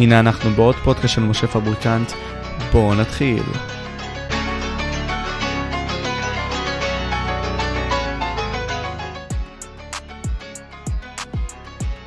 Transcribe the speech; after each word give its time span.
הנה 0.00 0.20
אנחנו 0.20 0.50
בעוד 0.50 0.74
פודקאסט 0.74 1.14
של 1.14 1.20
משה 1.20 1.46
פבריקנט, 1.46 2.12
בואו 2.72 2.94
נתחיל. 2.94 3.42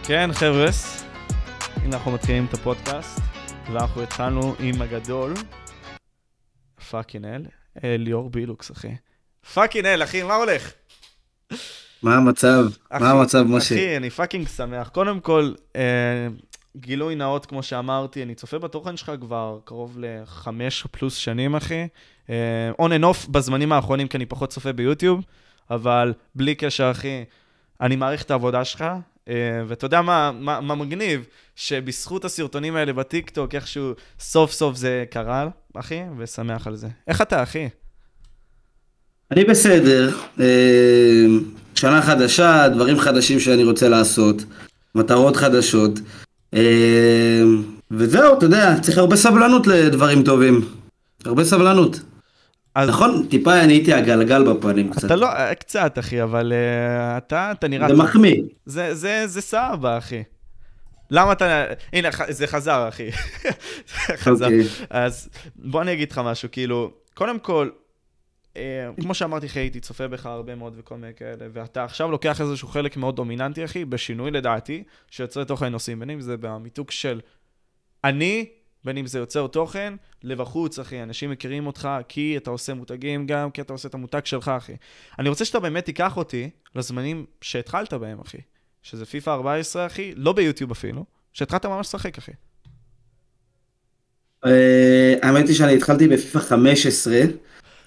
כן 0.03 0.29
חבר'ס, 0.33 1.03
הנה 1.75 1.95
אנחנו 1.95 2.11
מתחילים 2.11 2.45
את 2.45 2.53
הפודקאסט, 2.53 3.19
ואנחנו 3.71 4.01
התחלנו 4.01 4.55
עם 4.59 4.81
הגדול, 4.81 5.33
פאקינג 6.89 7.25
אל, 7.25 7.45
ליאור 7.83 8.29
בילוקס 8.29 8.71
אחי. 8.71 8.95
Fucking 9.53 9.85
אל 9.85 10.03
אחי, 10.03 10.23
מה 10.23 10.35
הולך? 10.35 10.71
מה 12.03 12.15
המצב? 12.15 12.65
אחי, 12.89 13.03
מה 13.03 13.11
המצב, 13.11 13.43
משה? 13.43 13.75
אחי, 13.75 13.97
אני 13.97 14.09
fucking 14.09 14.47
שמח. 14.47 14.89
קודם 14.89 15.19
כל, 15.19 15.53
אה, 15.75 16.27
גילוי 16.77 17.15
נאות, 17.15 17.45
כמו 17.45 17.63
שאמרתי, 17.63 18.23
אני 18.23 18.35
צופה 18.35 18.59
בתוכן 18.59 18.97
שלך 18.97 19.11
כבר 19.21 19.59
קרוב 19.63 19.97
לחמש 19.99 20.87
פלוס 20.91 21.15
שנים, 21.15 21.55
אחי. 21.55 21.87
on 22.81 22.89
and 22.89 23.03
off 23.03 23.31
בזמנים 23.31 23.71
האחרונים, 23.71 24.07
כי 24.07 24.17
אני 24.17 24.25
פחות 24.25 24.49
צופה 24.49 24.73
ביוטיוב, 24.73 25.21
אבל 25.71 26.13
בלי 26.35 26.55
קשר, 26.55 26.91
אחי, 26.91 27.23
אני 27.81 27.95
מעריך 27.95 28.23
את 28.23 28.31
העבודה 28.31 28.65
שלך. 28.65 28.85
אה, 29.27 29.63
ואתה 29.67 29.85
יודע 29.85 30.01
מה, 30.01 30.31
מה, 30.39 30.61
מה 30.61 30.75
מגניב? 30.75 31.25
שבזכות 31.55 32.25
הסרטונים 32.25 32.75
האלה 32.75 32.93
בטיקטוק, 32.93 33.55
איכשהו 33.55 33.91
סוף 34.19 34.51
סוף 34.51 34.77
זה 34.77 35.05
קרה, 35.09 35.47
אחי, 35.73 36.01
ושמח 36.17 36.67
על 36.67 36.75
זה. 36.75 36.87
איך 37.07 37.21
אתה, 37.21 37.43
אחי? 37.43 37.69
אני 39.31 39.43
בסדר, 39.43 40.09
אה, 40.39 41.25
שנה 41.75 42.01
חדשה, 42.01 42.69
דברים 42.69 42.99
חדשים 42.99 43.39
שאני 43.39 43.63
רוצה 43.63 43.89
לעשות, 43.89 44.35
מטרות 44.95 45.35
חדשות, 45.35 45.99
וזהו, 47.91 48.37
אתה 48.37 48.45
יודע, 48.45 48.79
צריך 48.81 48.97
הרבה 48.97 49.15
סבלנות 49.15 49.67
לדברים 49.67 50.23
טובים. 50.23 50.61
הרבה 51.25 51.43
סבלנות. 51.43 51.99
אז 52.75 52.89
נכון, 52.89 53.25
טיפה 53.29 53.59
אני 53.59 53.73
הייתי 53.73 53.93
הגלגל 53.93 54.53
בפנים 54.53 54.89
קצת. 54.89 55.05
אתה 55.05 55.15
לא, 55.15 55.27
אה, 55.27 55.55
קצת, 55.55 55.99
אחי, 55.99 56.23
אבל 56.23 56.53
uh, 56.53 57.17
אתה, 57.17 57.51
אתה 57.51 57.67
נראה... 57.67 57.87
זה 57.87 57.95
מחמיא. 57.95 58.35
זה, 58.65 58.95
זה, 58.95 59.23
זה 59.27 59.41
סבבה, 59.41 59.97
אחי. 59.97 60.23
למה 61.11 61.31
אתה... 61.31 61.65
הנה, 61.93 62.09
זה 62.29 62.47
חזר, 62.47 62.87
אחי. 62.89 63.09
חזר. 64.23 64.45
אוקיי. 64.45 64.63
אז 64.89 65.29
בוא 65.55 65.81
אני 65.81 65.93
אגיד 65.93 66.11
לך 66.11 66.21
משהו, 66.25 66.49
כאילו, 66.51 66.91
קודם 67.13 67.39
כל, 67.39 67.69
אה, 67.69 67.82
כמו 69.01 69.13
שאמרתי 69.13 69.45
לך, 69.45 69.57
הייתי 69.57 69.79
צופה 69.79 70.07
בך 70.07 70.25
הרבה 70.25 70.55
מאוד 70.55 70.73
וכל 70.77 70.97
מיני 70.97 71.13
כאלה, 71.13 71.47
ואתה 71.53 71.83
עכשיו 71.83 72.11
לוקח 72.11 72.41
איזשהו 72.41 72.67
חלק 72.67 72.97
מאוד 72.97 73.15
דומיננטי, 73.15 73.65
אחי, 73.65 73.85
בשינוי 73.85 74.31
לדעתי, 74.31 74.83
שיוצרי 75.11 75.45
תוכן 75.45 75.73
עושים, 75.73 75.99
בין 75.99 76.09
אם 76.09 76.21
זה 76.21 76.37
במיתוג 76.37 76.91
של 76.91 77.19
אני, 78.03 78.49
בין 78.85 78.97
אם 78.97 79.07
זה 79.07 79.19
יוצר 79.19 79.47
תוכן, 79.47 79.93
לבחוץ, 80.23 80.79
אחי, 80.79 81.03
אנשים 81.03 81.31
מכירים 81.31 81.67
אותך 81.67 81.89
כי 82.07 82.37
אתה 82.37 82.49
עושה 82.49 82.73
מותגים 82.73 83.27
גם, 83.27 83.51
כי 83.51 83.61
אתה 83.61 83.73
עושה 83.73 83.87
את 83.87 83.93
המותג 83.93 84.25
שלך, 84.25 84.47
אחי. 84.47 84.73
אני 85.19 85.29
רוצה 85.29 85.45
שאתה 85.45 85.59
באמת 85.59 85.85
תיקח 85.85 86.17
אותי 86.17 86.49
לזמנים 86.75 87.25
שהתחלת 87.41 87.93
בהם, 87.93 88.19
אחי. 88.19 88.37
שזה 88.83 89.05
פיפא 89.05 89.29
14, 89.29 89.85
אחי, 89.85 90.13
לא 90.15 90.33
ביוטיוב 90.33 90.71
אפילו, 90.71 91.05
שהתחלת 91.33 91.65
ממש 91.65 91.87
לשחק, 91.87 92.17
אחי. 92.17 92.31
אה, 94.45 95.15
האמת 95.21 95.47
היא 95.47 95.55
שאני 95.55 95.75
התחלתי 95.75 96.07
בפיפ"א 96.07 96.39
15, 96.39 97.21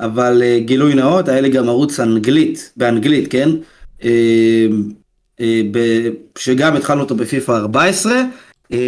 אבל 0.00 0.42
אה, 0.42 0.58
גילוי 0.60 0.94
נאות, 0.94 1.28
היה 1.28 1.40
לי 1.40 1.48
גם 1.50 1.68
ערוץ 1.68 2.00
אנגלית, 2.00 2.72
באנגלית, 2.76 3.30
כן? 3.32 3.48
אה, 4.04 4.66
אה, 5.40 5.62
שגם 6.38 6.76
התחלנו 6.76 7.00
אותו 7.02 7.14
בפיפ"א 7.14 7.52
14, 7.52 8.22
אה, 8.72 8.78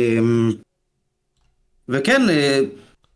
וכן, 1.89 2.23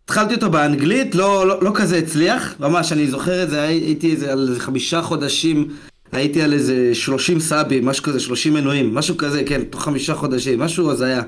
התחלתי 0.05 0.35
אותו 0.35 0.51
באנגלית, 0.51 1.15
לא, 1.15 1.47
לא, 1.49 1.63
לא 1.63 1.71
כזה 1.75 1.99
הצליח, 1.99 2.55
ממש, 2.61 2.93
אני 2.93 3.07
זוכר 3.07 3.43
את 3.43 3.51
זה, 3.51 3.63
הי- 3.63 3.81
הייתי 3.81 4.11
איזה 4.11 4.33
על 4.33 4.49
איזה 4.49 4.61
חמישה 4.61 5.03
חודשים, 5.03 5.69
הייתי 6.13 6.43
על 6.43 6.53
איזה 6.53 6.95
30 6.95 7.41
סאבים, 7.41 7.85
משהו 7.87 8.05
כזה, 8.05 8.21
30 8.21 8.55
מנויים, 8.55 8.95
משהו 8.95 9.17
כזה, 9.17 9.43
כן, 9.47 9.65
תוך 9.65 9.83
חמישה 9.85 10.15
חודשים, 10.15 10.59
משהו 10.61 10.91
הזיה. 10.91 11.23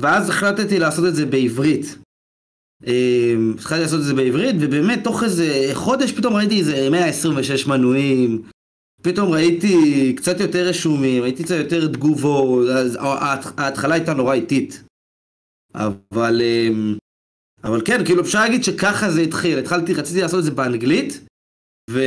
ואז 0.00 0.30
החלטתי 0.30 0.78
לעשות 0.78 1.04
את 1.06 1.14
זה 1.14 1.26
בעברית. 1.26 1.98
אה, 2.86 3.34
התחלתי 3.54 3.82
לעשות 3.82 4.00
את 4.00 4.04
זה 4.04 4.14
בעברית, 4.14 4.56
ובאמת 4.60 5.04
תוך 5.04 5.22
איזה 5.22 5.70
חודש 5.74 6.12
פתאום 6.12 6.34
ראיתי 6.34 6.58
איזה 6.58 6.88
126 6.90 7.66
מנויים, 7.66 8.42
פתאום 9.02 9.32
ראיתי 9.32 10.12
קצת 10.16 10.40
יותר 10.40 10.68
רשומים, 10.68 11.22
ראיתי 11.22 11.44
קצת 11.44 11.54
יותר 11.56 11.86
תגובות, 11.86 12.68
אז 12.68 12.96
ההת- 13.00 13.58
ההתחלה 13.60 13.94
הייתה 13.94 14.14
נורא 14.14 14.34
איטית. 14.34 14.82
אבל, 15.74 16.40
אה, 16.44 16.68
אבל 17.64 17.80
כן, 17.84 18.04
כאילו 18.04 18.22
אפשר 18.22 18.40
להגיד 18.40 18.64
שככה 18.64 19.10
זה 19.10 19.20
התחיל, 19.20 19.58
התחלתי, 19.58 19.94
רציתי 19.94 20.20
לעשות 20.20 20.38
את 20.38 20.44
זה 20.44 20.50
באנגלית, 20.50 21.20
ו... 21.90 22.00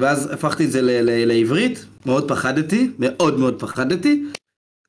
ואז 0.00 0.32
הפכתי 0.32 0.64
את 0.64 0.70
זה 0.70 0.82
ל- 0.82 0.90
ל- 1.02 1.24
לעברית, 1.28 1.84
מאוד 2.06 2.28
פחדתי, 2.28 2.90
מאוד 2.98 3.38
מאוד 3.38 3.60
פחדתי, 3.60 4.24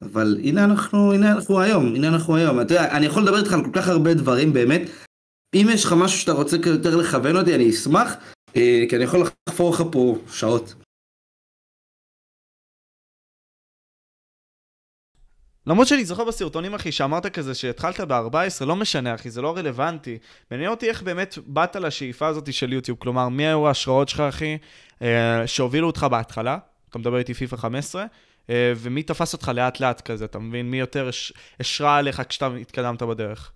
אבל 0.01 0.37
הנה 0.43 0.63
אנחנו, 0.63 1.13
הנה 1.13 1.31
אנחנו 1.31 1.59
היום, 1.59 1.95
הנה 1.95 2.07
אנחנו 2.07 2.35
היום. 2.35 2.61
אתה 2.61 2.73
יודע, 2.73 2.97
אני 2.97 3.05
יכול 3.05 3.23
לדבר 3.23 3.39
איתך 3.39 3.53
על 3.53 3.63
כל 3.63 3.69
כך 3.73 3.87
הרבה 3.87 4.13
דברים 4.13 4.53
באמת. 4.53 4.81
אם 5.53 5.67
יש 5.73 5.85
לך 5.85 5.93
משהו 6.03 6.19
שאתה 6.19 6.31
רוצה 6.31 6.57
יותר 6.65 6.95
לכוון 6.95 7.37
אותי, 7.37 7.55
אני 7.55 7.69
אשמח, 7.69 8.13
אה, 8.55 8.83
כי 8.89 8.95
אני 8.95 9.03
יכול 9.03 9.23
לחפור 9.49 9.73
לך 9.73 9.83
פה 9.91 10.17
שעות. 10.33 10.73
למרות 15.67 15.87
שאני 15.87 16.05
זוכר 16.05 16.25
בסרטונים, 16.25 16.73
אחי, 16.73 16.91
שאמרת 16.91 17.25
כזה 17.25 17.55
שהתחלת 17.55 17.99
ב-14, 17.99 18.65
לא 18.65 18.75
משנה, 18.75 19.15
אחי, 19.15 19.29
זה 19.29 19.41
לא 19.41 19.57
רלוונטי. 19.57 20.17
מעניין 20.51 20.69
אותי 20.69 20.89
איך 20.89 21.03
באמת 21.03 21.37
באת 21.47 21.75
לשאיפה 21.75 22.27
הזאת 22.27 22.53
של 22.53 22.73
יוטיוב, 22.73 22.97
כלומר, 23.01 23.29
מי 23.29 23.47
היו 23.47 23.67
ההשראות 23.67 24.09
שלך, 24.09 24.19
אחי, 24.19 24.57
אה, 25.01 25.47
שהובילו 25.47 25.87
אותך 25.87 26.03
בהתחלה, 26.11 26.57
אתה 26.89 26.99
מדבר 26.99 27.17
איתי 27.17 27.33
פיפא 27.33 27.55
15, 27.55 28.05
אה, 28.49 28.73
ומי 28.77 29.03
תפס 29.03 29.33
אותך 29.33 29.51
לאט-לאט 29.55 30.01
כזה, 30.01 30.25
אתה 30.25 30.39
מבין? 30.39 30.71
מי 30.71 30.79
יותר 30.79 31.07
הש- 31.07 31.33
השרה 31.59 31.97
עליך 31.97 32.21
כשאתה 32.29 32.47
התקדמת 32.61 33.01
בדרך? 33.03 33.51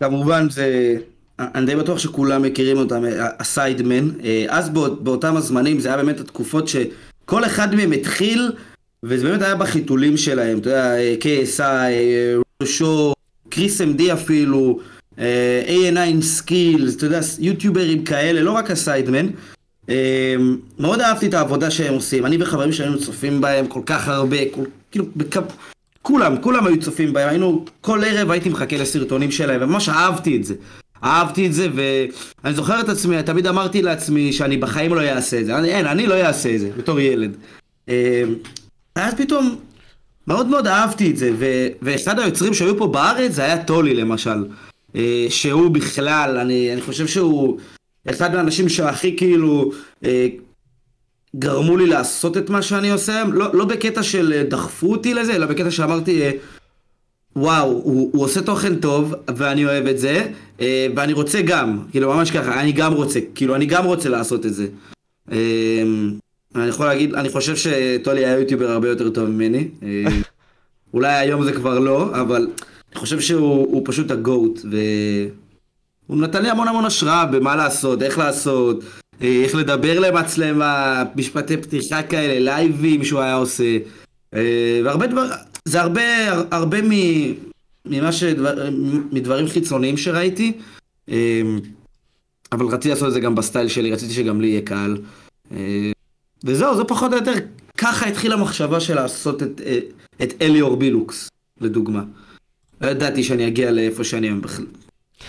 כמובן 0.00 0.50
זה, 0.50 0.96
אני 1.38 1.66
די 1.66 1.76
בטוח 1.76 1.98
שכולם 1.98 2.42
מכירים 2.42 2.76
אותם, 2.76 3.04
אה, 3.04 3.10
ה 3.38 3.46
Sidemen. 3.46 4.08
אה, 4.24 4.44
אז 4.48 4.68
באות- 4.70 5.04
באותם 5.04 5.36
הזמנים 5.36 5.80
זה 5.80 5.88
היה 5.88 5.96
באמת 5.96 6.20
התקופות 6.20 6.68
שכל 6.68 7.44
אחד 7.44 7.74
מהם 7.74 7.92
התחיל, 7.92 8.52
וזה 9.02 9.28
באמת 9.28 9.42
היה 9.42 9.54
בחיתולים 9.54 10.16
שלהם, 10.16 10.58
אתה 10.58 10.68
יודע, 10.68 10.96
אה, 10.96 11.14
KSI, 11.20 11.60
אה, 11.62 12.34
רושו, 12.60 13.12
ChrisMD 13.48 14.12
אפילו, 14.12 14.78
אה, 15.18 15.62
A9 15.66 16.22
Skills, 16.22 16.96
אתה 16.96 17.06
יודע, 17.06 17.20
יוטיוברים 17.38 18.04
כאלה, 18.04 18.40
לא 18.42 18.50
רק 18.52 18.70
ה 18.70 18.76
Sidemen. 18.76 19.26
אה, 19.88 20.34
מאוד 20.78 21.00
אהבתי 21.00 21.26
את 21.26 21.34
העבודה 21.34 21.70
שהם 21.70 21.94
עושים, 21.94 22.26
אני 22.26 22.42
וחברים 22.42 22.72
שהיינו 22.72 22.98
צופים 22.98 23.40
בהם 23.40 23.66
כל 23.66 23.80
כך 23.86 24.08
הרבה, 24.08 24.36
כל, 24.50 24.62
כאילו, 24.90 25.04
בכ... 25.16 25.36
כולם, 26.02 26.36
כולם 26.40 26.66
היו 26.66 26.80
צופים 26.80 27.12
בהם, 27.12 27.28
היינו, 27.28 27.64
כל 27.80 28.04
ערב 28.04 28.30
הייתי 28.30 28.48
מחכה 28.48 28.76
לסרטונים 28.76 29.30
שלהם, 29.30 29.62
וממש 29.62 29.88
אהבתי 29.88 30.36
את 30.36 30.44
זה. 30.44 30.54
אהבתי 31.04 31.46
את 31.46 31.52
זה, 31.52 31.68
ואני 31.74 32.54
זוכר 32.54 32.80
את 32.80 32.88
עצמי, 32.88 33.22
תמיד 33.22 33.46
אמרתי 33.46 33.82
לעצמי 33.82 34.32
שאני 34.32 34.56
בחיים 34.56 34.94
לא 34.94 35.00
אעשה 35.00 35.40
את 35.40 35.46
זה. 35.46 35.58
אני, 35.58 35.68
אין, 35.68 35.86
אני 35.86 36.06
לא 36.06 36.14
אעשה 36.14 36.54
את 36.54 36.60
זה, 36.60 36.70
בתור 36.76 37.00
ילד. 37.00 37.36
אה, 37.88 38.22
ואז 38.96 39.14
פתאום, 39.14 39.56
מאוד 40.26 40.46
מאוד 40.46 40.66
אהבתי 40.66 41.10
את 41.10 41.16
זה, 41.16 41.30
ו, 41.38 41.66
ואחד 41.82 42.18
היוצרים 42.18 42.54
שהיו 42.54 42.78
פה 42.78 42.86
בארץ 42.86 43.32
זה 43.32 43.44
היה 43.44 43.64
טולי 43.64 43.94
למשל. 43.94 44.44
אה, 44.96 45.26
שהוא 45.28 45.70
בכלל, 45.70 46.38
אני, 46.38 46.72
אני 46.72 46.80
חושב 46.80 47.06
שהוא 47.06 47.58
אחד 48.10 48.34
האנשים 48.34 48.68
שהכי 48.68 49.16
כאילו 49.16 49.72
אה, 50.04 50.26
גרמו 51.36 51.76
לי 51.76 51.86
לעשות 51.86 52.36
את 52.36 52.50
מה 52.50 52.62
שאני 52.62 52.90
עושה 52.90 53.16
היום, 53.16 53.32
לא, 53.32 53.54
לא 53.54 53.64
בקטע 53.64 54.02
של 54.02 54.32
אה, 54.36 54.42
דחפו 54.42 54.92
אותי 54.92 55.14
לזה, 55.14 55.34
אלא 55.34 55.46
בקטע 55.46 55.70
שאמרתי, 55.70 56.22
אה, 56.22 56.30
וואו, 57.36 57.68
הוא, 57.70 58.10
הוא 58.12 58.24
עושה 58.24 58.42
תוכן 58.42 58.76
טוב, 58.76 59.14
ואני 59.36 59.64
אוהב 59.64 59.86
את 59.86 59.98
זה, 59.98 60.26
אה, 60.60 60.86
ואני 60.96 61.12
רוצה 61.12 61.42
גם, 61.42 61.78
כאילו 61.90 62.14
ממש 62.14 62.30
ככה, 62.30 62.60
אני 62.60 62.72
גם 62.72 62.92
רוצה, 62.92 63.20
כאילו 63.34 63.54
אני 63.54 63.66
גם 63.66 63.84
רוצה 63.84 64.08
לעשות 64.08 64.46
את 64.46 64.54
זה. 64.54 64.66
אה, 65.32 65.82
אני 66.54 66.68
יכול 66.68 66.86
להגיד, 66.86 67.14
אני 67.14 67.28
חושב 67.28 67.56
שטולי 67.56 68.24
היה 68.24 68.38
יוטיובר 68.38 68.70
הרבה 68.70 68.88
יותר 68.88 69.10
טוב 69.10 69.28
ממני. 69.28 69.68
אולי 70.94 71.12
היום 71.12 71.44
זה 71.44 71.52
כבר 71.52 71.78
לא, 71.78 72.20
אבל 72.20 72.48
אני 72.92 73.00
חושב 73.00 73.20
שהוא 73.20 73.66
הוא 73.72 73.82
פשוט 73.84 74.10
הגוט, 74.10 74.60
והוא 76.08 76.20
נתן 76.20 76.42
לי 76.42 76.50
המון 76.50 76.68
המון 76.68 76.84
השראה 76.84 77.26
במה 77.26 77.56
לעשות, 77.56 78.02
איך 78.02 78.18
לעשות, 78.18 78.84
איך 79.22 79.54
לדבר 79.54 80.00
למצלמה, 80.00 81.02
משפטי 81.16 81.56
פתיחה 81.56 82.02
כאלה, 82.02 82.38
לייבים 82.38 83.04
שהוא 83.04 83.20
היה 83.20 83.34
עושה, 83.34 83.78
אה, 84.34 84.80
והרבה 84.84 85.06
דבר, 85.06 85.26
זה 85.64 85.80
הרבה, 85.80 86.02
הרבה 86.50 86.82
מ, 86.82 86.90
ממה 87.86 88.12
שדבר, 88.12 88.68
מדברים 89.12 89.48
חיצוניים 89.48 89.96
שראיתי, 89.96 90.52
אה, 91.08 91.42
אבל 92.52 92.66
רציתי 92.66 92.88
לעשות 92.88 93.08
את 93.08 93.12
זה 93.12 93.20
גם 93.20 93.34
בסטייל 93.34 93.68
שלי, 93.68 93.92
רציתי 93.92 94.12
שגם 94.12 94.40
לי 94.40 94.46
יהיה. 94.46 94.62
אה, 95.52 95.92
וזהו, 96.44 96.76
זה 96.76 96.84
פחות 96.84 97.12
או 97.12 97.16
יותר, 97.18 97.34
ככה 97.78 98.06
התחילה 98.06 98.34
המחשבה 98.34 98.80
של 98.80 98.94
לעשות 98.94 99.42
את, 99.42 99.60
אה, 99.66 99.78
את 100.22 100.42
אליאור 100.42 100.76
בילוקס. 100.76 101.28
לדוגמה. 101.60 102.04
לא 102.80 102.86
ידעתי 102.86 103.24
שאני 103.24 103.46
אגיע 103.46 103.70
לאיפה 103.70 104.04
שאני 104.04 104.26
היום 104.26 104.40
בכלל. 104.40 104.66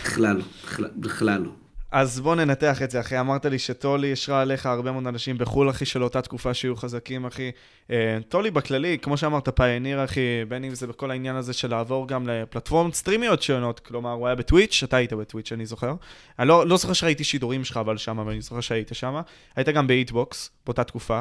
בכלל 0.04 0.42
לא, 0.80 0.88
בכלל 0.96 1.42
לא. 1.42 1.52
אז 1.94 2.20
בוא 2.20 2.36
ננתח 2.36 2.82
את 2.82 2.92
זה, 2.92 3.00
אחי. 3.00 3.20
אמרת 3.20 3.46
לי 3.46 3.60
שטולי 3.60 4.12
השרה 4.12 4.42
עליך 4.42 4.66
הרבה 4.66 4.92
מאוד 4.92 5.08
אנשים 5.08 5.38
בחו"ל, 5.38 5.70
אחי, 5.70 5.86
של 5.86 6.04
אותה 6.04 6.22
תקופה 6.22 6.54
שיהיו 6.54 6.76
חזקים, 6.76 7.26
אחי. 7.26 7.52
אה, 7.92 8.18
טולי 8.30 8.52
בכללי, 8.52 8.98
כמו 9.02 9.18
שאמרת, 9.18 9.50
pioneer, 9.56 10.04
אחי, 10.04 10.46
בין 10.48 10.64
אם 10.64 10.76
זה 10.76 10.88
בכל 10.88 11.12
העניין 11.12 11.36
הזה 11.36 11.54
של 11.54 11.70
לעבור 11.70 12.08
גם 12.08 12.28
לפלטפורמות 12.28 12.96
סטרימיות 12.96 13.42
שונות, 13.42 13.80
כלומר, 13.80 14.12
הוא 14.12 14.28
היה 14.28 14.36
בטוויץ', 14.36 14.84
אתה 14.84 14.98
היית 14.98 15.14
בטוויץ', 15.14 15.52
אני 15.52 15.66
זוכר. 15.66 15.94
אני 16.40 16.48
לא, 16.48 16.68
לא 16.68 16.78
זוכר 16.78 16.94
שראיתי 16.94 17.24
שידורים 17.24 17.64
שלך, 17.64 17.78
אבל 17.78 17.98
שם, 17.98 18.20
אבל 18.20 18.32
אני 18.32 18.42
זוכר 18.42 18.62
שהיית 18.62 18.90
שם. 18.94 19.22
היית 19.56 19.70
גם 19.70 19.88
בהיטבוקס, 19.88 20.50
באותה 20.66 20.84
תקופה. 20.84 21.20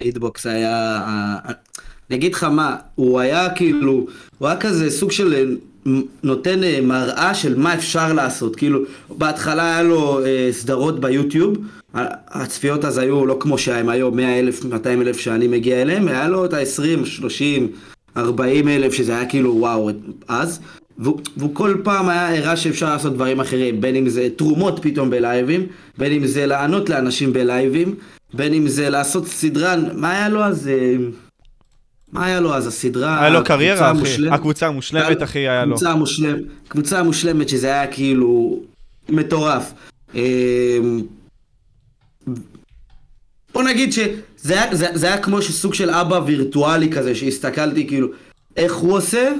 היטבוקס 0.00 0.46
היה... 0.46 1.02
אני 2.10 2.16
אגיד 2.16 2.34
לך 2.34 2.44
מה, 2.44 2.76
הוא 2.94 3.20
היה 3.20 3.54
כאילו, 3.54 4.06
הוא 4.38 4.48
היה 4.48 4.60
כזה 4.60 4.90
סוג 4.90 5.10
של 5.10 5.34
אה, 5.34 5.42
נותן 6.22 6.64
אה, 6.64 6.80
מראה 6.82 7.34
של 7.34 7.58
מה 7.58 7.74
אפשר 7.74 8.12
לעשות, 8.12 8.56
כאילו 8.56 8.80
בהתחלה 9.08 9.64
היה 9.64 9.82
לו 9.82 10.24
אה, 10.24 10.48
סדרות 10.52 11.00
ביוטיוב, 11.00 11.56
הצפיות 12.28 12.84
אז 12.84 12.98
היו 12.98 13.26
לא 13.26 13.36
כמו 13.40 13.58
שהם 13.58 13.88
היום 13.88 14.16
100 14.16 14.38
אלף, 14.38 14.64
200 14.64 15.02
אלף 15.02 15.18
שאני 15.18 15.48
מגיע 15.48 15.82
אליהם, 15.82 16.08
היה 16.08 16.28
לו 16.28 16.44
את 16.44 16.52
ה-20, 16.52 17.06
30, 17.06 17.68
40 18.16 18.68
אלף 18.68 18.92
שזה 18.92 19.12
היה 19.12 19.26
כאילו 19.26 19.56
וואו 19.56 19.90
אז, 20.28 20.60
והוא, 20.98 21.20
כל 21.52 21.74
פעם 21.82 22.08
היה 22.08 22.38
הראה 22.38 22.56
שאפשר 22.56 22.90
לעשות 22.90 23.14
דברים 23.14 23.40
אחרים, 23.40 23.80
בין 23.80 23.96
אם 23.96 24.08
זה 24.08 24.28
תרומות 24.36 24.78
פתאום 24.82 25.10
בלייבים, 25.10 25.66
בין 25.98 26.12
אם 26.12 26.26
זה 26.26 26.46
לענות 26.46 26.90
לאנשים 26.90 27.32
בלייבים, 27.32 27.94
בין 28.34 28.54
אם 28.54 28.68
זה 28.68 28.90
לעשות 28.90 29.26
סדרה, 29.26 29.76
מה 29.94 30.10
היה 30.10 30.28
לו 30.28 30.44
אז? 30.44 30.68
אה, 30.68 30.96
מה 32.12 32.26
היה 32.26 32.40
לו 32.40 32.54
אז? 32.54 32.66
הסדרה... 32.66 33.20
היה 33.20 33.30
לו 33.30 33.44
קריירה, 33.44 33.90
אחי. 33.90 33.98
המושלמת? 33.98 34.32
הקבוצה 34.32 34.66
המושלמת, 34.66 35.22
אחי, 35.22 35.38
היה 35.38 35.64
לו. 35.64 35.76
קבוצה 35.76 35.90
המושלמת, 35.90 36.42
קבוצה 36.68 36.98
המושלמת 36.98 37.48
שזה 37.48 37.66
היה 37.66 37.86
כאילו 37.86 38.60
מטורף. 39.08 39.72
אמ, 40.14 41.02
בוא 43.54 43.62
נגיד 43.62 43.92
שזה 43.92 44.12
היה, 44.48 44.76
זה, 44.76 44.86
זה 44.94 45.06
היה 45.06 45.18
כמו 45.18 45.42
סוג 45.42 45.74
של 45.74 45.90
אבא 45.90 46.20
וירטואלי 46.26 46.90
כזה, 46.92 47.14
שהסתכלתי 47.14 47.86
כאילו 47.86 48.08
איך 48.56 48.74
הוא 48.74 48.92
עושה, 48.96 49.32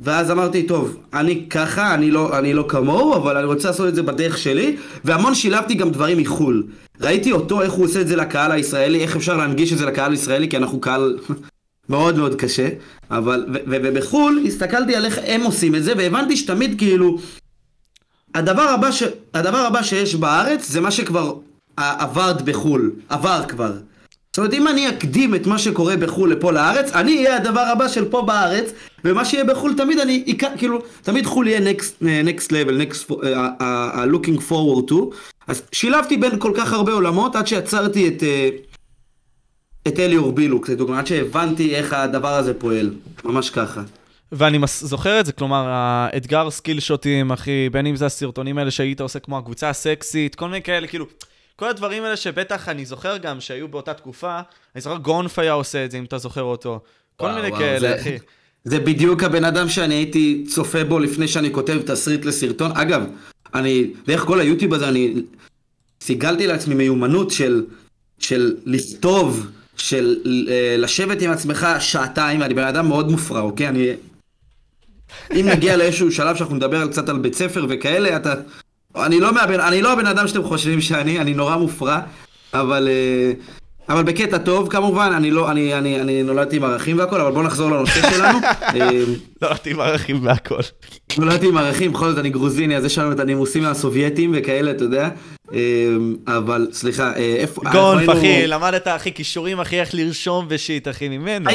ואז 0.00 0.30
אמרתי, 0.30 0.62
טוב, 0.62 0.96
אני 1.14 1.46
ככה, 1.50 1.94
אני 1.94 2.10
לא, 2.10 2.38
אני 2.38 2.54
לא 2.54 2.64
כמוהו, 2.68 3.16
אבל 3.16 3.36
אני 3.36 3.46
רוצה 3.46 3.68
לעשות 3.68 3.88
את 3.88 3.94
זה 3.94 4.02
בדרך 4.02 4.38
שלי, 4.38 4.76
והמון 5.04 5.34
שילבתי 5.34 5.74
גם 5.74 5.90
דברים 5.90 6.18
מחו"ל. 6.18 6.66
ראיתי 7.00 7.32
אותו, 7.32 7.62
איך 7.62 7.72
הוא 7.72 7.84
עושה 7.84 8.00
את 8.00 8.08
זה 8.08 8.16
לקהל 8.16 8.52
הישראלי, 8.52 9.02
איך 9.02 9.16
אפשר 9.16 9.36
להנגיש 9.36 9.72
את 9.72 9.78
זה 9.78 9.86
לקהל 9.86 10.10
הישראלי, 10.10 10.48
כי 10.48 10.56
אנחנו 10.56 10.80
קהל 10.80 11.18
מאוד 11.88 12.16
מאוד 12.16 12.34
קשה, 12.34 12.68
אבל, 13.10 13.46
ובחו"ל 13.66 14.44
הסתכלתי 14.46 14.96
על 14.96 15.04
איך 15.04 15.18
הם 15.26 15.42
עושים 15.42 15.74
את 15.74 15.84
זה, 15.84 15.92
והבנתי 15.96 16.36
שתמיד 16.36 16.78
כאילו, 16.78 17.18
הדבר 18.34 18.62
הבא, 18.62 18.90
ש... 18.90 19.02
הדבר 19.34 19.58
הבא 19.58 19.82
שיש 19.82 20.14
בארץ 20.14 20.68
זה 20.68 20.80
מה 20.80 20.90
שכבר 20.90 21.34
עברת 21.76 22.42
בחו"ל, 22.42 22.92
עבר 23.08 23.42
כבר. 23.48 23.72
זאת 24.32 24.38
אומרת, 24.38 24.54
אם 24.54 24.68
אני 24.68 24.88
אקדים 24.88 25.34
את 25.34 25.46
מה 25.46 25.58
שקורה 25.58 25.96
בחו"ל 25.96 26.32
לפה 26.32 26.52
לארץ, 26.52 26.92
אני 26.92 27.16
אהיה 27.16 27.36
הדבר 27.36 27.60
הבא 27.60 27.88
של 27.88 28.04
פה 28.04 28.22
בארץ, 28.22 28.72
ומה 29.04 29.24
שיהיה 29.24 29.44
בחו"ל 29.44 29.74
תמיד 29.76 29.98
אני, 29.98 30.24
כאילו, 30.58 30.78
תמיד 31.02 31.26
חו"ל 31.26 31.48
יהיה 31.48 31.72
next, 31.72 32.02
next 32.02 32.48
level, 32.48 32.92
next, 32.92 33.10
uh, 33.10 33.12
uh, 33.12 33.60
uh, 33.60 34.14
looking 34.14 34.38
forward 34.50 34.90
to. 34.90 34.94
אז 35.46 35.62
שילבתי 35.72 36.16
בין 36.16 36.38
כל 36.38 36.52
כך 36.56 36.72
הרבה 36.72 36.92
עולמות 36.92 37.36
עד 37.36 37.46
שיצרתי 37.46 38.08
את, 38.08 38.22
uh, 38.22 38.71
את 39.88 39.98
אליאור 39.98 40.32
בילוק, 40.32 40.68
לדוגמה, 40.68 40.98
עד 40.98 41.06
שהבנתי 41.06 41.74
איך 41.76 41.92
הדבר 41.92 42.34
הזה 42.34 42.54
פועל, 42.54 42.90
ממש 43.24 43.50
ככה. 43.50 43.82
ואני 44.32 44.58
מס... 44.58 44.84
זוכר 44.84 45.20
את 45.20 45.26
זה, 45.26 45.32
כלומר, 45.32 45.64
האתגר 45.68 46.50
סקיל 46.50 46.80
שוטים, 46.80 47.32
אחי, 47.32 47.68
בין 47.72 47.86
אם 47.86 47.96
זה 47.96 48.06
הסרטונים 48.06 48.58
האלה 48.58 48.70
שהיית 48.70 49.00
עושה 49.00 49.18
כמו 49.18 49.38
הקבוצה 49.38 49.68
הסקסית, 49.68 50.34
כל 50.34 50.46
מיני 50.48 50.62
כאלה, 50.62 50.86
כאילו, 50.86 51.06
כל 51.56 51.68
הדברים 51.68 52.02
האלה 52.04 52.16
שבטח 52.16 52.68
אני 52.68 52.84
זוכר 52.86 53.16
גם 53.16 53.40
שהיו 53.40 53.68
באותה 53.68 53.94
תקופה, 53.94 54.40
אני 54.74 54.80
זוכר 54.82 54.96
גונף 54.96 55.38
היה 55.38 55.52
עושה 55.52 55.84
את 55.84 55.90
זה, 55.90 55.98
אם 55.98 56.04
אתה 56.04 56.18
זוכר 56.18 56.42
אותו. 56.42 56.80
כל 57.16 57.24
וואו, 57.24 57.36
מיני 57.36 57.48
וואו, 57.48 57.60
כאלה, 57.60 57.78
זה- 57.80 58.00
אחי. 58.00 58.16
זה 58.64 58.80
בדיוק 58.80 59.22
הבן 59.22 59.44
אדם 59.44 59.68
שאני 59.68 59.94
הייתי 59.94 60.44
צופה 60.48 60.84
בו 60.84 60.98
לפני 60.98 61.28
שאני 61.28 61.52
כותב 61.52 61.80
תסריט 61.86 62.24
לסרטון. 62.24 62.70
אגב, 62.72 63.02
אני, 63.54 63.86
דרך 64.06 64.20
כל 64.20 64.40
היוטיוב 64.40 64.74
הזה, 64.74 64.88
אני 64.88 65.14
סיגלתי 66.00 66.46
לעצמי 66.46 66.74
מיומנות 66.74 67.30
של, 67.30 67.64
של 68.18 68.56
לכתוב, 68.66 69.46
של 69.82 70.16
אה, 70.48 70.76
לשבת 70.78 71.22
עם 71.22 71.30
עצמך 71.30 71.66
שעתיים, 71.80 72.42
אני 72.42 72.54
בן 72.54 72.64
אדם 72.64 72.88
מאוד 72.88 73.10
מופרע, 73.10 73.40
אוקיי? 73.40 73.68
אני... 73.68 73.92
אם 75.32 75.48
נגיע 75.48 75.76
לאיזשהו 75.76 76.12
שלב 76.12 76.36
שאנחנו 76.36 76.56
נדבר 76.56 76.88
קצת 76.88 77.08
על 77.08 77.18
בית 77.18 77.34
ספר 77.34 77.66
וכאלה, 77.68 78.16
אתה... 78.16 78.34
אני 78.96 79.20
לא, 79.20 79.34
מהבן, 79.34 79.60
אני 79.60 79.82
לא 79.82 79.92
הבן 79.92 80.06
אדם 80.06 80.28
שאתם 80.28 80.42
חושבים 80.44 80.80
שאני, 80.80 81.20
אני 81.20 81.34
נורא 81.34 81.56
מופרע, 81.56 82.00
אבל... 82.54 82.88
אה, 82.88 83.32
אבל 83.88 84.02
בקטע 84.02 84.38
טוב 84.38 84.68
כמובן, 84.68 85.12
אני 85.16 85.30
לא, 85.30 85.50
אני, 85.50 85.74
אני, 85.74 86.00
אני 86.00 86.22
נולדתי 86.22 86.56
עם 86.56 86.64
ערכים 86.64 86.98
והכל, 86.98 87.20
אבל 87.20 87.32
בוא 87.32 87.42
נחזור 87.42 87.70
לנושא 87.70 88.10
שלנו. 88.10 88.38
אה, 88.74 88.90
לא, 89.42 89.48
עם 89.66 89.80
ערכים 89.80 90.26
והכל. 90.26 90.60
נולדתי 91.18 91.48
עם 91.48 91.56
ערכים, 91.56 91.92
בכל 91.92 92.10
זאת 92.10 92.18
אני 92.18 92.30
גרוזיני, 92.30 92.76
אז 92.76 92.84
יש 92.84 92.98
לנו 92.98 93.12
את 93.12 93.20
הנימוסים 93.20 93.64
הסובייטים 93.64 94.32
וכאלה, 94.34 94.70
אתה 94.70 94.84
יודע. 94.84 95.08
אה, 95.54 95.58
אבל 96.36 96.68
סליחה, 96.72 97.12
אה, 97.16 97.34
איפה... 97.38 97.62
היינו- 97.98 98.12
אחי, 98.12 98.46
למדת, 98.46 98.88
אחי, 98.88 99.12
כישורים, 99.12 99.60
אחי, 99.60 99.80
איך 99.80 99.94
לרשום 99.94 100.46
ושיט, 100.48 100.88
אחי, 100.88 101.08
ממנו. 101.08 101.50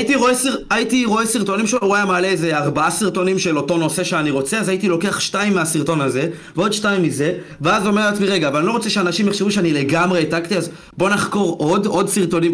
הייתי 0.69 1.05
רואה, 1.05 1.25
סרטונים 1.25 1.67
שלו, 1.67 1.79
הוא 1.81 1.95
היה 1.95 2.05
מעלה 2.05 2.27
איזה 2.27 2.57
ארבעה 2.57 2.91
סרטונים 2.91 3.39
של 3.39 3.57
אותו 3.57 3.77
נושא 3.77 4.03
שאני 4.03 4.31
רוצה, 4.31 4.59
אז 4.59 4.69
הייתי 4.69 4.87
לוקח 4.87 5.19
שתיים 5.19 5.53
מהסרטון 5.53 6.01
הזה, 6.01 6.29
ועוד 6.55 6.73
שתיים 6.73 7.03
מזה, 7.03 7.33
ואז 7.61 7.87
אומר 7.87 8.05
לעצמי, 8.09 8.27
רגע, 8.27 8.47
אבל 8.47 8.57
אני 8.57 8.67
לא 8.67 8.71
רוצה 8.71 8.89
שאנשים 8.89 9.27
יחשבו 9.27 9.51
שאני 9.51 9.73
לגמרי 9.73 10.19
העתקתי, 10.19 10.57
אז 10.57 10.69
בוא 10.97 11.09
נחקור 11.09 11.55
עוד, 11.59 11.85
עוד 11.85 12.09
סרטונים. 12.09 12.51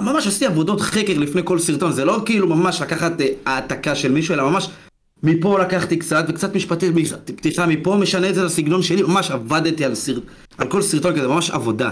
ממש 0.00 0.26
עשיתי 0.26 0.46
עבודות 0.46 0.80
חקר 0.80 1.18
לפני 1.18 1.40
כל 1.44 1.58
סרטון, 1.58 1.92
זה 1.92 2.04
לא 2.04 2.22
כאילו 2.24 2.46
ממש 2.46 2.80
לקחת 2.80 3.20
אה, 3.20 3.26
העתקה 3.46 3.94
של 3.94 4.12
מישהו, 4.12 4.34
אלא 4.34 4.50
ממש 4.50 4.68
מפה 5.22 5.58
לקחתי 5.58 5.96
קצת, 5.96 6.24
וקצת 6.28 6.54
משפטי 6.54 6.92
פתיחה 7.36 7.66
מפה, 7.66 7.96
משנה 7.96 8.28
את 8.28 8.34
זה 8.34 8.44
לסגנון 8.44 8.82
שלי, 8.82 9.02
ממש 9.02 9.30
עבדתי 9.30 9.84
על, 9.84 9.94
סרט... 9.94 10.22
על 10.58 10.68
כל 10.68 10.82
סרטון 10.82 11.16
כזה, 11.16 11.28
ממש 11.28 11.50
עבודה. 11.50 11.90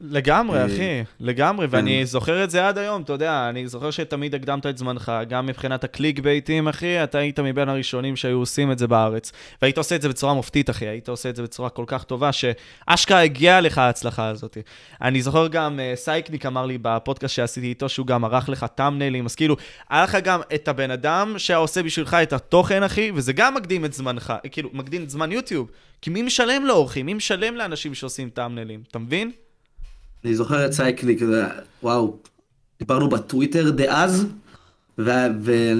לגמרי, 0.00 0.58
אה, 0.58 0.66
אחי, 0.66 1.02
לגמרי, 1.20 1.66
ואני 1.70 2.06
זוכר 2.06 2.44
את 2.44 2.50
זה 2.50 2.68
עד 2.68 2.78
היום, 2.78 3.02
אתה 3.02 3.12
יודע, 3.12 3.48
אני 3.48 3.68
זוכר 3.68 3.90
שתמיד 3.90 4.34
הקדמת 4.34 4.66
את 4.66 4.78
זמנך, 4.78 5.12
גם 5.28 5.46
מבחינת 5.46 5.84
הקליק 5.84 6.18
בייטים, 6.18 6.68
אחי, 6.68 7.04
אתה 7.04 7.18
היית 7.18 7.40
מבין 7.40 7.68
הראשונים 7.68 8.16
שהיו 8.16 8.38
עושים 8.38 8.72
את 8.72 8.78
זה 8.78 8.86
בארץ, 8.86 9.32
והיית 9.62 9.78
עושה 9.78 9.96
את 9.96 10.02
זה 10.02 10.08
בצורה 10.08 10.34
מופתית, 10.34 10.70
אחי, 10.70 10.88
היית 10.88 11.08
עושה 11.08 11.28
את 11.30 11.36
זה 11.36 11.42
בצורה 11.42 11.70
כל 11.70 11.84
כך 11.86 12.04
טובה, 12.04 12.30
שאשכרה 12.32 13.20
הגיעה 13.20 13.60
לך 13.60 13.78
ההצלחה 13.78 14.28
הזאת. 14.28 14.56
אני 15.02 15.22
זוכר 15.22 15.48
גם, 15.48 15.80
אה, 15.80 15.92
סייקניק 15.96 16.46
אמר 16.46 16.66
לי 16.66 16.78
בפודקאסט 16.82 17.34
שעשיתי 17.34 17.66
איתו, 17.66 17.88
שהוא 17.88 18.06
גם 18.06 18.24
ערך 18.24 18.48
לך 18.48 18.66
טאמניילים, 18.74 19.26
אז 19.26 19.34
כאילו, 19.34 19.56
היה 19.90 20.02
לך 20.02 20.18
גם 20.24 20.40
את 20.54 20.68
הבן 20.68 20.90
אדם 20.90 21.34
שהיה 21.38 21.58
עושה 21.58 21.82
בשבילך 21.82 22.16
את 22.22 22.32
התוכן, 22.32 22.82
אחי, 22.82 23.10
וזה 23.14 23.32
גם 23.32 23.54
מקדים 23.54 23.84
את 23.84 23.92
זמנך, 23.92 24.32
כאילו, 24.50 24.70
מקדים 24.72 25.02
את 25.02 25.10
זמן 25.10 25.32
יוטיוב, 25.32 25.70
כי 26.02 26.10
מי 26.10 26.22
משלם 26.22 26.66
לעורכים? 26.66 27.06
מי 27.06 27.14
משלם 27.14 27.56
לאנשים 27.56 27.94
שעושים 27.94 28.30
טאמניילים, 28.30 28.82
אתה 28.90 28.98
מבין? 28.98 29.30
אני 30.24 30.34
זוכר 30.34 30.66
את 30.66 30.72
סייקניק, 30.72 31.20
וואו, 31.82 32.16
דיברנו 32.78 33.08
בטוויטר 33.08 33.70
דאז, 33.70 34.26
ו- 34.98 35.10
ו- 35.40 35.72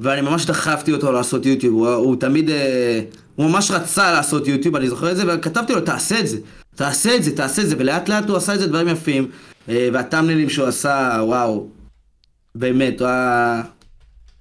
ואני 0.00 0.20
ממש 0.20 0.46
דחפתי 0.46 0.92
אותו 0.92 1.12
לעשות 1.12 1.46
יוטיוב, 1.46 1.74
הוא, 1.74 1.88
הוא 1.88 2.16
תמיד, 2.16 2.50
אה, 2.50 3.00
הוא 3.36 3.50
ממש 3.50 3.70
רצה 3.70 4.12
לעשות 4.12 4.48
יוטיוב, 4.48 4.76
אני 4.76 4.88
זוכר 4.88 5.10
את 5.10 5.16
זה, 5.16 5.34
וכתבתי 5.34 5.72
לו, 5.72 5.80
תעשה 5.80 6.20
את 6.20 6.26
זה, 6.28 6.38
תעשה 6.74 7.16
את 7.16 7.22
זה, 7.22 7.36
תעשה 7.36 7.62
את 7.62 7.68
זה, 7.68 7.76
ולאט 7.78 8.08
לאט 8.08 8.28
הוא 8.28 8.36
עשה 8.36 8.54
את 8.54 8.60
זה 8.60 8.66
דברים 8.66 8.88
יפים, 8.88 9.30
אה, 9.68 9.88
והטאמניילים 9.92 10.50
שהוא 10.50 10.66
עשה, 10.66 11.20
וואו, 11.22 11.66
באמת, 12.54 13.00
הוא 13.00 13.08
היה, 13.08 13.62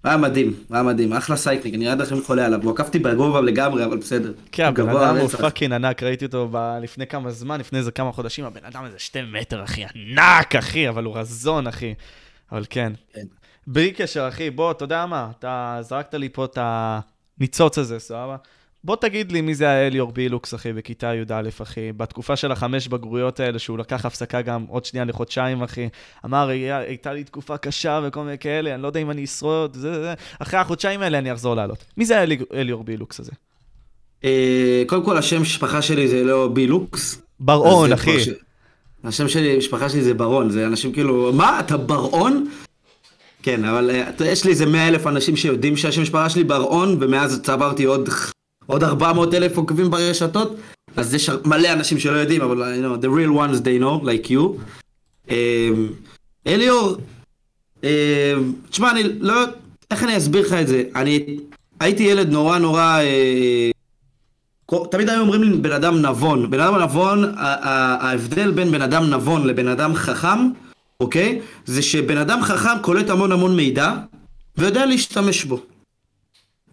היה 0.04 0.18
מדהים, 0.18 0.54
היה 0.70 0.84
מדהים, 0.84 1.14
אחלה 1.14 1.36
סייקניק, 1.36 1.74
אני 1.74 1.90
עד 1.90 2.02
עכשיו 2.02 2.24
חולה 2.24 2.46
עליו, 2.46 2.64
הוא 2.64 2.72
עקף 2.72 2.84
אותי 2.84 3.00
בגובה 3.00 3.42
לגמרי, 3.42 3.86
אבל 3.86 3.98
בסדר. 3.98 4.34
כן, 4.52 4.66
הבן 4.66 4.90
אדם 4.90 5.18
הוא. 5.18 5.28
Fucking 5.30 5.74
ענק, 5.74 6.04
ראיתי 6.04 6.26
אותו 6.26 6.48
ב- 6.52 6.78
לפני 6.82 7.08
כמה 7.08 7.32
זמן, 7.32 7.60
לפני 7.60 7.80
איזה 7.80 7.92
כמה 7.92 8.12
חודשים, 8.12 8.46
הבן 8.46 8.66
אדם 8.66 8.86
איזה 8.86 9.00
שתי 9.00 9.20
מטר, 9.22 9.64
אחי, 9.64 9.84
ענק, 9.96 10.56
אחי, 10.56 10.90
אבל 10.90 11.04
הוא 11.04 11.18
רזון, 11.18 11.68
אחי. 11.68 11.94
אבל 12.52 12.66
כן. 12.70 12.94
כן. 13.14 13.26
בלי 13.68 13.92
קשר, 13.92 14.28
אחי, 14.28 14.50
בוא, 14.50 14.72
אתה 14.72 14.84
יודע 14.84 15.06
מה, 15.06 15.32
אתה 15.40 15.78
זרקת 15.82 16.14
לי 16.14 16.30
פה 16.30 16.46
את 16.46 16.58
הניצוץ 16.62 17.78
הזה, 17.78 18.00
סבבה? 18.00 18.36
בוא 18.84 18.96
תגיד 18.96 19.32
לי 19.32 19.42
מי 19.42 19.56
זה 19.56 19.66
היה 19.70 19.88
אליאור 19.88 20.12
בילוקס, 20.12 20.54
אחי, 20.54 20.74
בכיתה 20.74 21.14
י"א, 21.16 21.42
אחי, 21.62 21.92
בתקופה 21.98 22.36
של 22.36 22.52
החמש 22.52 22.88
בגרויות 22.88 23.40
האלה, 23.40 23.60
שהוא 23.60 23.78
לקח 23.78 24.06
הפסקה 24.06 24.42
גם 24.42 24.66
עוד 24.70 24.86
שנייה 24.86 25.06
לחודשיים, 25.06 25.62
אחי. 25.64 25.90
אמר, 26.26 26.48
"היה- 26.50 26.78
הייתה 26.78 27.14
לי 27.14 27.24
תקופה 27.24 27.58
קשה 27.58 28.02
וכל 28.04 28.24
מיני 28.24 28.38
כאלה, 28.38 28.74
אני 28.74 28.82
לא 28.82 28.88
יודע 28.88 29.00
אם 29.00 29.12
אני 29.12 29.24
אשרוד, 29.24 29.74
זה, 29.74 29.94
זה. 30.04 30.14
אחרי 30.40 30.60
החודשיים 30.60 31.02
האלה 31.02 31.18
אני 31.18 31.32
אחזור 31.34 31.56
לעלות. 31.56 31.86
מי 31.98 32.06
זה 32.06 32.24
אליאור 32.54 32.84
בילוקס 32.84 33.20
הזה? 33.20 33.32
אה, 34.24 34.84
קודם 34.88 35.06
כל 35.06 35.18
השם 35.18 35.42
משפחה 35.42 35.82
שלי 35.82 36.08
זה 36.08 36.24
לא 36.24 36.48
בילוקס. 36.48 37.22
בר-און, 37.40 37.88
זה 37.90 37.94
אחי. 37.96 38.18
השם 39.04 39.28
שלי, 39.28 39.58
משפחה 39.58 39.90
שלי 39.90 40.02
זה 40.02 40.14
ברון, 40.14 40.50
זה 40.50 40.68
אנשים 40.68 40.94
כאילו, 40.94 41.34
מה, 41.34 41.60
אתה 41.60 41.78
ברון? 41.78 42.50
כן, 43.44 43.66
אבל 43.66 43.90
אה, 43.90 44.26
יש 44.26 44.44
לי 44.46 44.52
איזה 44.52 44.66
100 44.66 44.88
אלף 44.88 45.08
אנשים 45.08 45.36
שיודעים 45.36 45.78
שהשם 45.78 46.02
משפחה 46.02 46.30
שלי 46.30 46.44
בר-און, 46.44 46.98
ומאז 47.00 47.42
צברתי 47.44 47.84
עוד, 47.84 48.10
עוד 48.72 48.84
400 48.84 49.34
אלף 49.34 49.58
עוקבים 49.58 49.90
ברשתות, 49.92 50.56
אז 50.98 51.14
יש 51.14 51.30
מלא 51.46 51.74
אנשים 51.74 52.00
שלא 52.00 52.18
יודעים, 52.18 52.42
אבל 52.42 52.76
you 52.76 52.84
know, 52.84 53.04
the 53.04 53.08
real 53.08 53.36
ones 53.38 53.62
they 53.62 53.84
know, 53.84 54.06
like 54.06 54.32
you. 54.32 54.42
אמ, 55.30 55.88
אליאור, 56.48 56.98
אמ, 57.84 57.90
תשמע, 58.70 58.92
אני 58.92 59.04
לא... 59.20 59.34
איך 59.92 60.04
אני 60.04 60.18
אסביר 60.18 60.42
לך 60.42 60.54
את 60.54 60.68
זה? 60.68 60.84
אני 60.96 61.38
הייתי 61.80 62.04
ילד 62.04 62.30
נורא 62.30 62.58
נורא... 62.58 63.00
כל- 64.66 64.86
תמיד 64.92 65.10
היו 65.10 65.22
אומרים 65.22 65.44
לי 65.44 65.58
בן 65.58 65.72
אדם 65.72 66.02
נבון. 66.02 66.50
בן 66.52 66.60
אדם 66.60 66.82
נבון, 66.82 67.34
ההבדל 67.38 68.52
בין 68.52 68.72
בן 68.72 68.82
אדם 68.82 69.10
נבון 69.10 69.48
לבן 69.48 69.68
אדם 69.68 69.96
חכם, 69.96 70.40
אוקיי? 71.00 71.42
זה 71.66 71.82
שבן 71.82 72.18
אדם 72.18 72.42
חכם 72.44 72.80
קולט 72.82 73.10
המון 73.10 73.32
המון 73.32 73.56
מידע 73.56 73.94
ויודע 74.58 74.86
להשתמש 74.86 75.44
בו. 75.44 75.60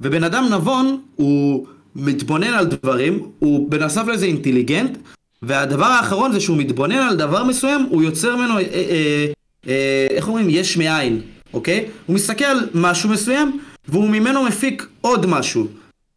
ובן 0.00 0.24
אדם 0.24 0.44
נבון, 0.50 1.00
הוא 1.16 1.66
מתבונן 1.98 2.54
על 2.54 2.66
דברים, 2.66 3.22
הוא 3.38 3.70
בנוסף 3.70 4.06
לזה 4.06 4.26
אינטליגנט, 4.26 4.98
והדבר 5.42 5.84
האחרון 5.84 6.32
זה 6.32 6.40
שהוא 6.40 6.56
מתבונן 6.56 6.98
על 6.98 7.16
דבר 7.16 7.44
מסוים, 7.44 7.86
הוא 7.90 8.02
יוצר 8.02 8.36
ממנו, 8.36 8.58
אה, 8.58 8.62
אה, 8.62 9.26
אה, 9.68 10.06
איך 10.10 10.28
אומרים, 10.28 10.46
יש 10.50 10.76
מאין, 10.76 11.20
אוקיי? 11.54 11.86
הוא 12.06 12.14
מסתכל 12.14 12.44
על 12.44 12.68
משהו 12.74 13.10
מסוים, 13.10 13.60
והוא 13.88 14.10
ממנו 14.10 14.44
מפיק 14.44 14.86
עוד 15.00 15.26
משהו. 15.26 15.66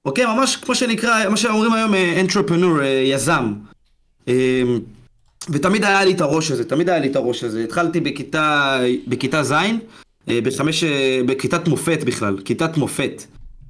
אוקיי? 0.05 0.25
ממש 0.25 0.55
כמו 0.55 0.75
שנקרא, 0.75 1.29
מה 1.29 1.37
שאומרים 1.37 1.73
היום 1.73 1.93
אנטרפנור, 2.19 2.81
יזם. 2.83 3.53
אה, 4.27 4.63
ותמיד 5.49 5.83
היה 5.83 6.05
לי 6.05 6.13
את 6.13 6.21
הראש 6.21 6.51
הזה, 6.51 6.63
תמיד 6.63 6.89
היה 6.89 6.99
לי 6.99 7.07
את 7.07 7.15
הראש 7.15 7.43
הזה. 7.43 7.63
התחלתי 7.63 7.99
בכיתה, 7.99 8.79
בכיתה 9.07 9.43
ז', 9.43 9.51
אה, 10.29 10.39
בחמש, 10.43 10.83
אה, 10.83 11.21
בכיתת 11.25 11.67
מופת 11.67 12.03
בכלל, 12.03 12.37
כיתת 12.45 12.77
מופת. 12.77 13.23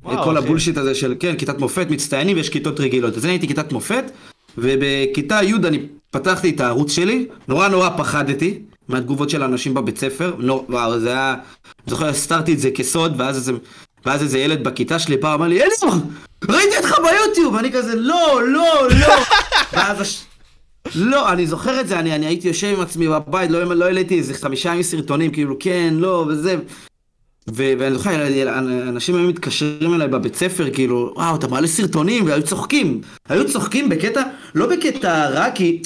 וואו, 0.03 0.23
כל 0.23 0.37
אחי. 0.37 0.45
הבולשיט 0.45 0.77
הזה 0.77 0.95
של, 0.95 1.15
כן, 1.19 1.35
כיתת 1.35 1.59
מופת, 1.59 1.87
מצטיינים 1.89 2.37
ויש 2.37 2.49
כיתות 2.49 2.79
רגילות. 2.79 3.17
אז 3.17 3.25
אני 3.25 3.33
הייתי 3.33 3.47
כיתת 3.47 3.71
מופת, 3.71 4.11
ובכיתה 4.57 5.39
י' 5.43 5.53
אני 5.55 5.85
פתחתי 6.11 6.49
את 6.49 6.59
הערוץ 6.59 6.91
שלי, 6.91 7.27
נורא 7.47 7.67
נורא 7.67 7.89
פחדתי 7.97 8.59
מהתגובות 8.87 9.29
של 9.29 9.41
האנשים 9.41 9.73
בבית 9.73 9.97
ספר, 9.97 10.35
נור, 10.39 10.65
וואו, 10.69 10.99
זה 10.99 11.09
היה, 11.09 11.33
אני 11.33 11.41
זוכר, 11.87 12.09
הסתרתי 12.09 12.53
את 12.53 12.59
זה 12.59 12.71
כסוד, 12.71 13.13
ואז 13.17 13.35
איזה, 13.35 13.51
ואז 14.05 14.23
איזה 14.23 14.39
ילד 14.39 14.63
בכיתה 14.63 14.99
שלי 14.99 15.17
פעם 15.17 15.33
אמר 15.33 15.47
לי, 15.47 15.63
אליסור, 15.63 15.91
ראיתי 16.49 16.77
אותך 16.77 16.95
ביוטיוב, 16.97 17.53
ואני 17.53 17.71
כזה, 17.71 17.95
לא, 17.95 18.41
לא, 18.47 18.87
לא, 18.99 19.07
ואז 19.73 20.01
הש... 20.01 20.23
לא, 20.95 21.31
אני 21.31 21.47
זוכר 21.47 21.79
את 21.79 21.87
זה, 21.87 21.99
אני, 21.99 22.15
אני 22.15 22.25
הייתי 22.25 22.47
יושב 22.47 22.67
עם 22.67 22.81
עצמי 22.81 23.07
בבית, 23.07 23.51
לא, 23.51 23.63
לא 23.63 23.85
העליתי 23.85 24.17
איזה 24.17 24.33
חמישה 24.33 24.69
ימים 24.69 24.83
סרטונים, 24.83 25.31
כאילו, 25.31 25.55
כן, 25.59 25.93
לא, 25.97 26.25
וזה. 26.29 26.55
ו- 27.49 27.73
ואני 27.79 27.95
זוכר, 27.95 28.27
אנשים 28.89 29.15
היו 29.15 29.27
מתקשרים 29.27 29.93
אליי 29.93 30.07
בבית 30.07 30.35
ספר, 30.35 30.69
כאילו, 30.73 31.13
וואו, 31.15 31.35
אתה 31.35 31.47
מעלה 31.47 31.67
סרטונים, 31.67 32.25
והיו 32.25 32.43
צוחקים. 32.43 33.01
היו 33.29 33.47
צוחקים 33.49 33.89
בקטע, 33.89 34.23
לא 34.55 34.65
בקטע 34.67 35.29
רע, 35.29 35.51
כי 35.51 35.81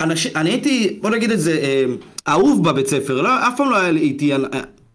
אנשים, 0.00 0.32
אני 0.36 0.50
הייתי, 0.50 0.98
בוא 1.00 1.10
נגיד 1.10 1.30
את 1.30 1.40
זה, 1.40 1.52
אה, 1.52 1.84
אהוב 2.28 2.68
בבית 2.68 2.86
ספר, 2.86 3.22
לא, 3.22 3.48
אף 3.48 3.56
פעם 3.56 3.70
לא 3.70 3.76
היה 3.76 3.90
לי 3.90 4.00
איתי 4.00 4.32
אה, 4.32 4.38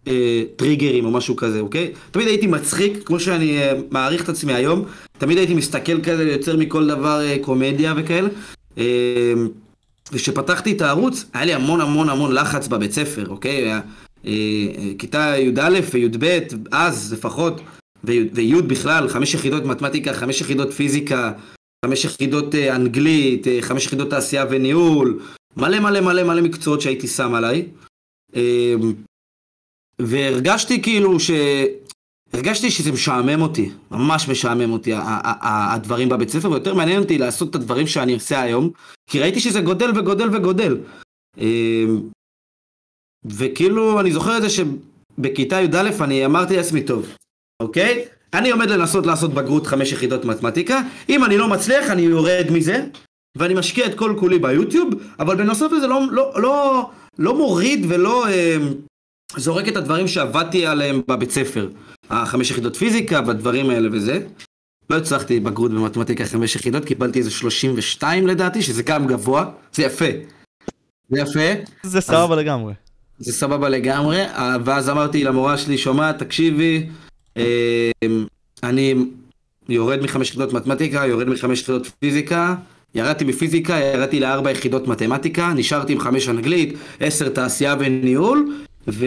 אה, 0.08 0.44
טריגרים 0.56 1.06
או 1.06 1.12
משהו 1.12 1.36
כזה, 1.36 1.60
אוקיי? 1.60 1.92
תמיד 2.12 2.28
הייתי 2.28 2.48
מצחיק, 2.48 3.04
כמו 3.06 3.20
שאני 3.20 3.58
אה, 3.58 3.74
מעריך 3.92 4.24
את 4.24 4.30
עצמי 4.30 4.54
היום, 4.54 4.86
תמיד 5.18 5.38
הייתי 5.38 5.54
מסתכל 5.54 6.02
כזה, 6.02 6.24
יוצר 6.24 6.58
מכל 6.58 6.88
דבר 6.88 7.22
אה, 7.22 7.38
קומדיה 7.42 7.94
וכאלה. 7.98 8.30
אה, 8.78 9.34
וכשפתחתי 10.12 10.72
את 10.72 10.82
הערוץ, 10.82 11.26
היה 11.34 11.46
לי 11.46 11.54
המון 11.54 11.82
המון 11.82 12.10
המון 12.10 12.34
לחץ 12.34 12.68
בבית 12.68 12.92
ספר, 12.92 13.26
אוקיי? 13.30 13.52
היה, 13.52 13.80
כיתה 14.98 15.36
י"א 15.38 15.80
וי"ב, 15.94 16.40
אז 16.72 17.14
לפחות, 17.14 17.62
וי' 18.04 18.62
בכלל, 18.68 19.10
חמש 19.10 19.34
יחידות 19.34 19.66
מתמטיקה, 19.66 20.14
חמש 20.14 20.42
יחידות 20.42 20.74
פיזיקה, 20.74 21.32
חמש 21.86 22.06
יחידות 22.06 22.56
אה, 22.56 22.76
אנגלית, 22.76 23.48
אה, 23.48 23.58
חמש 23.62 23.86
יחידות 23.86 24.10
תעשייה 24.10 24.46
וניהול, 24.50 25.20
מלא 25.58 25.80
מלא 25.80 26.02
מלא 26.02 26.24
מלא 26.24 26.42
מקצועות 26.42 26.82
שהייתי 26.82 27.08
שם 27.08 27.34
עליי. 27.34 27.68
אה, 28.36 28.74
והרגשתי 30.00 30.82
כאילו 30.82 31.20
ש... 31.20 31.32
הרגשתי 32.34 32.72
שזה 32.72 32.92
משעמם 32.92 33.42
אותי, 33.42 33.70
ממש 33.92 34.30
משעמם 34.30 34.72
אותי 34.72 34.92
הדברים 35.42 36.10
בבית 36.10 36.30
ספר, 36.30 36.52
ויותר 36.52 36.74
מעניין 36.74 37.02
אותי 37.02 37.18
לעשות 37.18 37.50
את 37.50 37.56
הדברים 37.56 37.88
שאני 37.88 38.14
עושה 38.14 38.42
היום, 38.42 38.70
כי 39.10 39.20
ראיתי 39.20 39.40
שזה 39.40 39.62
גודל 39.62 40.00
וגודל 40.00 40.36
וגודל. 40.36 40.78
וכאילו, 43.30 44.00
אני 44.00 44.12
זוכר 44.12 44.38
את 44.38 44.42
זה 44.42 44.48
שבכיתה 44.50 45.62
י"א 45.62 46.04
אני 46.04 46.26
אמרתי 46.26 46.56
לעצמי, 46.58 46.84
טוב, 46.84 47.08
אוקיי? 47.62 48.06
אני 48.34 48.52
עומד 48.52 48.70
לנסות 48.70 49.06
לעשות 49.06 49.34
בגרות 49.34 49.68
חמש 49.68 49.92
יחידות 49.92 50.26
מתמטיקה, 50.26 50.82
אם 51.10 51.26
אני 51.26 51.38
לא 51.38 51.48
מצליח 51.48 51.90
אני 51.90 52.02
יורד 52.02 52.46
מזה, 52.52 52.86
ואני 53.38 53.54
משקיע 53.54 53.86
את 53.86 53.96
כל 53.96 54.16
כולי 54.20 54.40
ביוטיוב, 54.40 54.90
אבל 55.20 55.36
בנוסף 55.36 55.72
לזה 55.72 55.88
לא, 55.88 56.02
לא, 56.12 56.34
לא, 56.36 56.90
לא 57.20 57.38
מוריד 57.38 57.86
ולא 57.90 58.28
אה, 58.28 58.58
זורק 59.38 59.68
את 59.68 59.76
הדברים 59.76 60.08
שעבדתי 60.08 60.66
עליהם 60.66 61.02
בבית 61.08 61.32
ספר. 61.32 61.70
החמש 62.10 62.52
יחידות 62.52 62.76
פיזיקה 62.76 63.22
והדברים 63.28 63.70
האלה 63.70 63.90
וזה. 63.92 64.20
לא 64.90 64.98
הצלחתי 64.98 65.40
בגרות 65.40 65.72
במתמטיקה 65.72 66.26
חמש 66.26 66.56
יחידות, 66.56 66.86
קיבלתי 66.86 67.20
איזה 67.20 67.32
32 67.32 68.28
לדעתי, 68.28 68.62
שזה 68.62 68.84
גם 68.84 69.08
גבוה, 69.08 69.52
זה 69.74 69.84
יפה. 69.84 70.06
זה 71.10 71.20
יפה. 71.20 71.62
זה 71.84 72.02
סבבה 72.02 72.36
לגמרי. 72.36 72.74
זה 73.20 73.34
סבבה 73.34 73.70
לגמרי, 73.70 74.22
ואז 74.66 74.90
אמרתי 74.90 75.24
למורה 75.24 75.58
שלי, 75.58 75.78
שומעת, 75.78 76.20
תקשיבי, 76.20 76.86
אה, 77.38 77.92
אני 78.64 78.96
יורד 79.70 80.02
מחמש 80.02 80.30
יחידות 80.30 80.54
מתמטיקה, 80.54 81.06
יורד 81.06 81.30
מחמש 81.30 81.62
יחידות 81.62 81.88
פיזיקה, 82.00 82.56
ירדתי 82.96 83.26
מפיזיקה, 83.26 83.74
ירדתי 83.74 84.20
לארבע 84.20 84.52
יחידות 84.52 84.88
מתמטיקה, 84.88 85.54
נשארתי 85.56 85.94
עם 85.94 86.00
חמש 86.00 86.30
אנגלית, 86.30 86.74
עשר 87.00 87.30
תעשייה 87.30 87.76
וניהול, 87.80 88.56
ו... 88.88 89.06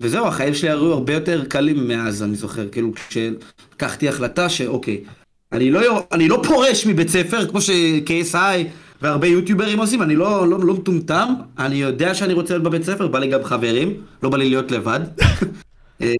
וזהו, 0.00 0.26
החיים 0.26 0.54
שלי 0.54 0.68
היו 0.70 0.92
הרבה 0.92 1.12
יותר 1.14 1.44
קלים 1.44 1.88
מאז, 1.88 2.22
אני 2.22 2.34
זוכר, 2.36 2.68
כאילו 2.68 2.92
כשלקחתי 3.08 4.08
החלטה 4.08 4.48
שאוקיי, 4.48 5.00
אני 5.52 5.70
לא, 5.70 5.78
יור- 5.78 6.06
אני 6.12 6.28
לא 6.28 6.42
פורש 6.48 6.86
מבית 6.86 7.08
ספר, 7.08 7.48
כמו 7.48 7.60
ש-KSI 7.60 8.36
והרבה 9.02 9.26
יוטיוברים 9.26 9.78
עושים, 9.78 10.02
אני 10.02 10.16
לא, 10.16 10.48
לא, 10.48 10.58
לא 10.58 10.74
מטומטם, 10.74 11.34
אני 11.58 11.76
יודע 11.76 12.14
שאני 12.14 12.32
רוצה 12.32 12.54
להיות 12.54 12.64
בבית 12.64 12.84
ספר, 12.84 13.08
בא 13.08 13.18
לי 13.18 13.26
גם 13.26 13.44
חברים, 13.44 13.94
לא 14.22 14.30
בא 14.30 14.38
לי 14.38 14.48
להיות 14.48 14.70
לבד. 14.70 15.00
אה, 16.02 16.14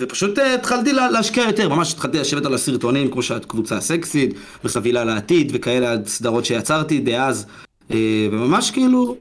ופשוט 0.00 0.38
אה, 0.38 0.54
התחלתי 0.54 0.92
לה, 0.92 1.10
להשקיע 1.10 1.44
יותר, 1.44 1.68
ממש 1.68 1.92
התחלתי 1.92 2.18
לשבת 2.18 2.46
על 2.46 2.54
הסרטונים, 2.54 3.10
כמו 3.10 3.22
שהקבוצה 3.22 3.76
הסקסית, 3.76 4.34
וחבילה 4.64 5.04
לעתיד, 5.04 5.50
וכאלה 5.54 5.92
הסדרות 5.92 6.44
שיצרתי 6.44 7.00
דאז, 7.00 7.46
אה, 7.90 8.28
וממש 8.32 8.70
כאילו, 8.70 9.16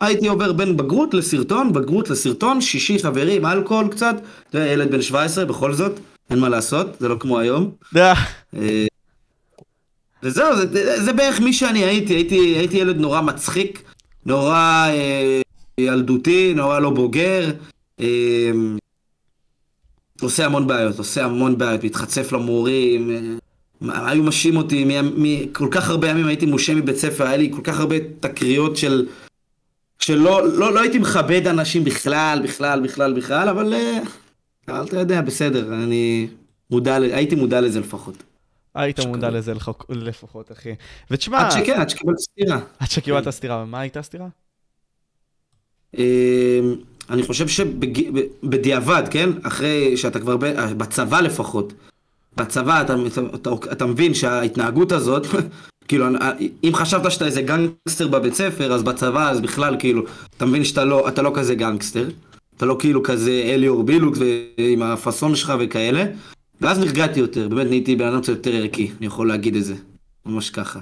הייתי 0.00 0.28
עובר 0.28 0.52
בין 0.52 0.76
בגרות 0.76 1.14
לסרטון, 1.14 1.72
בגרות 1.72 2.10
לסרטון, 2.10 2.60
שישי 2.60 2.98
חברים, 2.98 3.46
אלכוהול 3.46 3.88
קצת, 3.88 4.16
אתה 4.50 4.58
יודע, 4.58 4.72
ילד 4.72 4.90
בן 4.90 5.02
17, 5.02 5.44
בכל 5.44 5.72
זאת, 5.72 5.92
אין 6.30 6.38
מה 6.38 6.48
לעשות, 6.48 6.86
זה 7.00 7.08
לא 7.08 7.16
כמו 7.20 7.38
היום. 7.38 7.70
אה, 10.24 10.28
וזהו, 10.28 10.56
זה, 10.56 10.66
זה, 10.66 11.04
זה 11.04 11.12
בערך 11.12 11.40
מי 11.40 11.52
שאני 11.52 11.84
הייתי, 11.84 12.14
הייתי, 12.14 12.36
הייתי 12.36 12.76
ילד 12.76 12.96
נורא 12.96 13.20
מצחיק, 13.20 13.82
נורא 14.26 14.86
אה, 14.88 15.40
ילדותי, 15.78 16.54
נורא 16.54 16.78
לא 16.78 16.90
בוגר, 16.90 17.50
אה, 18.00 18.50
עושה 20.20 20.46
המון 20.46 20.66
בעיות, 20.66 20.98
עושה 20.98 21.24
המון 21.24 21.58
בעיות, 21.58 21.84
מתחצף 21.84 22.32
למורים, 22.32 23.10
אה, 23.10 24.10
היו 24.10 24.22
משעים 24.22 24.56
אותי, 24.56 24.84
מ, 24.84 25.22
מ, 25.22 25.52
כל 25.52 25.68
כך 25.70 25.90
הרבה 25.90 26.08
ימים 26.08 26.26
הייתי 26.26 26.46
מושעה 26.46 26.76
מבית 26.76 26.96
ספר, 26.96 27.26
היה 27.26 27.36
לי 27.36 27.50
כל 27.54 27.62
כך 27.64 27.80
הרבה 27.80 27.96
תקריות 28.20 28.76
של... 28.76 29.06
שלא 29.98 30.48
לא, 30.48 30.74
לא 30.74 30.80
הייתי 30.80 30.98
מכבד 30.98 31.46
אנשים 31.46 31.84
בכלל, 31.84 32.40
בכלל, 32.44 32.80
בכלל, 32.80 33.12
בכלל, 33.12 33.48
אבל, 33.48 33.74
אה, 33.74 33.98
אבל 34.68 34.84
אתה 34.84 34.98
יודע, 34.98 35.20
בסדר, 35.20 35.74
אני 35.74 36.28
מודע, 36.70 36.94
הייתי 36.96 37.34
מודע 37.34 37.60
לזה 37.60 37.80
לפחות. 37.80 38.22
היית. 38.82 39.00
מודע 39.00 39.30
לזה 39.30 39.52
לפחות, 39.90 40.52
אחי. 40.52 40.74
ותשמע, 41.10 41.40
עד 41.40 41.50
שכן, 41.50 41.80
עד 41.80 41.90
שקיבלתי 41.90 42.22
סטירה. 42.22 42.58
עד 42.78 42.90
שקיבלת 42.90 43.28
סטירה, 43.30 43.62
ומה 43.62 43.80
הייתה 43.80 44.00
הסטירה? 44.00 44.28
אה, 45.98 46.60
אני 47.10 47.22
חושב 47.22 47.48
שבדיעבד, 47.48 49.02
כן? 49.10 49.30
אחרי 49.42 49.96
שאתה 49.96 50.20
כבר 50.20 50.36
בצבא 50.76 51.20
לפחות, 51.20 51.72
בצבא 52.36 52.82
אתה, 52.82 52.94
אתה, 53.06 53.20
אתה, 53.34 53.50
אתה 53.72 53.86
מבין 53.86 54.14
שההתנהגות 54.14 54.92
הזאת, 54.92 55.26
כאילו, 55.88 56.06
אם 56.64 56.70
חשבת 56.74 57.12
שאתה 57.12 57.26
איזה 57.26 57.42
גנגסטר 57.42 58.08
בבית 58.08 58.34
ספר, 58.34 58.72
אז 58.72 58.82
בצבא, 58.82 59.30
אז 59.30 59.40
בכלל, 59.40 59.76
כאילו, 59.78 60.02
אתה 60.36 60.46
מבין 60.46 60.64
שאתה 60.64 60.84
לא, 60.84 61.08
אתה 61.08 61.22
לא 61.22 61.32
כזה 61.34 61.54
גנגסטר. 61.54 62.08
אתה 62.56 62.66
לא 62.66 62.76
כאילו 62.78 63.02
כזה 63.02 63.42
אליאור 63.44 63.82
בילוק 63.82 64.14
עם 64.56 64.82
הפאסון 64.82 65.36
שלך 65.36 65.52
וכאלה. 65.60 66.04
ואז 66.60 66.78
נרגעתי 66.78 67.20
יותר, 67.20 67.48
באמת 67.48 67.66
נהייתי 67.66 67.96
בן 67.96 68.06
אדם 68.06 68.20
קצת 68.20 68.28
יותר 68.28 68.50
ערכי, 68.54 68.90
אני 68.98 69.06
יכול 69.06 69.28
להגיד 69.28 69.56
את 69.56 69.64
זה. 69.64 69.74
ממש 70.26 70.50
ככה. 70.50 70.80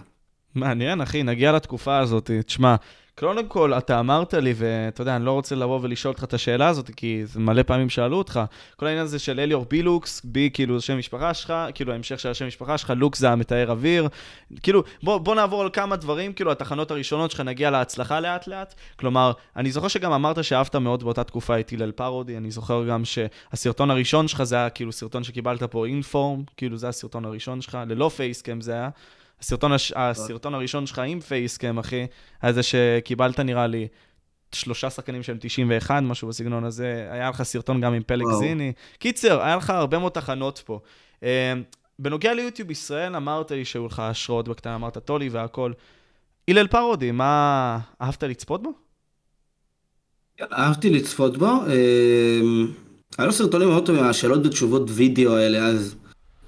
מעניין, 0.54 1.00
אחי, 1.00 1.22
נגיע 1.22 1.52
לתקופה 1.52 1.98
הזאת. 1.98 2.30
תשמע, 2.46 2.76
קודם 3.20 3.48
כל, 3.48 3.74
אתה 3.74 4.00
אמרת 4.00 4.34
לי, 4.34 4.54
ואתה 4.56 5.02
יודע, 5.02 5.16
אני 5.16 5.24
לא 5.24 5.32
רוצה 5.32 5.54
לבוא 5.54 5.78
ולשאול 5.82 6.12
אותך 6.12 6.24
את 6.24 6.34
השאלה 6.34 6.68
הזאת, 6.68 6.90
כי 6.96 7.22
זה 7.26 7.40
מלא 7.40 7.62
פעמים 7.62 7.88
שאלו 7.88 8.18
אותך, 8.18 8.40
כל 8.76 8.86
העניין 8.86 9.04
הזה 9.04 9.18
של 9.18 9.40
אליור 9.40 9.66
בילוקס, 9.70 10.20
בי 10.24 10.50
כאילו 10.52 10.78
זה 10.78 10.86
שם 10.86 10.98
משפחה 10.98 11.34
שלך, 11.34 11.54
כאילו 11.74 11.92
ההמשך 11.92 12.20
של 12.20 12.28
השם 12.28 12.46
משפחה 12.46 12.78
שלך, 12.78 12.92
לוקס 12.96 13.18
זה 13.18 13.30
המתאר 13.30 13.70
אוויר, 13.70 14.08
כאילו, 14.62 14.82
בוא, 15.02 15.18
בוא 15.18 15.34
נעבור 15.34 15.62
על 15.62 15.70
כמה 15.72 15.96
דברים, 15.96 16.32
כאילו, 16.32 16.52
התחנות 16.52 16.90
הראשונות 16.90 17.30
שלך, 17.30 17.40
נגיע 17.40 17.70
להצלחה 17.70 18.20
לאט-לאט. 18.20 18.74
כלומר, 18.96 19.32
אני 19.56 19.70
זוכר 19.70 19.88
שגם 19.88 20.12
אמרת 20.12 20.44
שאהבת 20.44 20.76
מאוד 20.76 21.02
באותה 21.02 21.24
תקופה 21.24 21.60
את 21.60 21.72
הלל 21.72 21.92
פרודי, 21.92 22.36
אני 22.36 22.50
זוכר 22.50 22.84
גם 22.88 23.02
שהסרטון 23.04 23.90
הראשון 23.90 24.28
שלך 24.28 24.42
זה 24.42 24.56
היה 24.56 24.70
כאילו 24.70 24.92
סרטון 24.92 25.24
שקיבלת 25.24 25.62
פה 25.62 25.86
אינפורם, 25.86 26.42
כאילו 26.56 26.76
זה 26.76 26.88
הסרטון 26.88 27.24
הראשון 27.24 27.60
שלך, 27.60 27.78
ללא 27.86 28.08
פייסקאם 28.08 28.60
זה 28.60 28.72
היה. 28.72 28.88
הסרטון, 29.40 29.72
הש... 29.72 29.92
הסרטון 29.96 30.54
הראשון 30.54 30.86
שלך 30.86 30.98
עם 30.98 31.20
פייסקאם, 31.20 31.78
אחי, 31.78 32.06
היה 32.42 32.52
זה 32.52 32.62
שקיבלת 32.62 33.40
נראה 33.40 33.66
לי 33.66 33.88
שלושה 34.52 34.90
שחקנים 34.90 35.22
שהם 35.22 35.36
91, 35.40 36.02
משהו 36.02 36.28
בסגנון 36.28 36.64
הזה, 36.64 37.08
היה 37.10 37.30
לך 37.30 37.42
סרטון 37.42 37.80
גם 37.80 37.92
עם 37.92 38.02
פלג 38.06 38.24
וואו. 38.24 38.38
זיני. 38.38 38.72
קיצר, 38.98 39.42
היה 39.42 39.56
לך 39.56 39.70
הרבה 39.70 39.98
מאוד 39.98 40.12
תחנות 40.12 40.62
פה. 40.66 40.80
Uh, 41.20 41.24
בנוגע 41.98 42.34
ליוטיוב 42.34 42.70
ישראל, 42.70 43.16
אמרת 43.16 43.50
לי 43.50 43.64
שהיו 43.64 43.86
לך 43.86 43.98
השראות 44.00 44.48
בקטנה, 44.48 44.74
אמרת 44.74 44.98
טולי 44.98 45.28
והכל. 45.28 45.72
הלל 46.48 46.66
פרודי, 46.66 47.10
מה... 47.10 47.78
אהבת 48.02 48.22
לצפות 48.22 48.62
בו? 48.62 48.72
אהבתי 50.52 50.90
לצפות 50.90 51.36
בו. 51.36 51.46
אמ, 51.46 52.72
היה 53.18 53.26
לו 53.26 53.32
סרטונים 53.32 53.68
מאוד 53.68 53.86
טובים, 53.86 54.04
השאלות 54.04 54.46
ותשובות 54.46 54.82
וידאו 54.90 55.36
האלה 55.36 55.58
אז. 55.58 55.96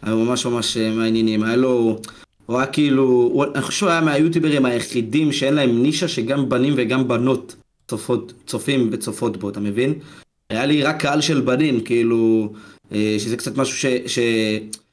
היו 0.02 0.16
ממש 0.16 0.46
ממש 0.46 0.76
אה, 0.76 0.90
מעניינים. 0.90 1.42
היה 1.42 1.56
לו... 1.56 2.00
הוא 2.48 2.58
היה 2.58 2.66
כאילו, 2.66 3.44
אני 3.54 3.62
חושב 3.62 3.78
שהוא 3.78 3.90
היה 3.90 4.00
מהיוטיוברים 4.00 4.64
היחידים 4.64 5.32
שאין 5.32 5.54
להם 5.54 5.82
נישה 5.82 6.08
שגם 6.08 6.48
בנים 6.48 6.74
וגם 6.76 7.08
בנות 7.08 7.56
צופות, 7.88 8.32
צופים 8.46 8.88
וצופות 8.92 9.36
בו, 9.36 9.48
אתה 9.50 9.60
מבין? 9.60 9.94
היה 10.50 10.66
לי 10.66 10.82
רק 10.82 11.00
קהל 11.00 11.20
של 11.20 11.40
בנים, 11.40 11.80
כאילו, 11.80 12.52
אה, 12.92 13.16
שזה 13.18 13.36
קצת 13.36 13.56
משהו 13.56 13.76
ש, 13.76 13.86
ש, 14.06 14.18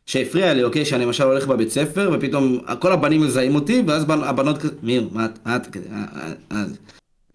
שהפריע 0.05 0.53
לי, 0.53 0.63
אוקיי? 0.63 0.85
שאני 0.85 1.05
למשל 1.05 1.23
הולך 1.23 1.47
בבית 1.47 1.69
ספר, 1.69 2.11
ופתאום 2.13 2.59
כל 2.79 2.91
הבנים 2.91 3.21
מזהים 3.21 3.55
אותי, 3.55 3.83
ואז 3.87 4.05
הבנות 4.09 4.57
כזה, 4.57 4.73
מיר, 4.83 5.09
מה 5.13 5.55
את 5.55 5.67
כזה, 5.67 5.85
אה, 6.51 6.63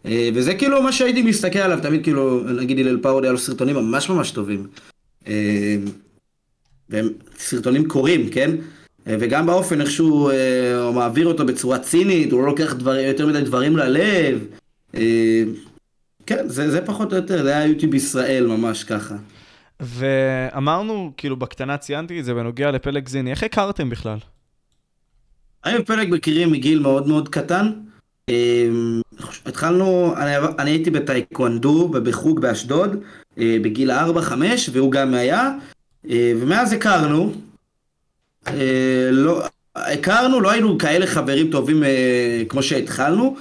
אה, 0.06 0.30
וזה 0.34 0.54
כאילו 0.54 0.82
מה 0.82 0.92
שהייתי 0.92 1.22
מסתכל 1.22 1.58
עליו, 1.58 1.78
תמיד 1.82 2.02
כאילו, 2.02 2.44
נגיד 2.44 2.78
הלל 2.78 2.98
פאודי 3.02 3.26
היה 3.26 3.32
לו 3.32 3.38
סרטונים 3.38 3.76
ממש 3.76 4.10
ממש 4.10 4.30
טובים. 4.30 4.66
והם 6.88 7.08
סרטונים 7.38 7.88
קורים, 7.88 8.30
כן? 8.30 8.50
וגם 9.06 9.46
באופן 9.46 9.80
איך 9.80 9.90
שהוא 9.90 10.30
אה, 10.30 10.90
מעביר 10.94 11.26
אותו 11.26 11.46
בצורה 11.46 11.78
צינית, 11.78 12.32
הוא 12.32 12.40
לא 12.40 12.46
לוקח 12.46 12.72
דבר, 12.74 12.96
יותר 12.96 13.26
מדי 13.26 13.40
דברים 13.40 13.76
ללב. 13.76 14.46
אה, 14.94 15.42
כן, 16.26 16.48
זה, 16.48 16.70
זה 16.70 16.86
פחות 16.86 17.12
או 17.12 17.16
יותר, 17.16 17.42
זה 17.42 17.56
היה 17.56 17.66
יוטיוב 17.66 17.94
ישראל 17.94 18.46
ממש 18.46 18.84
ככה. 18.84 19.14
ואמרנו, 19.80 21.12
כאילו 21.16 21.36
בקטנה 21.36 21.76
ציינתי 21.76 22.20
את 22.20 22.24
זה 22.24 22.34
בנוגע 22.34 22.70
לפלג 22.70 23.08
זיני, 23.08 23.30
איך 23.30 23.42
הכרתם 23.42 23.90
בכלל? 23.90 24.18
אני 25.64 25.78
ופלג 25.78 26.08
מכירים 26.10 26.52
מגיל 26.52 26.78
מאוד 26.78 27.08
מאוד 27.08 27.28
קטן. 27.28 27.70
אה, 28.28 28.68
התחלנו, 29.46 30.14
אני, 30.16 30.36
אני 30.58 30.70
הייתי 30.70 30.90
בטייקוונדו 30.90 31.90
ובחוג 31.94 32.40
באשדוד 32.40 32.96
אה, 33.38 33.56
בגיל 33.62 33.90
4-5 33.90 33.94
והוא 34.72 34.92
גם 34.92 35.14
היה, 35.14 35.50
אה, 36.10 36.32
ומאז 36.40 36.72
הכרנו, 36.72 37.32
אה, 38.46 39.08
לא, 39.12 39.42
הכרנו, 39.76 40.40
לא 40.40 40.50
היינו 40.50 40.78
כאלה 40.78 41.06
חברים 41.06 41.50
טובים 41.50 41.84
אה, 41.84 42.42
כמו 42.48 42.62
שהתחלנו. 42.62 43.36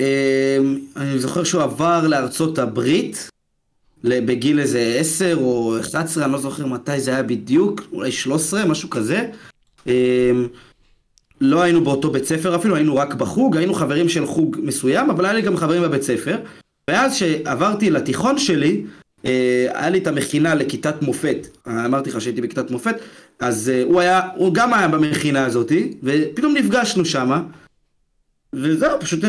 אה, 0.00 0.58
אני 0.96 1.18
זוכר 1.18 1.44
שהוא 1.44 1.62
עבר 1.62 2.06
לארצות 2.06 2.58
הברית, 2.58 3.28
בגיל 4.04 4.60
איזה 4.60 4.96
10 4.98 5.36
או 5.36 5.80
11, 5.80 6.24
אני 6.24 6.32
לא 6.32 6.38
זוכר 6.38 6.66
מתי 6.66 7.00
זה 7.00 7.10
היה 7.10 7.22
בדיוק, 7.22 7.80
אולי 7.92 8.12
13, 8.12 8.64
משהו 8.64 8.90
כזה. 8.90 9.26
לא 11.40 11.62
היינו 11.62 11.84
באותו 11.84 12.10
בית 12.10 12.24
ספר 12.24 12.56
אפילו, 12.56 12.76
היינו 12.76 12.96
רק 12.96 13.14
בחוג, 13.14 13.56
היינו 13.56 13.74
חברים 13.74 14.08
של 14.08 14.26
חוג 14.26 14.56
מסוים, 14.62 15.10
אבל 15.10 15.24
היה 15.24 15.34
לי 15.34 15.42
גם 15.42 15.56
חברים 15.56 15.82
בבית 15.82 16.02
ספר. 16.02 16.36
ואז 16.90 17.14
כשעברתי 17.14 17.90
לתיכון 17.90 18.38
שלי, 18.38 18.84
היה 19.24 19.90
לי 19.90 19.98
את 19.98 20.06
המכינה 20.06 20.54
לכיתת 20.54 21.02
מופת, 21.02 21.46
אמרתי 21.68 22.10
לך 22.10 22.20
שהייתי 22.20 22.40
בכיתת 22.40 22.70
מופת, 22.70 22.96
אז 23.40 23.70
uh, 23.74 23.86
הוא 23.90 24.00
היה, 24.00 24.20
הוא 24.36 24.54
גם 24.54 24.74
היה 24.74 24.88
במכינה 24.88 25.44
הזאתי, 25.44 25.92
ופתאום 26.02 26.54
נפגשנו 26.54 27.04
שמה, 27.04 27.42
וזהו, 28.52 29.00
פשוט, 29.00 29.24
uh, 29.24 29.26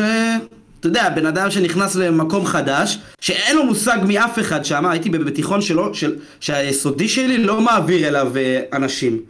אתה 0.80 0.88
יודע, 0.88 1.10
בן 1.10 1.26
אדם 1.26 1.50
שנכנס 1.50 1.96
למקום 1.96 2.46
חדש, 2.46 2.98
שאין 3.20 3.56
לו 3.56 3.64
מושג 3.64 3.98
מאף 4.08 4.38
אחד 4.38 4.64
שמה, 4.64 4.90
הייתי 4.90 5.10
בתיכון 5.10 5.60
שלו, 5.60 5.94
של, 5.94 6.16
שהיסודי 6.40 7.08
שלי 7.08 7.38
לא 7.38 7.60
מעביר 7.60 8.08
אליו 8.08 8.32
uh, 8.34 8.76
אנשים. 8.76 9.20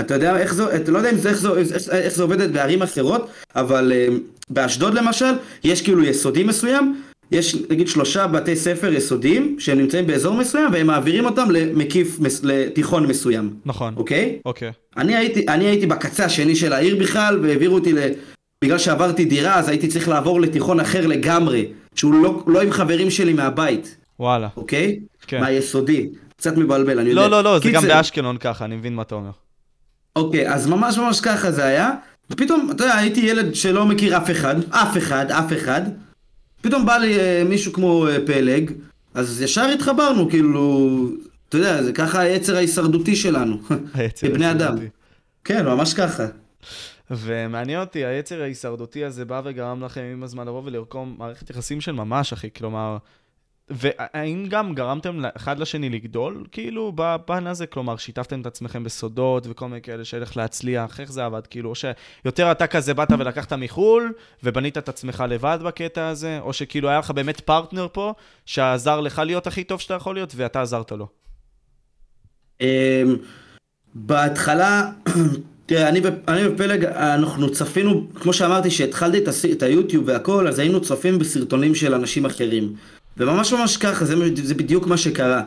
אתה 0.00 0.14
יודע 0.14 0.36
איך 0.36 0.54
זה, 0.54 0.76
אתה 0.76 0.92
לא 0.92 0.98
יודע 0.98 1.10
אם 1.10 1.16
זה, 1.16 1.28
איך, 1.28 1.38
זה, 1.38 1.92
איך 1.92 2.14
זה 2.14 2.22
עובדת 2.22 2.50
בערים 2.50 2.82
אחרות, 2.82 3.28
אבל 3.56 3.92
uh, 3.92 4.12
באשדוד 4.50 4.94
למשל, 4.94 5.32
יש 5.64 5.82
כאילו 5.82 6.04
יסודי 6.04 6.44
מסוים, 6.44 7.00
יש 7.32 7.56
נגיד 7.70 7.88
שלושה 7.88 8.26
בתי 8.26 8.56
ספר 8.56 8.92
יסודיים 8.92 9.56
שהם 9.58 9.78
נמצאים 9.78 10.06
באזור 10.06 10.34
מסוים 10.34 10.72
והם 10.72 10.86
מעבירים 10.86 11.24
אותם 11.24 11.50
למקיף, 11.50 12.18
לתיכון 12.42 13.06
מסוים. 13.06 13.54
נכון. 13.64 13.94
אוקיי? 13.96 14.38
אוקיי. 14.44 14.72
אני 14.96 15.16
הייתי, 15.16 15.46
אני 15.48 15.64
הייתי 15.64 15.86
בקצה 15.86 16.24
השני 16.24 16.56
של 16.56 16.72
העיר 16.72 16.96
בכלל 16.96 17.38
והעבירו 17.42 17.74
אותי 17.74 17.92
ל... 17.92 17.98
בגלל 18.64 18.78
שעברתי 18.78 19.24
דירה 19.24 19.54
אז 19.54 19.68
הייתי 19.68 19.88
צריך 19.88 20.08
לעבור 20.08 20.40
לתיכון 20.40 20.80
אחר 20.80 21.06
לגמרי, 21.06 21.66
שהוא 21.94 22.14
לא, 22.14 22.42
לא 22.46 22.62
עם 22.62 22.70
חברים 22.70 23.10
שלי 23.10 23.32
מהבית. 23.32 23.96
וואלה. 24.20 24.48
אוקיי? 24.56 25.00
כן. 25.26 25.40
מהיסודי. 25.40 26.08
קצת 26.36 26.56
מבלבל, 26.56 26.98
אני 26.98 27.14
לא, 27.14 27.20
יודע. 27.20 27.36
לא, 27.36 27.44
לא, 27.44 27.54
לא, 27.54 27.58
זה 27.58 27.70
גם 27.70 27.82
באשקלון 27.82 28.36
ככה, 28.36 28.64
אני 28.64 28.76
מבין 28.76 28.94
מה 28.94 29.02
אתה 29.02 29.14
אומר. 29.14 29.30
אוקיי, 30.16 30.52
אז 30.52 30.66
ממש 30.66 30.98
ממש 30.98 31.20
ככה 31.20 31.50
זה 31.50 31.64
היה. 31.64 31.90
ופתאום, 32.30 32.68
אתה 32.70 32.84
יודע, 32.84 32.94
הייתי 32.94 33.20
ילד 33.20 33.54
שלא 33.54 33.86
מכיר 33.86 34.16
אף 34.16 34.30
אחד, 34.30 34.56
אף 34.70 34.96
אחד, 34.96 35.30
אף 35.30 35.52
אחד. 35.52 35.82
פתאום 36.64 36.86
בא 36.86 36.96
לי 36.96 37.20
אה, 37.20 37.44
מישהו 37.44 37.72
כמו 37.72 38.08
אה, 38.08 38.16
פלג, 38.26 38.70
אז 39.14 39.42
ישר 39.42 39.66
התחברנו, 39.74 40.30
כאילו, 40.30 40.88
אתה 41.48 41.56
יודע, 41.56 41.82
זה 41.82 41.92
ככה 41.92 42.20
היצר 42.20 42.56
ההישרדותי 42.56 43.16
שלנו, 43.16 43.58
כבני 44.20 44.50
אדם. 44.50 44.76
כן, 45.44 45.66
ממש 45.66 45.94
ככה. 45.94 46.26
ומעניין 47.10 47.80
אותי, 47.80 48.04
היצר 48.04 48.42
ההישרדותי 48.42 49.04
הזה 49.04 49.24
בא 49.24 49.42
וגרם 49.44 49.84
לכם 49.84 50.00
עם 50.00 50.22
הזמן 50.22 50.46
לבוא 50.46 50.62
ולרקום 50.64 51.14
מערכת 51.18 51.50
יחסים 51.50 51.80
של 51.80 51.92
ממש, 51.92 52.32
אחי, 52.32 52.48
כלומר, 52.56 52.96
והאם 53.70 54.46
גם 54.48 54.74
גרמתם 54.74 55.20
אחד 55.36 55.58
לשני 55.58 55.88
לגדול, 55.90 56.44
כאילו, 56.52 56.92
בפן 56.94 57.46
הזה? 57.46 57.66
כלומר, 57.66 57.96
שיתפתם 57.96 58.40
את 58.40 58.46
עצמכם 58.46 58.84
בסודות 58.84 59.46
וכל 59.50 59.68
מיני 59.68 59.82
כאלה 59.82 60.02
איך 60.20 60.36
להצליח, 60.36 61.00
איך 61.00 61.12
זה 61.12 61.24
עבד? 61.24 61.46
כאילו, 61.46 61.70
או 61.70 61.74
שיותר 61.74 62.52
אתה 62.52 62.66
כזה 62.66 62.94
באת 62.94 63.08
ולקחת 63.18 63.52
מחו"ל, 63.52 64.12
ובנית 64.42 64.78
את 64.78 64.88
עצמך 64.88 65.24
לבד 65.28 65.58
בקטע 65.64 66.08
הזה, 66.08 66.38
או 66.40 66.52
שכאילו 66.52 66.88
היה 66.88 66.98
לך 66.98 67.10
באמת 67.10 67.40
פרטנר 67.40 67.86
פה, 67.92 68.12
שעזר 68.46 69.00
לך 69.00 69.18
להיות 69.18 69.46
הכי 69.46 69.64
טוב 69.64 69.80
שאתה 69.80 69.94
יכול 69.94 70.14
להיות, 70.14 70.32
ואתה 70.36 70.62
עזרת 70.62 70.92
לו. 70.92 71.08
אמ, 72.60 72.66
בהתחלה, 73.94 74.90
תראה, 75.66 75.88
אני, 75.88 76.00
אני 76.28 76.46
ופלג, 76.46 76.84
אנחנו 76.84 77.52
צפינו, 77.52 78.08
כמו 78.14 78.32
שאמרתי, 78.32 78.70
שהתחלתי 78.70 79.18
את 79.52 79.62
היוטיוב 79.62 80.08
והכל, 80.08 80.48
אז 80.48 80.58
היינו 80.58 80.80
צופים 80.80 81.18
בסרטונים 81.18 81.74
של 81.74 81.94
אנשים 81.94 82.26
אחרים. 82.26 82.74
וממש 83.16 83.52
ממש 83.52 83.76
ככה, 83.76 84.04
זה, 84.04 84.14
זה 84.34 84.54
בדיוק 84.54 84.86
מה 84.86 84.96
שקרה. 84.96 85.42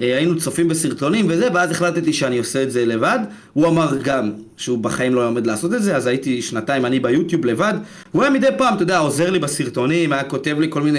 אה, 0.00 0.16
היינו 0.16 0.38
צופים 0.38 0.68
בסרטונים 0.68 1.26
וזה, 1.28 1.48
ואז 1.54 1.70
החלטתי 1.70 2.12
שאני 2.12 2.38
עושה 2.38 2.62
את 2.62 2.70
זה 2.70 2.86
לבד. 2.86 3.18
הוא 3.52 3.66
אמר 3.66 3.96
גם 4.02 4.32
שהוא 4.56 4.78
בחיים 4.78 5.14
לא 5.14 5.28
עומד 5.28 5.46
לעשות 5.46 5.74
את 5.74 5.82
זה, 5.82 5.96
אז 5.96 6.06
הייתי 6.06 6.42
שנתיים 6.42 6.86
אני 6.86 7.00
ביוטיוב 7.00 7.44
לבד. 7.44 7.74
הוא 8.12 8.22
היה 8.22 8.30
מדי 8.30 8.46
פעם, 8.58 8.74
אתה 8.74 8.82
יודע, 8.82 8.98
עוזר 8.98 9.30
לי 9.30 9.38
בסרטונים, 9.38 10.12
היה 10.12 10.24
כותב 10.24 10.56
לי 10.60 10.66
כל 10.70 10.82
מיני... 10.82 10.98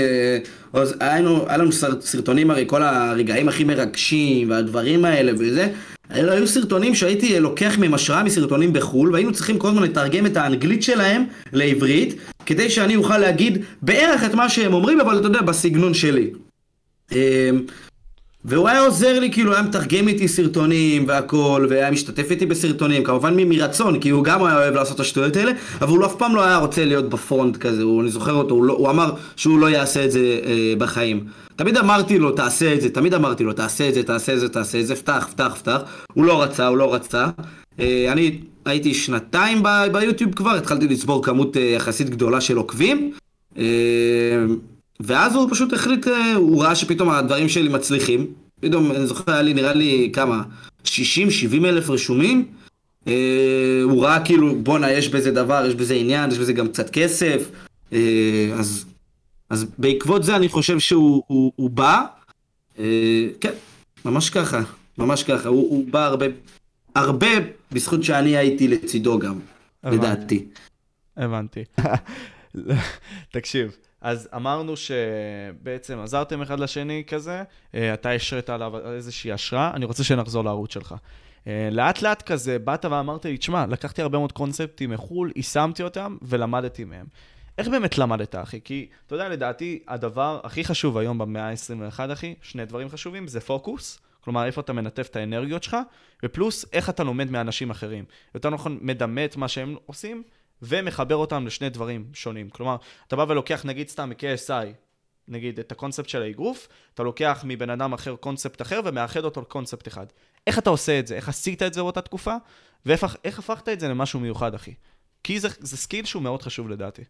היינו, 1.00 1.46
היה 1.48 1.58
לנו 1.58 1.72
סרטונים 2.02 2.52
הרי 2.52 2.64
כל 2.68 2.84
הרגעים 2.84 3.50
הכי 3.50 3.64
מרגשים 3.64 4.50
והדברים 4.50 5.06
האלה 5.06 5.32
וזה. 5.40 5.68
אלו 6.16 6.32
היו 6.32 6.48
סרטונים 6.48 6.96
שהייתי 6.96 7.40
לוקח 7.40 7.78
מהם 7.80 7.94
השראה 7.94 8.24
מסרטונים 8.24 8.74
בחו"ל, 8.74 9.14
והיינו 9.14 9.32
צריכים 9.32 9.60
כל 9.60 9.68
הזמן 9.68 9.84
לתרגם 9.84 10.26
את 10.26 10.38
האנגלית 10.38 10.84
שלהם 10.84 11.24
לעברית, 11.54 12.16
כדי 12.46 12.70
שאני 12.70 12.96
אוכל 12.96 13.18
להגיד 13.18 13.66
בערך 13.82 14.24
את 14.24 14.34
מה 14.34 14.50
שהם 14.50 14.74
אומרים, 14.74 15.02
אבל 15.02 15.20
אתה 15.20 15.28
יודע, 15.28 15.42
בסגנון 15.42 15.94
שלי. 15.94 16.30
והוא 18.46 18.70
היה 18.70 18.80
עוזר 18.80 19.20
לי, 19.20 19.32
כאילו, 19.32 19.54
היה 19.54 19.62
מתרגם 19.62 20.08
איתי 20.08 20.28
סרטונים 20.28 21.08
והכל, 21.08 21.68
והיה 21.70 21.92
משתתף 21.92 22.32
איתי 22.32 22.46
בסרטונים, 22.46 23.04
כמובן 23.04 23.34
מרצון, 23.50 24.00
כי 24.00 24.10
הוא 24.10 24.24
גם 24.24 24.44
היה 24.44 24.56
אוהב 24.56 24.74
לעשות 24.74 24.96
את 24.96 25.00
השטויות 25.00 25.36
האלה, 25.36 25.52
אבל 25.82 25.98
הוא 25.98 26.06
אף 26.06 26.16
פעם 26.16 26.36
לא 26.36 26.44
היה 26.44 26.58
רוצה 26.58 26.86
להיות 26.86 27.10
בפרונט 27.10 27.58
כזה, 27.58 27.84
הוא, 27.84 28.02
אני 28.02 28.10
זוכר 28.10 28.34
אותו, 28.34 28.56
הוא, 28.56 28.64
לא, 28.64 28.74
הוא 28.74 28.90
אמר 28.90 29.12
שהוא 29.36 29.60
לא 29.60 29.70
יעשה 29.70 30.06
את 30.06 30.12
זה 30.12 30.40
אה, 30.46 30.74
בחיים. 30.78 31.26
תמיד 31.56 31.78
אמרתי 31.78 32.20
לו, 32.20 32.32
תעשה 32.32 32.74
את 32.74 32.82
זה, 32.82 32.90
תמיד 32.90 33.14
אמרתי 33.14 33.44
לו, 33.44 33.54
תעשה 33.54 33.90
את 33.90 33.94
זה, 33.94 34.04
תעשה 34.04 34.34
את 34.34 34.40
זה, 34.40 34.50
תעשה 34.50 34.80
את 34.80 34.88
זה, 34.88 34.96
פתח, 34.96 35.28
פתח, 35.32 35.56
פתח. 35.60 35.82
הוא 36.14 36.26
לא 36.26 36.44
רצה, 36.44 36.68
הוא 36.68 36.78
לא 36.78 36.94
רצה. 36.94 37.28
אה, 37.80 38.06
אני 38.12 38.40
הייתי 38.66 38.94
שנתיים 38.94 39.64
ביוטיוב 39.92 40.36
כבר, 40.36 40.52
התחלתי 40.52 40.88
לצבור 40.88 41.24
כמות 41.24 41.58
אה, 41.58 41.62
יחסית 41.62 42.10
גדולה 42.10 42.42
של 42.42 42.58
עוקבים. 42.58 43.12
ואז 45.00 45.36
הוא 45.36 45.50
פשוט 45.52 45.74
החליט, 45.74 46.08
הוא 46.36 46.64
ראה 46.64 46.76
שפתאום 46.76 47.10
הדברים 47.10 47.50
שלי 47.50 47.70
מצליחים. 47.70 48.28
פתאום, 48.60 48.92
אני 48.92 49.08
זוכר, 49.08 49.32
היה 49.32 49.42
לי 49.42 49.54
נראה 49.54 49.74
לי 49.74 50.10
כמה, 50.14 50.44
60-70 50.86 50.88
אלף 51.66 51.90
רשומים. 51.90 52.48
הוא 53.84 54.04
ראה 54.04 54.26
כאילו, 54.26 54.56
בואנה, 54.56 54.92
יש 54.92 55.10
בזה 55.10 55.32
דבר, 55.32 55.66
יש 55.68 55.76
בזה 55.76 55.94
עניין, 55.94 56.32
יש 56.32 56.38
בזה 56.38 56.54
גם 56.54 56.68
קצת 56.68 56.90
כסף. 56.90 57.50
אז, 58.54 58.86
אז 59.50 59.66
בעקבות 59.78 60.24
זה 60.24 60.36
אני 60.36 60.50
חושב 60.50 60.80
שהוא 60.80 61.24
הוא, 61.28 61.52
הוא 61.56 61.70
בא. 61.70 62.06
כן, 63.42 63.54
ממש 64.06 64.30
ככה, 64.30 64.62
ממש 64.98 65.24
ככה. 65.24 65.50
הוא, 65.50 65.70
הוא 65.70 65.86
בא 65.92 66.06
הרבה, 66.06 66.26
הרבה 66.96 67.28
בזכות 67.72 68.04
שאני 68.04 68.38
הייתי 68.38 68.68
לצידו 68.68 69.20
גם, 69.20 69.40
הבנתי. 69.84 69.98
לדעתי. 69.98 70.46
הבנתי. 71.18 71.64
תקשיב, 73.34 73.78
אז 74.04 74.30
אמרנו 74.36 74.74
שבעצם 74.78 76.00
עזרתם 76.00 76.42
אחד 76.42 76.60
לשני 76.60 77.04
כזה, 77.08 77.44
אה, 77.76 77.94
אתה 77.94 78.12
השרת 78.12 78.50
עליו 78.50 78.92
איזושהי 78.94 79.32
השראה, 79.32 79.72
אני 79.74 79.86
רוצה 79.86 80.04
שנחזור 80.04 80.44
לערוץ 80.44 80.74
שלך. 80.74 80.96
אה, 81.48 81.70
לאט 81.72 82.02
לאט 82.02 82.22
כזה 82.22 82.60
באת 82.60 82.86
ואמרת 82.86 83.26
לי, 83.26 83.38
תשמע, 83.38 83.66
לקחתי 83.66 84.02
הרבה 84.02 84.18
מאוד 84.18 84.32
קונספטים 84.32 84.90
מחו"ל, 84.90 85.32
יישמתי 85.36 85.84
אותם 85.84 86.18
ולמדתי 86.22 86.84
מהם. 86.84 87.06
איך 87.58 87.68
באמת 87.68 87.98
למדת, 87.98 88.36
אחי? 88.36 88.60
כי, 88.64 88.88
אתה 89.08 89.16
יודע, 89.16 89.30
לדעתי, 89.30 89.84
הדבר 89.88 90.40
הכי 90.44 90.64
חשוב 90.64 90.98
היום 90.98 91.18
במאה 91.18 91.50
ה-21, 91.50 92.14
אחי, 92.14 92.36
שני 92.42 92.66
דברים 92.66 92.90
חשובים, 92.90 93.28
זה 93.28 93.40
פוקוס, 93.40 94.00
כלומר, 94.22 94.46
איפה 94.46 94.62
אתה 94.62 94.74
מנתב 94.74 95.04
את 95.12 95.16
האנרגיות 95.16 95.64
שלך, 95.64 95.78
ופלוס, 96.24 96.66
איך 96.74 96.90
אתה 96.90 97.04
לומד 97.04 97.32
מאנשים 97.32 97.70
אחרים. 97.70 98.06
יותר 98.36 98.50
נכון, 98.50 98.78
מדמה 98.82 99.26
את 99.26 99.36
מה 99.36 99.48
שהם 99.48 99.76
עושים, 99.86 100.24
ומחבר 100.64 101.16
אותם 101.16 101.48
לשני 101.48 101.70
דברים 101.70 102.06
שונים. 102.14 102.50
כלומר, 102.50 102.76
אתה 103.08 103.16
בא 103.16 103.26
ולוקח, 103.30 103.66
נגיד 103.66 103.90
סתם 103.90 104.10
מ-KSI, 104.10 104.66
נגיד 105.28 105.60
את 105.60 105.72
הקונספט 105.72 106.10
של 106.10 106.22
האגרוף, 106.22 106.68
אתה 106.94 107.04
לוקח 107.04 107.44
מבן 107.48 107.70
אדם 107.70 107.94
אחר 107.94 108.16
קונספט 108.16 108.62
אחר 108.62 108.82
ומאחד 108.86 109.24
אותו 109.24 109.42
לקונספט 109.42 109.88
אחד. 109.88 110.06
איך 110.48 110.60
אתה 110.60 110.70
עושה 110.70 111.00
את 111.00 111.08
זה? 111.08 111.16
איך 111.16 111.30
עשית 111.30 111.62
את 111.62 111.74
זה 111.74 111.82
באותה 111.82 112.02
תקופה? 112.02 112.36
ואיך 112.86 113.40
הפכת 113.40 113.70
את 113.70 113.80
זה 113.80 113.88
למשהו 113.88 114.20
מיוחד, 114.20 114.54
אחי? 114.54 114.74
כי 115.24 115.40
זה, 115.40 115.48
זה 115.60 115.78
skill 115.78 116.06
שהוא 116.06 116.24
מאוד 116.24 116.42
חשוב 116.42 116.70
לדעתי. 116.70 117.02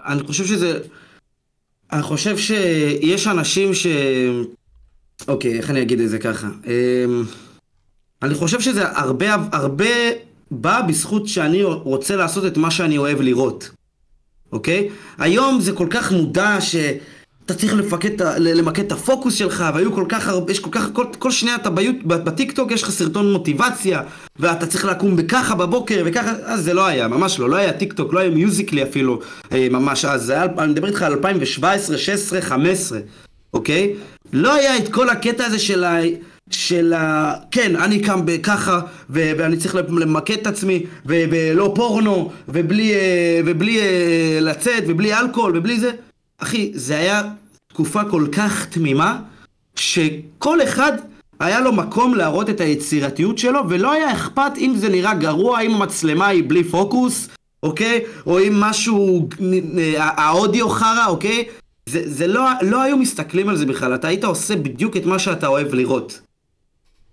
אני 0.00 0.22
חושב 0.26 0.46
שזה... 0.46 0.80
אני 1.92 2.02
חושב 2.02 2.38
שיש 2.38 3.26
אנשים 3.26 3.74
ש... 3.74 3.86
אוקיי, 5.28 5.58
איך 5.58 5.70
אני 5.70 5.82
אגיד 5.82 6.00
את 6.00 6.08
זה 6.08 6.18
ככה? 6.18 6.46
אמ, 6.46 7.22
אני 8.22 8.34
חושב 8.34 8.60
שזה 8.60 8.98
הרבה, 8.98 9.34
הרבה 9.52 9.86
בא 10.50 10.80
בזכות 10.80 11.28
שאני 11.28 11.64
רוצה 11.64 12.16
לעשות 12.16 12.46
את 12.46 12.56
מה 12.56 12.70
שאני 12.70 12.98
אוהב 12.98 13.20
לראות, 13.20 13.70
אוקיי? 14.52 14.88
היום 15.18 15.60
זה 15.60 15.72
כל 15.72 15.86
כך 15.90 16.12
מודע 16.12 16.60
שאתה 16.60 17.54
צריך 17.54 17.74
לפקד, 17.74 18.22
למקד 18.38 18.84
את 18.84 18.92
הפוקוס 18.92 19.34
שלך, 19.34 19.64
והיו 19.74 19.92
כל 19.92 20.04
כך 20.08 20.28
הרבה, 20.28 20.52
יש 20.52 20.60
כל 20.60 20.70
כך, 20.72 20.88
כל, 20.92 21.04
כל 21.18 21.30
שניה 21.30 21.54
אתה 21.54 21.70
ביוט, 21.70 21.96
בטיקטוק 22.04 22.70
יש 22.70 22.82
לך 22.82 22.90
סרטון 22.90 23.32
מוטיבציה, 23.32 24.02
ואתה 24.38 24.66
צריך 24.66 24.84
לקום 24.84 25.16
בככה 25.16 25.54
בבוקר 25.54 26.02
וככה, 26.06 26.32
אז 26.44 26.64
זה 26.64 26.74
לא 26.74 26.86
היה, 26.86 27.08
ממש 27.08 27.38
לא, 27.38 27.50
לא 27.50 27.56
היה 27.56 27.72
טיקטוק, 27.72 28.12
לא 28.12 28.18
היה 28.18 28.30
מיוזיקלי 28.30 28.82
אפילו, 28.82 29.20
אה, 29.52 29.68
ממש 29.70 30.04
אז, 30.04 30.22
זה 30.22 30.32
היה, 30.32 30.44
אני 30.58 30.72
מדבר 30.72 30.88
איתך 30.88 31.02
על 31.02 31.12
2017, 31.12 31.98
16, 31.98 32.40
15, 32.40 32.98
אוקיי? 33.54 33.94
לא 34.32 34.54
היה 34.54 34.76
את 34.76 34.88
כל 34.88 35.10
הקטע 35.10 35.44
הזה 35.44 35.58
של 35.58 35.84
ה... 35.84 36.00
של 36.50 36.92
ה... 36.92 37.34
כן, 37.50 37.76
אני 37.76 38.00
קם 38.00 38.26
בככה, 38.26 38.80
ו- 39.10 39.32
ואני 39.38 39.56
צריך 39.56 39.74
למקד 39.74 40.38
את 40.38 40.46
עצמי, 40.46 40.82
ו- 41.06 41.24
ולא 41.30 41.72
פורנו, 41.74 42.30
ובלי, 42.48 42.94
אה, 42.94 43.40
ובלי 43.46 43.80
אה, 43.80 44.38
לצאת, 44.40 44.84
ובלי 44.86 45.14
אלכוהול, 45.14 45.56
ובלי 45.56 45.80
זה. 45.80 45.90
אחי, 46.38 46.72
זה 46.74 46.98
היה 46.98 47.22
תקופה 47.68 48.04
כל 48.04 48.26
כך 48.32 48.66
תמימה, 48.66 49.18
שכל 49.76 50.62
אחד 50.62 50.92
היה 51.40 51.60
לו 51.60 51.72
מקום 51.72 52.14
להראות 52.14 52.50
את 52.50 52.60
היצירתיות 52.60 53.38
שלו, 53.38 53.60
ולא 53.68 53.92
היה 53.92 54.12
אכפת 54.12 54.52
אם 54.58 54.72
זה 54.76 54.88
נראה 54.88 55.14
גרוע, 55.14 55.60
אם 55.60 55.74
המצלמה 55.74 56.26
היא 56.26 56.44
בלי 56.46 56.64
פוקוס, 56.64 57.28
אוקיי? 57.62 58.00
או 58.26 58.38
אם 58.40 58.60
משהו, 58.60 59.28
אה, 59.78 59.94
האודיו 59.98 60.68
חרא, 60.68 61.06
אוקיי? 61.06 61.44
זה, 61.88 62.02
זה 62.04 62.26
לא, 62.26 62.44
לא 62.62 62.82
היו 62.82 62.96
מסתכלים 62.96 63.48
על 63.48 63.56
זה 63.56 63.66
בכלל, 63.66 63.94
אתה 63.94 64.08
היית 64.08 64.24
עושה 64.24 64.56
בדיוק 64.56 64.96
את 64.96 65.06
מה 65.06 65.18
שאתה 65.18 65.46
אוהב 65.46 65.74
לראות. 65.74 66.20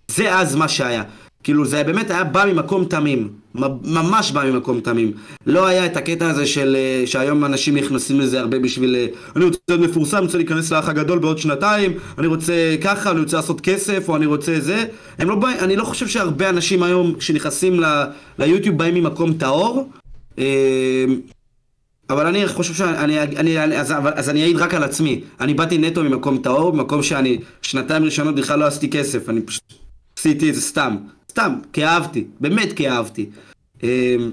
זה 0.07 0.35
אז 0.35 0.55
מה 0.55 0.67
שהיה. 0.67 1.03
כאילו 1.45 1.65
זה 1.65 1.83
באמת 1.83 2.11
היה 2.11 2.23
בא 2.23 2.45
ממקום 2.45 2.85
תמים, 2.85 3.29
ממש 3.83 4.31
בא 4.31 4.51
ממקום 4.51 4.79
תמים. 4.79 5.11
לא 5.45 5.65
היה 5.65 5.85
את 5.85 5.97
הקטע 5.97 6.29
הזה 6.29 6.45
של 6.45 6.75
אה, 6.75 7.07
שהיום 7.07 7.45
אנשים 7.45 7.77
נכנסים 7.77 8.19
לזה 8.19 8.39
הרבה 8.39 8.59
בשביל 8.59 8.95
אה, 8.95 9.07
אני 9.35 9.45
רוצה 9.45 9.57
להיות 9.69 9.89
מפורסם, 9.89 10.17
אני 10.17 10.25
רוצה 10.25 10.37
להיכנס 10.37 10.71
לאח 10.71 10.89
הגדול 10.89 11.19
בעוד 11.19 11.37
שנתיים, 11.37 11.93
אני 12.17 12.27
רוצה 12.27 12.75
ככה, 12.83 13.11
אני 13.11 13.19
רוצה 13.19 13.37
לעשות 13.37 13.61
כסף, 13.61 14.09
או 14.09 14.15
אני 14.15 14.25
רוצה 14.25 14.59
זה. 14.59 14.85
לא 15.19 15.35
בא, 15.35 15.49
אני 15.59 15.75
לא 15.75 15.83
חושב 15.83 16.07
שהרבה 16.07 16.49
אנשים 16.49 16.83
היום 16.83 17.15
שנכנסים 17.19 17.79
ל, 17.79 17.85
ליוטיוב 18.39 18.77
באים 18.77 18.93
ממקום 18.93 19.33
טהור. 19.33 19.89
אה, 20.39 21.05
אבל 22.09 22.27
אני 22.27 22.47
חושב 22.47 22.73
שאני, 22.73 23.21
אני, 23.21 23.59
אני, 23.59 23.79
אז, 23.79 23.93
אז 24.15 24.29
אני 24.29 24.43
אעיד 24.43 24.57
רק 24.57 24.73
על 24.73 24.83
עצמי. 24.83 25.21
אני 25.39 25.53
באתי 25.53 25.77
נטו 25.77 26.03
ממקום 26.03 26.37
טהור, 26.37 26.71
במקום 26.71 27.03
שאני 27.03 27.37
שנתיים 27.61 28.03
ראשונות 28.03 28.35
בכלל 28.35 28.59
לא 28.59 28.65
עשיתי 28.65 28.89
כסף, 28.89 29.29
אני 29.29 29.41
פשוט 29.41 29.84
עשיתי 30.17 30.49
את 30.49 30.55
זה 30.55 30.61
סתם, 30.61 30.97
סתם, 31.29 31.55
כי 31.73 31.85
אהבתי, 31.85 32.25
באמת 32.39 32.73
כי 32.73 32.89
אהבתי. 32.89 33.29
אמ, 33.83 34.31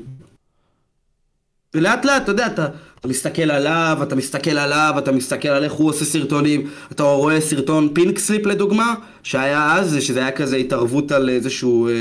ולאט 1.75 2.05
לאט, 2.05 2.23
אתה 2.23 2.31
יודע, 2.31 2.47
אתה, 2.47 2.67
אתה 3.01 3.09
מסתכל 3.09 3.51
עליו, 3.51 3.99
אתה 4.03 4.15
מסתכל 4.15 4.51
עליו, 4.51 4.95
אתה 4.99 5.13
מסתכל 5.13 5.49
על 5.49 5.65
איך 5.65 5.73
הוא 5.73 5.89
עושה 5.89 6.05
סרטונים, 6.05 6.71
אתה 6.93 7.03
רואה 7.03 7.41
סרטון 7.41 7.89
פינק 7.95 8.19
סליפ 8.19 8.47
לדוגמה, 8.47 8.95
שהיה 9.23 9.73
אז, 9.75 9.97
שזה 10.01 10.21
היה 10.21 10.31
כזה 10.31 10.57
התערבות 10.57 11.13
על 11.13 11.29
איזשהו 11.29 11.89
אה, 11.89 11.93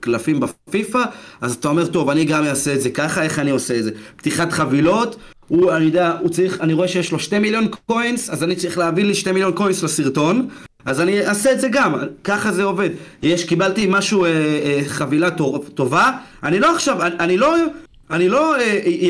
קלפים 0.00 0.40
בפיפא, 0.40 1.02
אז 1.40 1.54
אתה 1.54 1.68
אומר, 1.68 1.86
טוב, 1.86 2.10
אני 2.10 2.24
גם 2.24 2.44
אעשה 2.44 2.74
את 2.74 2.80
זה 2.80 2.90
ככה, 2.90 3.22
איך 3.22 3.38
אני 3.38 3.50
עושה 3.50 3.78
את 3.78 3.84
זה? 3.84 3.90
פתיחת 4.16 4.52
חבילות, 4.52 5.16
הוא, 5.48 5.72
אני 5.72 5.84
יודע, 5.84 6.16
הוא 6.20 6.28
צריך, 6.28 6.60
אני 6.60 6.72
רואה 6.72 6.88
שיש 6.88 7.12
לו 7.12 7.18
שתי 7.18 7.38
מיליון 7.38 7.68
קוינס, 7.86 8.30
אז 8.30 8.42
אני 8.42 8.56
צריך 8.56 8.78
להביא 8.78 9.04
לי 9.04 9.14
שתי 9.14 9.32
מיליון 9.32 9.52
קוינס 9.52 9.82
לסרטון, 9.82 10.48
אז 10.84 11.00
אני 11.00 11.26
אעשה 11.26 11.52
את 11.52 11.60
זה 11.60 11.68
גם, 11.68 11.94
ככה 12.24 12.52
זה 12.52 12.64
עובד. 12.64 12.90
יש, 13.22 13.44
קיבלתי 13.44 13.86
משהו, 13.90 14.24
אה, 14.24 14.30
אה, 14.30 14.80
חבילה 14.86 15.28
טובה, 15.74 16.10
אני 16.42 16.60
לא 16.60 16.74
עכשיו, 16.74 17.02
אני, 17.02 17.14
אני 17.20 17.36
לא... 17.38 17.56
אני 18.10 18.28
לא 18.28 18.56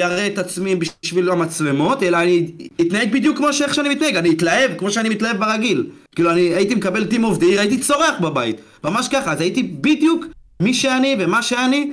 אראה 0.02 0.18
אה, 0.18 0.26
את 0.26 0.38
עצמי 0.38 0.76
בשביל 0.76 1.30
המצלמות, 1.30 2.02
אלא 2.02 2.16
אני 2.16 2.50
אתנהג 2.80 3.12
בדיוק 3.12 3.36
כמו 3.36 3.52
שאיך 3.52 3.74
שאני 3.74 3.88
מתנהג, 3.88 4.16
אני 4.16 4.30
אתלהב 4.30 4.70
כמו 4.78 4.90
שאני 4.90 5.08
מתלהב 5.08 5.36
ברגיל. 5.36 5.86
כאילו, 6.14 6.30
אני 6.30 6.40
הייתי 6.40 6.74
מקבל 6.74 7.04
טים 7.04 7.24
אוף 7.24 7.38
די, 7.38 7.58
הייתי 7.58 7.78
צורח 7.78 8.14
בבית. 8.20 8.60
ממש 8.84 9.08
ככה, 9.08 9.32
אז 9.32 9.40
הייתי 9.40 9.62
בדיוק 9.62 10.26
מי 10.60 10.74
שאני 10.74 11.16
ומה 11.18 11.42
שאני, 11.42 11.92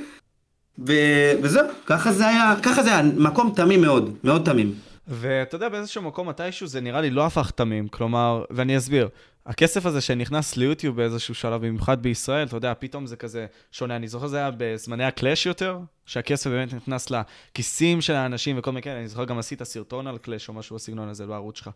ו... 0.88 0.94
וזהו, 1.42 1.66
ככה 1.86 2.12
זה 2.12 2.28
היה, 2.28 2.56
ככה 2.64 2.84
זה 2.84 2.90
היה, 2.90 3.02
מקום 3.18 3.54
תמים 3.56 3.82
מאוד, 3.82 4.14
מאוד 4.24 4.42
תמים. 4.46 4.74
ואתה 5.08 5.56
יודע, 5.56 5.70
באיזשהו 5.70 6.02
מקום 6.02 6.30
מתישהו 6.30 6.68
זה 6.68 6.82
נראה 6.82 7.02
לי 7.02 7.10
לא 7.10 7.26
הפך 7.26 7.52
תמים, 7.52 7.88
כלומר, 7.88 8.44
ואני 8.52 8.78
אסביר. 8.78 9.08
הכסף 9.46 9.86
הזה 9.86 10.02
שנכנס 10.02 10.58
ליוטיוב 10.58 10.96
באיזשהו 10.96 11.36
שלב, 11.36 11.66
במיוחד 11.66 12.04
בישראל, 12.04 12.48
אתה 12.48 12.58
יודע, 12.58 12.74
פתאום 12.80 13.06
זה 13.06 13.16
כזה 13.16 13.46
שונה. 13.72 13.96
אני 13.96 14.08
זוכר 14.08 14.28
זה 14.28 14.38
היה 14.38 14.52
בזמני 14.58 15.04
הקלאש 15.04 15.46
יותר, 15.46 15.80
שהכסף 16.06 16.50
באמת 16.50 16.74
נכנס 16.74 17.08
לכיסים 17.10 18.02
של 18.02 18.14
האנשים 18.14 18.58
וכל 18.60 18.72
מיני 18.72 18.82
כאלה. 18.82 19.00
אני 19.00 19.08
זוכר 19.08 19.26
גם 19.26 19.40
עשית 19.40 19.64
סרטון 19.64 20.08
על 20.08 20.18
קלאש 20.18 20.50
או 20.50 20.54
משהו 20.54 20.76
בסגנון 20.76 21.10
הזה 21.10 21.26
בערוץ 21.26 21.58
שלך. 21.58 21.70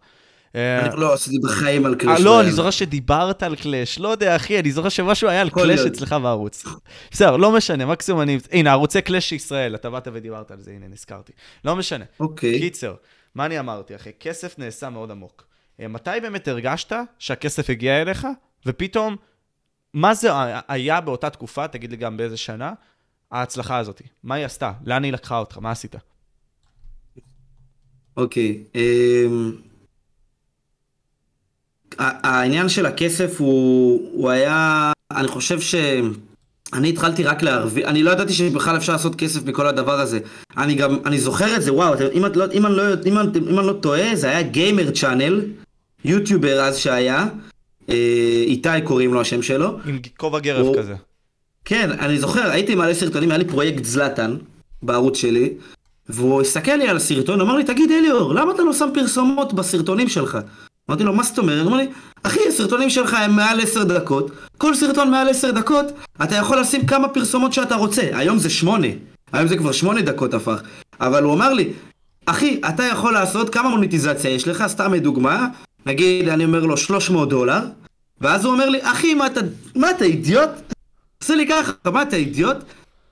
אני 0.55 0.99
לא 0.99 1.13
עשיתי 1.13 1.37
בחיים 1.43 1.85
על 1.85 1.95
קלאש. 1.95 2.21
לא, 2.21 2.41
אני 2.41 2.51
זוכר 2.51 2.69
שדיברת 2.69 3.43
על 3.43 3.55
קלאש. 3.55 3.99
לא 3.99 4.07
יודע, 4.07 4.35
אחי, 4.35 4.59
אני 4.59 4.71
זוכר 4.71 4.89
שמשהו 4.89 5.29
היה 5.29 5.41
על 5.41 5.49
קלאש 5.49 5.79
אצלך 5.79 6.13
בערוץ. 6.13 6.65
בסדר, 7.11 7.37
לא 7.37 7.51
משנה, 7.51 7.85
מקסימום 7.85 8.21
אני... 8.21 8.37
הנה, 8.51 8.71
ערוצי 8.71 9.01
קלאש 9.01 9.31
ישראל, 9.31 9.75
אתה 9.75 9.89
באת 9.89 10.07
ודיברת 10.13 10.51
על 10.51 10.59
זה, 10.59 10.71
הנה, 10.71 10.87
נזכרתי. 10.87 11.31
לא 11.65 11.75
משנה. 11.75 12.05
אוקיי. 12.19 12.59
קיצר, 12.59 12.93
מה 13.35 13.45
אני 13.45 13.59
אמרתי, 13.59 13.95
אחי? 13.95 14.09
כסף 14.19 14.59
נעשה 14.59 14.89
מאוד 14.89 15.11
עמוק. 15.11 15.52
אה, 15.79 15.87
מתי 15.87 16.09
באמת 16.21 16.47
הרגשת 16.47 16.95
שהכסף 17.19 17.69
הגיע 17.69 18.01
אליך, 18.01 18.27
ופתאום, 18.65 19.15
מה 19.93 20.13
זה 20.13 20.29
היה 20.67 21.01
באותה 21.01 21.29
תקופה, 21.29 21.67
תגיד 21.67 21.91
לי 21.91 21.97
גם 21.97 22.17
באיזה 22.17 22.37
שנה, 22.37 22.73
ההצלחה 23.31 23.77
הזאת? 23.77 24.01
מה 24.23 24.35
היא 24.35 24.45
עשתה? 24.45 24.71
לאן 24.85 25.03
היא 25.03 25.13
לקחה 25.13 25.37
אותך? 25.37 25.57
מה 25.57 25.71
עשית? 25.71 25.95
אוקיי. 28.17 28.63
Okay, 28.63 28.77
אמ, 28.77 29.51
um... 29.61 29.73
העניין 31.99 32.69
של 32.69 32.85
הכסף 32.85 33.41
הוא, 33.41 34.09
הוא 34.13 34.29
היה, 34.29 34.91
אני 35.11 35.27
חושב 35.27 35.61
ש... 35.61 35.75
אני 36.73 36.89
התחלתי 36.89 37.23
רק 37.23 37.43
להרוויח, 37.43 37.89
אני 37.89 38.03
לא 38.03 38.11
ידעתי 38.11 38.33
שבכלל 38.33 38.77
אפשר 38.77 38.93
לעשות 38.93 39.15
כסף 39.15 39.45
מכל 39.45 39.67
הדבר 39.67 39.99
הזה. 39.99 40.19
אני 40.57 40.75
גם, 40.75 40.97
אני 41.05 41.19
זוכר 41.19 41.55
את 41.55 41.61
זה, 41.61 41.73
וואו, 41.73 41.93
אם, 42.13 42.25
את 42.25 42.37
לא, 42.37 42.45
אם, 42.53 42.65
אני, 42.65 42.75
לא, 42.75 42.83
אם, 43.05 43.19
אני, 43.19 43.27
אם 43.49 43.59
אני 43.59 43.67
לא 43.67 43.73
טועה, 43.73 44.15
זה 44.15 44.29
היה 44.29 44.41
גיימר 44.41 44.91
צ'אנל, 44.91 45.41
יוטיובר 46.05 46.61
אז 46.61 46.77
שהיה, 46.77 47.27
אה, 47.89 48.43
איתי 48.45 48.81
קוראים 48.83 49.13
לו 49.13 49.21
השם 49.21 49.41
שלו. 49.41 49.77
עם 49.85 49.99
כובע 50.17 50.39
גרב 50.39 50.65
הוא... 50.65 50.77
כזה. 50.77 50.95
כן, 51.65 51.91
אני 51.99 52.19
זוכר, 52.19 52.49
הייתי 52.49 52.75
מעלה 52.75 52.93
סרטונים, 52.93 53.31
היה 53.31 53.37
לי 53.37 53.45
פרויקט 53.45 53.83
זלאטן 53.83 54.37
בערוץ 54.83 55.17
שלי, 55.17 55.53
והוא 56.09 56.41
הסתכל 56.41 56.75
לי 56.75 56.87
על 56.87 56.97
הסרטון, 56.97 57.41
אמר 57.41 57.55
לי, 57.55 57.63
תגיד 57.63 57.91
אליאור, 57.91 58.33
למה 58.33 58.51
אתה 58.53 58.63
לא 58.63 58.73
שם 58.73 58.89
פרסומות 58.93 59.53
בסרטונים 59.53 60.09
שלך? 60.09 60.37
אמרתי 60.89 61.03
לו, 61.03 61.13
מה 61.13 61.23
זאת 61.23 61.37
אומרת? 61.37 61.61
הוא 61.61 61.67
אמר 61.67 61.77
לי, 61.77 61.87
אחי, 62.23 62.39
הסרטונים 62.47 62.89
שלך 62.89 63.13
הם 63.13 63.35
מעל 63.35 63.59
עשר 63.59 63.83
דקות, 63.83 64.31
כל 64.57 64.75
סרטון 64.75 65.11
מעל 65.11 65.29
עשר 65.29 65.51
דקות, 65.51 65.85
אתה 66.23 66.35
יכול 66.35 66.59
לשים 66.59 66.85
כמה 66.85 67.07
פרסומות 67.07 67.53
שאתה 67.53 67.75
רוצה. 67.75 68.01
היום 68.13 68.37
זה 68.37 68.49
שמונה, 68.49 68.87
היום 69.33 69.47
זה 69.47 69.57
כבר 69.57 69.71
שמונה 69.71 70.01
דקות 70.01 70.33
הפך. 70.33 70.61
אבל 70.99 71.23
הוא 71.23 71.33
אמר 71.33 71.53
לי, 71.53 71.73
אחי, 72.25 72.61
אתה 72.69 72.83
יכול 72.83 73.13
לעשות 73.13 73.49
כמה 73.49 73.69
מוניטיזציה 73.69 74.31
יש 74.31 74.47
לך, 74.47 74.63
סתם 74.67 74.93
לדוגמה, 74.93 75.47
נגיד, 75.85 76.29
אני 76.29 76.45
אומר 76.45 76.65
לו 76.65 76.77
300 76.77 77.29
דולר, 77.29 77.59
ואז 78.21 78.45
הוא 78.45 78.53
אומר 78.53 78.69
לי, 78.69 78.79
אחי, 78.81 79.13
מה 79.13 79.27
אתה, 79.27 79.41
מה 79.75 79.91
אתה 79.91 80.05
אידיוט? 80.05 80.49
עושה 81.21 81.35
לי 81.35 81.47
ככה, 81.47 81.71
מה 81.85 82.01
אתה 82.01 82.15
אידיוט? 82.15 82.57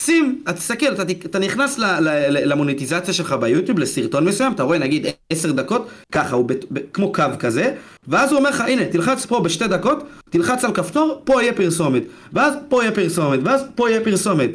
שים, 0.01 0.43
תסתכל, 0.55 0.93
אתה, 0.93 1.03
אתה 1.25 1.39
נכנס 1.39 1.77
ל, 1.77 1.85
ל, 1.85 2.09
ל, 2.09 2.51
למוניטיזציה 2.51 3.13
שלך 3.13 3.33
ביוטיוב, 3.33 3.79
לסרטון 3.79 4.25
מסוים, 4.25 4.53
אתה 4.53 4.63
רואה 4.63 4.77
נגיד 4.77 5.05
10 5.29 5.51
דקות, 5.51 5.87
ככה, 6.11 6.35
הוא 6.35 6.47
ב, 6.47 6.53
ב, 6.71 6.79
כמו 6.93 7.11
קו 7.13 7.23
כזה, 7.39 7.75
ואז 8.07 8.31
הוא 8.31 8.39
אומר 8.39 8.49
לך, 8.49 8.61
הנה, 8.61 8.85
תלחץ 8.85 9.25
פה 9.25 9.39
בשתי 9.39 9.67
דקות, 9.67 10.03
תלחץ 10.29 10.63
על 10.63 10.73
כפתור, 10.73 11.21
פה 11.23 11.41
יהיה 11.41 11.53
פרסומת, 11.53 12.03
ואז 12.33 12.53
פה 12.69 12.83
יהיה 12.83 12.91
פרסומת, 12.91 13.39
ואז 13.43 13.61
פה 13.75 13.89
יהיה 13.89 14.03
פרסומת. 14.03 14.51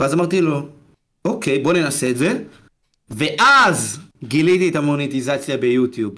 ואז 0.00 0.14
אמרתי 0.14 0.40
לו, 0.40 0.68
אוקיי, 1.24 1.58
בוא 1.58 1.72
ננסה 1.72 2.10
את 2.10 2.16
זה, 2.16 2.38
ואז 3.10 3.98
גיליתי 4.24 4.68
את 4.68 4.76
המוניטיזציה 4.76 5.56
ביוטיוב. 5.56 6.14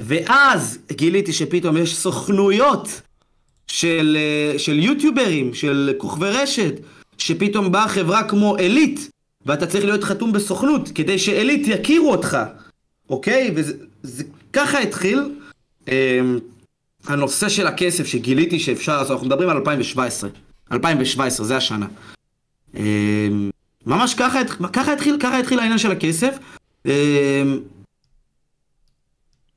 ואז 0.00 0.78
גיליתי 0.92 1.32
שפתאום 1.32 1.76
יש 1.76 1.96
סוכנויות 1.96 3.00
של, 3.66 4.16
אה, 4.20 4.58
של 4.58 4.78
יוטיוברים, 4.78 5.54
של 5.54 5.94
כוכבי 5.98 6.30
רשת, 6.30 6.74
שפתאום 7.18 7.72
באה 7.72 7.88
חברה 7.88 8.22
כמו 8.22 8.56
עילית, 8.56 9.10
ואתה 9.46 9.66
צריך 9.66 9.84
להיות 9.84 10.04
חתום 10.04 10.32
בסוכנות, 10.32 10.88
כדי 10.94 11.18
שעילית 11.18 11.68
יכירו 11.68 12.12
אותך, 12.12 12.38
אוקיי? 13.10 13.54
וזה 13.54 14.24
ככה 14.52 14.78
התחיל. 14.78 15.20
אה, 15.88 16.20
הנושא 17.06 17.48
של 17.48 17.66
הכסף 17.66 18.06
שגיליתי 18.06 18.58
שאפשר 18.58 18.96
לעשות, 18.96 19.10
אנחנו 19.10 19.26
מדברים 19.26 19.48
על 19.48 19.56
2017. 19.56 20.30
2017, 20.72 21.46
זה 21.46 21.56
השנה. 21.56 21.86
אה, 22.76 23.28
ממש 23.86 24.14
ככה, 24.14 24.44
ככה 24.72 24.92
התחיל, 24.92 25.16
ככה 25.20 25.38
התחיל 25.38 25.58
העניין 25.58 25.78
של 25.78 25.90
הכסף. 25.90 26.38
אה, 26.86 27.42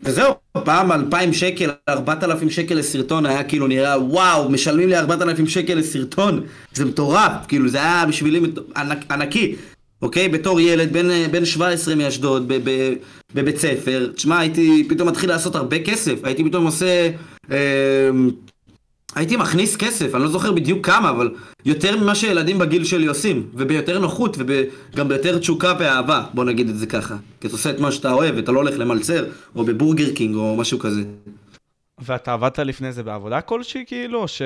וזהו, 0.05 0.33
פעם 0.51 0.91
2,000 0.91 1.33
שקל, 1.33 1.69
4,000 1.89 2.49
שקל 2.49 2.75
לסרטון 2.75 3.25
היה 3.25 3.43
כאילו 3.43 3.67
נראה 3.67 3.99
וואו, 3.99 4.49
משלמים 4.49 4.89
לי 4.89 4.97
4,000 4.97 5.47
שקל 5.47 5.73
לסרטון, 5.73 6.43
זה 6.73 6.85
מטורף, 6.85 7.31
כאילו 7.47 7.69
זה 7.69 7.77
היה 7.77 8.05
בשבילי 8.07 8.39
ענק, 8.77 9.11
ענקי, 9.11 9.55
אוקיי? 10.01 10.29
בתור 10.29 10.61
ילד 10.61 10.93
בן, 10.93 11.31
בן 11.31 11.45
17 11.45 11.95
מאשדוד, 11.95 12.51
בבית 13.35 13.57
ספר, 13.57 14.09
תשמע, 14.15 14.39
הייתי 14.39 14.85
פתאום 14.89 15.09
מתחיל 15.09 15.29
לעשות 15.29 15.55
הרבה 15.55 15.79
כסף, 15.79 16.19
הייתי 16.23 16.43
פתאום 16.43 16.65
עושה... 16.65 17.09
אה, 17.51 17.57
הייתי 19.15 19.36
מכניס 19.36 19.76
כסף, 19.76 20.15
אני 20.15 20.23
לא 20.23 20.30
זוכר 20.30 20.52
בדיוק 20.52 20.86
כמה, 20.86 21.10
אבל 21.10 21.36
יותר 21.65 21.97
ממה 21.97 22.15
שילדים 22.15 22.58
בגיל 22.58 22.84
שלי 22.84 23.06
עושים, 23.06 23.47
וביותר 23.54 23.99
נוחות, 23.99 24.38
וגם 24.38 25.08
ביותר 25.08 25.38
תשוקה 25.38 25.73
ואהבה, 25.80 26.23
בוא 26.34 26.45
נגיד 26.45 26.69
את 26.69 26.78
זה 26.78 26.86
ככה. 26.86 27.15
כי 27.41 27.47
אתה 27.47 27.56
עושה 27.56 27.69
את 27.69 27.80
מה 27.80 27.91
שאתה 27.91 28.12
אוהב, 28.12 28.38
אתה 28.38 28.52
לא 28.52 28.60
הולך 28.60 28.76
למלצר, 28.78 29.26
או 29.56 29.65
בבורגר 29.65 30.13
קינג, 30.15 30.36
או 30.36 30.56
משהו 30.56 30.80
כזה. 30.80 31.02
ואתה 31.99 32.34
עבדת 32.34 32.60
לפני 32.60 32.91
זה 32.91 33.04
בעבודה 33.04 33.41
כלשהי, 33.41 33.84
כאילו, 33.88 34.28
ש... 34.28 34.41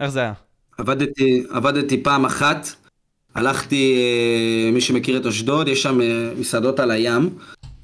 איך 0.00 0.10
זה 0.10 0.20
היה? 0.20 0.32
עבדתי, 0.78 1.44
עבדתי 1.50 2.02
פעם 2.02 2.24
אחת, 2.24 2.68
הלכתי, 3.34 3.96
אה, 3.96 4.70
מי 4.72 4.80
שמכיר 4.80 5.16
את 5.16 5.26
אשדוד, 5.26 5.68
יש 5.68 5.82
שם 5.82 6.00
אה, 6.00 6.30
מסעדות 6.38 6.80
על 6.80 6.90
הים, 6.90 7.30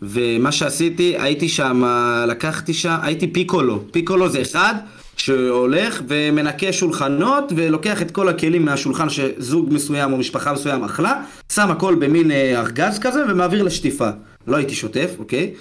ומה 0.02 0.52
שעשיתי, 0.52 1.18
הייתי 1.18 1.48
שם, 1.48 1.82
לקחתי 2.28 2.74
שם, 2.74 2.96
הייתי 3.02 3.32
פיקולו. 3.32 3.84
פיקולו 3.90 4.28
זה 4.28 4.42
אחד, 4.42 4.74
שהולך 5.20 6.02
ומנקה 6.08 6.72
שולחנות 6.72 7.52
ולוקח 7.56 8.02
את 8.02 8.10
כל 8.10 8.28
הכלים 8.28 8.64
מהשולחן 8.64 9.08
שזוג 9.08 9.72
מסוים 9.72 10.12
או 10.12 10.18
משפחה 10.18 10.52
מסוים 10.52 10.84
אכלה, 10.84 11.22
שם 11.52 11.70
הכל 11.70 11.94
במין 11.94 12.30
אה, 12.30 12.60
ארגז 12.60 12.98
כזה 12.98 13.24
ומעביר 13.28 13.62
לשטיפה. 13.62 14.10
לא 14.46 14.56
הייתי 14.56 14.74
שוטף, 14.74 15.10
אוקיי? 15.18 15.54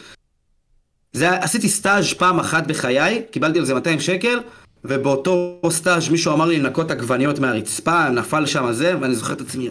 זה, 1.13 1.29
עשיתי 1.29 1.69
סטאז' 1.69 2.13
פעם 2.13 2.39
אחת 2.39 2.67
בחיי, 2.67 3.21
קיבלתי 3.31 3.59
על 3.59 3.65
זה 3.65 3.73
200 3.73 3.99
שקל, 3.99 4.39
ובאותו 4.85 5.61
סטאז' 5.69 6.09
מישהו 6.09 6.33
אמר 6.33 6.45
לי 6.45 6.59
לנקות 6.59 6.91
עגבניות 6.91 7.39
מהרצפה, 7.39 8.09
נפל 8.09 8.45
שם 8.45 8.71
זה, 8.71 8.95
ואני 9.01 9.15
זוכר 9.15 9.33
את 9.33 9.41
עצמי, 9.41 9.69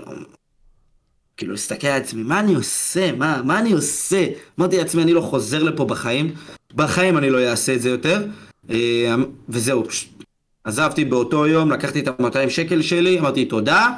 כאילו, 1.37 1.53
להסתכל 1.53 1.87
על 1.87 2.03
עצמי, 2.03 2.23
מה 2.23 2.41
אני 2.41 2.55
עושה? 2.55 3.13
מה, 3.13 3.43
מה 3.45 3.59
אני 3.59 3.73
עושה? 3.73 4.27
אמרתי 4.59 4.79
לעצמי, 4.79 5.03
אני 5.03 5.13
לא 5.13 5.21
חוזר 5.21 5.63
לפה 5.63 5.85
בחיים, 5.85 6.35
בחיים 6.75 7.19
אני 7.19 7.31
לא 7.31 7.39
אעשה 7.49 7.75
את 7.75 7.83
זה 7.83 7.89
יותר. 7.89 8.25
אה, 8.71 9.15
וזהו, 9.49 9.85
עזבתי 10.65 11.05
באותו 11.05 11.47
יום, 11.47 11.71
לקחתי 11.71 12.01
את 12.01 12.09
ה-200 12.09 12.51
שקל 12.51 12.83
שלי, 12.83 13.19
אמרתי 13.19 13.45
תודה, 13.45 13.89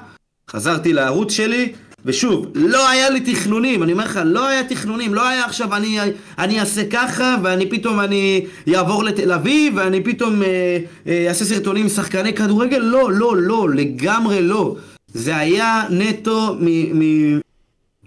חזרתי 0.51 0.93
לערוץ 0.93 1.33
שלי, 1.33 1.73
ושוב, 2.05 2.47
לא 2.55 2.89
היה 2.89 3.11
לי 3.11 3.21
תכנונים, 3.21 3.83
אני 3.83 3.93
אומר 3.93 4.05
לך, 4.05 4.21
לא 4.25 4.49
היה 4.49 4.65
תכנונים, 4.65 5.15
לא 5.15 5.29
היה 5.29 5.45
עכשיו 5.45 5.77
אני, 5.77 5.99
אני 6.39 6.61
אעשה 6.61 6.83
ככה, 6.91 7.37
ואני 7.43 7.71
פתאום 7.71 8.01
אני 8.01 8.47
אעבור 8.75 9.05
לתל 9.05 9.33
אביב, 9.33 9.75
ואני 9.77 10.05
פתאום 10.05 10.43
אה, 10.43 10.79
אה, 11.07 11.29
אעשה 11.29 11.45
סרטונים 11.45 11.83
עם 11.83 11.89
שחקני 11.89 12.35
כדורגל, 12.35 12.79
לא, 12.79 13.13
לא, 13.13 13.37
לא, 13.37 13.71
לגמרי 13.75 14.43
לא. 14.43 14.77
זה 15.15 15.37
היה 15.37 15.83
נטו 15.91 16.57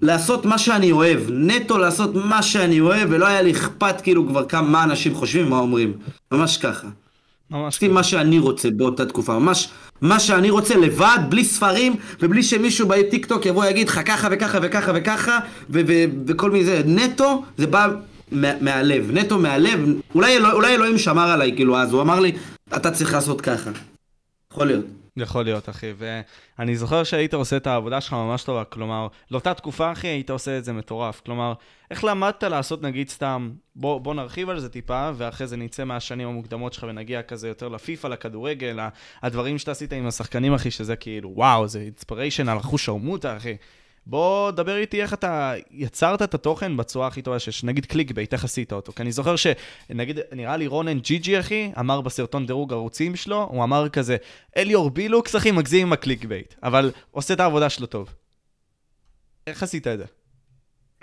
לעשות 0.04 0.46
מה 0.46 0.58
שאני 0.58 0.92
אוהב, 0.92 1.20
נטו 1.30 1.78
לעשות 1.78 2.16
מה 2.16 2.42
שאני 2.42 2.80
אוהב, 2.80 3.10
ולא 3.12 3.26
היה 3.28 3.42
לי 3.42 3.52
אכפת 3.52 4.02
כאילו 4.02 4.28
כבר 4.28 4.46
כמה 4.46 4.68
מה 4.68 4.84
אנשים 4.84 5.16
חושבים, 5.16 5.50
מה 5.50 5.58
אומרים. 5.58 5.94
ממש 6.32 6.58
ככה. 6.58 6.88
ממש 7.52 7.78
ככה. 7.78 7.88
מה 7.88 8.04
שאני 8.04 8.40
רוצה 8.40 8.70
באותה 8.72 9.06
תקופה, 9.06 9.40
ממש 9.40 9.70
מה 10.02 10.20
שאני 10.20 10.50
רוצה 10.50 10.78
לבד, 10.78 11.18
בלי 11.30 11.44
ספרים, 11.44 11.96
ובלי 12.22 12.44
שמישהו 12.44 12.88
בטיק 12.88 13.26
טוק 13.26 13.46
יבוא 13.46 13.64
ויגיד 13.64 13.90
לך 13.90 14.00
ככה 14.06 14.28
וככה 14.32 14.60
וככה 14.62 14.92
וככה, 14.96 15.40
וכל 15.70 16.52
מיני 16.52 16.66
זה, 16.66 16.82
נטו, 16.86 17.44
זה 17.58 17.68
בא 17.68 17.88
מהלב, 18.62 19.12
נטו 19.12 19.40
מהלב, 19.40 19.80
אולי, 20.16 20.38
אולי 20.52 20.76
אלוהים 20.76 20.98
שמר 20.98 21.30
עליי, 21.30 21.56
כאילו, 21.56 21.78
אז 21.78 21.94
הוא 21.94 22.02
אמר 22.02 22.20
לי, 22.20 22.32
אתה 22.76 22.92
צריך 22.92 23.14
לעשות 23.14 23.42
ככה. 23.42 23.70
יכול 24.52 24.68
להיות. 24.68 25.03
יכול 25.18 25.44
להיות, 25.44 25.70
אחי. 25.70 25.94
ואני 25.98 26.76
זוכר 26.76 27.04
שהיית 27.04 27.34
עושה 27.34 27.58
את 27.58 27.68
העבודה 27.68 28.02
שלך 28.02 28.14
ממש 28.14 28.44
טובה, 28.44 28.64
כלומר, 28.64 29.08
לאותה 29.32 29.54
תקופה, 29.54 29.92
אחי, 29.92 30.08
היית 30.08 30.30
עושה 30.30 30.58
את 30.58 30.66
זה 30.66 30.74
מטורף. 30.74 31.22
כלומר, 31.26 31.54
איך 31.92 32.04
למדת 32.04 32.44
לעשות, 32.44 32.82
נגיד, 32.82 33.10
סתם, 33.10 33.52
בוא, 33.76 34.00
בוא 34.00 34.14
נרחיב 34.14 34.50
על 34.50 34.60
זה 34.60 34.70
טיפה, 34.70 35.12
ואחרי 35.16 35.48
זה 35.48 35.58
נצא 35.58 35.84
מהשנים 35.84 36.28
המוקדמות 36.28 36.74
שלך 36.74 36.86
ונגיע 36.90 37.22
כזה 37.22 37.48
יותר 37.48 37.68
לפיפא, 37.68 38.08
לכדורגל, 38.08 38.80
הדברים 39.22 39.58
שאתה 39.58 39.72
עשית 39.72 39.94
עם 39.94 40.08
השחקנים, 40.08 40.54
אחי, 40.54 40.72
שזה 40.72 40.96
כאילו, 40.96 41.32
וואו, 41.36 41.68
זה 41.68 41.80
inspiration 41.80 42.50
על 42.50 42.58
אחוש 42.58 42.86
שרמוטה, 42.86 43.38
אחי. 43.38 43.56
בוא 44.06 44.52
דבר 44.52 44.78
איתי 44.78 45.02
איך 45.02 45.14
אתה 45.14 45.54
יצרת 45.72 46.22
את 46.22 46.34
התוכן 46.34 46.78
בצורה 46.78 47.08
הכי 47.08 47.22
טובה 47.22 47.40
שיש, 47.40 47.64
נגיד 47.64 47.86
clickbait, 47.86 48.34
איך 48.34 48.44
עשית 48.44 48.74
אותו? 48.74 48.92
כי 48.94 49.02
אני 49.02 49.12
זוכר 49.12 49.36
שנגיד, 49.36 50.20
נראה 50.32 50.58
לי 50.58 50.68
רונן 50.68 51.00
ג'י 51.00 51.18
ג'י 51.18 51.40
אחי, 51.40 51.72
אמר 51.80 52.02
בסרטון 52.02 52.46
דירוג 52.46 52.74
ערוצים 52.74 53.16
שלו, 53.16 53.48
הוא 53.52 53.64
אמר 53.64 53.90
כזה, 53.90 54.18
אליאור 54.58 54.90
בילוקס 54.90 55.36
אחי 55.36 55.52
מגזים 55.52 55.88
עם 55.88 55.94
ה 55.94 56.26
clickbait, 56.26 56.54
אבל 56.64 56.92
עושה 57.12 57.34
את 57.34 57.40
העבודה 57.40 57.70
שלו 57.70 57.86
טוב. 57.86 58.10
איך 59.48 59.64
עשית 59.64 59.88
את 59.88 59.98
זה? 59.98 60.06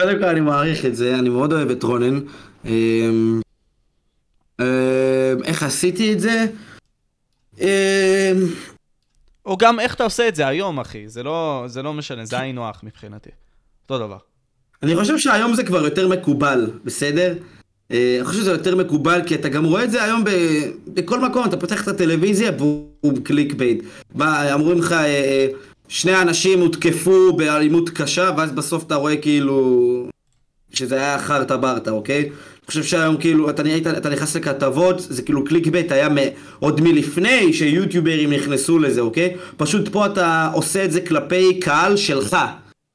קודם 0.01 0.19
כל 0.19 0.25
אני 0.25 0.41
מעריך 0.41 0.85
את 0.85 0.97
זה, 0.97 1.19
אני 1.19 1.29
מאוד 1.29 1.53
אוהב 1.53 1.71
את 1.71 1.83
רונן. 1.83 2.21
אמ, 2.65 3.41
אמ, 4.61 4.65
איך 5.45 5.63
עשיתי 5.63 6.13
את 6.13 6.21
זה? 6.21 6.47
או 9.51 9.57
גם 9.57 9.81
איך 9.81 9.95
אתה 9.95 10.05
עושה 10.05 10.29
את 10.29 10.35
זה 10.35 10.47
היום, 10.47 10.81
אחי. 10.81 11.09
זה 11.09 11.23
לא, 11.23 11.65
זה 11.67 11.83
לא 11.83 11.95
משנה, 11.95 12.25
זה 12.25 12.39
היינו 12.39 12.69
הך 12.69 12.81
מבחינתי. 12.83 13.31
אותו 13.83 14.07
דבר. 14.07 14.19
אני 14.83 14.97
חושב 14.97 15.19
שהיום 15.19 15.55
זה 15.55 15.65
כבר 15.65 15.85
יותר 15.85 16.09
מקובל, 16.09 16.71
בסדר? 16.85 17.35
אה, 17.93 18.17
אני 18.17 18.25
חושב 18.25 18.41
שזה 18.41 18.51
יותר 18.51 18.77
מקובל, 18.77 19.21
כי 19.27 19.35
אתה 19.35 19.49
גם 19.49 19.65
רואה 19.65 19.85
את 19.85 19.91
זה 19.91 20.05
היום 20.05 20.25
ב... 20.25 20.31
בכל 20.87 21.21
מקום, 21.21 21.45
אתה 21.45 21.57
פותח 21.57 21.83
את 21.83 21.89
הטלוויזיה, 21.89 22.53
בום, 22.53 23.21
clickbait. 23.23 23.83
אמרו 24.55 24.73
לך, 24.73 24.93
אה, 24.93 25.05
אה, 25.07 25.47
שני 25.89 26.23
אנשים 26.23 26.61
הותקפו 26.61 27.33
באלימות 27.37 27.91
קשה, 27.91 28.31
ואז 28.37 28.53
בסוף 28.53 28.85
אתה 28.85 28.95
רואה 28.95 29.17
כאילו... 29.17 30.09
שזה 30.73 30.95
היה 30.95 31.19
חרטה 31.19 31.57
ברטה, 31.57 31.91
אוקיי? 31.91 32.31
חושב 32.71 32.83
שהיום 32.83 33.17
כאילו, 33.17 33.51
אתה, 33.51 33.63
אתה, 33.77 33.97
אתה 33.97 34.09
נכנס 34.09 34.37
לכתבות, 34.37 35.01
זה 35.01 35.23
כאילו 35.23 35.45
clickbait 35.45 35.93
היה 35.93 36.09
מ, 36.09 36.17
עוד 36.59 36.81
מלפני 36.81 37.53
שיוטיוברים 37.53 38.33
נכנסו 38.33 38.79
לזה, 38.79 39.01
אוקיי? 39.01 39.37
פשוט 39.57 39.89
פה 39.89 40.07
אתה 40.07 40.51
עושה 40.55 40.85
את 40.85 40.93
זה 40.93 41.01
כלפי 41.01 41.61
קהל 41.61 41.97
שלך. 41.97 42.37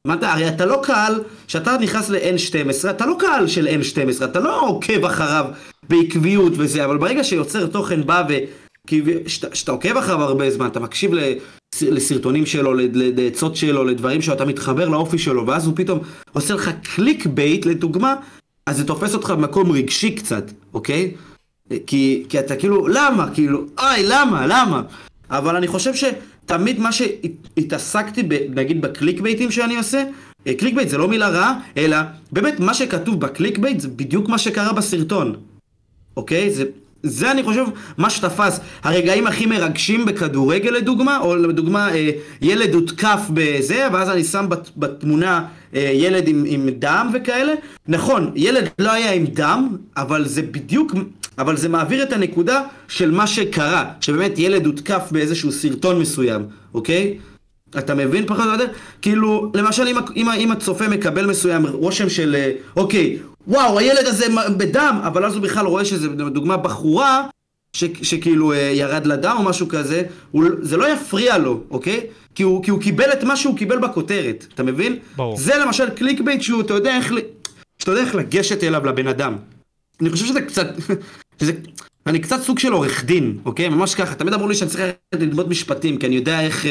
מה 0.07 0.13
אתה, 0.13 0.33
הרי 0.33 0.47
אתה 0.47 0.65
לא 0.65 0.79
קהל, 0.83 1.23
כשאתה 1.47 1.77
נכנס 1.81 2.09
ל-N12, 2.09 2.89
אתה 2.89 3.05
לא 3.05 3.15
קהל 3.19 3.47
של 3.47 3.67
N12, 3.67 4.23
אתה 4.23 4.39
לא 4.39 4.61
עוקב 4.61 5.05
אחריו 5.05 5.45
בעקביות 5.89 6.53
וזה, 6.55 6.85
אבל 6.85 6.97
ברגע 6.97 7.23
שיוצר 7.23 7.67
תוכן 7.67 8.05
בא 8.05 8.23
ו... 8.29 8.33
כשאתה 9.51 9.71
עוקב 9.71 9.97
אחריו 9.97 10.21
הרבה 10.21 10.51
זמן, 10.51 10.67
אתה 10.67 10.79
מקשיב 10.79 11.11
לסרטונים 11.81 12.45
שלו, 12.45 12.73
לעצות 12.93 13.55
שלו, 13.55 13.83
לדברים 13.83 14.21
שאתה 14.21 14.45
מתחבר 14.45 14.89
לאופי 14.89 15.17
שלו, 15.17 15.47
ואז 15.47 15.65
הוא 15.65 15.73
פתאום 15.75 15.99
עושה 16.33 16.53
לך 16.53 16.71
clickbait, 16.95 17.65
לדוגמה, 17.65 18.15
אז 18.69 18.78
זה 18.78 18.88
תופס 18.88 19.13
אותך 19.13 19.30
במקום 19.30 19.71
רגשי 19.71 20.15
קצת, 20.15 20.51
אוקיי? 20.73 21.13
כי, 21.88 22.25
כי 22.30 22.39
אתה 22.39 22.56
כאילו, 22.56 22.88
למה? 22.88 23.30
כאילו, 23.34 23.65
אוי, 23.80 24.04
למה? 24.04 24.47
למה? 24.47 24.82
אבל 25.30 25.56
אני 25.56 25.67
חושב 25.67 25.91
שתמיד 25.95 26.80
מה 26.80 26.91
שהתעסקתי, 26.91 28.23
נגיד 28.49 28.82
ב 28.82 29.21
clickbaitים 29.21 29.51
שאני 29.51 29.75
עושה, 29.75 30.04
אה, 30.47 30.54
clickbait 30.54 30.89
זה 30.89 30.97
לא 30.97 31.08
מילה 31.08 31.30
רעה, 31.30 31.60
אלא 31.78 31.97
באמת 32.32 32.60
מה 32.60 32.73
שכתוב 32.73 33.19
ב 33.19 33.58
clickbait 33.58 33.80
זה 33.80 33.88
בדיוק 33.88 34.30
מה 34.30 34.38
שקרה 34.38 34.73
בסרטון, 34.73 35.36
אוקיי? 36.17 36.51
זה, 36.51 36.65
זה 37.03 37.31
אני 37.31 37.43
חושב 37.43 37.65
מה 37.97 38.10
שתפס. 38.10 38.60
הרגעים 38.84 39.27
הכי 39.27 39.45
מרגשים 39.45 40.05
בכדורגל 40.05 40.69
לדוגמה, 40.69 41.19
או 41.19 41.36
לדוגמה 41.36 41.95
אה, 41.95 42.10
ילד 42.41 42.73
הותקף 42.73 43.19
בזה, 43.34 43.88
ואז 43.93 44.10
אני 44.10 44.23
שם 44.23 44.45
בת, 44.49 44.69
בתמונה 44.77 45.45
אה, 45.75 45.91
ילד 45.93 46.27
עם, 46.27 46.43
עם 46.47 46.69
דם 46.69 47.12
וכאלה. 47.13 47.53
נכון, 47.88 48.31
ילד 48.36 48.69
לא 48.79 48.91
היה 48.91 49.12
עם 49.12 49.25
דם, 49.25 49.77
אבל 49.97 50.27
זה 50.27 50.41
בדיוק, 50.41 50.93
אבל 51.38 51.58
זה 51.58 51.69
מעביר 51.69 52.03
את 52.03 52.13
הנקודה 52.13 52.62
של 52.88 53.12
מה 53.12 53.27
שקרה, 53.27 53.91
שבאמת 54.01 54.39
ילד 54.39 54.65
הותקף 54.65 55.01
באיזשהו 55.12 55.51
סרטון 55.51 55.99
מסוים, 55.99 56.45
אוקיי? 56.73 57.17
אתה 57.77 57.95
מבין 57.95 58.25
פחות 58.25 58.45
או 58.45 58.51
יותר? 58.51 58.67
כאילו, 59.01 59.51
למשל 59.53 59.88
אם, 59.88 59.97
אם, 60.15 60.29
אם 60.29 60.51
הצופה 60.51 60.88
מקבל 60.88 61.25
מסוים 61.25 61.65
רושם 61.65 62.09
של, 62.09 62.35
אה, 62.35 62.51
אוקיי, 62.75 63.17
וואו, 63.47 63.79
הילד 63.79 64.05
הזה 64.05 64.25
בדם, 64.57 64.99
אבל 65.03 65.25
אז 65.25 65.33
הוא 65.33 65.43
בכלל 65.43 65.65
רואה 65.65 65.85
שזה, 65.85 66.07
לדוגמה, 66.07 66.57
בחורה, 66.57 67.27
ש, 67.73 67.83
שכאילו 68.01 68.53
אה, 68.53 68.57
ירד 68.57 69.05
לדם 69.05 69.35
או 69.39 69.43
משהו 69.43 69.67
כזה, 69.67 70.03
הוא, 70.31 70.45
זה 70.61 70.77
לא 70.77 70.93
יפריע 70.93 71.38
לו, 71.38 71.63
אוקיי? 71.71 72.01
כי 72.35 72.43
הוא, 72.43 72.63
כי 72.63 72.71
הוא 72.71 72.81
קיבל 72.81 73.13
את 73.13 73.23
מה 73.23 73.35
שהוא 73.35 73.57
קיבל 73.57 73.77
בכותרת, 73.77 74.45
אתה 74.53 74.63
מבין? 74.63 74.97
ברור. 75.15 75.38
זה 75.38 75.53
למשל 75.57 75.89
clickbait 75.89 76.41
שהוא, 76.41 76.61
אתה 76.61 76.73
יודע 76.73 76.95
איך, 76.95 77.13
שאתה 77.79 77.91
יודע 77.91 78.01
איך 78.01 78.15
לגשת 78.15 78.63
אליו 78.63 78.85
לבן 78.85 79.07
אדם. 79.07 79.35
אני 80.01 80.09
חושב 80.09 80.25
שזה 80.25 80.41
קצת, 80.41 80.67
שזה, 81.39 81.51
אני 82.05 82.19
קצת 82.19 82.41
סוג 82.41 82.59
של 82.59 82.71
עורך 82.71 83.05
דין, 83.05 83.38
אוקיי? 83.45 83.69
ממש 83.69 83.95
ככה, 83.95 84.15
תמיד 84.15 84.33
אמרו 84.33 84.47
לי 84.47 84.55
שאני 84.55 84.69
צריך 84.69 84.83
ללמוד 85.15 85.49
משפטים, 85.49 85.97
כי 85.97 86.05
אני 86.05 86.15
יודע 86.15 86.41
איך... 86.41 86.65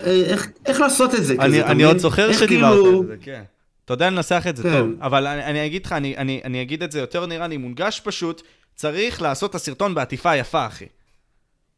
אה, 0.00 0.22
איך, 0.26 0.48
איך 0.66 0.80
לעשות 0.80 1.14
את 1.14 1.24
זה 1.24 1.32
אני, 1.32 1.46
כזה, 1.46 1.66
אני 1.66 1.82
עוד 1.82 1.98
זוכר 1.98 2.32
שדיברת 2.32 2.48
כאילו... 2.48 3.00
על 3.00 3.06
זה, 3.06 3.14
כן. 3.20 3.42
אתה 3.84 3.94
יודע 3.94 4.10
לנסח 4.10 4.44
את 4.48 4.56
זה 4.56 4.62
כן. 4.62 4.70
טוב, 4.70 4.90
אבל 5.00 5.26
אני, 5.26 5.44
אני 5.44 5.66
אגיד 5.66 5.86
לך, 5.86 5.92
אני, 5.92 6.16
אני, 6.16 6.40
אני 6.44 6.62
אגיד 6.62 6.82
את 6.82 6.92
זה 6.92 7.00
יותר 7.00 7.26
נראה 7.26 7.46
לי 7.46 7.56
מונגש 7.56 8.00
פשוט, 8.04 8.42
צריך 8.74 9.22
לעשות 9.22 9.50
את 9.50 9.54
הסרטון 9.54 9.94
בעטיפה 9.94 10.36
יפה, 10.36 10.66
אחי. 10.66 10.86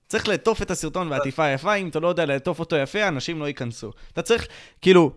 צריך 0.08 0.28
לעטוף 0.28 0.62
את 0.62 0.70
הסרטון 0.70 1.10
בעטיפה 1.10 1.48
יפה, 1.48 1.74
אם 1.74 1.88
אתה 1.88 2.00
לא 2.00 2.08
יודע 2.08 2.26
לעטוף 2.26 2.58
אותו 2.58 2.76
יפה, 2.76 3.08
אנשים 3.08 3.40
לא 3.40 3.46
ייכנסו. 3.46 3.90
אתה 4.12 4.22
צריך, 4.22 4.48
כאילו, 4.82 5.10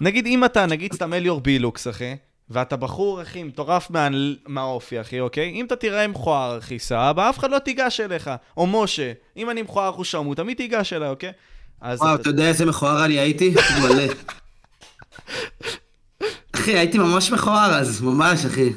נגיד 0.00 0.26
אם 0.26 0.44
אתה, 0.44 0.66
נגיד 0.66 0.92
סתם 0.92 1.14
אליור 1.14 1.40
בילוקס, 1.40 1.88
אחי, 1.88 2.16
ואתה 2.50 2.76
בחור, 2.76 3.22
אחי, 3.22 3.42
מטורף 3.42 3.90
מה, 3.90 4.08
מהאופי, 4.46 5.00
אחי, 5.00 5.20
אוקיי? 5.20 5.50
אם 5.50 5.66
אתה 5.66 5.76
תראה 5.76 6.06
מכוער, 6.06 6.58
אחי, 6.58 6.78
סבבה, 6.78 7.30
אף 7.30 7.38
אחד 7.38 7.50
לא 7.50 7.58
תיגש 7.58 8.00
אליך. 8.00 8.30
או 8.56 8.66
משה, 8.66 9.12
אם 9.36 9.50
אני 9.50 9.62
מכוער 9.62 10.02
שרמוט, 10.02 10.36
תמיד 10.36 10.56
תיגש 10.56 10.92
אליי, 10.92 11.08
אוקיי? 11.08 11.32
וואו, 11.82 12.14
אתה 12.14 12.28
יודע 12.28 12.48
איזה 12.48 12.66
מכוער 12.66 13.04
אני 13.04 13.18
הייתי? 13.20 13.54
מלא. 13.82 14.02
אחי, 16.52 16.78
הייתי 16.78 16.98
ממש 16.98 17.32
מכוער 17.32 17.74
אז, 17.74 18.00
ממש, 18.00 18.44
אחי. 18.44 18.72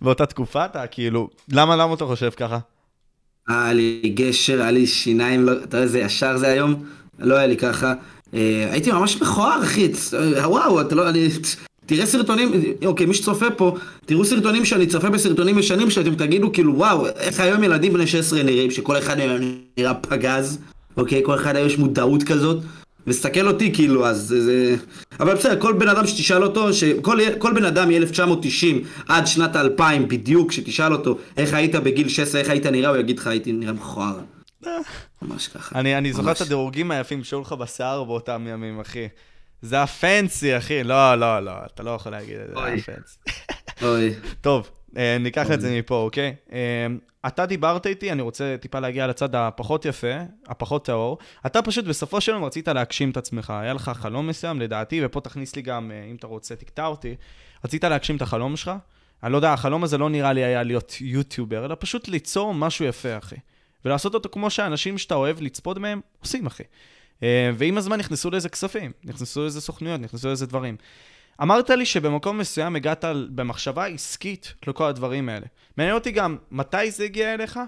באותה 0.00 0.26
תקופה 0.26 0.64
אתה 0.64 0.86
כאילו, 0.86 1.28
למה, 1.52 1.76
למה 1.76 1.94
אתה 1.94 2.04
חושב 2.04 2.30
ככה? 2.30 2.58
היה 3.48 3.72
לי 3.72 4.12
גשר, 4.14 4.60
היה 4.62 4.70
לי 4.70 4.86
שיניים, 4.86 5.44
לא, 5.46 5.52
אתה 5.52 5.76
יודע 5.76 5.82
איזה 5.82 5.98
ישר 5.98 6.36
זה 6.36 6.48
היום? 6.48 6.84
לא 7.18 7.34
היה 7.34 7.46
לי 7.46 7.56
ככה. 7.56 7.94
אה, 8.34 8.68
הייתי 8.70 8.92
ממש 8.92 9.22
מכוער, 9.22 9.62
אחי, 9.62 9.88
וואו, 10.44 10.80
אתה 10.80 10.94
לא, 10.94 11.08
אני... 11.08 11.28
תראה 11.86 12.06
סרטונים, 12.06 12.52
אוקיי, 12.86 13.06
מי 13.06 13.14
שצופה 13.14 13.50
פה, 13.50 13.76
תראו 14.06 14.24
סרטונים 14.24 14.64
שאני 14.64 14.86
צופה 14.86 15.10
בסרטונים 15.10 15.58
ישנים 15.58 15.90
שאתם 15.90 16.14
תגידו 16.14 16.52
כאילו, 16.52 16.76
וואו, 16.76 17.06
איך 17.06 17.40
היום 17.40 17.64
ילדים 17.64 17.92
בני 17.92 18.06
16 18.06 18.42
נראים, 18.42 18.70
שכל 18.70 18.98
אחד 18.98 19.18
מהם 19.18 19.58
נראה 19.78 19.94
פגז, 19.94 20.58
אוקיי? 20.98 21.22
כל 21.24 21.34
אחד 21.34 21.54
יש 21.56 21.78
מודעות 21.78 22.22
כזאת. 22.22 22.62
וסתכל 23.06 23.48
אותי 23.48 23.74
כאילו, 23.74 24.06
אז 24.06 24.34
זה... 24.38 24.76
אבל 25.20 25.34
בסדר, 25.34 25.60
כל 25.60 25.72
בן 25.72 25.88
אדם 25.88 26.06
שתשאל 26.06 26.42
אותו, 26.42 26.72
שכל 26.72 27.18
כל 27.38 27.54
בן 27.54 27.64
אדם 27.64 27.88
מ-1990 27.88 28.86
עד 29.08 29.26
שנת 29.26 29.56
2000 29.56 30.08
בדיוק, 30.08 30.52
שתשאל 30.52 30.92
אותו 30.92 31.18
איך 31.36 31.54
היית 31.54 31.74
בגיל 31.74 32.08
16, 32.08 32.40
איך 32.40 32.50
היית 32.50 32.66
נראה, 32.66 32.90
הוא 32.90 32.96
יגיד 32.96 33.18
לך, 33.18 33.26
הייתי 33.26 33.52
נראה 33.52 33.72
מכוער. 33.72 34.18
ממש 35.22 35.48
ככה. 35.48 35.78
אני, 35.78 35.98
אני 35.98 36.12
זוכר 36.12 36.32
את 36.32 36.40
הדירוגים 36.40 36.90
היפים 36.90 37.24
שהיו 37.24 37.40
לך 37.40 37.52
בשיער 37.52 38.04
באותם 38.04 38.46
ימים, 38.48 38.80
אחי. 38.80 39.08
זה 39.62 39.82
הפנסי, 39.82 40.56
אחי. 40.56 40.84
לא, 40.84 41.14
לא, 41.14 41.40
לא, 41.40 41.52
אתה 41.74 41.82
לא 41.82 41.90
יכול 41.90 42.12
להגיד 42.12 42.36
את 42.36 42.46
זה, 42.46 42.62
הפנסי. 42.62 43.18
אוי. 43.82 44.14
טוב, 44.40 44.62
אה, 44.66 44.77
ניקח 44.94 45.50
את 45.50 45.60
זה 45.60 45.78
מפה, 45.78 45.94
אוקיי? 45.94 46.34
אה, 46.52 46.86
אתה 47.26 47.46
דיברת 47.46 47.86
איתי, 47.86 48.12
אני 48.12 48.22
רוצה 48.22 48.56
טיפה 48.60 48.80
להגיע 48.80 49.06
לצד 49.06 49.34
הפחות 49.34 49.84
יפה, 49.84 50.16
הפחות 50.46 50.84
טהור. 50.84 51.18
אתה 51.46 51.62
פשוט 51.62 51.84
בסופו 51.84 52.20
של 52.20 52.32
יום 52.32 52.44
רצית 52.44 52.68
להגשים 52.68 53.10
את 53.10 53.16
עצמך. 53.16 53.50
היה 53.50 53.72
לך 53.72 53.90
חלום 53.94 54.26
מסוים, 54.26 54.60
לדעתי, 54.60 55.00
ופה 55.04 55.20
תכניס 55.20 55.56
לי 55.56 55.62
גם, 55.62 55.90
אה, 55.90 56.04
אם 56.10 56.16
אתה 56.16 56.26
רוצה, 56.26 56.56
תקטע 56.56 56.86
אותי. 56.86 57.14
רצית 57.64 57.84
להגשים 57.84 58.16
את 58.16 58.22
החלום 58.22 58.56
שלך. 58.56 58.72
אני 59.22 59.32
לא 59.32 59.36
יודע, 59.36 59.52
החלום 59.52 59.84
הזה 59.84 59.98
לא 59.98 60.10
נראה 60.10 60.32
לי 60.32 60.44
היה 60.44 60.62
להיות 60.62 60.94
יוטיובר, 61.00 61.64
אלא 61.64 61.76
פשוט 61.78 62.08
ליצור 62.08 62.54
משהו 62.54 62.84
יפה, 62.84 63.18
אחי. 63.18 63.36
ולעשות 63.84 64.14
אותו 64.14 64.28
כמו 64.28 64.50
שהאנשים 64.50 64.98
שאתה 64.98 65.14
אוהב 65.14 65.40
לצפות 65.40 65.78
מהם 65.78 66.00
עושים, 66.20 66.46
אחי. 66.46 66.62
ועם 67.54 67.78
הזמן 67.78 67.98
נכנסו 67.98 68.30
לזה 68.30 68.48
כספים, 68.48 68.92
נכנסו 69.04 69.46
לזה 69.46 69.60
סוכנויות, 69.60 70.00
נכנסו 70.00 70.28
לזה 70.28 70.46
דברים. 70.46 70.76
אמרת 71.42 71.70
לי 71.70 71.86
שבמקום 71.86 72.38
מסוים 72.38 72.76
הגעת 72.76 73.04
במחשבה 73.34 73.86
עסקית 73.86 74.54
לכל 74.66 74.84
הדברים 74.84 75.28
האלה. 75.28 75.46
מעניין 75.76 75.94
אותי 75.94 76.10
גם 76.10 76.36
מתי 76.50 76.90
זה 76.90 77.04
הגיע 77.04 77.34
אליך, 77.34 77.60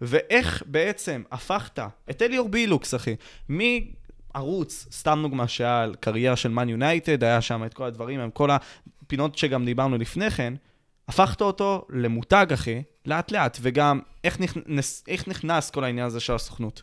ואיך 0.00 0.62
בעצם 0.66 1.22
הפכת 1.32 1.78
את 2.10 2.22
אליור 2.22 2.48
בילוקס, 2.48 2.94
אחי, 2.94 3.16
מערוץ, 3.48 4.86
סתם 4.92 5.18
דוגמה 5.22 5.48
שהיה 5.48 5.82
על 5.82 5.94
קריירה 6.00 6.36
של 6.36 6.48
מן 6.48 6.68
יונייטד, 6.68 7.24
היה 7.24 7.40
שם 7.40 7.64
את 7.64 7.74
כל 7.74 7.84
הדברים, 7.84 8.20
עם 8.20 8.30
כל 8.30 8.50
הפינות 8.50 9.38
שגם 9.38 9.64
דיברנו 9.64 9.98
לפני 9.98 10.30
כן, 10.30 10.54
הפכת 11.08 11.40
אותו 11.40 11.86
למותג, 11.90 12.46
אחי, 12.54 12.82
לאט 13.06 13.32
לאט, 13.32 13.58
וגם 13.60 14.00
איך 14.24 14.40
נכנס, 14.40 15.04
איך 15.08 15.28
נכנס 15.28 15.70
כל 15.70 15.84
העניין 15.84 16.06
הזה 16.06 16.20
של 16.20 16.34
הסוכנות. 16.34 16.82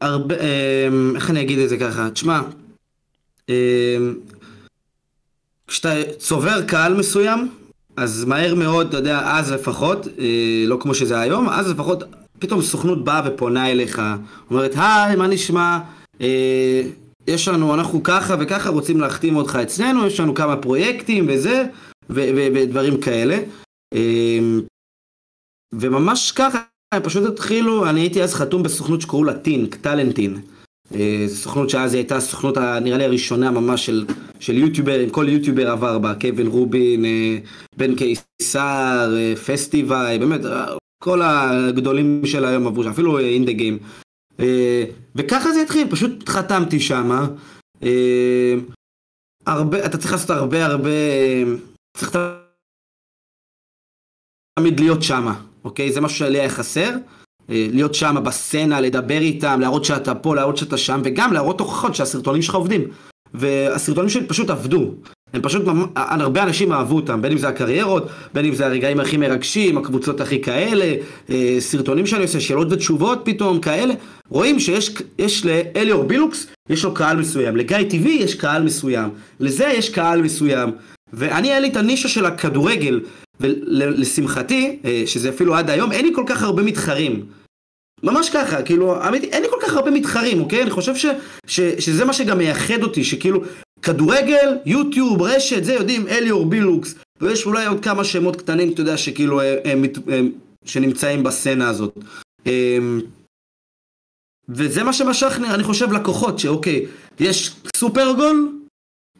הרבה, 0.00 0.34
אמ, 0.34 1.16
איך 1.16 1.30
אני 1.30 1.40
אגיד 1.42 1.58
את 1.58 1.68
זה 1.68 1.78
ככה? 1.78 2.10
תשמע, 2.10 2.40
כשאתה 5.66 5.94
צובר 6.18 6.62
קהל 6.66 6.94
מסוים, 6.94 7.48
אז 7.96 8.24
מהר 8.24 8.54
מאוד, 8.54 8.88
אתה 8.88 8.96
יודע, 8.96 9.20
אז 9.24 9.52
לפחות, 9.52 10.06
אה, 10.18 10.64
לא 10.66 10.76
כמו 10.80 10.94
שזה 10.94 11.20
היום, 11.20 11.48
אז 11.48 11.70
לפחות 11.70 12.04
פתאום 12.38 12.62
סוכנות 12.62 13.04
באה 13.04 13.22
ופונה 13.26 13.70
אליך, 13.70 14.02
אומרת, 14.50 14.72
היי, 14.76 15.16
מה 15.16 15.26
נשמע? 15.26 15.78
אה, 16.20 16.82
יש 17.26 17.48
לנו, 17.48 17.74
אנחנו 17.74 18.02
ככה 18.02 18.34
וככה 18.40 18.70
רוצים 18.70 19.00
להחתים 19.00 19.36
אותך 19.36 19.58
אצלנו, 19.62 20.06
יש 20.06 20.20
לנו 20.20 20.34
כמה 20.34 20.56
פרויקטים 20.56 21.26
וזה, 21.28 21.64
ודברים 22.10 23.00
כאלה. 23.00 23.38
אמ, 23.94 24.60
וממש 25.72 26.32
ככה, 26.32 26.62
הם 26.94 27.02
פשוט 27.02 27.26
התחילו, 27.32 27.88
אני 27.88 28.00
הייתי 28.00 28.22
אז 28.22 28.34
חתום 28.34 28.62
בסוכנות 28.62 29.00
שקראו 29.00 29.24
לה 29.24 29.38
טינק, 29.38 29.74
טאלנטין. 29.74 30.40
אה, 30.94 31.24
סוכנות 31.28 31.70
שאז 31.70 31.94
היא 31.94 32.00
הייתה 32.00 32.16
הסוכנות 32.16 32.58
נראה 32.58 32.98
לי 32.98 33.04
הראשונה 33.04 33.50
ממש 33.50 33.86
של, 33.86 34.06
של 34.40 34.56
יוטיובר, 34.56 35.10
כל 35.10 35.26
יוטיובר 35.28 35.70
עבר 35.70 35.98
בה, 35.98 36.14
קווין 36.14 36.46
רובין, 36.46 37.04
אה, 37.04 37.38
בן 37.76 37.94
קיסר, 37.94 39.14
אה, 39.16 39.36
פסטיבי, 39.36 40.18
באמת, 40.20 40.40
כל 41.02 41.22
הגדולים 41.22 42.22
של 42.24 42.44
היום 42.44 42.66
עברו 42.66 42.84
שם, 42.84 42.90
אפילו 42.90 43.18
אין 43.18 43.44
דה 43.44 43.52
גיים. 43.52 43.78
וככה 45.14 45.52
זה 45.52 45.62
התחיל, 45.62 45.86
פשוט 45.90 46.28
חתמתי 46.28 46.80
שמה. 46.80 47.28
הרבה, 49.46 49.86
אתה 49.86 49.98
צריך 49.98 50.12
לעשות 50.12 50.30
הרבה 50.30 50.66
הרבה, 50.66 50.90
צריך 51.96 52.18
תמיד 54.58 54.80
להיות 54.80 55.02
שמה, 55.02 55.40
אוקיי? 55.64 55.92
זה 55.92 56.00
משהו 56.00 56.18
שלי 56.18 56.40
היה 56.40 56.50
חסר. 56.50 56.90
להיות 57.48 57.94
שם 57.94 58.16
בסצנה, 58.24 58.80
לדבר 58.80 59.18
איתם, 59.18 59.60
להראות 59.60 59.84
שאתה 59.84 60.14
פה, 60.14 60.34
להראות 60.34 60.56
שאתה 60.56 60.76
שם, 60.76 61.00
וגם 61.04 61.32
להראות 61.32 61.60
הוכחות 61.60 61.94
שהסרטונים 61.94 62.42
שלך 62.42 62.54
עובדים. 62.54 62.82
והסרטונים 63.34 64.10
שלי 64.10 64.26
פשוט 64.26 64.50
עבדו. 64.50 64.94
הם 65.32 65.42
פשוט, 65.42 65.62
הרבה 65.96 66.42
אנשים 66.42 66.72
אהבו 66.72 66.96
אותם, 66.96 67.22
בין 67.22 67.32
אם 67.32 67.38
זה 67.38 67.48
הקריירות, 67.48 68.08
בין 68.34 68.44
אם 68.44 68.54
זה 68.54 68.66
הרגעים 68.66 69.00
הכי 69.00 69.16
מרגשים, 69.16 69.78
הקבוצות 69.78 70.20
הכי 70.20 70.42
כאלה, 70.42 70.94
אה, 71.30 71.56
סרטונים 71.58 72.06
שאני 72.06 72.22
עושה, 72.22 72.40
שאלות 72.40 72.72
ותשובות 72.72 73.20
פתאום, 73.24 73.60
כאלה. 73.60 73.94
רואים 74.28 74.60
שיש 74.60 75.46
לאליאור 75.46 76.04
בילוקס, 76.04 76.46
יש 76.70 76.84
לו 76.84 76.94
קהל 76.94 77.16
מסוים, 77.16 77.56
לגיא 77.56 77.76
טיווי 77.90 78.12
יש 78.12 78.34
קהל 78.34 78.62
מסוים, 78.62 79.10
לזה 79.40 79.72
יש 79.76 79.90
קהל 79.90 80.22
מסוים. 80.22 80.70
ואני, 81.12 81.50
היה 81.50 81.60
לי 81.60 81.68
את 81.68 81.76
הנישה 81.76 82.08
של 82.08 82.26
הכדורגל, 82.26 83.00
ולשמחתי, 83.40 84.78
אה, 84.84 85.02
שזה 85.06 85.28
אפילו 85.28 85.54
עד 85.54 85.70
היום, 85.70 85.92
אין 85.92 86.04
לי 86.04 86.12
כל 86.14 86.24
כך 86.26 86.42
הרבה 86.42 86.62
מתחרים. 86.62 87.37
ממש 88.02 88.30
ככה, 88.30 88.62
כאילו, 88.62 89.08
אמיתי, 89.08 89.26
אין 89.26 89.42
לי 89.42 89.48
כל 89.50 89.56
כך 89.62 89.74
הרבה 89.74 89.90
מתחרים, 89.90 90.40
אוקיי? 90.40 90.62
אני 90.62 90.70
חושב 90.70 90.96
ש, 90.96 91.06
ש, 91.46 91.60
שזה 91.60 92.04
מה 92.04 92.12
שגם 92.12 92.38
מייחד 92.38 92.82
אותי, 92.82 93.04
שכאילו, 93.04 93.42
כדורגל, 93.82 94.56
יוטיוב, 94.66 95.22
רשת, 95.22 95.64
זה 95.64 95.74
יודעים, 95.74 96.08
אליאור 96.08 96.46
בילוקס, 96.46 96.94
ויש 97.20 97.46
אולי 97.46 97.66
עוד 97.66 97.84
כמה 97.84 98.04
שמות 98.04 98.36
קטנים, 98.36 98.72
אתה 98.72 98.80
יודע, 98.80 98.96
שכאילו, 98.96 99.40
הם, 99.40 99.56
הם, 99.64 99.82
הם, 100.08 100.30
שנמצאים 100.64 101.22
בסצנה 101.22 101.68
הזאת. 101.68 101.98
אמ, 102.46 103.00
וזה 104.48 104.84
מה 104.84 104.92
שמשך, 104.92 105.38
אני 105.54 105.62
חושב, 105.62 105.92
לקוחות, 105.92 106.38
שאוקיי, 106.38 106.86
יש 107.20 107.56
סופרגול, 107.76 108.58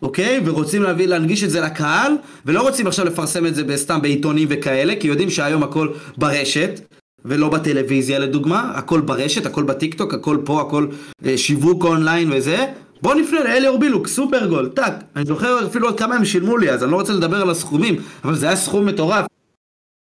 אוקיי? 0.03 0.41
ורוצים 0.45 0.83
להביא, 0.83 1.07
להנגיש 1.07 1.45
את 1.45 1.51
זה 1.51 1.61
לקהל, 1.61 2.13
ולא 2.47 2.63
רוצים 2.63 2.87
עכשיו 2.87 3.05
לפרסם 3.05 3.47
את 3.47 3.55
זה 3.55 3.77
סתם 3.77 4.03
בעיתונים 4.03 4.49
וכאלה, 4.51 4.95
כי 5.01 5.09
יודעים 5.09 5.31
שהיום 5.31 5.63
הכל 5.63 5.89
ברשת, 6.17 6.81
ולא 7.25 7.49
בטלוויזיה 7.49 8.19
לדוגמה, 8.19 8.73
הכל 8.75 9.01
ברשת, 9.01 9.47
הכל 9.47 9.63
בטיקטוק, 9.63 10.15
הכל 10.15 10.39
פה, 10.45 10.61
הכל 10.61 10.87
אה, 11.27 11.39
שיווק 11.39 11.85
אונליין 11.85 12.33
וזה. 12.33 12.67
בוא 13.03 13.15
נפנה 13.15 13.45
לאליאור 13.45 13.79
בילוקס, 13.79 14.09
סופרגול, 14.09 14.69
טאק. 14.69 14.95
אני 15.17 15.25
זוכר 15.25 15.67
אפילו 15.67 15.89
עוד 15.89 15.99
כמה 15.99 16.15
הם 16.15 16.25
שילמו 16.25 16.59
לי, 16.59 16.71
אז 16.71 16.83
אני 16.83 16.91
לא 16.91 16.97
רוצה 16.97 17.13
לדבר 17.13 17.43
על 17.43 17.51
הסכומים, 17.51 17.97
אבל 18.25 18.35
זה 18.35 18.47
היה 18.47 18.57
סכום 18.57 18.87
מטורף. 18.87 19.27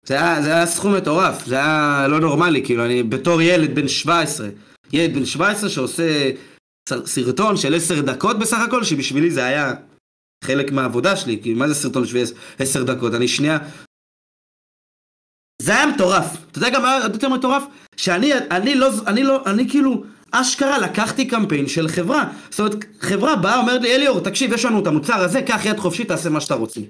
זה 0.06 0.14
היה, 0.14 0.42
זה 0.42 0.52
היה 0.54 0.66
סכום 0.66 0.94
מטורף, 0.94 1.46
זה 1.46 1.54
היה 1.54 2.06
לא 2.08 2.20
נורמלי, 2.20 2.64
כאילו, 2.64 2.84
אני 2.84 3.02
בתור 3.02 3.42
ילד 3.42 3.74
בן 3.74 3.88
17, 3.88 4.48
ילד 4.92 5.14
בן 5.14 5.24
17 5.24 5.70
שעושה 5.70 6.30
סרטון 6.88 7.56
של 7.56 7.74
10 7.74 8.00
דקות 8.00 8.38
בסך 8.38 8.58
הכל, 8.58 8.84
שבשבילי 8.84 9.30
זה 9.30 9.44
היה 9.44 9.74
חלק 10.44 10.72
מהעבודה 10.72 11.16
שלי, 11.16 11.40
כי 11.42 11.54
מה 11.54 11.68
זה 11.68 11.74
סרטון 11.74 12.06
של 12.06 12.24
10 12.58 12.82
דקות? 12.82 13.14
אני 13.14 13.28
שנייה... 13.28 13.58
זה 15.62 15.74
היה 15.74 15.86
מטורף. 15.86 16.36
אתה 16.50 16.58
יודע 16.58 16.70
גם 16.70 16.82
מה 16.82 17.02
עוד 17.02 17.14
יותר 17.14 17.28
מטורף? 17.28 17.62
שאני 17.96 18.32
אני 18.50 18.74
לא, 18.74 18.90
אני 19.06 19.22
לא, 19.22 19.42
אני 19.46 19.68
כאילו, 19.68 20.04
אשכרה 20.30 20.78
לקחתי 20.78 21.24
קמפיין 21.24 21.68
של 21.68 21.88
חברה. 21.88 22.24
זאת 22.50 22.60
אומרת, 22.60 22.84
חברה 23.00 23.36
באה, 23.36 23.58
אומרת 23.58 23.82
לי, 23.82 23.94
אליאור, 23.94 24.20
תקשיב, 24.20 24.52
יש 24.52 24.64
לנו 24.64 24.80
את 24.80 24.86
המוצר 24.86 25.14
הזה, 25.14 25.42
קח 25.42 25.60
יד 25.64 25.78
חופשית, 25.78 26.08
תעשה 26.08 26.28
מה 26.30 26.40
שאתה 26.40 26.54
רוצה. 26.54 26.80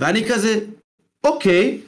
ואני 0.00 0.24
כזה, 0.28 0.58
אוקיי, 1.24 1.80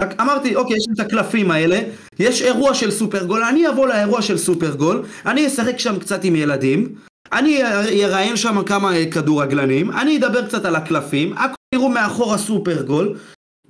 רק 0.00 0.20
אמרתי, 0.20 0.56
אוקיי, 0.56 0.76
יש 0.76 0.84
את 0.94 1.00
הקלפים 1.00 1.50
האלה, 1.50 1.80
יש 2.18 2.42
אירוע 2.42 2.74
של 2.74 2.90
סופרגול, 2.90 3.42
אני 3.42 3.68
אבוא 3.68 3.86
לאירוע 3.86 4.22
של 4.22 4.38
סופרגול, 4.38 5.02
אני 5.26 5.46
אשחק 5.46 5.78
שם 5.78 5.98
קצת 5.98 6.24
עם 6.24 6.36
ילדים, 6.36 6.94
אני 7.32 7.62
אראיין 8.04 8.36
שם 8.36 8.62
כמה 8.66 8.92
כדורגלנים, 9.10 9.90
אני 9.90 10.16
אדבר 10.16 10.46
קצת 10.46 10.64
על 10.64 10.76
הקלפים, 10.76 11.32
הכל 11.32 11.54
יראו 11.74 11.88
מאחור 11.88 12.34
הסופרגול, 12.34 13.16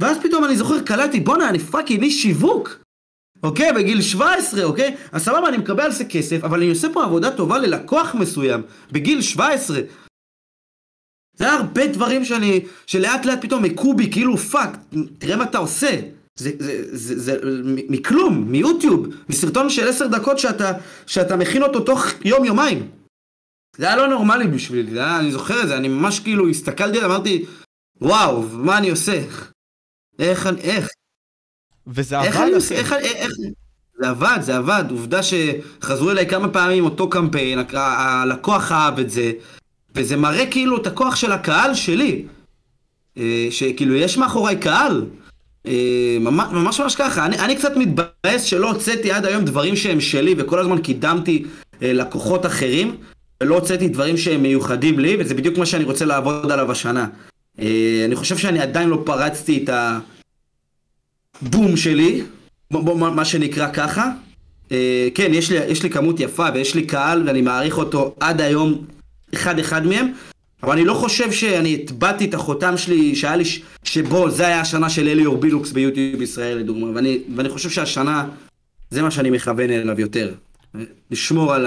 ואז 0.01 0.17
פתאום 0.23 0.45
אני 0.45 0.57
זוכר, 0.57 0.81
קלטתי, 0.81 1.21
בואנה, 1.21 1.49
אני 1.49 1.59
fucking 1.59 2.03
איש 2.03 2.23
שיווק, 2.23 2.85
אוקיי? 3.43 3.73
בגיל 3.73 4.03
17, 4.03 4.65
אוקיי? 4.65 4.97
אז 5.13 5.25
סבבה, 5.25 5.49
אני 5.49 5.57
מקבל 5.57 5.85
על 5.85 5.93
זה 5.93 6.05
כסף, 6.05 6.45
אבל 6.45 6.59
אני 6.59 6.71
עושה 6.71 6.89
פה 6.93 7.05
עבודה 7.05 7.37
טובה 7.37 7.59
ללקוח 7.59 8.15
מסוים, 8.15 8.63
בגיל 8.93 9.23
17. 9.23 9.81
זה 11.37 11.45
היה 11.45 11.55
הרבה 11.55 11.87
דברים 11.87 12.25
שאני, 12.25 12.61
שלאט 12.87 13.27
לאט 13.27 13.39
פתאום 13.43 13.65
הכו 13.65 13.95
בי, 13.95 14.11
כאילו 14.13 14.37
fuck, 14.37 14.79
תראה 15.19 15.37
מה 15.37 15.45
אתה 15.45 15.59
עושה. 15.59 16.01
זה, 16.39 16.51
זה, 16.59 16.97
זה, 16.97 17.19
זה, 17.19 17.41
מכלום, 17.89 18.45
מיוטיוב, 18.53 19.07
מסרטון 19.29 19.71
של 19.71 19.89
עשר 19.89 20.07
דקות 20.07 20.39
שאתה, 20.39 20.73
שאתה 21.07 21.37
מכין 21.37 21.63
אותו 21.63 21.81
תוך 21.81 22.07
יום-יומיים. 22.25 22.89
זה 23.77 23.87
היה 23.87 23.97
לא 23.97 24.09
נורמלי 24.09 24.47
בשבילי, 24.47 24.91
זה 24.91 25.17
אני 25.17 25.33
זוכר 25.33 25.63
את 25.63 25.69
זה, 25.69 25.77
אני 25.77 25.89
ממש 25.89 26.21
כאילו 26.21 26.49
הסתכלתי, 26.49 27.05
אמרתי, 27.05 27.45
וואו, 28.01 28.43
מה 28.43 28.79
אני 28.79 28.91
עושה? 28.91 29.21
איך, 30.19 30.49
איך? 30.61 30.89
וזה 31.87 32.19
עבד, 32.19 32.27
איך, 32.27 32.73
איך, 32.73 32.93
איך, 32.93 32.93
איך, 32.93 33.33
זה 34.01 34.09
עבד, 34.09 34.39
זה 34.41 34.57
עבד, 34.57 34.85
עובדה 34.91 35.21
שחזרו 35.23 36.11
אליי 36.11 36.27
כמה 36.27 36.49
פעמים 36.49 36.85
אותו 36.85 37.11
קמפיין, 37.11 37.59
הלקוח 37.73 38.73
אהב 38.73 38.99
את 38.99 39.11
זה, 39.11 39.33
וזה 39.95 40.17
מראה 40.17 40.47
כאילו 40.51 40.77
את 40.77 40.87
הכוח 40.87 41.17
של 41.17 41.33
הקהל 41.33 41.75
שלי. 41.75 42.25
אה, 43.19 43.47
שכאילו 43.51 43.95
יש 43.95 44.17
מאחורי 44.17 44.57
קהל. 44.57 45.05
אה, 45.67 46.17
ממש 46.21 46.53
ממש, 46.53 46.81
ממש 46.81 46.95
ככה, 46.95 47.27
אני, 47.27 47.39
אני 47.39 47.57
קצת 47.57 47.77
מתבאס 47.77 48.43
שלא 48.43 48.71
הוצאתי 48.71 49.13
עד 49.13 49.27
היום 49.27 49.45
דברים 49.45 49.77
שהם 49.77 50.01
שלי 50.01 50.35
וכל 50.39 50.59
הזמן 50.59 50.79
קידמתי 50.79 51.45
אה, 51.83 51.93
לקוחות 51.93 52.47
אחרים 52.47 52.97
ולא 53.43 53.55
הוצאתי 53.55 53.89
דברים 53.89 54.17
שהם 54.17 54.43
מיוחדים 54.43 54.99
לי 54.99 55.17
וזה 55.21 55.35
בדיוק 55.35 55.59
מה 55.59 55.67
שאני 55.67 55.85
רוצה 55.85 56.05
לעבוד 56.05 56.53
עליו 56.53 56.73
השנה. 56.73 57.07
אה, 57.61 58.03
אני 58.05 58.17
חושב 58.17 58.37
שאני 58.37 58.61
עדיין 58.61 58.89
לא 58.89 59.03
פרצתי 59.05 59.65
את 59.65 59.71
הבום 61.43 61.77
שלי, 61.77 62.23
מה 62.71 63.25
שנקרא 63.25 63.73
ככה. 63.73 64.11
אה, 64.73 65.09
כן, 65.15 65.35
יש 65.35 65.51
לי, 65.51 65.57
יש 65.57 65.83
לי 65.83 65.91
כמות 65.91 66.21
יפה 66.21 66.47
ויש 66.55 66.75
לי 66.75 66.87
קהל 66.87 67.23
ואני 67.27 67.43
מעריך 67.43 67.79
אותו 67.79 68.15
עד 68.21 68.41
היום 68.41 68.85
אחד 69.35 69.59
אחד 69.59 69.87
מהם 69.87 70.13
אבל 70.65 70.73
אני 70.73 70.85
לא 70.85 70.95
חושב 70.95 71.33
שאני 71.33 71.75
הטבעתי 71.75 72.25
את 72.25 72.35
החותם 72.35 72.77
שלי, 72.77 73.17
שהיה 73.17 73.37
לי, 73.37 73.45
שבו, 73.85 74.31
זה 74.31 74.47
היה 74.47 74.61
השנה 74.61 74.91
של 74.91 75.09
אליאור 75.09 75.37
בילוקס 75.37 75.73
ביוטיוב 75.73 76.23
ישראל 76.23 76.59
לדוגמה, 76.59 76.87
ואני, 76.95 77.19
ואני 77.37 77.49
חושב 77.49 77.71
שהשנה, 77.71 78.29
זה 78.91 79.03
מה 79.03 79.11
שאני 79.11 79.31
מכוון 79.31 79.71
אליו 79.71 80.01
יותר. 80.01 80.35
לשמור 81.11 81.55
על, 81.55 81.67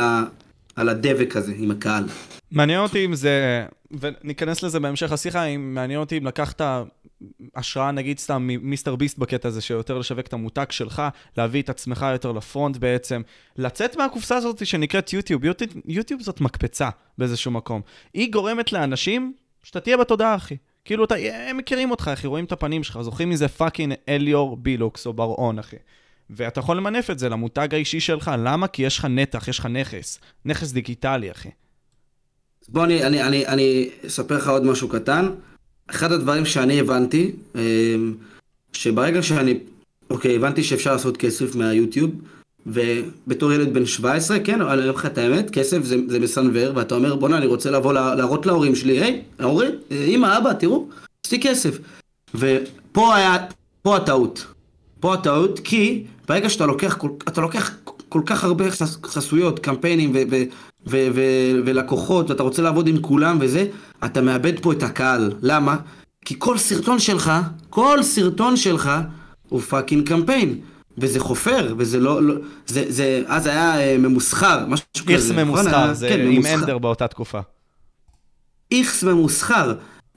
על 0.78 0.90
הדבק 0.90 1.36
הזה 1.36 1.54
עם 1.58 1.72
הקהל. 1.72 2.04
מעניין 2.52 2.80
אותי 2.80 3.06
אם 3.06 3.16
זה, 3.16 3.66
וניכנס 3.92 4.64
לזה 4.64 4.80
בהמשך 4.80 5.12
השיחה, 5.12 5.44
אם 5.46 5.74
מעניין 5.74 6.00
אותי 6.00 6.18
אם 6.18 6.26
לקחת 6.26 6.62
השראה, 7.56 7.92
נגיד 7.92 8.20
סתם 8.20 8.48
מיסטר 8.62 8.96
ביסט 8.96 9.18
בקטע 9.18 9.48
הזה, 9.48 9.62
שיותר 9.62 9.98
לשווק 9.98 10.28
את 10.28 10.34
המותג 10.34 10.66
שלך, 10.70 11.04
להביא 11.38 11.62
את 11.62 11.70
עצמך 11.70 12.06
יותר 12.12 12.32
לפרונט 12.32 12.78
בעצם, 12.78 13.22
לצאת 13.58 13.98
מהקופסה 13.98 14.38
הזאת 14.38 14.66
שנקראת. 14.66 15.14
יוטיוב, 15.14 15.42
יוטיוב 15.86 16.22
זאת 16.22 16.42
מקפצה 16.42 16.90
באיזשהו 17.18 17.52
מקום. 17.52 17.82
היא 18.14 18.32
גורמת 18.32 18.74
לאנשים 18.74 19.34
שאתה 19.64 19.80
תהיה 19.80 19.98
בתודעה, 19.98 20.36
אחי. 20.36 20.58
כאילו, 20.86 21.04
אתה, 21.04 21.16
הם 21.50 21.58
מכירים 21.58 21.92
אותך, 21.92 22.12
אחי, 22.14 22.28
רואים 22.28 22.46
את 22.46 22.52
הפנים 22.52 22.84
שלך, 22.84 23.02
זוכרים 23.02 23.30
מזה 23.30 23.48
פאקינג 23.48 23.94
אליור 24.10 24.58
בילוקס 24.58 25.06
או 25.06 25.14
בר-און, 25.14 25.60
אחי. 25.60 25.76
ואתה 26.30 26.60
יכול 26.60 26.78
למנף 26.78 27.10
את 27.10 27.20
זה 27.20 27.30
למותג 27.30 27.68
האישי 27.72 28.00
שלך, 28.00 28.32
למה? 28.38 28.68
כי 28.68 28.84
יש 28.84 28.98
לך 28.98 29.06
נתח, 29.06 29.48
יש 29.48 29.60
לך 29.60 29.66
נכס. 29.66 30.20
נכס 30.46 30.72
דיגיטלי, 30.72 31.32
אחי. 31.32 31.50
בוא 32.70 32.86
אני, 32.86 33.04
אני, 33.04 33.24
אני, 33.24 33.48
אני 33.48 33.90
אספר 34.08 34.38
לך 34.38 34.48
עוד 34.48 34.66
משהו 34.66 34.90
קטן. 34.90 35.30
אחד 35.90 36.12
הדברים 36.12 36.46
שאני 36.46 36.80
הבנתי, 36.80 37.32
אמ, 37.56 38.16
שברגע 38.74 39.24
שאני, 39.24 39.60
אוקיי, 40.10 40.36
הבנתי 40.36 40.64
שאפשר 40.64 40.92
לעשות 40.92 41.18
כסף 41.18 41.56
מהיוטיוב, 41.56 42.12
ובתור 42.68 43.54
ילד 43.54 43.74
בן 43.74 43.86
17, 43.86 44.40
כן, 44.40 44.62
אני 44.62 44.82
אומר 44.82 44.92
לך 44.92 45.06
את 45.06 45.18
האמת, 45.18 45.50
כסף 45.50 45.84
זה, 45.84 45.96
זה 46.08 46.20
מסנוור, 46.20 46.76
ואתה 46.76 46.96
אומר, 46.96 47.16
בוא'נה, 47.16 47.38
אני 47.38 47.46
רוצה 47.46 47.72
לבוא 47.72 47.94
להראות 47.94 48.46
להורים 48.46 48.76
שלי, 48.76 49.02
היי, 49.02 49.22
ההורים, 49.40 49.72
אמא, 49.92 50.38
אבא, 50.38 50.54
תראו, 50.54 50.88
לי 51.32 51.40
כסף. 51.42 51.78
ופה 52.36 53.16
היה, 53.16 53.38
פה 53.82 53.96
הטעות. 53.96 54.46
פה 55.00 55.14
הטעות, 55.14 55.60
כי 55.60 56.04
ברגע 56.28 56.50
שאתה 56.50 56.66
לוקח, 56.66 56.98
אתה 57.28 57.42
לוקח 57.42 57.72
כל 58.10 58.22
כך 58.26 58.44
הרבה 58.44 58.66
חסויות, 59.06 59.60
קמפיינים 59.60 60.12
ו- 60.12 60.22
ו- 60.32 60.44
ו- 60.88 61.08
ו- 61.16 61.62
ולקוחות, 61.66 62.30
ואתה 62.30 62.44
רוצה 62.44 62.62
לעבוד 62.62 62.88
עם 62.88 63.02
כולם 63.02 63.38
וזה, 63.42 63.66
אתה 64.06 64.22
מאבד 64.22 64.60
פה 64.60 64.72
את 64.72 64.84
הקהל. 64.84 65.34
למה? 65.42 65.78
כי 66.26 66.36
כל 66.38 66.58
סרטון 66.58 67.00
שלך, 67.00 67.32
כל 67.70 68.04
סרטון 68.04 68.58
שלך 68.58 68.92
הוא 69.50 69.62
fucking 69.62 70.08
קמפיין. 70.08 70.60
וזה 70.98 71.20
חופר, 71.20 71.76
וזה 71.78 72.00
לא, 72.00 72.24
לא 72.24 72.34
זה, 72.68 72.86
זה, 72.88 73.24
אז 73.28 73.48
היה 73.48 73.82
אה, 73.82 73.98
ממוסחר, 73.98 74.66
משהו 74.68 74.86
כזה. 75.06 75.14
איכס 75.14 75.32
ממוסחר, 75.32 75.84
נכון? 75.84 75.94
זה 75.94 76.10
כן, 76.10 76.20
עם 76.20 76.28
ממוסחר. 76.28 76.54
אנדר 76.54 76.78
באותה 76.78 77.08
תקופה. 77.08 77.40
איכס 78.72 79.04
ממוסחר. 79.04 79.74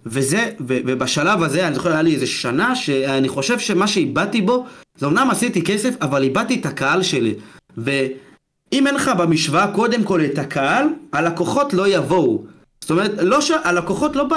וזה, 0.07 0.51
ו, 0.61 0.77
ובשלב 0.87 1.43
הזה, 1.43 1.67
אני 1.67 1.75
זוכר, 1.75 1.93
היה 1.93 2.03
לי 2.03 2.15
איזה 2.15 2.27
שנה 2.27 2.77
שאני 2.77 3.29
חושב 3.29 3.59
שמה 3.59 3.87
שאיבדתי 3.87 4.41
בו, 4.43 4.67
זה 4.99 5.07
אמנם 5.07 5.29
עשיתי 5.31 5.63
כסף, 5.63 5.95
אבל 6.01 6.23
איבדתי 6.23 6.55
את 6.61 6.67
הקהל 6.67 7.03
שלי. 7.03 7.35
ואם 7.77 8.87
אין 8.87 8.95
לך 8.95 9.11
במשוואה 9.19 9.73
קודם 9.73 10.05
כל 10.05 10.25
את 10.25 10.39
הקהל, 10.39 10.87
הלקוחות 11.13 11.75
לא 11.75 11.89
יבואו. 11.89 12.45
זאת 12.81 12.91
אומרת, 12.91 13.11
לא 13.21 13.41
ש... 13.41 13.51
הלקוחות 13.65 14.17
לא 14.17 14.25
בא... 14.25 14.37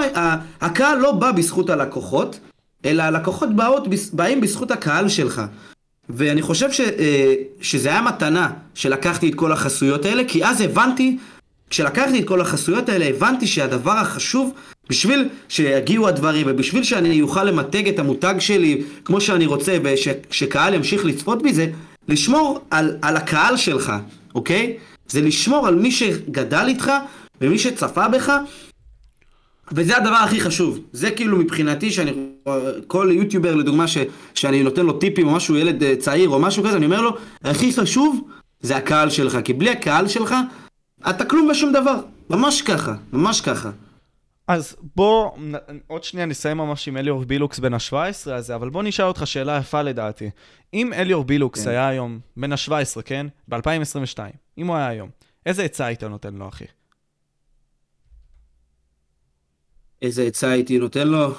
הקהל 0.61 0.99
לא 0.99 1.11
בא 1.11 1.31
בזכות 1.31 1.69
הלקוחות, 1.69 2.39
אלא 2.85 3.03
הלקוחות 3.03 3.55
באות, 3.55 3.87
באים 4.13 4.41
בזכות 4.41 4.71
הקהל 4.71 5.09
שלך. 5.09 5.41
ואני 6.09 6.41
חושב 6.41 6.71
ש... 6.71 6.81
אה, 6.81 7.33
שזה 7.61 7.89
היה 7.89 8.01
מתנה 8.01 8.49
שלקחתי 8.75 9.29
את 9.29 9.35
כל 9.35 9.51
החסויות 9.51 10.05
האלה, 10.05 10.23
כי 10.27 10.45
אז 10.45 10.61
הבנתי, 10.61 11.17
כשלקחתי 11.73 12.19
את 12.19 12.27
כל 12.27 12.41
החסויות 12.41 12.89
האלה, 12.89 13.05
הבנתי 13.05 13.47
שהדבר 13.47 13.91
החשוב, 13.91 14.53
בשביל 14.89 15.29
שיגיעו 15.49 16.07
הדברים 16.07 16.45
ובשביל 16.49 16.83
שאני 16.83 17.21
אוכל 17.21 17.43
למתג 17.43 17.87
את 17.87 17.99
המותג 17.99 18.35
שלי 18.39 18.83
כמו 19.05 19.21
שאני 19.21 19.45
רוצה 19.45 19.77
ושקהל 19.83 20.73
ימשיך 20.73 21.05
לצפות 21.05 21.41
בזה, 21.41 21.67
לשמור 22.07 22.59
על, 22.71 22.97
על 23.01 23.17
הקהל 23.17 23.57
שלך, 23.57 23.93
אוקיי? 24.35 24.77
זה 25.07 25.21
לשמור 25.21 25.67
על 25.67 25.75
מי 25.75 25.91
שגדל 25.91 26.65
איתך 26.67 26.91
ומי 27.41 27.59
שצפה 27.59 28.07
בך, 28.07 28.33
וזה 29.71 29.97
הדבר 29.97 30.15
הכי 30.15 30.41
חשוב. 30.41 30.79
זה 30.91 31.11
כאילו 31.11 31.37
מבחינתי 31.37 31.91
שאני, 31.91 32.11
כל 32.87 33.09
יוטיובר 33.11 33.55
לדוגמה 33.55 33.87
ש, 33.87 33.97
שאני 34.35 34.63
נותן 34.63 34.85
לו 34.85 34.93
טיפים 34.93 35.27
או 35.27 35.33
משהו, 35.33 35.55
ילד 35.55 35.83
אה, 35.83 35.95
צעיר 35.95 36.29
או 36.29 36.39
משהו 36.39 36.63
כזה, 36.63 36.77
אני 36.77 36.85
אומר 36.85 37.01
לו, 37.01 37.17
הכי 37.43 37.73
חשוב 37.73 38.27
זה 38.61 38.77
הקהל 38.77 39.09
שלך, 39.09 39.37
כי 39.43 39.53
בלי 39.53 39.69
הקהל 39.69 40.07
שלך, 40.07 40.35
אתה 41.09 41.25
כלום 41.25 41.49
ושום 41.49 41.73
דבר. 41.73 41.99
ממש 42.29 42.61
ככה, 42.61 42.95
ממש 43.13 43.41
ככה. 43.41 43.71
אז 44.47 44.75
בוא, 44.95 45.31
עוד 45.87 46.03
שנייה 46.03 46.25
נסיים 46.25 46.57
ממש 46.57 46.87
עם 46.87 46.97
אליור 46.97 47.25
בילוקס 47.25 47.59
בן 47.59 47.73
ה-17 47.73 48.31
הזה, 48.31 48.55
אבל 48.55 48.69
בוא 48.69 48.83
נשאל 48.83 49.05
אותך 49.05 49.27
שאלה 49.27 49.57
יפה 49.57 49.81
לדעתי. 49.81 50.29
אם 50.73 50.93
אליור 50.93 51.23
בילוקס 51.23 51.63
כן. 51.63 51.69
היה 51.69 51.87
היום 51.87 52.19
בן 52.37 52.51
ה-17, 52.51 53.01
כן? 53.05 53.27
ב-2022, 53.47 54.19
אם 54.57 54.67
הוא 54.67 54.75
היה 54.75 54.87
היום, 54.87 55.09
איזה 55.45 55.63
עצה 55.63 55.85
היית 55.85 56.03
נותן 56.03 56.33
לו, 56.33 56.49
אחי? 56.49 56.65
איזה 60.01 60.23
עצה 60.23 60.49
הייתי 60.49 60.79
נותן 60.79 61.07
לו? 61.07 61.33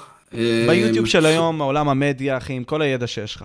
ביוטיוב 0.67 1.05
של 1.05 1.25
היום, 1.25 1.61
עולם 1.61 1.89
המדיה, 1.89 2.37
אחי, 2.37 2.53
עם 2.53 2.63
כל 2.63 2.81
הידע 2.81 3.07
שיש 3.07 3.35
לך. 3.35 3.43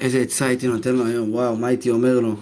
איזה 0.00 0.18
עצה 0.22 0.46
הייתי 0.46 0.66
נותן 0.66 0.96
לו 0.96 1.06
היום, 1.06 1.34
וואו, 1.34 1.56
מה 1.56 1.66
הייתי 1.66 1.90
אומר 1.90 2.20
לו? 2.20 2.36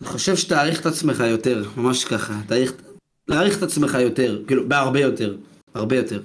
אני 0.00 0.08
חושב 0.08 0.36
שתעריך 0.36 0.80
את 0.80 0.86
עצמך 0.86 1.22
יותר, 1.30 1.64
ממש 1.76 2.04
ככה. 2.04 2.40
תעריך, 2.46 2.72
להעריך 3.28 3.58
את 3.58 3.62
עצמך 3.62 3.94
יותר, 4.00 4.42
כאילו, 4.46 4.68
בהרבה 4.68 5.00
יותר. 5.00 5.36
הרבה 5.74 5.96
יותר. 5.96 6.22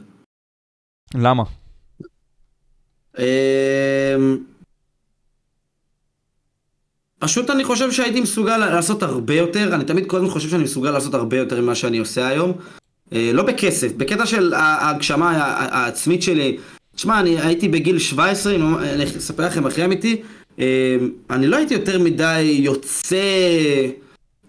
למה? 1.15 1.43
אמ, 3.17 3.23
פשוט 7.19 7.49
אני 7.49 7.63
חושב 7.63 7.91
שהייתי 7.91 8.21
מסוגל 8.21 8.57
לעשות 8.57 9.03
הרבה 9.03 9.33
יותר, 9.33 9.75
אני 9.75 9.85
תמיד 9.85 10.05
כל 10.07 10.17
הזמן 10.17 10.29
חושב 10.29 10.49
שאני 10.49 10.63
מסוגל 10.63 10.91
לעשות 10.91 11.13
הרבה 11.13 11.37
יותר 11.37 11.61
ממה 11.61 11.75
שאני 11.75 11.97
עושה 11.97 12.27
היום. 12.27 12.53
אה, 13.13 13.31
לא 13.33 13.43
בכסף, 13.43 13.91
בקטע 13.97 14.25
של 14.25 14.53
ההגשמה 14.53 15.31
העצמית 15.47 16.23
שלי. 16.23 16.57
תשמע, 16.97 17.19
אני 17.19 17.39
הייתי 17.41 17.67
בגיל 17.67 17.99
17, 17.99 18.55
אני 18.55 19.03
אספר 19.03 19.45
לכם 19.45 19.65
הכי 19.65 19.85
אמיתי, 19.85 20.21
אה, 20.59 20.65
אני 21.29 21.47
לא 21.47 21.57
הייתי 21.57 21.73
יותר 21.73 21.99
מדי 21.99 22.41
יוצא, 22.41 23.17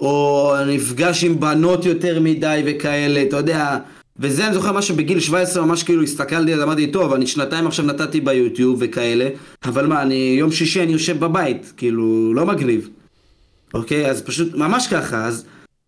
או 0.01 0.55
נפגש 0.67 1.25
עם 1.25 1.41
בנות 1.41 1.85
יותר 1.87 2.21
מדי 2.21 2.63
וכאלה, 2.67 3.23
אתה 3.23 3.37
יודע. 3.37 3.79
וזה 4.19 4.47
אני 4.47 4.55
זוכר 4.55 4.73
משהו 4.73 4.97
בגיל 4.97 5.21
17 5.21 5.67
ממש 5.67 5.83
כאילו 5.83 6.03
הסתכלתי 6.03 6.55
אז 6.55 6.63
אמרתי 6.63 6.87
טוב 6.87 7.13
אני 7.13 7.27
שנתיים 7.27 7.67
עכשיו 7.67 7.85
נתתי 7.85 8.21
ביוטיוב 8.21 8.79
וכאלה 8.81 9.29
אבל 9.65 9.87
מה 9.87 10.03
אני 10.03 10.37
יום 10.39 10.53
שישי 10.53 10.83
אני 10.83 10.93
יושב 10.93 11.21
בבית 11.21 11.73
כאילו 11.77 12.35
לא 12.35 12.47
מגניב. 12.47 12.89
אוקיי? 13.75 14.11
אז 14.11 14.23
פשוט 14.23 14.55
ממש 14.55 14.87
ככה 14.87 15.25
אז 15.25 15.45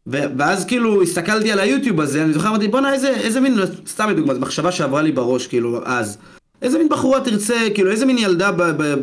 ואז 0.07 0.65
כאילו 0.65 1.03
הסתכלתי 1.03 1.53
על 1.53 1.59
היוטיוב 1.59 2.01
הזה 2.01 2.25
אני 2.25 2.33
זוכר 2.33 2.49
אמרתי 2.49 2.69
בואנה 2.69 2.93
איזה, 2.93 3.09
איזה 3.09 3.41
מין 3.41 3.59
סתם 3.87 4.11
לדוגמה 4.11 4.35
זו 4.35 4.41
מחשבה 4.41 4.73
שעברה 4.73 5.03
לי 5.03 5.13
בראש 5.13 5.47
כאילו 5.47 5.81
אז 5.85 6.19
איזה 6.63 6.79
מין 6.79 6.89
בחורה 6.89 7.21
תרצה, 7.21 7.69
כאילו 7.75 7.91
איזה 7.91 8.07
מין 8.07 8.19
ילדה 8.19 8.51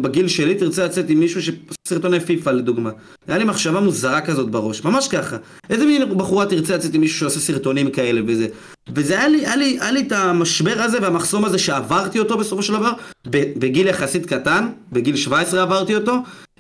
בגיל 0.02 0.28
שלי 0.28 0.56
תרצה 0.56 0.86
לצאת 0.86 1.10
עם 1.10 1.20
מישהו 1.20 1.42
שסרטוני 1.42 2.20
פיפא 2.20 2.50
לדוגמה. 2.50 2.90
היה 3.28 3.38
לי 3.38 3.44
מחשבה 3.44 3.80
מוזרה 3.80 4.22
כזאת 4.22 4.50
בראש, 4.50 4.84
ממש 4.84 5.08
ככה. 5.08 5.38
איזה 5.70 5.86
מין 5.86 6.18
בחורה 6.18 6.46
תרצה 6.46 6.76
לצאת 6.78 6.94
עם 6.94 7.02
מישהו 7.02 7.20
שעושה 7.20 7.40
סרטונים 7.40 7.92
כאלה 7.92 8.22
וזה. 8.28 8.48
וזה 8.96 9.20
היה 9.20 9.28
לי, 9.28 9.46
היה 9.46 9.56
לי, 9.56 9.78
היה 9.82 9.92
לי 9.92 10.02
את 10.02 10.12
המשבר 10.12 10.82
הזה 10.82 10.98
והמחסום 11.02 11.46
הזה 11.46 11.58
שעברתי 11.58 12.20
אותו 12.20 12.38
בסופו 12.38 12.64
של 12.64 12.74
דבר, 12.74 12.92
בגיל 13.26 13.88
יחסית 13.88 14.26
קטן, 14.26 14.68
בגיל 14.92 15.16
17 15.16 15.62
עברתי 15.62 15.96
אותו. 15.96 16.14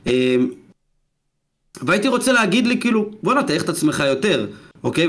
אמ, 0.07 0.49
והייתי 1.81 2.07
רוצה 2.07 2.31
להגיד 2.31 2.67
לי 2.67 2.79
כאילו, 2.79 3.11
בואנה 3.23 3.43
תאריך 3.43 3.63
את 3.63 3.69
עצמך 3.69 4.03
יותר. 4.07 4.47
אוקיי? 4.83 5.07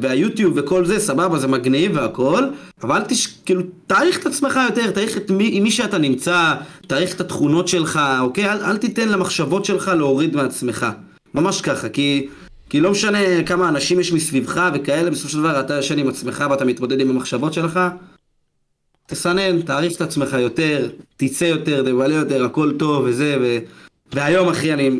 והיוטיוב 0.00 0.52
וכל 0.56 0.86
זה, 0.86 0.98
סבבה, 0.98 1.38
זה 1.38 1.48
מגניב 1.48 1.92
והכל, 1.94 2.44
אבל 2.82 3.02
תש... 3.08 3.26
כאילו, 3.26 3.62
תעריך 3.86 4.18
את 4.18 4.26
עצמך 4.26 4.60
יותר, 4.68 4.90
תעריך 4.90 5.16
את 5.16 5.30
מי, 5.30 5.60
מי 5.60 5.70
שאתה 5.70 5.98
נמצא, 5.98 6.54
תעריך 6.86 7.14
את 7.14 7.20
התכונות 7.20 7.68
שלך, 7.68 8.00
אוקיי? 8.20 8.52
אל, 8.52 8.64
אל 8.64 8.76
תיתן 8.76 9.08
למחשבות 9.08 9.64
שלך 9.64 9.88
להוריד 9.88 10.36
מעצמך. 10.36 10.86
ממש 11.34 11.60
ככה, 11.60 11.88
כי, 11.88 12.28
כי 12.70 12.80
לא 12.80 12.90
משנה 12.90 13.42
כמה 13.46 13.68
אנשים 13.68 14.00
יש 14.00 14.12
מסביבך 14.12 14.70
וכאלה, 14.74 15.10
בסופו 15.10 15.28
של 15.28 15.38
דבר 15.38 15.60
אתה 15.60 15.78
ישן 15.78 15.98
עם 15.98 16.08
עצמך 16.08 16.44
ואתה 16.50 16.64
מתמודד 16.64 17.00
עם 17.00 17.10
המחשבות 17.10 17.52
שלך. 17.52 17.80
תסנן, 19.06 19.62
תעריך 19.62 19.96
את 19.96 20.00
עצמך 20.00 20.36
יותר, 20.40 20.88
תצא 21.16 21.44
יותר, 21.44 21.82
תבלה 21.82 22.14
יותר, 22.14 22.44
הכל 22.44 22.72
טוב 22.78 23.04
וזה, 23.04 23.36
ו... 23.40 23.58
והיום 24.12 24.48
אחי 24.48 24.72
אני 24.72 24.90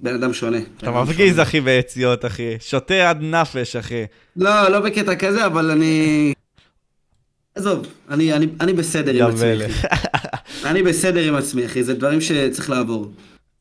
בן 0.00 0.14
אדם 0.14 0.32
שונה. 0.32 0.58
אתה 0.78 0.90
מפגיז, 0.90 1.40
אחי, 1.40 1.60
ביציאות, 1.60 2.24
אחי. 2.24 2.56
שותה 2.60 3.10
עד 3.10 3.22
נפש, 3.22 3.76
אחי. 3.76 4.04
לא, 4.36 4.68
לא 4.68 4.80
בקטע 4.80 5.14
כזה, 5.14 5.46
אבל 5.46 5.70
אני... 5.70 6.32
עזוב, 7.54 7.86
אני, 8.10 8.32
אני, 8.32 8.46
אני 8.60 8.72
בסדר 8.72 9.24
עם 9.24 9.34
עצמי, 9.34 9.66
אחי. 9.66 9.86
אני 10.70 10.82
בסדר 10.82 11.20
עם 11.20 11.34
עצמי, 11.34 11.66
אחי, 11.66 11.84
זה 11.84 11.94
דברים 11.94 12.20
שצריך 12.20 12.70
לעבור. 12.70 13.12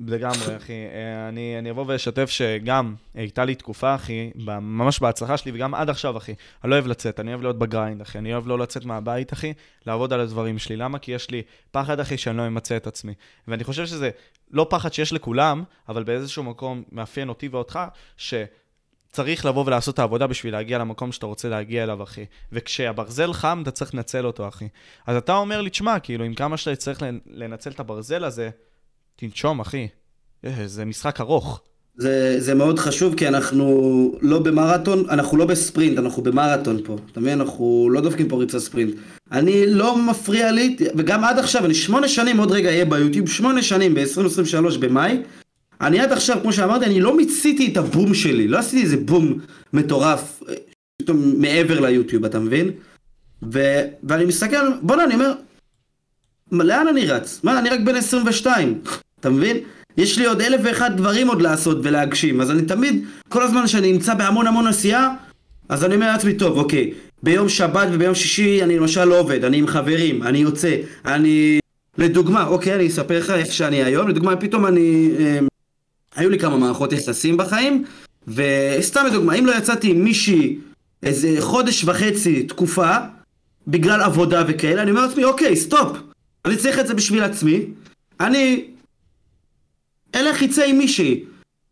לגמרי, 0.07 0.55
אחי. 0.57 0.73
אה, 0.73 1.29
אני, 1.29 1.55
אני 1.59 1.69
אבוא 1.69 1.85
ואשתף 1.87 2.29
שגם 2.29 2.95
הייתה 3.13 3.45
לי 3.45 3.55
תקופה, 3.55 3.95
אחי, 3.95 4.31
ממש 4.61 4.99
בהצלחה 4.99 5.37
שלי, 5.37 5.51
וגם 5.55 5.73
עד 5.73 5.89
עכשיו, 5.89 6.17
אחי. 6.17 6.33
אני 6.63 6.69
לא 6.69 6.75
אוהב 6.75 6.87
לצאת, 6.87 7.19
אני 7.19 7.29
אוהב 7.31 7.41
להיות 7.41 7.59
ב 7.59 7.65
grind, 7.65 8.01
אחי. 8.01 8.17
אני 8.17 8.33
אוהב 8.33 8.47
לא 8.47 8.59
לצאת 8.59 8.85
מהבית, 8.85 9.33
אחי, 9.33 9.53
לעבוד 9.85 10.13
על 10.13 10.19
הדברים 10.19 10.57
שלי. 10.57 10.75
למה? 10.75 10.99
כי 10.99 11.11
יש 11.11 11.29
לי 11.29 11.41
פחד, 11.71 11.99
אחי, 11.99 12.17
שאני 12.17 12.37
לא 12.37 12.47
אמצא 12.47 12.77
את 12.77 12.87
עצמי. 12.87 13.13
ואני 13.47 13.63
חושב 13.63 13.85
שזה 13.85 14.09
לא 14.51 14.67
פחד 14.69 14.93
שיש 14.93 15.13
לכולם, 15.13 15.63
אבל 15.89 16.03
באיזשהו 16.03 16.43
מקום 16.43 16.83
מאפיין 16.91 17.29
אותי 17.29 17.47
ואותך, 17.47 17.79
ש... 18.17 18.33
צריך 19.11 19.45
לבוא 19.45 19.65
ולעשות 19.65 19.93
את 19.93 19.99
העבודה 19.99 20.27
בשביל 20.27 20.53
להגיע 20.53 20.77
למקום 20.77 21.11
שאתה 21.11 21.25
רוצה 21.25 21.49
להגיע 21.49 21.83
אליו, 21.83 22.03
אחי. 22.03 22.25
וכשהברזל 22.51 23.33
חם, 23.33 23.59
אתה 23.63 23.71
צריך 23.71 23.95
לנצל 23.95 24.25
אותו, 24.25 24.47
אחי. 24.47 24.67
אז 25.07 25.15
אתה 25.15 25.35
אומר 25.35 25.61
לי, 25.61 25.69
תשמע, 25.69 25.99
כאילו, 25.99 26.25
עם 26.25 26.33
כמה 26.33 26.57
שאתה 26.57 26.75
צריך 26.75 27.03
לנצל 27.25 27.69
את 27.69 27.79
הברזל 27.79 28.23
הזה, 28.23 28.49
תנשום, 29.21 29.59
אחי. 29.59 29.87
אה, 30.45 30.63
זה 30.65 30.85
משחק 30.85 31.21
ארוך. 31.21 31.61
זה, 31.97 32.35
זה 32.39 32.53
מאוד 32.53 32.79
חשוב, 32.79 33.15
כי 33.15 33.27
אנחנו 33.27 33.65
לא 34.21 34.39
במרתון, 34.39 35.09
אנחנו 35.09 35.37
לא 35.37 35.45
בספרינט, 35.45 35.97
אנחנו 35.97 36.23
במרתון 36.23 36.77
פה. 36.83 36.97
אתה 37.11 37.19
מבין? 37.19 37.41
אנחנו 37.41 37.89
לא 37.91 38.01
דופקים 38.01 38.27
פה 38.27 38.35
ריצה 38.35 38.59
ספרינט. 38.59 38.95
אני 39.31 39.65
לא 39.67 39.97
מפריע 39.97 40.51
לי, 40.51 40.75
וגם 40.95 41.23
עד 41.23 41.39
עכשיו, 41.39 41.65
אני 41.65 41.73
שמונה 41.73 42.07
שנים, 42.07 42.37
עוד 42.37 42.51
רגע 42.51 42.69
אהיה 42.69 42.85
ביוטיוב, 42.85 43.29
שמונה 43.29 43.61
שנים, 43.61 43.93
ב-2023 43.93 44.77
במאי. 44.79 45.21
אני 45.81 45.99
עד 45.99 46.11
עכשיו, 46.11 46.37
כמו 46.41 46.53
שאמרתי, 46.53 46.85
אני 46.85 47.01
לא 47.01 47.17
מיציתי 47.17 47.71
את 47.71 47.77
הבום 47.77 48.13
שלי, 48.13 48.47
לא 48.47 48.57
עשיתי 48.57 48.83
איזה 48.83 48.97
בום 48.97 49.39
מטורף, 49.73 50.43
פתאום 51.01 51.33
מעבר 51.37 51.79
ליוטיוב, 51.79 52.25
אתה 52.25 52.39
מבין? 52.39 52.71
ו... 53.53 53.81
ואני 54.03 54.25
מסתכל, 54.25 54.71
בוא'נה, 54.81 55.03
אני 55.03 55.13
אומר, 55.13 55.33
לאן 56.51 56.87
אני 56.87 57.05
רץ? 57.05 57.39
מה, 57.43 57.59
אני 57.59 57.69
רק 57.69 57.79
בן 57.79 57.95
22. 57.95 58.81
אתה 59.21 59.29
מבין? 59.29 59.57
יש 59.97 60.17
לי 60.17 60.25
עוד 60.25 60.41
אלף 60.41 60.61
ואחד 60.63 60.97
דברים 60.97 61.27
עוד 61.27 61.41
לעשות 61.41 61.77
ולהגשים, 61.83 62.41
אז 62.41 62.51
אני 62.51 62.61
תמיד, 62.61 63.05
כל 63.29 63.43
הזמן 63.43 63.67
שאני 63.67 63.91
נמצא 63.91 64.13
בהמון 64.13 64.47
המון 64.47 64.67
עשייה, 64.67 65.09
אז 65.69 65.83
אני 65.85 65.95
אומר 65.95 66.11
לעצמי, 66.11 66.33
טוב, 66.33 66.57
אוקיי, 66.57 66.93
ביום 67.23 67.49
שבת 67.49 67.87
וביום 67.91 68.15
שישי 68.15 68.63
אני 68.63 68.77
למשל 68.77 69.05
לא 69.05 69.19
עובד, 69.19 69.45
אני 69.45 69.57
עם 69.57 69.67
חברים, 69.67 70.23
אני 70.23 70.37
יוצא, 70.37 70.75
אני... 71.05 71.59
לדוגמה, 71.97 72.47
אוקיי, 72.47 72.75
אני 72.75 72.87
אספר 72.87 73.19
לך 73.19 73.29
איך 73.29 73.53
שאני 73.53 73.83
היום, 73.83 74.07
לדוגמה, 74.07 74.35
פתאום 74.35 74.65
אני... 74.65 75.11
אה, 75.19 75.39
היו 76.15 76.29
לי 76.29 76.39
כמה 76.39 76.57
מערכות 76.57 76.93
יחסים 76.93 77.37
בחיים, 77.37 77.83
וסתם 78.27 79.05
לדוגמה, 79.07 79.33
אם 79.33 79.45
לא 79.45 79.57
יצאתי 79.57 79.91
עם 79.91 80.03
מישהי 80.03 80.57
איזה 81.03 81.35
חודש 81.39 81.83
וחצי 81.83 82.43
תקופה, 82.43 82.97
בגלל 83.67 84.01
עבודה 84.01 84.43
וכאלה, 84.47 84.81
אני 84.81 84.91
אומר 84.91 85.05
לעצמי, 85.05 85.23
אוקיי, 85.23 85.55
סטופ, 85.55 85.97
אני 86.45 86.55
צריך 86.55 86.79
את 86.79 86.87
זה 86.87 86.93
בשביל 86.93 87.23
עצמי, 87.23 87.65
אני 88.19 88.70
אלך 90.15 90.41
יצא 90.41 90.63
עם 90.63 90.77
מישהי. 90.77 91.23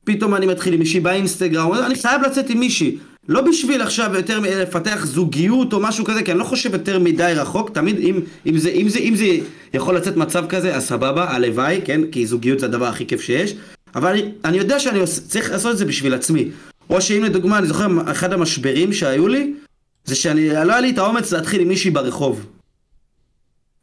פתאום 0.03 0.35
אני 0.35 0.45
מתחיל 0.45 0.73
עם 0.73 0.79
מישהי 0.79 0.99
באינסטגרם, 0.99 1.73
אני 1.73 1.95
חייב 1.95 2.21
לצאת 2.21 2.49
עם 2.49 2.59
מישהי. 2.59 2.97
לא 3.29 3.41
בשביל 3.41 3.81
עכשיו 3.81 4.15
יותר 4.15 4.39
לפתח 4.39 5.05
זוגיות 5.05 5.73
או 5.73 5.79
משהו 5.79 6.05
כזה, 6.05 6.23
כי 6.23 6.31
אני 6.31 6.39
לא 6.39 6.43
חושב 6.43 6.73
יותר 6.73 6.99
מדי 6.99 7.33
רחוק, 7.35 7.69
תמיד 7.69 7.97
אם, 7.99 8.19
אם, 8.45 8.57
זה, 8.57 8.69
אם, 8.69 8.89
זה, 8.89 8.99
אם 8.99 9.15
זה 9.15 9.25
יכול 9.73 9.97
לצאת 9.97 10.17
מצב 10.17 10.45
כזה, 10.49 10.75
אז 10.75 10.87
סבבה, 10.87 11.31
הלוואי, 11.31 11.81
כן? 11.85 12.01
כי 12.11 12.25
זוגיות 12.25 12.59
זה 12.59 12.65
הדבר 12.65 12.85
הכי 12.85 13.05
כיף 13.05 13.21
שיש. 13.21 13.55
אבל 13.95 14.09
אני, 14.09 14.31
אני 14.45 14.57
יודע 14.57 14.79
שאני 14.79 14.99
צריך 15.27 15.51
לעשות 15.51 15.71
את 15.71 15.77
זה 15.77 15.85
בשביל 15.85 16.13
עצמי. 16.13 16.49
או 16.89 17.01
שאם 17.01 17.23
לדוגמה, 17.23 17.57
אני 17.57 17.67
זוכר, 17.67 17.87
אחד 18.11 18.33
המשברים 18.33 18.93
שהיו 18.93 19.27
לי, 19.27 19.53
זה 20.05 20.15
שאני, 20.15 20.49
לא 20.49 20.71
היה 20.71 20.79
לי 20.79 20.89
את 20.89 20.97
האומץ 20.97 21.31
להתחיל 21.31 21.61
עם 21.61 21.67
מישהי 21.67 21.91
ברחוב. 21.91 22.45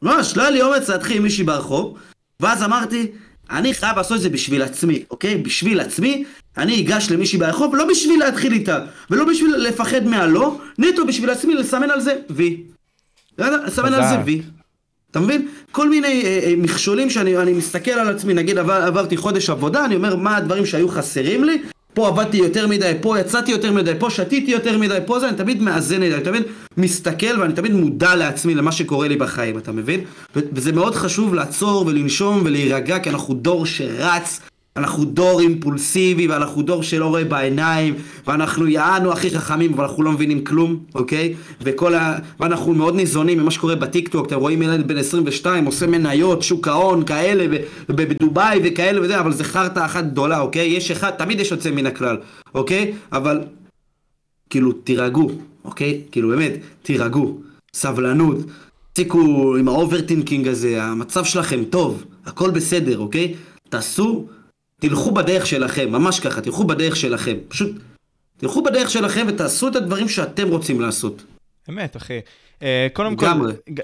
ממש, 0.02 0.36
לא 0.36 0.42
היה 0.42 0.50
לי 0.50 0.62
אומץ 0.62 0.88
להתחיל 0.88 1.16
עם 1.16 1.22
מישהי 1.22 1.44
ברחוב, 1.44 1.98
ואז 2.40 2.62
אמרתי, 2.62 3.06
אני 3.50 3.74
חייב 3.74 3.96
לעשות 3.96 4.16
את 4.16 4.22
זה 4.22 4.28
בשביל 4.28 4.62
עצמי, 4.62 5.02
אוקיי? 5.10 5.36
בשביל 5.36 5.80
עצמי, 5.80 6.24
אני 6.56 6.80
אגש 6.80 7.10
למישהי 7.10 7.38
ברחוב, 7.38 7.76
לא 7.76 7.84
בשביל 7.84 8.18
להתחיל 8.18 8.52
איתה, 8.52 8.78
ולא 9.10 9.24
בשביל 9.24 9.56
לפחד 9.56 10.06
מהלא, 10.06 10.58
נטו 10.78 11.06
בשביל 11.06 11.30
עצמי 11.30 11.54
לסמן 11.54 11.90
על 11.90 12.00
זה 12.00 12.14
וי. 12.30 12.62
לסמן 13.38 13.94
על 13.94 14.02
זה 14.08 14.24
וי. 14.24 14.42
אתה 15.10 15.20
מבין? 15.20 15.48
כל 15.72 15.88
מיני 15.88 16.22
אה, 16.24 16.40
אה, 16.44 16.54
מכשולים 16.56 17.10
שאני 17.10 17.52
מסתכל 17.52 17.90
על 17.90 18.08
עצמי, 18.08 18.34
נגיד 18.34 18.58
עבר, 18.58 18.72
עברתי 18.72 19.16
חודש 19.16 19.50
עבודה, 19.50 19.84
אני 19.84 19.96
אומר 19.96 20.16
מה 20.16 20.36
הדברים 20.36 20.66
שהיו 20.66 20.88
חסרים 20.88 21.44
לי, 21.44 21.62
פה 21.96 22.08
עבדתי 22.08 22.36
יותר 22.36 22.66
מדי, 22.66 22.92
פה 23.00 23.20
יצאתי 23.20 23.50
יותר 23.50 23.72
מדי, 23.72 23.92
פה 23.98 24.10
שתיתי 24.10 24.50
יותר 24.50 24.78
מדי, 24.78 24.98
פה 25.06 25.20
זה, 25.20 25.28
אני 25.28 25.36
תמיד 25.36 25.62
מאזן 25.62 26.02
את 26.02 26.08
זה, 26.10 26.16
אני 26.16 26.24
תמיד 26.24 26.42
מסתכל 26.76 27.40
ואני 27.40 27.52
תמיד 27.52 27.72
מודע 27.72 28.14
לעצמי 28.14 28.54
למה 28.54 28.72
שקורה 28.72 29.08
לי 29.08 29.16
בחיים, 29.16 29.58
אתה 29.58 29.72
מבין? 29.72 30.00
וזה 30.34 30.72
מאוד 30.72 30.94
חשוב 30.94 31.34
לעצור 31.34 31.86
ולנשום 31.86 32.42
ולהירגע, 32.44 32.98
כי 32.98 33.10
אנחנו 33.10 33.34
דור 33.34 33.66
שרץ. 33.66 34.40
אנחנו 34.76 35.04
דור 35.04 35.40
אימפולסיבי, 35.40 36.26
ואנחנו 36.26 36.62
דור 36.62 36.82
שלא 36.82 37.06
רואה 37.06 37.24
בעיניים, 37.24 37.94
ואנחנו 38.26 38.66
יענו 38.66 39.12
הכי 39.12 39.30
חכמים, 39.30 39.74
אבל 39.74 39.84
אנחנו 39.84 40.02
לא 40.02 40.12
מבינים 40.12 40.44
כלום, 40.44 40.78
אוקיי? 40.94 41.34
וכל 41.60 41.94
ה... 41.94 42.18
ואנחנו 42.40 42.74
מאוד 42.74 42.94
ניזונים 42.94 43.38
ממה 43.38 43.50
שקורה 43.50 43.76
בטיקטוק, 43.76 44.26
אתם 44.26 44.36
רואים 44.36 44.62
ילד 44.62 44.88
בן 44.88 44.96
22 44.96 45.64
עושה 45.64 45.86
מניות, 45.86 46.42
שוק 46.42 46.68
ההון, 46.68 47.04
כאלה, 47.04 47.58
ובדובאי 47.88 48.60
וכאלה 48.64 49.00
וזה, 49.00 49.20
אבל 49.20 49.32
זה 49.32 49.44
חרטא 49.44 49.84
אחת 49.84 50.04
גדולה, 50.04 50.40
אוקיי? 50.40 50.68
יש 50.68 50.90
אחד, 50.90 51.10
תמיד 51.10 51.40
יש 51.40 51.50
יוצא 51.50 51.70
מן 51.70 51.86
הכלל, 51.86 52.16
אוקיי? 52.54 52.92
אבל, 53.12 53.40
כאילו, 54.50 54.72
תירגעו, 54.72 55.30
אוקיי? 55.64 56.00
כאילו, 56.10 56.28
באמת, 56.28 56.52
תירגעו. 56.82 57.40
סבלנות. 57.74 58.36
תפסיקו 58.92 59.56
עם 59.56 59.68
ה 59.68 59.75
overthinking 59.75 60.48
הזה, 60.48 60.82
המצב 60.82 61.24
שלכם 61.24 61.64
טוב, 61.64 62.04
הכל 62.26 62.50
בסדר, 62.50 62.98
אוקיי? 62.98 63.34
תעשו 63.68 64.26
תלכו 64.80 65.10
בדרך 65.10 65.46
שלכם, 65.46 65.92
ממש 65.92 66.20
ככה, 66.20 66.40
תלכו 66.40 66.64
בדרך 66.64 66.96
שלכם. 66.96 67.36
פשוט 67.48 67.76
תלכו 68.36 68.62
בדרך 68.62 68.90
שלכם 68.90 69.26
ותעשו 69.28 69.68
את 69.68 69.76
הדברים 69.76 70.08
שאתם 70.08 70.48
רוצים 70.48 70.80
לעשות. 70.80 71.24
אמת, 71.68 71.96
אחי. 71.96 72.20
Uh, 72.60 72.62
קודם 72.92 73.16
כל, 73.16 73.26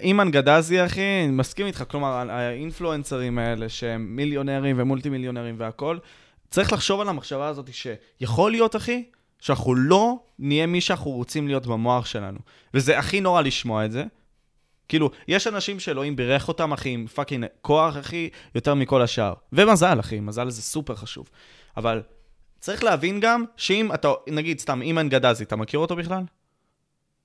אימן 0.01 0.31
גאדזי, 0.31 0.85
אחי, 0.85 1.01
אני 1.25 1.33
מסכים 1.33 1.67
איתך, 1.67 1.85
כלומר, 1.89 2.31
האינפלואנסרים 2.31 3.39
האלה 3.39 3.69
שהם 3.69 4.07
מיליונרים 4.17 4.77
ומולטי 4.79 5.09
מיליונרים 5.09 5.55
והכול, 5.59 5.99
צריך 6.51 6.73
לחשוב 6.73 7.01
על 7.01 7.09
המחשבה 7.09 7.49
הזאת 7.49 7.71
שיכול 7.73 8.51
להיות, 8.51 8.77
אחי, 8.77 9.05
שאנחנו 9.41 9.75
לא 9.75 10.17
נהיה 10.39 10.67
מי 10.67 10.81
שאנחנו 10.81 11.11
רוצים 11.11 11.49
להיות 11.49 11.67
במוח 11.67 12.07
שלנו. 12.07 12.39
וזה 12.75 12.99
הכי 12.99 13.21
נורא 13.21 13.43
לשמוע 13.43 13.85
את 13.85 13.93
זה. 13.93 14.05
כאילו, 14.89 15.11
יש 15.29 15.47
אנשים 15.47 15.81
שאלוהים 15.81 16.17
בירך 16.17 16.49
אותם, 16.49 16.73
אחי, 16.73 16.89
עם 16.89 17.07
fucking 17.07 17.47
כוח, 17.61 17.97
אחי, 17.97 18.29
יותר 18.55 18.75
מכל 18.75 19.03
השאר. 19.03 19.33
ומזל, 19.53 20.01
אחי, 20.01 20.21
מזל 20.21 20.51
זה 20.51 20.63
סופר 20.63 20.95
חשוב. 20.95 21.31
אבל 21.77 22.03
צריך 22.61 22.85
להבין 22.85 23.21
גם 23.21 23.45
שאם 23.57 23.95
אתה, 23.95 24.13
נגיד, 24.29 24.59
סתם, 24.59 24.83
אימן 24.83 25.09
גדזי, 25.09 25.45
אתה 25.45 25.57
מכיר 25.57 25.81
אותו 25.81 25.97
בכלל? 25.97 26.23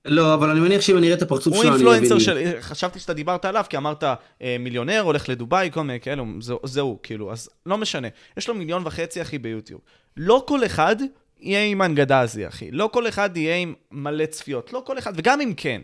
לא, 0.04 0.34
אבל 0.34 0.50
אני 0.50 0.60
מניח 0.60 0.80
שאם 0.80 0.98
אני 0.98 1.06
אראה 1.06 1.16
את 1.16 1.22
הפרצוף 1.22 1.54
שלו, 1.54 1.62
אני 1.62 1.70
אבין. 1.70 1.86
הוא 1.86 1.94
אינפלואנסר 1.94 2.24
של... 2.24 2.60
חשבתי 2.60 2.98
שאתה 2.98 3.14
דיברת 3.14 3.44
עליו, 3.44 3.64
כי 3.68 3.76
אמרת 3.76 4.04
אה, 4.42 4.56
מיליונר, 4.58 5.00
הולך 5.00 5.28
לדובאי, 5.28 5.70
כל 5.72 5.82
מיני 5.82 6.00
כאלו, 6.00 6.24
זהו, 6.40 6.58
זהו, 6.64 6.98
כאילו, 7.02 7.32
אז 7.32 7.50
לא 7.66 7.78
משנה. 7.78 8.08
יש 8.36 8.48
לו 8.48 8.54
מיליון 8.54 8.82
וחצי, 8.86 9.22
אחי, 9.22 9.38
ביוטיוב. 9.38 9.80
לא 10.16 10.44
כל 10.46 10.64
אחד 10.64 10.96
יהיה 11.40 11.62
אימן 11.62 11.94
גדזי, 11.94 12.48
אחי. 12.48 12.70
לא 12.70 12.90
כל 12.92 13.08
אחד 13.08 13.36
יהיה 13.36 13.56
עם 13.56 13.74
מלא 13.90 14.26
צפיות. 14.26 14.72
לא 14.72 14.82
כל 14.86 14.98
אחד, 14.98 15.12
וגם 15.16 15.40
אם 15.40 15.52
כן, 15.56 15.82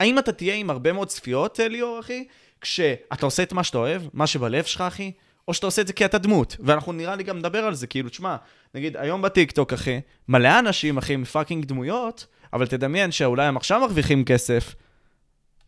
האם 0.00 0.18
אתה 0.18 0.32
תהיה 0.32 0.54
עם 0.54 0.70
הרבה 0.70 0.92
מאוד 0.92 1.08
צפיות, 1.08 1.58
ליאור, 1.58 2.00
אחי, 2.00 2.24
כשאתה 2.60 3.26
עושה 3.26 3.42
את 3.42 3.52
מה 3.52 3.64
שאתה 3.64 3.78
אוהב, 3.78 4.02
מה 4.12 4.26
שבלב 4.26 4.64
שלך, 4.64 4.80
אחי, 4.80 5.12
או 5.48 5.54
שאתה 5.54 5.66
עושה 5.66 5.82
את 5.82 5.86
זה 5.86 5.92
כי 5.92 6.04
אתה 6.04 6.18
דמות. 6.18 6.56
ואנחנו 6.60 6.92
נראה 6.92 7.16
לי 7.16 7.22
גם 7.22 7.38
נדבר 7.38 7.64
על 7.64 7.74
זה, 7.74 7.86
כאילו, 7.86 8.08
תשמע, 8.08 8.36
נגיד, 8.74 8.96
היום 8.96 9.22
בטיקטוק, 9.22 9.72
אחי, 9.72 10.00
מלא 10.28 10.58
אנשים, 10.58 10.98
אחי, 10.98 11.16
מפאקינג 11.16 11.64
דמויות, 11.64 12.26
אבל 12.52 12.66
תדמיין 12.66 13.12
שאולי 13.12 13.46
הם 13.46 13.56
עכשיו 13.56 13.80
מרוויחים 13.80 14.24
כסף, 14.24 14.74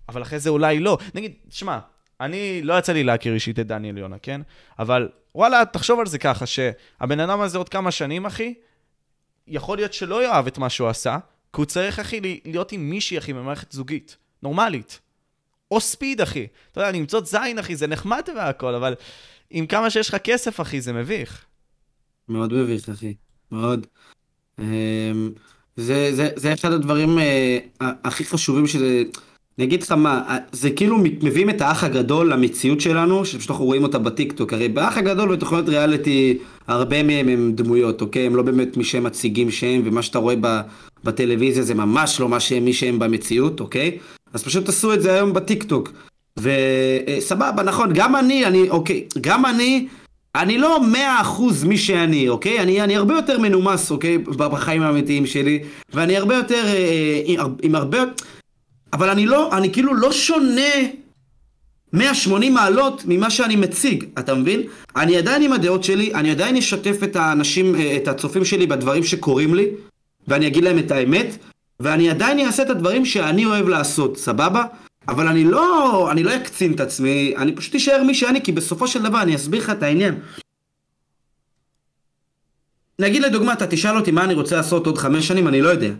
אבל 0.09 0.23
אחרי 0.23 0.39
זה 0.39 0.51
אולי 0.51 0.81
לא. 0.81 0.99
נגיד, 1.15 1.33
תשמע, 1.49 1.79
אני, 2.21 2.63
לא 2.63 2.79
יצא 2.79 2.93
לי 2.93 3.05
להכיר 3.05 3.35
אישית 3.35 3.59
את 3.59 3.67
דניאל 3.67 3.99
יונה, 3.99 4.19
כן? 4.19 4.41
אבל 4.79 5.09
וואלה, 5.35 5.63
תחשוב 5.73 6.01
על 6.01 6.07
זה 6.07 6.19
ככה, 6.19 6.47
שהבן 6.47 7.21
אדם 7.21 7.41
הזה 7.41 7.59
עוד 7.59 7.69
כמה 7.69 7.91
שנים, 7.91 8.27
אחי, 8.27 8.55
יכול 9.47 9.79
להיות 9.79 9.93
שלא 9.93 10.25
יאהב 10.25 10.47
את 10.47 10.59
מה 10.59 10.71
שהוא 10.71 10.89
עשה, 10.89 11.19
כי 11.53 11.61
הוא 11.61 11.65
צריך, 11.65 11.99
אחי, 11.99 12.41
להיות 12.45 12.73
עם 12.73 12.91
מישהי, 12.91 13.19
אחי, 13.19 13.33
במערכת 13.33 13.73
זוגית. 13.73 14.17
נורמלית. 14.43 15.01
או 15.71 15.81
ספיד, 15.81 16.21
אחי. 16.21 16.47
אתה 16.73 16.81
יודע, 16.81 16.93
למצוא 16.93 17.21
זין, 17.25 17.59
אחי, 17.59 17.77
זה 17.77 17.87
נחמד 17.87 18.23
והכל, 18.37 18.75
אבל 18.75 18.95
עם 19.51 19.67
כמה 19.67 19.91
שיש 19.91 20.09
לך 20.09 20.17
כסף, 20.17 20.61
אחי, 20.61 20.81
זה 20.81 20.93
מביך. 20.93 21.45
מאוד 22.29 22.53
מביך, 22.53 22.89
אחי. 22.89 23.15
מאוד. 23.53 23.87
אמ, 24.59 24.65
זה, 25.77 26.11
זה, 26.15 26.29
זה 26.37 26.53
אחד 26.53 26.73
הדברים 26.73 27.19
אה, 27.19 27.59
הכי 27.81 28.25
חשובים 28.25 28.67
שזה... 28.67 29.03
אני 29.59 29.67
אגיד 29.67 29.83
לך 29.83 29.93
מה, 29.93 30.39
זה 30.53 30.71
כאילו 30.71 30.99
מביאים 30.99 31.51
את 31.51 31.61
האח 31.61 31.85
הגדול 31.85 32.33
למציאות 32.33 32.81
שלנו, 32.81 33.25
שפשוט 33.25 33.51
אנחנו 33.51 33.65
רואים 33.65 33.83
אותה 33.83 33.99
בטיקטוק. 33.99 34.53
הרי 34.53 34.69
באח 34.69 34.99
הגדול 34.99 35.37
בתוכניות 35.37 35.69
ריאליטי, 35.69 36.39
הרבה 36.67 37.03
מהם 37.03 37.29
הם 37.29 37.53
דמויות, 37.53 38.01
אוקיי? 38.01 38.27
הם 38.27 38.37
לא 38.37 38.43
באמת 38.43 38.77
מי 38.77 38.85
שהם 38.85 39.05
מציגים 39.05 39.51
שהם, 39.51 39.83
ומה 39.85 40.03
שאתה 40.03 40.19
רואה 40.19 40.35
בטלוויזיה 41.05 41.63
זה 41.63 41.75
ממש 41.75 42.21
לא 42.21 42.29
מה 42.29 42.41
שהם, 42.41 42.65
מי 42.65 42.73
שהם 42.73 42.99
במציאות, 42.99 43.61
אוקיי? 43.61 43.99
אז 44.33 44.43
פשוט 44.43 44.69
עשו 44.69 44.95
את 44.95 45.03
זה 45.03 45.15
היום 45.15 45.33
בטיקטוק. 45.33 45.93
וסבבה, 46.39 47.63
נכון, 47.63 47.91
גם 47.95 48.17
אני, 48.17 48.47
אני, 48.47 48.71
אוקיי, 48.71 49.05
גם 49.21 49.47
אני, 49.47 49.87
אני 50.35 50.59
לא 50.59 50.83
מאה 50.87 51.21
אחוז 51.21 51.65
מי 51.65 51.79
שאני, 51.79 52.29
אוקיי? 52.29 52.61
אני, 52.61 52.81
אני 52.81 52.97
הרבה 52.97 53.15
יותר 53.15 53.39
מנומס, 53.39 53.91
אוקיי? 53.91 54.19
בחיים 54.19 54.83
האמיתיים 54.83 55.27
שלי, 55.27 55.63
ואני 55.93 56.17
הרבה 56.17 56.35
יותר, 56.37 56.65
אה, 56.67 57.23
אה 57.39 57.45
עם 57.63 57.75
הרבה... 57.75 57.99
אבל 58.93 59.11
אני 59.11 59.27
לא, 59.27 59.57
אני 59.57 59.73
כאילו 59.73 59.95
לא 59.95 60.13
שונה 60.13 60.73
180 61.93 62.55
מעלות 62.55 63.03
ממה 63.07 63.31
שאני 63.31 63.57
מציג, 63.57 64.05
אתה 64.19 64.35
מבין? 64.35 64.63
אני 64.97 65.17
עדיין 65.17 65.43
עם 65.43 65.53
הדעות 65.53 65.85
שלי, 65.85 66.15
אני 66.15 66.31
עדיין 66.31 66.57
אשתף 66.57 67.03
את 67.03 67.17
האנשים, 67.17 67.75
אה, 67.75 67.97
את 67.97 68.09
הצופים 68.09 68.45
שלי 68.45 68.67
בדברים 68.67 69.05
שקורים 69.05 69.55
לי, 69.55 69.67
ואני 70.29 70.47
אגיד 70.47 70.65
להם 70.65 70.79
את 70.79 70.91
האמת, 70.91 71.37
ואני 71.81 72.11
עדיין 72.11 72.47
אעשה 72.47 72.63
את 72.63 72.71
הדברים 72.71 73.05
שאני 73.05 73.45
אוהב 73.45 73.69
לעשות, 73.69 74.17
סבבה? 74.17 74.65
אבל 75.09 75.29
אני 75.29 75.45
לא, 75.45 76.09
אני 76.11 76.23
לא 76.23 76.37
אקצין 76.37 76.73
את 76.73 76.81
עצמי, 76.81 77.35
אני 77.37 77.53
פשוט 77.57 77.75
אשאר 77.75 78.03
מי 78.03 78.15
שאני, 78.15 78.43
כי 78.43 78.53
בסופו 78.53 78.89
של 78.89 79.03
דבר 79.03 79.23
אני 79.23 79.37
אסביר 79.37 79.61
לך 79.61 79.71
את 79.71 79.83
העניין. 79.83 80.15
נגיד 82.99 83.23
לדוגמה, 83.23 83.53
אתה 83.53 83.67
תשאל 83.67 83.97
אותי 83.97 84.11
מה 84.11 84.25
אני 84.25 84.35
רוצה 84.35 84.57
לעשות 84.57 84.87
עוד 84.87 84.99
חמש 84.99 85.29
שנים, 85.29 85.49
אני 85.49 85.61
לא 85.61 85.69
יודע. 85.69 85.91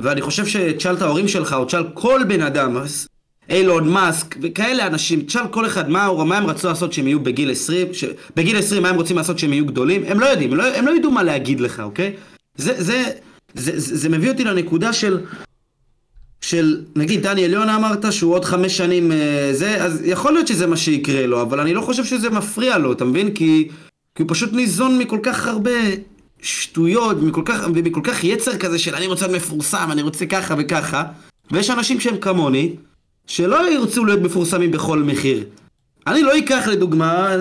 ואני 0.00 0.20
חושב 0.20 0.46
שתשאל 0.46 0.94
את 0.94 1.02
ההורים 1.02 1.28
שלך, 1.28 1.52
או 1.52 1.64
תשאל 1.64 1.84
כל 1.94 2.20
בן 2.28 2.42
אדם, 2.42 2.76
אילון 3.50 3.88
מאסק, 3.88 4.36
וכאלה 4.42 4.86
אנשים, 4.86 5.22
תשאל 5.22 5.48
כל 5.50 5.66
אחד 5.66 5.90
מה, 5.90 6.24
מה 6.24 6.38
הם 6.38 6.46
רצו 6.46 6.68
לעשות 6.68 6.92
שהם 6.92 7.06
יהיו 7.06 7.20
בגיל 7.20 7.50
20, 7.50 7.94
ש... 7.94 8.04
בגיל 8.36 8.58
20 8.58 8.82
מה 8.82 8.88
הם 8.88 8.96
רוצים 8.96 9.16
לעשות 9.16 9.38
שהם 9.38 9.52
יהיו 9.52 9.66
גדולים, 9.66 10.02
הם 10.06 10.20
לא 10.20 10.26
יודעים, 10.26 10.52
הם 10.52 10.56
לא, 10.56 10.64
הם 10.64 10.86
לא 10.86 10.96
ידעו 10.96 11.10
מה 11.10 11.22
להגיד 11.22 11.60
לך, 11.60 11.80
אוקיי? 11.80 12.12
זה, 12.56 12.82
זה, 12.82 13.12
זה, 13.54 13.72
זה, 13.80 13.96
זה 13.96 14.08
מביא 14.08 14.30
אותי 14.30 14.44
לנקודה 14.44 14.92
של, 14.92 15.20
של, 16.40 16.84
נגיד 16.96 17.22
דניאל 17.22 17.52
יונה 17.52 17.76
אמרת 17.76 18.12
שהוא 18.12 18.34
עוד 18.34 18.44
חמש 18.44 18.76
שנים 18.76 19.12
אה, 19.12 19.50
זה, 19.52 19.84
אז 19.84 20.02
יכול 20.04 20.32
להיות 20.32 20.46
שזה 20.46 20.66
מה 20.66 20.76
שיקרה 20.76 21.26
לו, 21.26 21.42
אבל 21.42 21.60
אני 21.60 21.74
לא 21.74 21.80
חושב 21.80 22.04
שזה 22.04 22.30
מפריע 22.30 22.78
לו, 22.78 22.92
אתה 22.92 23.04
מבין? 23.04 23.34
כי, 23.34 23.68
כי 24.14 24.22
הוא 24.22 24.28
פשוט 24.28 24.52
ניזון 24.52 24.98
מכל 24.98 25.18
כך 25.22 25.46
הרבה 25.46 25.70
שטויות, 26.42 27.22
מכל 27.22 27.42
כך, 27.44 27.66
ומכל 27.74 28.00
כך 28.04 28.24
יצר 28.24 28.56
כזה 28.56 28.78
של 28.78 28.94
אני 28.94 29.06
רוצה 29.06 29.26
להיות 29.26 29.42
מפורסם, 29.42 29.88
אני 29.92 30.02
רוצה 30.02 30.26
ככה 30.26 30.54
וככה, 30.58 31.04
ויש 31.50 31.70
אנשים 31.70 32.00
שהם 32.00 32.16
כמוני, 32.16 32.72
שלא 33.26 33.72
ירצו 33.72 34.04
להיות 34.04 34.20
מפורסמים 34.20 34.70
בכל 34.70 34.98
מחיר. 34.98 35.44
אני 36.06 36.22
לא 36.22 36.38
אקח 36.38 36.66
לדוגמה 36.66 37.36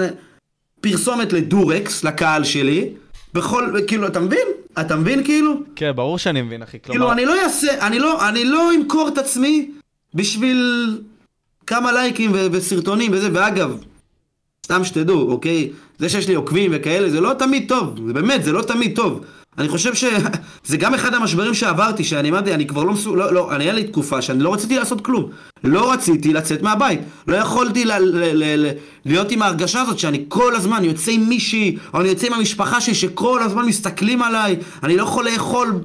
פרסומת 0.81 1.33
לדורקס, 1.33 2.03
לקהל 2.03 2.43
שלי, 2.43 2.89
בכל, 3.33 3.73
כאילו, 3.87 4.07
אתה 4.07 4.19
מבין? 4.19 4.47
אתה 4.81 4.95
מבין 4.95 5.23
כאילו? 5.23 5.53
כן, 5.75 5.91
ברור 5.95 6.17
שאני 6.17 6.41
מבין, 6.41 6.61
אחי. 6.61 6.79
כלומר... 6.79 6.99
כאילו, 6.99 7.11
אני 7.11 7.25
לא 7.25 7.43
אעשה, 7.43 7.87
אני 7.87 7.99
לא, 7.99 8.29
אני 8.29 8.45
לא 8.45 8.71
אמכור 8.75 9.07
את 9.07 9.17
עצמי 9.17 9.71
בשביל 10.13 11.01
כמה 11.67 11.91
לייקים 11.91 12.31
ו- 12.33 12.47
וסרטונים 12.51 13.11
וזה, 13.13 13.29
ואגב, 13.33 13.77
סתם 14.65 14.83
שתדעו, 14.83 15.31
אוקיי? 15.31 15.69
זה 15.97 16.09
שיש 16.09 16.27
לי 16.27 16.33
עוקבים 16.33 16.71
וכאלה, 16.73 17.09
זה 17.09 17.21
לא 17.21 17.33
תמיד 17.33 17.67
טוב, 17.67 18.07
זה 18.07 18.13
באמת, 18.13 18.43
זה 18.43 18.51
לא 18.51 18.61
תמיד 18.61 18.95
טוב. 18.95 19.25
אני 19.57 19.67
חושב 19.69 19.93
שזה 19.93 20.77
גם 20.83 20.93
אחד 20.93 21.13
המשברים 21.13 21.53
שעברתי, 21.53 22.03
שאני 22.03 22.29
אמרתי, 22.29 22.53
אני 22.53 22.67
כבר 22.67 22.83
לא 22.83 22.93
מסוג... 22.93 23.17
לא, 23.17 23.33
לא, 23.33 23.55
אני 23.55 23.63
היה 23.63 23.73
לי 23.73 23.83
תקופה 23.83 24.21
שאני 24.21 24.43
לא 24.43 24.53
רציתי 24.53 24.75
לעשות 24.75 25.01
כלום. 25.01 25.29
לא 25.63 25.91
רציתי 25.91 26.33
לצאת 26.33 26.61
מהבית. 26.61 26.99
לא 27.27 27.37
יכולתי 27.37 27.85
ל, 27.85 27.91
ל, 27.91 28.23
ל, 28.33 28.65
ל, 28.65 28.71
להיות 29.05 29.31
עם 29.31 29.41
ההרגשה 29.41 29.81
הזאת 29.81 29.99
שאני 29.99 30.25
כל 30.27 30.55
הזמן 30.55 30.83
יוצא 30.83 31.11
עם 31.11 31.29
מישהי, 31.29 31.77
או 31.93 32.01
אני 32.01 32.09
יוצא 32.09 32.27
עם 32.27 32.33
המשפחה 32.33 32.81
שלי 32.81 32.95
שכל 32.95 33.41
הזמן 33.41 33.65
מסתכלים 33.65 34.21
עליי. 34.21 34.55
אני 34.83 34.97
לא 34.97 35.03
יכול 35.03 35.25
לאכול 35.25 35.79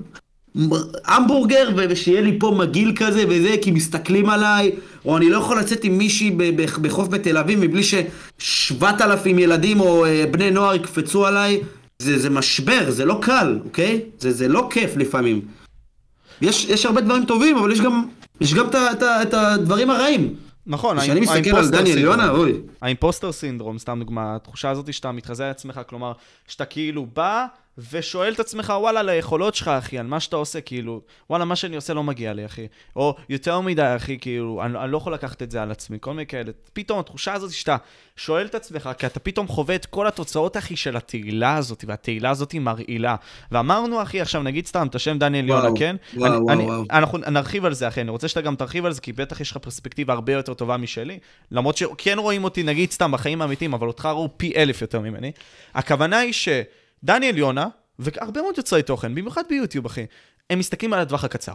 המבורגר 1.06 1.68
ושיהיה 1.76 2.20
לי 2.20 2.38
פה 2.40 2.54
מגעיל 2.58 2.92
כזה 2.96 3.24
וזה 3.28 3.54
כי 3.62 3.70
מסתכלים 3.70 4.30
עליי 4.30 4.70
או 5.04 5.16
אני 5.16 5.30
לא 5.30 5.38
יכול 5.38 5.58
לצאת 5.58 5.84
עם 5.84 5.98
מישהי 5.98 6.30
בחוף 6.56 7.08
בתל 7.08 7.36
אביב 7.36 7.58
מבלי 7.62 7.82
ששבעת 7.82 9.00
אלפים 9.00 9.38
ילדים 9.38 9.80
או 9.80 10.04
אה, 10.04 10.24
בני 10.30 10.50
נוער 10.50 10.74
יקפצו 10.74 11.26
עליי 11.26 11.60
זה, 12.02 12.18
זה 12.18 12.30
משבר, 12.30 12.90
זה 12.90 13.04
לא 13.04 13.18
קל, 13.22 13.58
אוקיי? 13.64 14.00
זה, 14.18 14.32
זה 14.32 14.48
לא 14.48 14.68
כיף 14.70 14.96
לפעמים. 14.96 15.40
יש, 16.40 16.64
יש 16.64 16.86
הרבה 16.86 17.00
דברים 17.00 17.24
טובים, 17.24 17.56
אבל 17.56 17.72
יש 17.72 17.80
גם, 17.80 18.04
יש 18.40 18.54
גם 18.54 18.66
את, 19.22 19.34
הדברים 19.34 19.90
הרעים. 19.90 20.34
נכון, 20.66 21.00
כשאני 21.00 21.20
מסתכל 21.20 21.56
על 21.56 21.68
דניאל 21.68 21.98
יונה, 21.98 22.30
אוי. 22.30 22.60
האימפוסטר 22.82 23.32
סינדרום, 23.32 23.78
סתם 23.78 23.98
דוגמה, 23.98 24.36
התחושה 24.36 24.70
הזאת 24.70 24.92
שאתה 24.94 25.12
מתחזה 25.12 25.44
על 25.44 25.50
עצמך, 25.50 25.80
כלומר, 25.88 26.12
שאתה 26.48 26.64
כאילו 26.64 27.06
בא 27.14 27.46
ושואל 27.92 28.32
את 28.32 28.40
עצמך, 28.40 28.72
וואלה, 28.80 29.00
על 29.00 29.08
היכולות 29.08 29.54
שלך, 29.54 29.68
אחי, 29.68 29.98
על 29.98 30.06
מה 30.06 30.20
שאתה 30.20 30.36
עושה, 30.36 30.60
כאילו, 30.60 31.00
וואלה, 31.30 31.44
מה 31.44 31.56
שאני 31.56 31.76
עושה 31.76 31.94
לא 31.94 32.02
מגיע 32.02 32.32
לי, 32.32 32.46
אחי. 32.46 32.66
או 32.96 33.14
יותר 33.28 33.60
מדי, 33.60 33.96
אחי, 33.96 34.18
כאילו, 34.18 34.62
אני, 34.64 34.78
אני 34.78 34.92
לא 34.92 34.96
יכול 34.96 35.14
לקחת 35.14 35.42
את 35.42 35.50
זה 35.50 35.62
על 35.62 35.70
עצמי, 35.70 35.98
כל 36.00 36.10
מיני 36.10 36.26
כאלה. 36.26 36.52
פתאום 36.72 36.98
התחושה 36.98 37.32
הזאת 37.32 37.52
שאתה 37.52 37.76
שואל 38.16 38.46
את 38.46 38.54
עצמך, 38.54 38.90
כי 38.98 39.06
אתה 39.06 39.20
פתאום 39.20 39.48
חווה 39.48 39.74
את 39.74 39.86
כל 39.86 40.06
התוצאות, 40.06 40.56
אחי, 40.56 40.76
של 40.76 40.96
התהילה 40.96 41.56
הזאת, 41.56 41.84
והתהילה 41.88 42.30
הזאת 42.30 42.52
היא 42.52 42.60
מרעילה. 42.60 43.16
ואמרנו, 43.52 44.02
אחי, 44.02 44.20
עכשיו 44.20 44.42
נגיד 44.42 44.66
סתם 44.66 44.86
את 44.86 44.94
השם 44.94 45.18
דניאל 45.18 45.48
יונה, 45.48 45.68
כן? 45.76 45.96
וואו, 46.14 46.26
אני, 46.32 46.38
וואו, 46.40 46.52
אני, 46.52 46.64
וואו. 46.64 46.84
אנחנו 46.90 47.18
נרחיב 47.18 47.64
על 47.64 47.74
זה, 47.74 47.88
אחי, 47.88 48.00
אני 48.00 48.10
רוצה 48.10 48.28
שאתה 48.28 48.40
גם 48.40 48.56
תרחיב 48.56 48.86
על 48.86 48.92
זה, 48.92 49.00
כי 49.00 49.12
בטח 49.12 49.40
יש 49.40 49.50
לך 49.50 49.56
פרספקטיבה 49.56 50.14
הרבה 50.14 50.32
יותר 50.32 50.54
טובה 50.54 50.76
משלי. 50.76 51.18
למרות 51.50 51.76
שכן 51.76 52.18
רואים 52.18 52.44
אותי, 52.44 52.62
נגיד 52.62 52.90
סתם, 52.90 53.12
בחיים 53.12 53.42
האמיתיים, 53.42 53.74
אבל 53.74 53.86
אותך 53.86 54.06
ראו 54.06 54.28
פי 54.36 54.52
אלף 54.56 54.82
יותר 54.82 55.00
ממני. 55.00 55.32
הכוונה 55.74 56.18
היא 56.18 56.32
שדניאל 57.04 57.38
יונה, 57.38 57.68
והרבה 57.98 58.42
מאוד 58.42 58.54
יוצרי 58.56 58.82
תוכן, 58.82 59.14
במיוחד 59.14 59.42
ביוטיוב, 59.48 59.86
אחי, 59.86 60.06
הם 60.50 60.58
מסתכלים 60.58 60.92
על 60.92 61.00
הטווח 61.00 61.24
הקצר. 61.24 61.52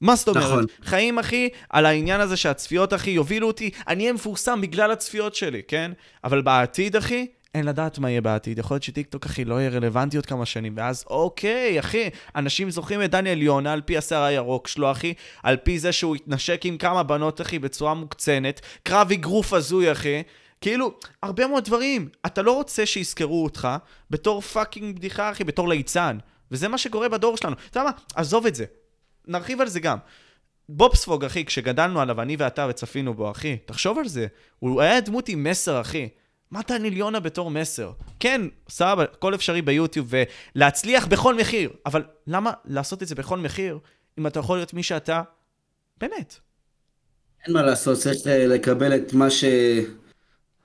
מה 0.00 0.16
זאת 0.16 0.28
אומרת? 0.28 0.44
נכון. 0.44 0.64
חיים, 0.82 1.18
אחי, 1.18 1.48
על 1.70 1.86
העניין 1.86 2.20
הזה 2.20 2.36
שהצפיות, 2.36 2.94
אחי, 2.94 3.10
יובילו 3.10 3.46
אותי, 3.46 3.70
אני 3.88 4.02
אהיה 4.02 4.12
מפורסם 4.12 4.60
בגלל 4.60 4.90
הצפיות 4.90 5.34
שלי, 5.34 5.62
כן? 5.68 5.92
אבל 6.24 6.42
בעתיד, 6.42 6.96
אחי, 6.96 7.26
אין 7.54 7.66
לדעת 7.66 7.98
מה 7.98 8.10
יהיה 8.10 8.20
בעתיד. 8.20 8.58
יכול 8.58 8.74
להיות 8.74 8.82
שטיקטוק, 8.82 9.26
אחי, 9.26 9.44
לא 9.44 9.54
יהיה 9.54 9.70
רלוונטי 9.70 10.16
עוד 10.16 10.26
כמה 10.26 10.46
שנים, 10.46 10.72
ואז 10.76 11.04
אוקיי, 11.06 11.80
אחי, 11.80 12.10
אנשים 12.36 12.70
זוכרים 12.70 13.02
את 13.02 13.10
דניאל 13.10 13.42
יונה 13.42 13.72
על 13.72 13.80
פי 13.80 13.98
השיער 13.98 14.22
הירוק 14.22 14.68
שלו, 14.68 14.90
אחי, 14.90 15.14
על 15.42 15.56
פי 15.56 15.78
זה 15.78 15.92
שהוא 15.92 16.16
התנשק 16.16 16.60
עם 16.64 16.78
כמה 16.78 17.02
בנות, 17.02 17.40
אחי, 17.40 17.58
בצורה 17.58 17.94
מוקצנת, 17.94 18.60
קרב 18.82 19.12
אגרוף 19.12 19.52
הזוי, 19.52 19.92
אחי. 19.92 20.22
כאילו, 20.64 20.94
הרבה 21.22 21.46
מאוד 21.46 21.64
דברים. 21.64 22.08
אתה 22.26 22.42
לא 22.42 22.52
רוצה 22.52 22.86
שיזכרו 22.86 23.44
אותך 23.44 23.68
בתור 24.10 24.40
fucking 24.40 24.96
בדיחה, 24.96 25.30
אחי, 25.30 25.44
בתור 25.44 25.68
ליצן. 25.68 26.18
וזה 26.50 26.68
מה 26.68 26.78
שקורה 26.78 27.08
בדור 27.08 27.36
שלנו. 27.36 27.56
אתה 27.70 27.80
יודע 27.80 27.90
מה? 27.90 27.96
עזוב 28.14 28.46
את 28.46 28.54
זה. 28.54 28.64
נרחיב 29.28 29.60
על 29.60 29.68
זה 29.68 29.80
גם. 29.80 29.98
בובספוג, 30.68 31.24
אחי, 31.24 31.44
כשגדלנו 31.44 32.00
עליו, 32.00 32.22
אני 32.22 32.36
ואתה 32.38 32.66
וצפינו 32.70 33.14
בו, 33.14 33.30
אחי, 33.30 33.56
תחשוב 33.64 33.98
על 33.98 34.08
זה. 34.08 34.26
הוא 34.58 34.82
היה 34.82 35.00
דמות 35.00 35.28
עם 35.28 35.44
מסר, 35.44 35.80
אחי. 35.80 36.08
מה 36.50 36.60
דניאל 36.68 36.96
יונה 36.96 37.20
בתור 37.20 37.50
מסר? 37.50 37.92
כן, 38.20 38.40
סבבה, 38.68 39.02
הכל 39.02 39.34
אפשרי 39.34 39.62
ביוטיוב, 39.62 40.12
ולהצליח 40.54 41.06
בכל 41.06 41.34
מחיר. 41.34 41.70
אבל 41.86 42.02
למה 42.26 42.52
לעשות 42.64 43.02
את 43.02 43.08
זה 43.08 43.14
בכל 43.14 43.38
מחיר, 43.38 43.78
אם 44.18 44.26
אתה 44.26 44.40
יכול 44.40 44.58
להיות 44.58 44.74
מי 44.74 44.82
שאתה? 44.82 45.22
באמת. 46.00 46.34
אין 47.46 47.54
מה 47.54 47.62
לעשות, 47.62 47.98
צריך 47.98 48.26
אה, 48.26 48.46
לקבל 48.46 48.94
את 48.94 49.12
מה 49.12 49.30
ש... 49.30 49.44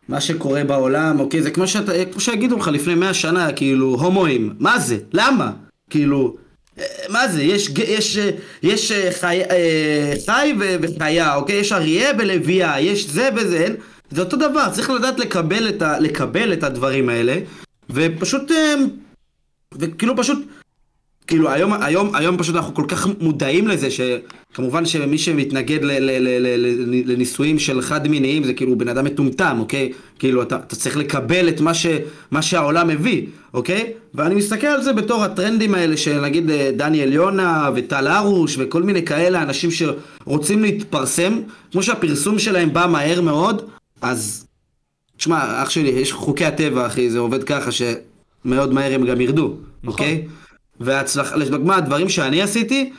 מה 0.10 0.22
שקורה 0.22 0.64
בעולם, 0.64 1.20
אוקיי? 1.20 1.42
זה 1.42 1.52
כמו, 1.52 1.68
שאתה, 1.68 1.92
כמו 2.12 2.22
שיגידו 2.22 2.58
לך 2.58 2.68
לפני 2.68 2.96
100 2.96 3.14
שנה, 3.14 3.54
כאילו, 3.54 3.88
הומואים. 3.88 4.54
מה 4.60 4.80
זה? 4.80 4.98
למה? 5.14 5.52
כאילו, 5.90 6.36
אה, 6.80 6.86
מה 7.10 7.28
זה? 7.28 7.44
יש, 7.44 7.70
יש, 7.88 8.18
אה, 8.18 8.30
יש 8.64 8.92
אה, 8.92 9.10
חי, 9.12 9.42
אה, 9.52 10.14
חי 10.26 10.54
וחיה, 10.60 11.36
אוקיי? 11.36 11.56
יש 11.56 11.72
אריה 11.72 12.12
ולביאה, 12.20 12.82
יש 12.82 13.10
זה 13.10 13.30
וזה, 13.36 13.58
אין... 13.58 13.76
זה 14.12 14.22
אותו 14.22 14.38
דבר, 14.38 14.70
צריך 14.72 14.90
לדעת 14.90 15.20
לקבל 15.20 15.70
את, 15.70 15.82
ה, 15.82 16.00
לקבל 16.00 16.54
את 16.54 16.64
הדברים 16.64 17.10
האלה, 17.10 17.38
ופשוט, 17.90 18.52
אה, 18.52 18.74
וכאילו 19.76 20.18
פשוט, 20.18 20.38
כאילו 21.30 21.50
היום, 21.50 21.74
היום, 21.74 22.16
היום 22.16 22.38
פשוט 22.38 22.56
אנחנו 22.56 22.74
כל 22.74 22.86
כך 22.88 23.08
מודעים 23.20 23.68
לזה 23.68 23.88
שכמובן 23.92 24.86
שמי 24.86 25.18
שמתנגד 25.18 25.84
ל, 25.84 25.92
ל, 25.92 26.10
ל, 26.10 26.28
ל, 26.28 26.56
ל, 26.58 27.12
לנישואים 27.12 27.60
של 27.60 27.82
חד 27.82 28.08
מיניים 28.08 28.44
זה 28.44 28.54
כאילו 28.54 28.78
בן 28.78 28.88
אדם 28.88 29.06
מטומטם, 29.06 29.58
אוקיי? 29.60 29.92
כאילו 30.20 30.42
אתה, 30.42 30.56
אתה 30.56 30.76
צריך 30.76 30.98
לקבל 30.98 31.50
את 31.50 31.62
מה, 31.62 31.74
ש, 31.74 31.86
מה 32.32 32.42
שהעולם 32.42 32.88
מביא, 32.88 33.26
אוקיי? 33.54 33.94
ואני 34.14 34.36
מסתכל 34.36 34.68
על 34.68 34.84
זה 34.84 34.94
בתור 34.94 35.24
הטרנדים 35.24 35.76
האלה 35.76 35.98
של 35.98 36.22
נגיד 36.22 36.52
אה, 36.52 36.72
דניאל 36.76 37.14
יונה 37.14 37.70
וטל 37.76 38.08
הרוש 38.08 38.56
וכל 38.60 38.84
מיני 38.84 39.06
כאלה 39.06 39.42
אנשים 39.42 39.70
שרוצים 39.72 40.62
להתפרסם, 40.62 41.34
כמו 41.72 41.84
שהפרסום 41.84 42.40
שלהם 42.40 42.74
בא 42.74 42.88
מהר 42.92 43.22
מאוד, 43.22 43.62
אז 44.02 44.48
תשמע, 45.18 45.64
אח 45.64 45.70
שלי, 45.70 45.90
יש 45.90 46.14
חוקי 46.14 46.46
הטבע, 46.46 46.88
אחי, 46.88 47.10
זה 47.10 47.20
עובד 47.20 47.44
ככה 47.44 47.70
שמאוד 47.72 48.74
מהר 48.74 48.94
הם 48.94 49.06
גם 49.06 49.22
ירדו, 49.22 49.56
אוקיי? 49.88 50.26
והצלחה, 50.80 51.36
לדוגמה, 51.36 51.76
הדברים 51.76 52.10
שאני 52.10 52.42
עשיתי, 52.42 52.92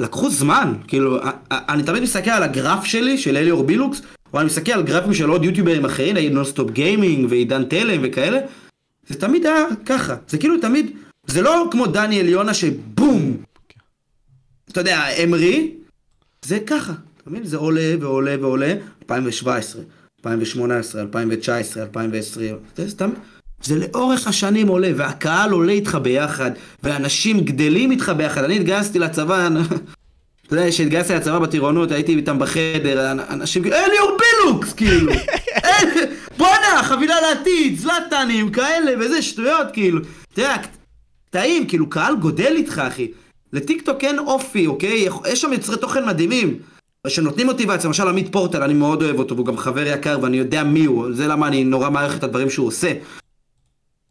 לקחו 0.00 0.30
זמן, 0.30 0.74
כאילו, 0.88 1.18
אני 1.50 1.82
תמיד 1.82 2.02
מסתכל 2.02 2.30
על 2.30 2.42
הגרף 2.42 2.84
שלי, 2.84 3.18
של 3.18 3.36
אליאור 3.36 3.62
בילוקס, 3.62 4.02
או 4.32 4.38
אני 4.38 4.46
מסתכל 4.46 4.72
על 4.72 4.82
גרפים 4.82 5.14
של 5.14 5.28
עוד 5.28 5.44
יוטיוברים 5.44 5.84
אחרים, 5.84 6.16
נגיד 6.16 6.32
נונסטופ 6.32 6.70
גיימינג 6.70 7.26
ועידן 7.30 7.64
תלם 7.64 8.00
וכאלה, 8.02 8.38
זה 9.08 9.20
תמיד 9.20 9.46
היה 9.46 9.64
ככה, 9.86 10.16
זה 10.28 10.38
כאילו 10.38 10.60
תמיד, 10.60 10.90
זה 11.26 11.42
לא 11.42 11.68
כמו 11.70 11.86
דניאל 11.86 12.28
יונה 12.28 12.54
שבום, 12.54 13.36
אתה 14.70 14.80
יודע, 14.80 15.06
אמרי, 15.24 15.70
זה 16.42 16.58
ככה, 16.66 16.92
אתה 17.16 17.30
מבין? 17.30 17.44
זה 17.44 17.56
עולה 17.56 17.94
ועולה 18.00 18.36
ועולה, 18.40 18.74
2017, 19.02 19.82
2018, 20.18 21.02
2019, 21.02 21.82
2020, 21.82 22.56
זה 22.76 22.90
סתם, 22.90 23.10
זה 23.64 23.76
לאורך 23.76 24.26
השנים 24.26 24.68
עולה, 24.68 24.90
והקהל 24.96 25.50
עולה 25.50 25.72
איתך 25.72 25.98
ביחד, 26.02 26.50
ואנשים 26.82 27.40
גדלים 27.40 27.90
איתך 27.90 28.12
ביחד. 28.16 28.44
אני 28.44 28.56
התגייסתי 28.56 28.98
לצבא, 28.98 29.48
אתה 30.46 30.54
יודע, 30.56 30.70
כשהתגייסתי 30.70 31.14
לצבא 31.14 31.38
בטירונות, 31.38 31.92
הייתי 31.92 32.16
איתם 32.16 32.38
בחדר, 32.38 33.12
אנ- 33.12 33.20
אנשים 33.30 33.62
כאילו, 33.62 33.76
אליאור 33.76 34.16
בילוקס, 34.18 34.72
כאילו. 34.72 35.12
בואנה, 36.38 36.82
חבילה 36.82 37.14
לעתיד, 37.20 37.78
זלטנים, 37.78 38.50
כאלה, 38.50 38.92
וזה 39.00 39.22
שטויות, 39.22 39.66
כאילו. 39.72 40.00
אתה 40.32 40.40
יודע, 40.40 40.56
קטעים, 41.30 41.66
כאילו, 41.66 41.90
קהל 41.90 42.16
גודל 42.16 42.52
איתך, 42.56 42.78
אחי. 42.88 43.08
לטיקטוק 43.52 44.04
אין 44.04 44.18
אופי, 44.18 44.66
אוקיי? 44.66 45.08
יש 45.28 45.40
שם 45.40 45.52
יוצרי 45.52 45.76
תוכן 45.76 46.06
מדהימים. 46.06 46.58
שנותנים 47.08 47.46
מוטיבציה, 47.46 47.86
למשל 47.88 48.08
עמית 48.08 48.32
פורטל, 48.32 48.62
אני 48.62 48.74
מאוד 48.74 49.02
אוהב 49.02 49.18
אותו, 49.18 49.34
והוא 49.34 49.46
גם 49.46 49.56
חבר 49.58 49.86
יקר, 49.86 50.18
ואני 50.22 50.36
יודע 50.36 50.64
מי 50.64 50.84
הוא, 50.84 51.06
זה 51.12 51.26
למה 51.26 51.48
אני 51.48 51.64
נורא 51.64 51.90
מעריך 51.90 52.18
את 52.18 52.24
הדברים 52.24 52.50
שהוא 52.50 52.66
עושה. 52.66 52.92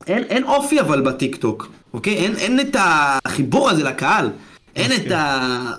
אין, 0.08 0.24
אין 0.24 0.44
אופי 0.44 0.80
אבל 0.80 1.02
בטיקטוק, 1.02 1.72
אוקיי? 1.94 2.16
אין, 2.16 2.36
אין 2.36 2.60
את 2.60 2.76
החיבור 2.80 3.70
הזה 3.70 3.84
לקהל. 3.84 4.30
אין 4.76 4.92
את 4.92 5.12
ה... 5.12 5.72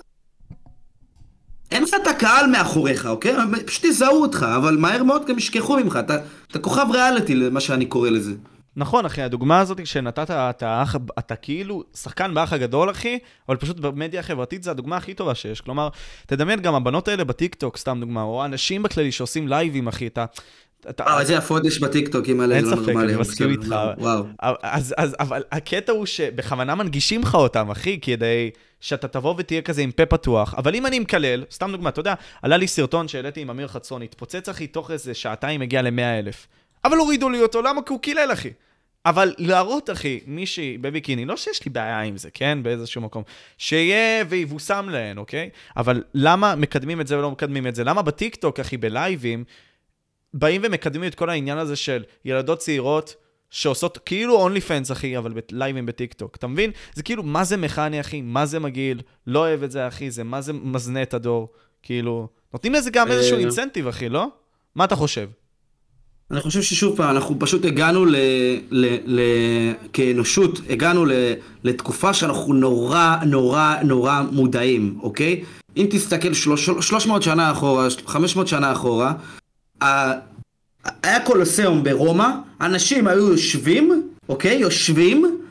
אין 1.71 1.83
לך 1.83 1.89
את 2.01 2.07
הקהל 2.07 2.47
מאחוריך, 2.47 3.05
אוקיי? 3.05 3.33
פשוט 3.65 3.83
יזהו 3.83 4.21
אותך, 4.21 4.45
אבל 4.55 4.77
מהר 4.77 5.03
מאוד 5.03 5.27
גם 5.27 5.37
ישכחו 5.37 5.77
ממך. 5.77 5.99
אתה, 5.99 6.17
אתה 6.51 6.59
כוכב 6.59 6.85
ריאליטי, 6.91 7.35
למה 7.35 7.59
שאני 7.59 7.85
קורא 7.85 8.09
לזה. 8.09 8.33
נכון, 8.77 9.05
אחי, 9.05 9.21
הדוגמה 9.21 9.59
הזאת 9.59 9.87
שנתת, 9.87 10.31
אתה, 10.31 10.67
האח, 10.67 10.95
אתה 11.19 11.35
כאילו 11.35 11.83
שחקן 11.95 12.33
באח 12.33 12.53
הגדול, 12.53 12.91
אחי, 12.91 13.19
אבל 13.49 13.57
פשוט 13.57 13.79
במדיה 13.79 14.19
החברתית 14.19 14.63
זה 14.63 14.71
הדוגמה 14.71 14.97
הכי 14.97 15.13
טובה 15.13 15.35
שיש. 15.35 15.61
כלומר, 15.61 15.89
תדמיין 16.25 16.61
גם 16.61 16.75
הבנות 16.75 17.07
האלה 17.07 17.23
בטיקטוק, 17.23 17.77
סתם 17.77 17.97
דוגמה, 17.99 18.21
או 18.21 18.45
אנשים 18.45 18.83
בכללי 18.83 19.11
שעושים 19.11 19.47
לייבים, 19.47 19.87
אחי, 19.87 20.07
אתה... 20.07 20.25
אתה 20.89 21.19
איזה 21.19 21.37
יש 21.63 21.79
בטיקטוקים 21.79 22.41
האלה, 22.41 22.55
אין 22.55 22.65
זה 22.65 22.71
לא 22.71 22.75
ספק, 22.75 22.87
נורמלי. 22.87 23.05
אני 23.05 23.13
אבל 23.13 23.21
מסכים 23.21 23.49
בסדר, 23.49 23.61
איתך. 23.61 23.75
וואו. 23.97 24.23
אז, 24.63 24.93
אז, 24.97 25.15
אבל 25.19 25.43
הקטע 25.51 25.91
הוא 25.91 26.05
שבכוונה 26.05 26.75
מנגישים 26.75 27.21
לך 27.21 27.35
אותם, 27.35 27.69
אחי, 27.69 27.99
כדי 28.01 28.49
שאתה 28.79 29.07
תבוא 29.07 29.35
ותהיה 29.37 29.61
כזה 29.61 29.81
עם 29.81 29.91
פה 29.91 30.05
פתוח. 30.05 30.53
אבל 30.57 30.75
אם 30.75 30.85
אני 30.85 30.99
מקלל, 30.99 31.43
סתם 31.51 31.71
דוגמה, 31.71 31.89
אתה 31.89 31.99
יודע, 31.99 32.13
עלה 32.41 32.57
לי 32.57 32.67
סרטון 32.67 33.07
שהעליתי 33.07 33.41
עם 33.41 33.49
אמיר 33.49 33.67
חצון, 33.67 34.01
התפוצץ, 34.01 34.49
אחי, 34.49 34.67
תוך 34.67 34.91
איזה 34.91 35.13
שעתיים 35.13 35.61
הגיע 35.61 35.81
ל-100 35.81 36.19
אלף. 36.19 36.47
אבל 36.85 36.97
הורידו 36.97 37.29
לי 37.29 37.41
אותו, 37.41 37.61
למה? 37.61 37.81
כי 37.81 37.93
הוא 37.93 37.99
קילל, 37.99 38.29
אחי. 38.33 38.49
אבל 39.05 39.33
להראות, 39.37 39.89
אחי, 39.89 40.19
מישהי 40.27 40.77
בביקיני, 40.77 41.25
לא 41.25 41.37
שיש 41.37 41.65
לי 41.65 41.71
בעיה 41.71 42.01
עם 42.01 42.17
זה, 42.17 42.29
כן? 42.33 42.59
באיזשהו 42.63 43.01
מקום. 43.01 43.23
שיהיה 43.57 44.23
ויבושם 44.29 44.87
להן, 44.91 45.17
אוקיי? 45.17 45.49
אבל 45.77 46.03
למה 46.13 46.55
מקדמים 46.55 47.01
את 47.01 47.07
זה 47.07 47.17
ולא 47.19 47.31
מקדמים 47.31 47.67
את 47.67 47.75
זה? 47.75 47.83
למה 47.83 48.01
בטיקטוק, 48.01 48.59
אחי, 48.59 48.77
בלייבים, 48.77 49.43
באים 50.35 50.61
ומקדמים 50.63 51.09
את 51.09 51.15
כל 51.15 51.29
העניין 51.29 51.57
הזה 51.57 51.75
של 51.75 52.03
ילדות 52.25 52.59
צעירות 52.59 53.15
שעושות 53.49 53.97
כאילו 54.05 54.35
אונלי 54.35 54.61
פנס, 54.61 54.91
אחי, 54.91 55.17
אבל 55.17 55.33
בלייבים 55.51 55.85
בטיקטוק. 55.85 56.35
אתה 56.35 56.47
מבין? 56.47 56.71
זה 56.93 57.03
כאילו, 57.03 57.23
מה 57.23 57.43
זה 57.43 57.57
מכני, 57.57 57.99
אחי? 57.99 58.21
מה 58.21 58.45
זה 58.45 58.59
מגעיל? 58.59 59.01
לא 59.27 59.39
אוהב 59.39 59.63
את 59.63 59.71
זה, 59.71 59.87
אחי. 59.87 60.11
זה 60.11 60.23
מה 60.23 60.41
זה 60.41 60.53
מזנה 60.53 61.01
את 61.01 61.13
הדור? 61.13 61.47
כאילו, 61.83 62.27
נותנים 62.53 62.73
לזה 62.73 62.89
גם 62.91 63.11
איזשהו 63.11 63.35
אה, 63.35 63.41
אינסנטיב, 63.41 63.87
אחי, 63.87 64.09
לא? 64.09 64.27
מה 64.75 64.85
אתה 64.85 64.95
חושב? 64.95 65.29
אני 66.31 66.41
חושב 66.41 66.61
ששוב 66.61 66.97
פעם, 66.97 67.15
אנחנו 67.15 67.39
פשוט 67.39 67.65
הגענו 67.65 68.05
ל... 68.05 68.15
ל, 68.71 68.85
ל 69.05 69.21
כאנושות, 69.93 70.59
הגענו 70.69 71.05
ל, 71.05 71.11
לתקופה 71.63 72.13
שאנחנו 72.13 72.53
נורא 72.53 73.15
נורא 73.25 73.75
נורא 73.83 74.21
מודעים, 74.31 74.99
אוקיי? 75.03 75.43
אם 75.77 75.87
תסתכל 75.89 76.33
שלוש, 76.33 76.69
300 76.81 77.23
שנה 77.23 77.51
אחורה, 77.51 77.87
500 78.05 78.47
שנה 78.47 78.71
אחורה, 78.71 79.13
היה 79.81 81.19
קולוסיאום 81.23 81.83
ברומא, 81.83 82.27
אנשים 82.61 83.07
היו 83.07 83.31
יושבים, 83.31 84.09
אוקיי? 84.29 84.57
יושבים, 84.57 85.41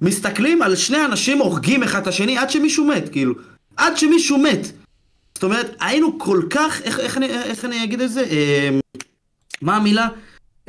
מסתכלים 0.00 0.62
על 0.62 0.76
שני 0.76 1.04
אנשים 1.04 1.38
הורגים 1.38 1.82
אחד 1.82 2.00
את 2.02 2.06
השני 2.06 2.38
עד 2.38 2.50
שמישהו 2.50 2.84
מת, 2.86 3.08
כאילו. 3.12 3.34
עד 3.76 3.96
שמישהו 3.96 4.38
מת. 4.38 4.66
זאת 5.34 5.42
אומרת, 5.42 5.76
היינו 5.80 6.18
כל 6.18 6.42
כך, 6.50 6.80
איך, 6.82 7.00
איך, 7.00 7.16
אני, 7.16 7.26
איך 7.26 7.64
אני 7.64 7.84
אגיד 7.84 8.00
את 8.00 8.10
זה? 8.12 8.20
אה, 8.30 8.78
מה 9.62 9.76
המילה? 9.76 10.08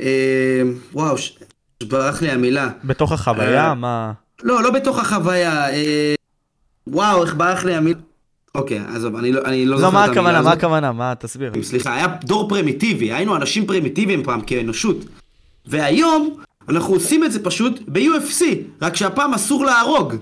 אה, 0.00 0.62
וואו, 0.92 1.18
ש- 1.18 1.38
ברח 1.88 2.22
לי 2.22 2.30
המילה. 2.30 2.68
בתוך 2.84 3.12
החוויה, 3.12 3.68
אה, 3.68 3.74
מה... 3.74 4.12
לא, 4.42 4.62
לא 4.62 4.70
בתוך 4.70 4.98
החוויה. 4.98 5.70
אה, 5.70 6.14
וואו, 6.86 7.24
איך 7.24 7.34
ברח 7.34 7.64
לי 7.64 7.74
המילה. 7.74 7.98
אוקיי, 8.56 8.80
עזוב, 8.94 9.16
אני 9.16 9.32
לא, 9.32 9.40
אני 9.44 9.66
לא 9.66 9.70
לא, 9.70 9.80
זוכר 9.80 9.90
מה 9.90 10.04
את 10.04 10.08
המילה 10.08 10.20
הכוונה? 10.22 10.38
הזאת. 10.38 10.44
מה 10.48 10.52
הכוונה? 10.52 10.92
מה? 10.92 11.14
תסביר. 11.14 11.52
סליחה, 11.62 11.94
היה 11.94 12.06
דור 12.24 12.48
פרימיטיבי, 12.48 13.12
היינו 13.12 13.36
אנשים 13.36 13.66
פרימיטיביים 13.66 14.24
פעם 14.24 14.40
כאנושות. 14.40 15.04
והיום 15.66 16.36
אנחנו 16.68 16.94
עושים 16.94 17.24
את 17.24 17.32
זה 17.32 17.44
פשוט 17.44 17.80
ב-UFC, 17.88 18.42
רק 18.82 18.96
שהפעם 18.96 19.34
אסור 19.34 19.64
להרוג, 19.64 20.14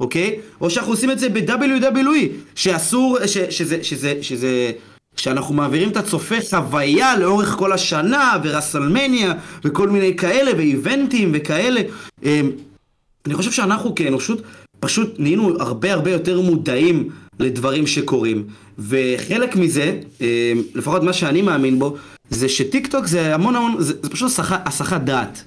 אוקיי? 0.00 0.40
או 0.60 0.70
שאנחנו 0.70 0.92
עושים 0.92 1.10
את 1.10 1.18
זה 1.18 1.28
ב-WWE, 1.28 2.26
שאסור, 2.54 3.26
ש, 3.26 3.38
שזה, 3.38 3.84
שזה, 3.84 4.14
שזה, 4.20 4.72
שאנחנו 5.16 5.54
מעבירים 5.54 5.88
את 5.88 5.96
הצופה 5.96 6.36
חוויה 6.50 7.16
לאורך 7.16 7.48
כל 7.48 7.72
השנה, 7.72 8.36
ורסלמניה, 8.42 9.32
וכל 9.64 9.88
מיני 9.88 10.16
כאלה, 10.16 10.50
ואיבנטים 10.56 11.30
וכאלה. 11.34 11.80
אמ, 12.22 12.50
אני 13.26 13.34
חושב 13.34 13.50
שאנחנו 13.50 13.94
כאנושות 13.94 14.42
פשוט 14.80 15.14
נהיינו 15.18 15.60
הרבה 15.60 15.92
הרבה 15.92 16.10
יותר 16.10 16.40
מודעים 16.40 17.08
לדברים 17.42 17.86
שקורים. 17.86 18.44
וחלק 18.78 19.56
מזה, 19.56 20.00
אה, 20.20 20.52
לפחות 20.74 21.02
מה 21.02 21.12
שאני 21.12 21.42
מאמין 21.42 21.78
בו, 21.78 21.96
זה 22.30 22.48
שטיק 22.48 22.86
טוק 22.86 23.06
זה 23.06 23.34
המון 23.34 23.56
המון, 23.56 23.76
זה, 23.78 23.94
זה 24.02 24.10
פשוט 24.10 24.32
הסחת, 24.48 25.00
דעת. 25.00 25.44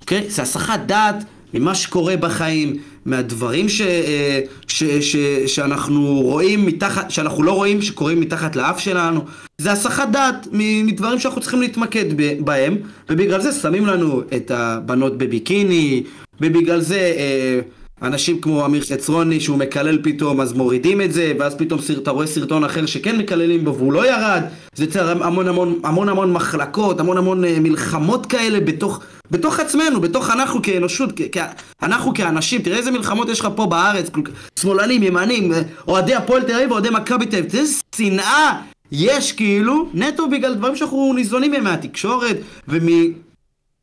אוקיי? 0.00 0.24
זה 0.28 0.42
הסחת 0.42 0.80
דעת 0.86 1.24
ממה 1.54 1.74
שקורה 1.74 2.16
בחיים, 2.16 2.76
מהדברים 3.06 3.68
ש, 3.68 3.80
אה, 3.80 4.40
ש, 4.68 4.84
ש, 4.84 5.16
שאנחנו 5.46 6.20
רואים 6.20 6.66
מתחת, 6.66 7.10
שאנחנו 7.10 7.42
לא 7.42 7.52
רואים 7.52 7.82
שקורים 7.82 8.20
מתחת 8.20 8.56
לאף 8.56 8.80
שלנו. 8.80 9.24
זה 9.58 9.72
הסחת 9.72 10.08
דעת 10.12 10.46
מדברים 10.52 11.20
שאנחנו 11.20 11.40
צריכים 11.40 11.60
להתמקד 11.60 12.04
בהם, 12.40 12.76
ובגלל 13.10 13.40
זה 13.40 13.52
שמים 13.52 13.86
לנו 13.86 14.22
את 14.36 14.50
הבנות 14.50 15.18
בביקיני, 15.18 16.02
ובגלל 16.40 16.80
זה 16.80 17.12
אה, 17.16 17.60
אנשים 18.02 18.40
כמו 18.40 18.66
אמיר 18.66 18.82
חצרוני 18.84 19.40
שהוא 19.40 19.58
מקלל 19.58 19.98
פתאום 20.02 20.40
אז 20.40 20.52
מורידים 20.52 21.00
את 21.00 21.12
זה, 21.12 21.32
ואז 21.38 21.54
פתאום 21.54 21.80
אתה 21.98 22.10
רואה 22.10 22.26
סרטון 22.26 22.64
אחר 22.64 22.86
שכן 22.86 23.18
מקללים 23.18 23.64
בו 23.64 23.74
והוא 23.74 23.92
לא 23.92 24.06
ירד, 24.06 24.42
זה 24.74 24.84
יוצר 24.84 25.24
המון 25.24 25.48
המון 25.48 25.80
המון 25.84 26.08
המון 26.08 26.32
מחלקות, 26.32 27.00
המון 27.00 27.16
המון 27.18 27.44
אה, 27.44 27.60
מלחמות 27.60 28.26
כאלה 28.26 28.60
בתוך, 28.60 29.00
בתוך 29.30 29.60
עצמנו, 29.60 30.00
בתוך 30.00 30.30
אנחנו 30.30 30.62
כאנושות, 30.62 31.10
כ- 31.16 31.22
כ- 31.32 31.82
אנחנו 31.82 32.14
כאנשים, 32.14 32.62
תראה 32.62 32.78
איזה 32.78 32.90
מלחמות 32.90 33.28
יש 33.28 33.40
לך 33.40 33.48
פה 33.56 33.66
בארץ, 33.66 34.10
שמאלנים, 34.58 35.02
ימנים, 35.02 35.52
אה, 35.52 35.62
אוהדי 35.88 36.14
הפועל 36.14 36.42
תל 36.42 36.54
אביב 36.54 36.70
ואוהדי 36.70 36.90
מכבי 36.90 37.26
תל 37.26 37.36
אביב, 37.36 37.56
איזה 37.56 37.80
שנאה 37.96 38.60
יש 38.92 39.32
כאילו, 39.32 39.88
נטו 39.94 40.30
בגלל 40.30 40.54
דברים 40.54 40.76
שאנחנו 40.76 41.12
ניזונים 41.16 41.50
מהם 41.50 41.64
מהתקשורת 41.64 42.36
ומ... 42.68 42.88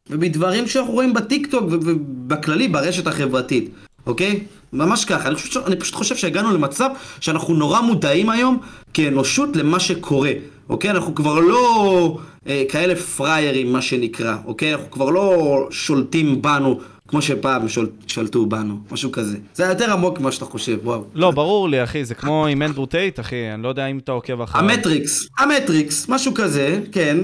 ומדברים 0.09 0.67
שאנחנו 0.67 0.93
רואים 0.93 1.13
בטיקטוק 1.13 1.63
ובכללי 1.69 2.67
ברשת 2.67 3.07
החברתית, 3.07 3.69
אוקיי? 4.05 4.43
ממש 4.73 5.05
ככה. 5.05 5.27
אני, 5.27 5.35
חושב, 5.35 5.59
אני 5.65 5.75
פשוט 5.75 5.95
חושב 5.95 6.15
שהגענו 6.15 6.53
למצב 6.53 6.89
שאנחנו 7.19 7.53
נורא 7.53 7.81
מודעים 7.81 8.29
היום 8.29 8.57
כאנושות 8.93 9.55
למה 9.55 9.79
שקורה, 9.79 10.31
אוקיי? 10.69 10.91
אנחנו 10.91 11.15
כבר 11.15 11.39
לא 11.39 12.17
אה, 12.47 12.63
כאלה 12.69 12.95
פראיירים, 12.95 13.73
מה 13.73 13.81
שנקרא, 13.81 14.35
אוקיי? 14.45 14.73
אנחנו 14.73 14.91
כבר 14.91 15.09
לא 15.09 15.67
שולטים 15.71 16.41
בנו 16.41 16.79
כמו 17.11 17.21
שפעם 17.21 17.69
שול, 17.69 17.89
שלטו 18.07 18.45
בנו, 18.45 18.79
משהו 18.91 19.11
כזה. 19.11 19.37
זה 19.53 19.65
יותר 19.65 19.91
עמוק 19.91 20.19
ממה 20.19 20.31
שאתה 20.31 20.45
חושב, 20.45 20.77
וואו. 20.83 21.03
לא, 21.13 21.31
ברור 21.31 21.69
לי, 21.69 21.83
אחי, 21.83 22.05
זה 22.05 22.15
כמו 22.15 22.47
עם 22.47 22.61
אנדרו 22.61 22.85
טייט, 22.85 23.19
אחי, 23.19 23.53
אני 23.53 23.63
לא 23.63 23.69
יודע 23.69 23.87
אם 23.87 23.97
אתה 23.97 24.11
עוקב 24.11 24.41
אחריו. 24.41 24.71
המטריקס, 24.71 25.27
המטריקס, 25.39 26.09
משהו 26.09 26.33
כזה, 26.33 26.81
כן, 26.91 27.17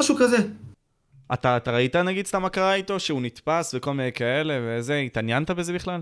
משהו 0.00 0.16
כזה. 0.16 0.36
אתה, 1.32 1.56
אתה 1.56 1.70
ראית 1.70 1.96
נגיד 1.96 2.26
סתם 2.26 2.42
מה 2.42 2.48
קרה 2.48 2.74
איתו, 2.74 3.00
שהוא 3.00 3.22
נתפס 3.22 3.74
וכל 3.74 3.94
מיני 3.94 4.12
כאלה 4.12 4.54
וזה, 4.62 4.96
התעניינת 4.96 5.50
בזה 5.50 5.72
בכלל? 5.72 6.00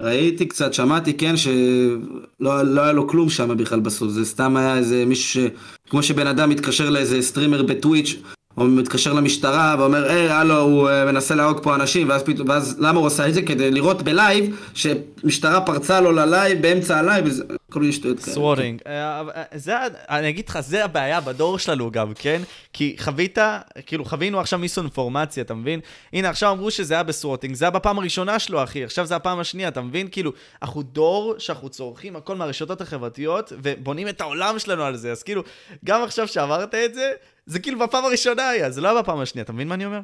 ראיתי 0.00 0.46
קצת, 0.46 0.74
שמעתי, 0.74 1.16
כן, 1.16 1.36
שלא 1.36 2.62
לא 2.62 2.80
היה 2.80 2.92
לו 2.92 3.08
כלום 3.08 3.28
שם 3.28 3.56
בכלל 3.56 3.80
בסוף, 3.80 4.08
זה 4.08 4.24
סתם 4.24 4.56
היה 4.56 4.76
איזה 4.76 5.04
מישהו 5.06 5.42
ש... 5.42 5.46
כמו 5.90 6.02
שבן 6.02 6.26
אדם 6.26 6.50
מתקשר 6.50 6.90
לאיזה 6.90 7.22
סטרימר 7.22 7.62
בטוויץ', 7.62 8.16
או 8.56 8.64
מתקשר 8.64 9.12
למשטרה 9.12 9.74
ואומר, 9.78 10.10
היי, 10.10 10.28
הלו, 10.28 10.58
הוא 10.60 10.88
אה, 10.88 11.04
מנסה 11.04 11.34
להרוג 11.34 11.62
פה 11.62 11.74
אנשים, 11.74 12.08
ואז 12.08 12.22
פתאום, 12.22 12.48
ואז 12.48 12.76
למה 12.80 12.98
הוא 12.98 13.06
עשה 13.06 13.28
את 13.28 13.34
זה? 13.34 13.42
כדי 13.42 13.70
לראות 13.70 14.02
ב 14.02 14.11
live, 14.11 14.56
שמשטרה 14.74 15.60
פרצה 15.60 16.00
לו 16.00 16.12
ל 16.12 16.20
live, 16.20 16.62
באמצע 16.62 16.98
ה 16.98 17.02
live, 17.02 17.24
וזה- 17.26 17.44
כל 17.72 17.80
מיני 17.80 17.92
שטויות 17.92 18.20
כאלה. 18.20 18.34
Swatting. 18.34 18.80
אה, 18.86 19.22
זה, 19.54 19.74
אני 20.08 20.28
אגיד 20.28 20.48
לך, 20.48 20.60
זה 20.60 20.84
הבעיה 20.84 21.20
בדור 21.20 21.58
שלנו 21.58 21.90
גם, 21.90 22.12
כן? 22.14 22.42
כי 22.72 22.96
חווית, 23.00 23.38
כאילו, 23.86 24.04
חווינו 24.04 24.40
עכשיו 24.40 24.58
misinformation, 24.58 25.42
אתה 25.42 25.54
מבין? 25.54 25.80
הנה, 26.12 26.28
עכשיו 26.28 26.50
אמרו 26.52 26.70
שזה 26.70 26.94
היה 26.94 27.02
ב 27.02 27.07
swatting, 27.07 27.54
זה 27.54 27.64
היה 27.64 27.70
בפעם 27.70 27.98
הראשונה 27.98 28.38
שלו, 28.38 28.62
אחי, 28.64 28.84
עכשיו 28.84 29.06
זה 29.06 29.16
הפעם 29.16 29.38
השנייה, 29.40 29.68
אתה 29.68 29.80
מבין? 29.80 30.08
כאילו, 30.10 30.32
אנחנו 30.62 30.82
דור 30.82 31.34
שאנחנו 31.38 31.68
צורכים 31.68 32.16
הכל 32.16 32.36
מהרשתות 32.36 32.80
החברתיות, 32.80 33.52
ובונים 33.62 34.08
את 34.08 34.20
העולם 34.20 34.58
שלנו 34.58 34.82
על 34.84 34.96
זה, 34.96 35.12
אז 35.12 35.22
כאילו, 35.22 35.42
גם 35.84 36.02
עכשיו 36.02 36.28
שאמרת 36.28 36.74
את 36.74 36.94
זה, 36.94 37.10
זה 37.50 37.58
כאילו 37.58 37.78
בפעם 37.78 38.04
הראשונה 38.04 38.48
היה, 38.48 38.70
זה 38.70 38.80
לא 38.80 38.88
היה 38.88 39.02
בפעם 39.02 39.20
השנייה, 39.20 39.44
אתה 39.44 39.52
מבין 39.52 39.68
מה 39.68 39.74
אני 39.74 39.86
אומר? 39.86 40.00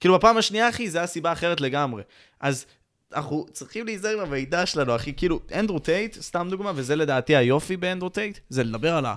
כאילו, 0.00 0.14
בפעם 0.14 0.36
השנייה, 0.36 0.68
אחי, 0.68 0.90
זה 0.90 0.98
היה 0.98 1.06
סיבה 1.06 1.32
אחרת 1.32 1.60
לגמרי. 1.60 2.02
אז 2.40 2.66
אנחנו 3.14 3.46
צריכים 3.52 3.86
להיזהר 3.86 4.12
עם 4.12 4.20
המידע 4.20 4.66
שלנו, 4.66 4.96
אחי. 4.96 5.12
כאילו, 5.16 5.40
אנדרו 5.54 5.78
טייט, 5.78 6.16
סתם 6.20 6.48
דוגמה, 6.50 6.72
וזה 6.74 6.96
לדעתי 6.96 7.36
היופי 7.36 7.76
באנדרו 7.76 8.08
טייט, 8.08 8.38
זה 8.48 8.64
לדבר 8.64 8.96
על 8.96 9.06
ה... 9.06 9.14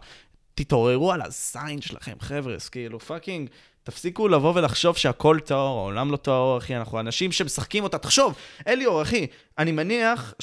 תתעוררו 0.56 1.12
על 1.12 1.22
הזין 1.22 1.82
שלכם, 1.82 2.14
חבר'ה, 2.20 2.56
כאילו, 2.72 3.00
fucking, 3.00 3.50
תפסיקו 3.84 4.28
לבוא 4.28 4.54
ולחשוב 4.56 4.98
שהכל 4.98 5.40
טהור, 5.46 5.80
העולם 5.80 6.12
לא 6.12 6.18
טהור, 6.18 6.58
אחי, 6.58 6.76
אנחנו 6.76 7.00
אנשים 7.00 7.32
שמשחקים 7.32 7.84
אותה. 7.84 7.98
תחשוב, 7.98 8.36
אליאור, 8.68 9.02
אחי, 9.02 9.28
אני 9.58 9.72
מניח 9.72 10.34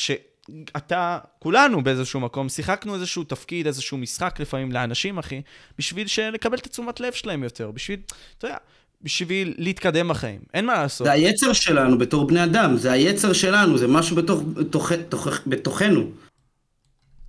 שאתה, 0.48 1.18
כולנו 1.38 1.84
באיזשהו 1.84 2.20
מקום, 2.20 2.48
שיחקנו 2.48 2.94
איזשהו 2.94 3.24
תפקיד, 3.24 3.66
איזשהו 3.66 3.98
משחק 3.98 4.40
לפעמים 4.40 4.72
לאנשים, 4.72 5.18
אחי, 5.18 5.42
בשביל 5.78 6.06
לקבל 6.32 6.58
את 6.58 6.66
התשומת 6.66 7.00
לב 7.00 7.12
שלהם 7.12 7.42
יותר, 7.42 7.70
בשביל, 7.70 8.00
אתה 8.38 8.46
יודע, 8.46 8.56
בשביל 9.02 9.54
להתקדם 9.58 10.08
בחיים. 10.08 10.40
אין 10.54 10.66
מה 10.66 10.74
לעשות. 10.74 11.04
זה 11.04 11.12
היצר 11.12 11.52
שלנו 11.52 11.98
בתור 11.98 12.26
בני 12.26 12.44
אדם, 12.44 12.76
זה 12.76 12.92
היצר 12.92 13.32
שלנו, 13.32 13.78
זה 13.78 13.88
משהו 13.88 14.16
בתוך, 14.16 14.42
בתוך, 14.54 14.92
בתוך, 14.92 15.28
בתוכנו. 15.46 16.10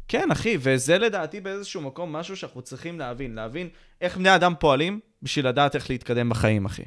כן, 0.08 0.32
אחי, 0.32 0.58
וזה 0.60 0.98
לדעתי 0.98 1.42
באיזשהו 1.42 1.82
מקום 1.82 2.14
משהו 2.14 2.38
שאנחנו 2.38 2.62
צריכים 2.62 3.00
להבין. 3.00 3.36
להבין 3.36 3.70
איך 4.02 4.18
בני 4.18 4.36
אדם 4.36 4.54
פועלים 4.60 5.00
בשביל 5.24 5.48
לדעת 5.48 5.76
איך 5.76 5.90
להתקדם 5.90 6.30
בחיים, 6.30 6.66
אחי. 6.66 6.84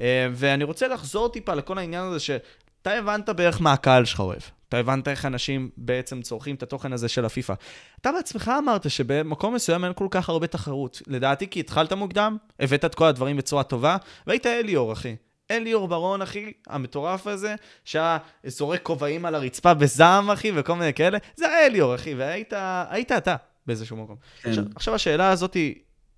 אה, 0.00 0.28
ואני 0.32 0.64
רוצה 0.64 0.88
לחזור 0.88 1.28
טיפה 1.28 1.54
לכל 1.54 1.78
העניין 1.78 2.04
הזה 2.04 2.20
שאתה 2.20 2.90
הבנת 2.90 3.28
בערך 3.28 3.60
מה 3.60 3.72
הקהל 3.72 4.04
שלך 4.04 4.20
אוהב. 4.20 4.42
אתה 4.74 4.80
הבנת 4.80 5.08
איך 5.08 5.26
אנשים 5.26 5.70
בעצם 5.76 6.22
צורכים 6.22 6.54
את 6.54 6.62
התוכן 6.62 6.92
הזה 6.92 7.08
של 7.08 7.24
הפיפא. 7.24 7.54
אתה 8.00 8.12
בעצמך 8.12 8.52
אמרת 8.58 8.90
שבמקום 8.90 9.54
מסוים 9.54 9.84
אין 9.84 9.92
כל 9.92 10.06
כך 10.10 10.28
הרבה 10.28 10.46
תחרות. 10.46 11.02
לדעתי 11.06 11.48
כי 11.48 11.60
התחלת 11.60 11.92
מוקדם, 11.92 12.36
הבאת 12.60 12.84
את 12.84 12.94
כל 12.94 13.04
הדברים 13.04 13.36
בצורה 13.36 13.62
טובה, 13.62 13.96
והיית 14.26 14.46
אליאור, 14.46 14.92
אחי. 14.92 15.16
אליאור 15.50 15.88
ברון, 15.88 16.22
אחי, 16.22 16.52
המטורף 16.66 17.26
הזה, 17.26 17.54
שהיה 17.84 18.18
זורק 18.46 18.82
כובעים 18.82 19.24
על 19.24 19.34
הרצפה 19.34 19.74
בזעם, 19.74 20.30
אחי, 20.30 20.52
וכל 20.54 20.74
מיני 20.74 20.94
כאלה, 20.94 21.18
זה 21.36 21.48
היה 21.48 21.66
אליאור, 21.66 21.94
אחי, 21.94 22.14
והיית 22.14 22.52
היית 22.88 23.12
אתה 23.12 23.36
באיזשהו 23.66 23.96
מקום. 23.96 24.16
כן. 24.42 24.48
עכשיו, 24.50 24.64
עכשיו 24.74 24.94
השאלה 24.94 25.30
הזאת 25.30 25.54
היא, 25.54 25.74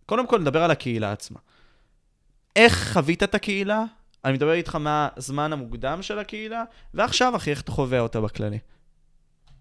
קודם 0.06 0.26
כל 0.26 0.40
נדבר 0.40 0.62
על 0.62 0.70
הקהילה 0.70 1.12
עצמה. 1.12 1.38
איך 2.56 2.92
חווית 2.92 3.22
את 3.22 3.34
הקהילה? 3.34 3.84
אני 4.26 4.34
מדבר 4.34 4.52
איתך 4.52 4.76
מהזמן 4.80 5.52
המוקדם 5.52 6.02
של 6.02 6.18
הקהילה, 6.18 6.64
ועכשיו, 6.94 7.36
אחי, 7.36 7.50
איך 7.50 7.60
אתה 7.60 7.72
חווה 7.72 8.00
אותה 8.00 8.20
בכללי? 8.20 8.58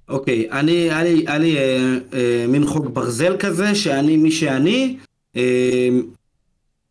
אוקיי, 0.09 0.47
אני, 0.51 0.71
היה 0.71 1.37
לי, 1.37 1.57
אה, 1.57 1.97
אה, 2.13 2.45
מין 2.47 2.65
חוק 2.65 2.85
ברזל 2.85 3.37
כזה, 3.37 3.75
שאני 3.75 4.17
מי 4.17 4.31
שאני, 4.31 4.97
אה, 5.35 5.89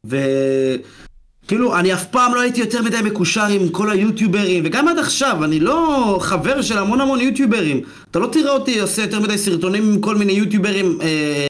וכאילו, 0.05 1.77
אני 1.77 1.95
אף 1.95 2.07
פעם 2.07 2.35
לא 2.35 2.41
הייתי 2.41 2.61
יותר 2.61 2.83
מדי 2.83 3.01
מקושר 3.05 3.47
עם 3.47 3.69
כל 3.69 3.91
היוטיוברים, 3.91 4.63
וגם 4.67 4.89
עד 4.89 4.99
עכשיו, 4.99 5.45
אני 5.45 5.61
לא 5.61 6.19
חבר 6.21 6.63
של 6.63 6.79
המון 6.79 7.01
המון 7.01 7.21
יוטיוברים. 7.21 7.81
אתה 8.11 8.19
לא 8.19 8.27
תראה 8.33 8.53
אותי 8.53 8.81
עושה 8.81 9.03
יותר 9.03 9.21
מדי 9.21 9.39
סרטונים 9.39 9.93
עם 9.93 10.01
כל 10.01 10.17
מיני 10.17 10.33
יוטיוברים 10.33 10.99
אה, 11.03 11.47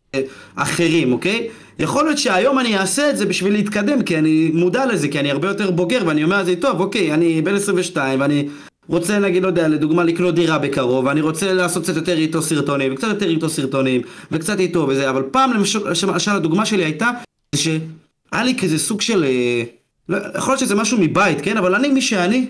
אחרים, 0.54 1.12
אוקיי? 1.12 1.48
יכול 1.78 2.04
להיות 2.04 2.18
שהיום 2.18 2.58
אני 2.58 2.78
אעשה 2.78 3.10
את 3.10 3.16
זה 3.16 3.26
בשביל 3.26 3.52
להתקדם, 3.52 4.02
כי 4.02 4.18
אני 4.18 4.50
מודע 4.54 4.86
לזה, 4.86 5.08
כי 5.08 5.20
אני 5.20 5.30
הרבה 5.30 5.48
יותר 5.48 5.70
בוגר, 5.70 6.02
ואני 6.06 6.24
אומר 6.24 6.38
לעצמי, 6.38 6.56
טוב, 6.56 6.80
אוקיי, 6.80 7.14
אני 7.14 7.42
בן 7.42 7.54
22, 7.54 8.20
ואני 8.20 8.48
רוצה, 8.88 9.18
נגיד, 9.18 9.42
לא 9.42 9.48
יודע, 9.48 9.68
לדוגמה, 9.68 10.04
לקנות 10.04 10.34
דירה 10.34 10.58
בקרוב, 10.58 11.04
ואני 11.04 11.20
רוצה 11.20 11.52
לעשות 11.52 11.82
קצת 11.82 11.96
יותר 11.96 12.16
איתו 12.16 12.42
סרטונים, 12.42 12.92
וקצת 12.92 13.08
יותר 13.08 13.28
איתו 13.28 13.48
סרטונים, 13.48 14.00
וקצת 14.32 14.60
איתו 14.60 14.86
וזה, 14.88 15.10
אבל 15.10 15.22
פעם, 15.30 15.52
למשל, 15.52 16.30
הדוגמה 16.30 16.66
שלי 16.66 16.84
הייתה, 16.84 17.10
זה 17.54 17.60
שהיה 17.62 18.44
לי 18.44 18.56
כזה 18.58 18.78
סוג 18.78 19.00
של... 19.00 19.24
אה, 19.24 19.62
לא, 20.08 20.18
יכול 20.36 20.52
להיות 20.52 20.60
שזה 20.60 20.74
משהו 20.74 20.98
מבית, 21.00 21.40
כן? 21.40 21.56
אבל 21.56 21.74
אני 21.74 21.88
מי 21.88 22.02
שאני, 22.02 22.46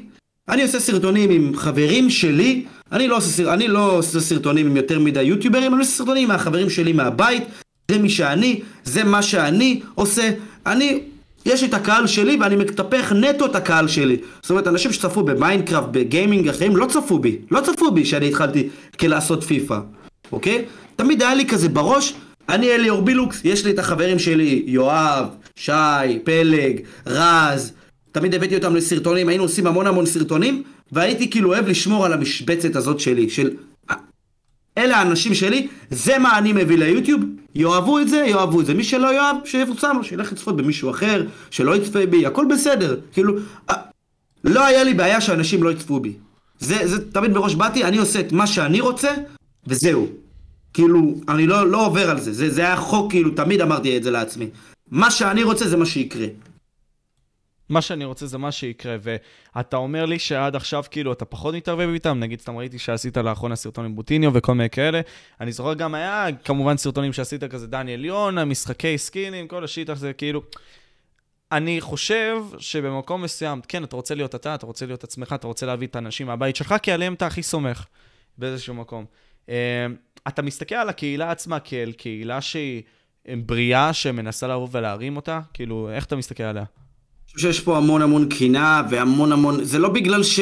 אני 0.49 0.63
עושה 0.63 0.81
סרטונים 0.81 1.31
עם 1.31 1.57
חברים 1.57 2.11
שלי, 2.11 2.65
אני 2.93 3.09
לא 3.09 3.17
עושה, 3.17 3.55
אני 3.55 3.69
לא 3.69 3.97
עושה 3.99 4.21
סרטונים 4.21 4.67
עם 4.67 4.77
יותר 4.77 4.99
מדי 4.99 5.23
יוטיוברים, 5.23 5.75
אני 5.75 5.81
עושה 5.81 5.93
סרטונים 5.93 6.31
עם 6.31 6.37
החברים 6.37 6.71
שלי 6.71 6.93
מהבית, 6.93 7.43
זה 7.91 7.99
מי 7.99 8.11
שאני, 8.11 8.61
זה 8.85 9.05
מה 9.05 9.23
שאני 9.23 9.81
עושה. 9.95 10.31
אני 10.67 11.01
יש 11.47 11.63
לי 11.63 11.69
את 11.69 11.75
הקהל 11.75 12.07
שלי 12.07 12.37
ואני 12.41 12.57
מטפח 12.57 13.13
נטו 13.13 13.47
את 13.47 13.57
הקהל 13.57 13.89
שלי. 13.89 14.17
זאת 14.43 14.51
אומרת, 14.51 14.67
אנשים 14.67 14.93
שצפו 14.93 15.23
במיינקראפט, 15.23 15.89
בגיימינג 15.91 16.49
אחרים, 16.49 16.77
לא 16.77 16.87
צפו 16.87 17.19
בי. 17.19 17.37
לא 17.51 17.61
צפו 17.61 17.91
בי 17.91 18.05
שאני 18.05 18.29
התחלתי 18.29 18.69
לעשות 19.01 19.45
פיפא, 19.45 19.79
אוקיי? 20.33 20.65
תמיד 20.97 21.23
היה 21.23 21.35
לי 21.35 21.47
כזה 21.47 21.69
בראש, 21.69 22.15
אני 22.49 22.71
אליאור 22.71 23.03
בילוקס, 23.03 23.41
יש 23.45 23.65
לי 23.65 23.71
את 23.71 23.79
החברים 23.79 24.19
שלי, 24.19 24.63
יואב, 24.67 25.27
שי, 25.57 25.73
פלג, 26.25 26.81
רז, 27.07 27.73
תמיד 28.13 28.35
הבאתי 28.35 28.57
אותם 28.57 28.77
לסרטונים, 28.77 29.29
היינו 29.29 29.45
עושים 29.45 29.67
המון 29.67 29.87
המון 29.87 30.07
סרטונים, 30.07 30.63
והייתי 30.93 31.31
כאילו 31.31 31.53
אוהב 31.53 31.69
לשמור 31.69 32.07
על 32.07 32.13
המשבצת 32.13 32.77
הזאת 32.77 33.01
שלי, 33.01 33.31
של... 33.31 33.51
אלה 34.79 34.97
האנשים 34.97 35.35
שלי, 35.35 35.69
זה 35.91 36.19
מה 36.19 36.39
אני 36.39 36.53
מביא 36.53 36.79
ליוטיוב, 36.79 37.21
יאהבו 37.55 37.99
את 37.99 38.09
זה, 38.09 38.17
יאהבו 38.17 38.61
את 38.61 38.67
זה. 38.67 38.75
מי 38.75 38.85
שלא 38.85 39.15
יאהב, 39.15 39.37
שיפוצם 39.45 39.97
לו, 39.97 40.05
שילך 40.05 40.33
לצפות 40.33 40.57
במישהו 40.57 40.91
אחר, 40.91 41.27
שלא 41.51 41.77
יצפה 41.77 42.07
בי, 42.07 42.27
הכל 42.27 42.47
בסדר. 42.51 43.01
כאילו, 43.13 43.35
לא 44.45 44.65
היה 44.65 44.85
לי 44.85 44.95
בעיה 44.95 45.21
שאנשים 45.21 45.63
לא 45.63 45.71
יצפו 45.71 46.01
בי. 46.01 46.13
זה, 46.59 46.87
זה 46.89 47.11
תמיד 47.11 47.35
בראש 47.35 47.55
באתי, 47.55 47.85
אני 47.85 47.99
עושה 47.99 48.21
את 48.21 48.33
מה 48.33 48.47
שאני 48.47 48.81
רוצה, 48.81 49.15
וזהו. 49.67 50.07
כאילו, 50.75 51.15
אני 51.29 51.47
לא, 51.47 51.71
לא 51.71 51.87
עובר 51.87 52.11
על 52.11 52.21
זה. 52.21 52.33
זה, 52.33 52.51
זה 52.51 52.61
היה 52.61 52.77
חוק, 52.77 53.11
כאילו, 53.11 53.31
תמיד 53.31 53.61
אמרתי 53.61 53.97
את 53.97 54.03
זה 54.03 54.11
לעצמי. 54.11 54.49
מה 54.91 55.11
שאני 55.11 55.43
רוצה 55.43 55.69
זה 55.69 55.77
מה 55.77 55.87
שיקרה. 55.87 56.27
מה 57.75 57.83
שאני 57.83 58.05
רוצה 58.05 58.27
זה 58.27 58.39
מה 58.39 58.53
שיקרה, 58.53 58.97
ואתה 59.01 59.77
אומר 59.77 60.05
לי 60.05 60.19
שעד 60.19 60.57
עכשיו 60.57 60.85
כאילו 60.91 61.13
אתה 61.13 61.25
פחות 61.25 61.55
מתערבב 61.55 61.89
איתם, 61.89 62.19
נגיד 62.19 62.41
סתם 62.41 62.57
ראיתי 62.57 62.79
שעשית 62.79 63.17
לאחרונה 63.17 63.57
סרטון 63.57 63.85
עם 63.85 63.97
בוטיניו 63.97 64.31
וכל 64.35 64.55
מיני 64.55 64.71
כאלה, 64.71 65.01
אני 65.41 65.53
זוכר 65.53 65.75
גם 65.75 65.95
היה 65.95 66.27
כמובן 66.45 66.77
סרטונים 66.77 67.13
שעשית 67.13 67.45
כזה 67.45 67.67
דניאל 67.67 68.05
יונה, 68.05 68.45
משחקי 68.45 68.99
סקינים, 68.99 69.49
כל 69.49 69.65
השיט 69.65 69.89
הזה, 69.91 70.13
כאילו... 70.13 70.43
אני 71.53 71.81
חושב 71.81 72.37
שבמקום 72.59 73.23
מסוים, 73.23 73.61
כן, 73.69 73.85
אתה 73.85 73.97
רוצה 73.97 74.15
להיות 74.15 74.35
אתה, 74.35 74.55
אתה 74.55 74.67
רוצה 74.67 74.87
להיות 74.87 75.05
עצמך, 75.05 75.33
אתה 75.33 75.47
רוצה 75.47 75.67
להביא 75.67 75.87
את 75.87 75.97
האנשים 75.97 76.27
מהבית 76.27 76.57
שלך, 76.57 76.75
כי 76.83 76.93
עליהם 76.93 77.15
אתה 77.15 77.27
הכי 77.27 77.43
סומך 77.43 77.87
באיזשהו 78.39 78.75
מקום. 78.75 79.05
אה, 79.49 79.87
אתה 80.29 80.43
מסתכל 80.43 80.75
על 80.75 80.89
הקהילה 80.89 81.31
עצמה 81.31 81.61
כאל 81.61 81.93
קהילה 81.93 82.41
שהיא 82.41 82.83
בריאה, 83.29 83.93
שמנסה 83.93 84.47
לבוא 84.47 84.69
ולהרים 84.71 85.17
אותה? 85.17 85.41
כאילו, 85.55 85.91
איך 85.91 86.05
אתה 86.05 86.17
מסתכל 86.17 86.43
עליה? 86.43 86.65
חושב 87.35 87.53
שיש 87.53 87.61
פה 87.61 87.77
המון 87.77 88.03
המון 88.03 88.29
קינה 88.29 88.83
והמון 88.91 89.33
המון, 89.33 89.65
זה 89.65 89.79
לא 89.79 89.89
בגלל 89.89 90.23
ש... 90.23 90.41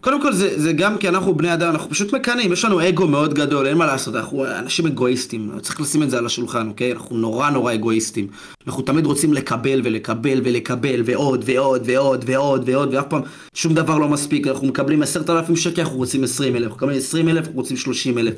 קודם 0.00 0.22
כל 0.22 0.32
זה, 0.32 0.60
זה 0.60 0.72
גם 0.72 0.98
כי 0.98 1.08
אנחנו 1.08 1.34
בני 1.34 1.54
אדם, 1.54 1.70
אנחנו 1.70 1.90
פשוט 1.90 2.12
מקנאים, 2.12 2.52
יש 2.52 2.64
לנו 2.64 2.88
אגו 2.88 3.06
מאוד 3.06 3.34
גדול, 3.34 3.66
אין 3.66 3.76
מה 3.76 3.86
לעשות, 3.86 4.14
אנחנו 4.14 4.46
אנשים 4.46 4.86
אגואיסטים, 4.86 5.50
צריך 5.60 5.80
לשים 5.80 6.02
את 6.02 6.10
זה 6.10 6.18
על 6.18 6.26
השולחן, 6.26 6.68
אוקיי? 6.68 6.92
אנחנו 6.92 7.16
נורא 7.16 7.50
נורא 7.50 7.74
אגואיסטים. 7.74 8.26
אנחנו 8.66 8.82
תמיד 8.82 9.06
רוצים 9.06 9.32
לקבל 9.32 9.80
ולקבל 9.84 10.40
ולקבל 10.44 11.02
ועוד 11.04 11.44
ועוד 11.46 11.82
ועוד 11.84 12.24
ועוד 12.26 12.68
ועוד, 12.68 12.94
ואף 12.94 13.06
פעם 13.08 13.22
שום 13.54 13.74
דבר 13.74 13.98
לא 13.98 14.08
מספיק, 14.08 14.46
אנחנו 14.46 14.66
מקבלים 14.66 15.02
עשרת 15.02 15.30
אלפים 15.30 15.56
שקל, 15.56 15.82
אנחנו 15.82 15.96
רוצים 15.96 16.24
עשרים 16.24 16.56
אלף, 16.56 16.64
אנחנו 16.64 16.76
מקבלים 16.76 16.98
עשרים 16.98 17.28
אלף, 17.28 17.44
אנחנו 17.44 17.60
רוצים 17.60 17.76
שלושים 17.76 18.18
אלף. 18.18 18.34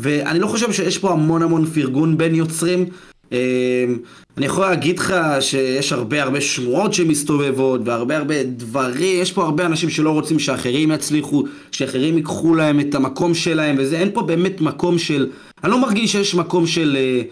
ואני 0.00 0.38
לא 0.38 0.46
חושב 0.46 0.72
שיש 0.72 0.98
פה 0.98 1.12
המון 1.12 1.42
המון 1.42 1.66
פרגון 1.66 2.18
בין 2.18 2.34
יוצרים. 2.34 2.86
אמ, 3.32 3.98
אני 4.36 4.46
יכול 4.46 4.64
להגיד 4.64 4.98
לך 4.98 5.14
שיש 5.40 5.92
הרבה 5.92 6.22
הרבה 6.22 6.40
שמועות 6.40 6.94
שמסתובבות 6.94 7.80
והרבה 7.84 8.16
הרבה 8.16 8.42
דברים, 8.42 9.22
יש 9.22 9.32
פה 9.32 9.44
הרבה 9.44 9.66
אנשים 9.66 9.90
שלא 9.90 10.10
רוצים 10.10 10.38
שאחרים 10.38 10.90
יצליחו, 10.90 11.44
שאחרים 11.72 12.16
ייקחו 12.16 12.54
להם 12.54 12.80
את 12.80 12.94
המקום 12.94 13.34
שלהם 13.34 13.76
וזה, 13.78 13.98
אין 13.98 14.10
פה 14.14 14.22
באמת 14.22 14.60
מקום 14.60 14.98
של, 14.98 15.30
אני 15.64 15.70
לא 15.70 15.80
מרגיש 15.80 16.12
שיש 16.12 16.34
מקום 16.34 16.66
של, 16.66 16.96
אה, 17.00 17.22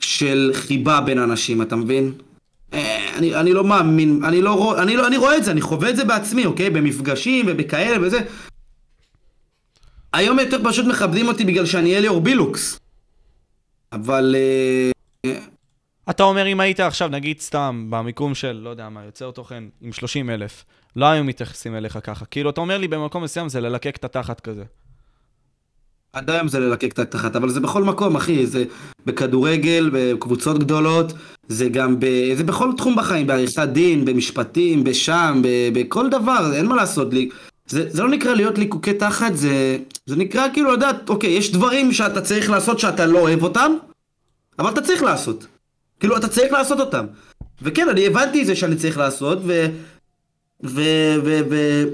של 0.00 0.50
חיבה 0.54 1.00
בין 1.00 1.18
אנשים, 1.18 1.62
אתה 1.62 1.76
מבין? 1.76 2.12
אה, 2.72 3.16
אני, 3.16 3.34
אני 3.34 3.52
לא 3.52 3.64
מאמין, 3.64 4.20
אני 4.24 4.42
לא, 4.42 4.82
אני 4.82 4.96
לא, 4.96 5.06
אני 5.06 5.16
רואה 5.16 5.36
את 5.36 5.44
זה, 5.44 5.50
אני 5.50 5.60
חווה 5.60 5.90
את 5.90 5.96
זה 5.96 6.04
בעצמי, 6.04 6.46
אוקיי? 6.46 6.70
במפגשים 6.70 7.46
ובכאלה 7.48 8.06
וזה. 8.06 8.18
היום 10.12 10.38
יותר 10.38 10.58
פשוט 10.64 10.86
מכבדים 10.86 11.28
אותי 11.28 11.44
בגלל 11.44 11.66
שאני 11.66 11.96
אליאור 11.96 12.20
בילוקס. 12.20 12.80
אבל... 13.92 14.36
אה, 15.24 15.38
אתה 16.10 16.22
אומר, 16.22 16.46
אם 16.46 16.60
היית 16.60 16.80
עכשיו, 16.80 17.08
נגיד 17.08 17.40
סתם, 17.40 17.86
במיקום 17.90 18.34
של, 18.34 18.52
לא 18.52 18.70
יודע 18.70 18.88
מה, 18.88 19.04
יוצר 19.04 19.30
תוכן 19.30 19.64
עם 19.80 19.92
30 19.92 20.30
אלף, 20.30 20.64
לא 20.96 21.06
היו 21.06 21.24
מתייחסים 21.24 21.74
אליך 21.74 21.98
ככה. 22.02 22.24
כאילו, 22.24 22.50
אתה 22.50 22.60
אומר 22.60 22.78
לי, 22.78 22.88
במקום 22.88 23.22
מסוים 23.22 23.48
זה 23.48 23.60
ללקק 23.60 23.96
את 23.96 24.04
התחת 24.04 24.40
כזה. 24.40 24.64
עד 26.12 26.30
היום 26.30 26.48
זה 26.48 26.60
ללקק 26.60 26.92
את 26.92 26.98
התחת, 26.98 27.36
אבל 27.36 27.48
זה 27.48 27.60
בכל 27.60 27.84
מקום, 27.84 28.16
אחי, 28.16 28.46
זה 28.46 28.64
בכדורגל, 29.06 29.90
בקבוצות 29.92 30.58
גדולות, 30.58 31.12
זה 31.48 31.68
גם 31.68 32.00
ב... 32.00 32.34
זה 32.34 32.44
בכל 32.44 32.70
תחום 32.76 32.96
בחיים, 32.96 33.26
בעריכת 33.26 33.68
דין, 33.68 34.04
במשפטים, 34.04 34.84
בשם, 34.84 35.40
ב... 35.42 35.48
בכל 35.72 36.10
דבר, 36.10 36.50
אין 36.54 36.66
מה 36.66 36.76
לעשות 36.76 37.14
לי. 37.14 37.28
זה, 37.66 37.90
זה 37.90 38.02
לא 38.02 38.08
נקרא 38.08 38.34
להיות 38.34 38.58
ליקוקי 38.58 38.94
תחת, 38.94 39.36
זה, 39.36 39.78
זה 40.06 40.16
נקרא 40.16 40.46
כאילו 40.52 40.72
לדעת, 40.72 41.08
אוקיי, 41.08 41.30
יש 41.30 41.52
דברים 41.52 41.92
שאתה 41.92 42.20
צריך 42.20 42.50
לעשות 42.50 42.78
שאתה 42.78 43.06
לא 43.06 43.18
אוהב 43.18 43.42
אותם, 43.42 43.72
אבל 44.58 44.70
אתה 44.70 44.80
צריך 44.80 45.02
לעשות. 45.02 45.46
כאילו, 46.00 46.16
אתה 46.16 46.28
צריך 46.28 46.52
לעשות 46.52 46.80
אותם. 46.80 47.06
וכן, 47.62 47.88
אני 47.88 48.06
הבנתי 48.06 48.42
את 48.42 48.46
זה 48.46 48.56
שאני 48.56 48.76
צריך 48.76 48.98
לעשות, 48.98 49.38
ו... 49.46 49.66
ו... 50.64 50.80
ו... 51.24 51.40
ו... 51.50 51.84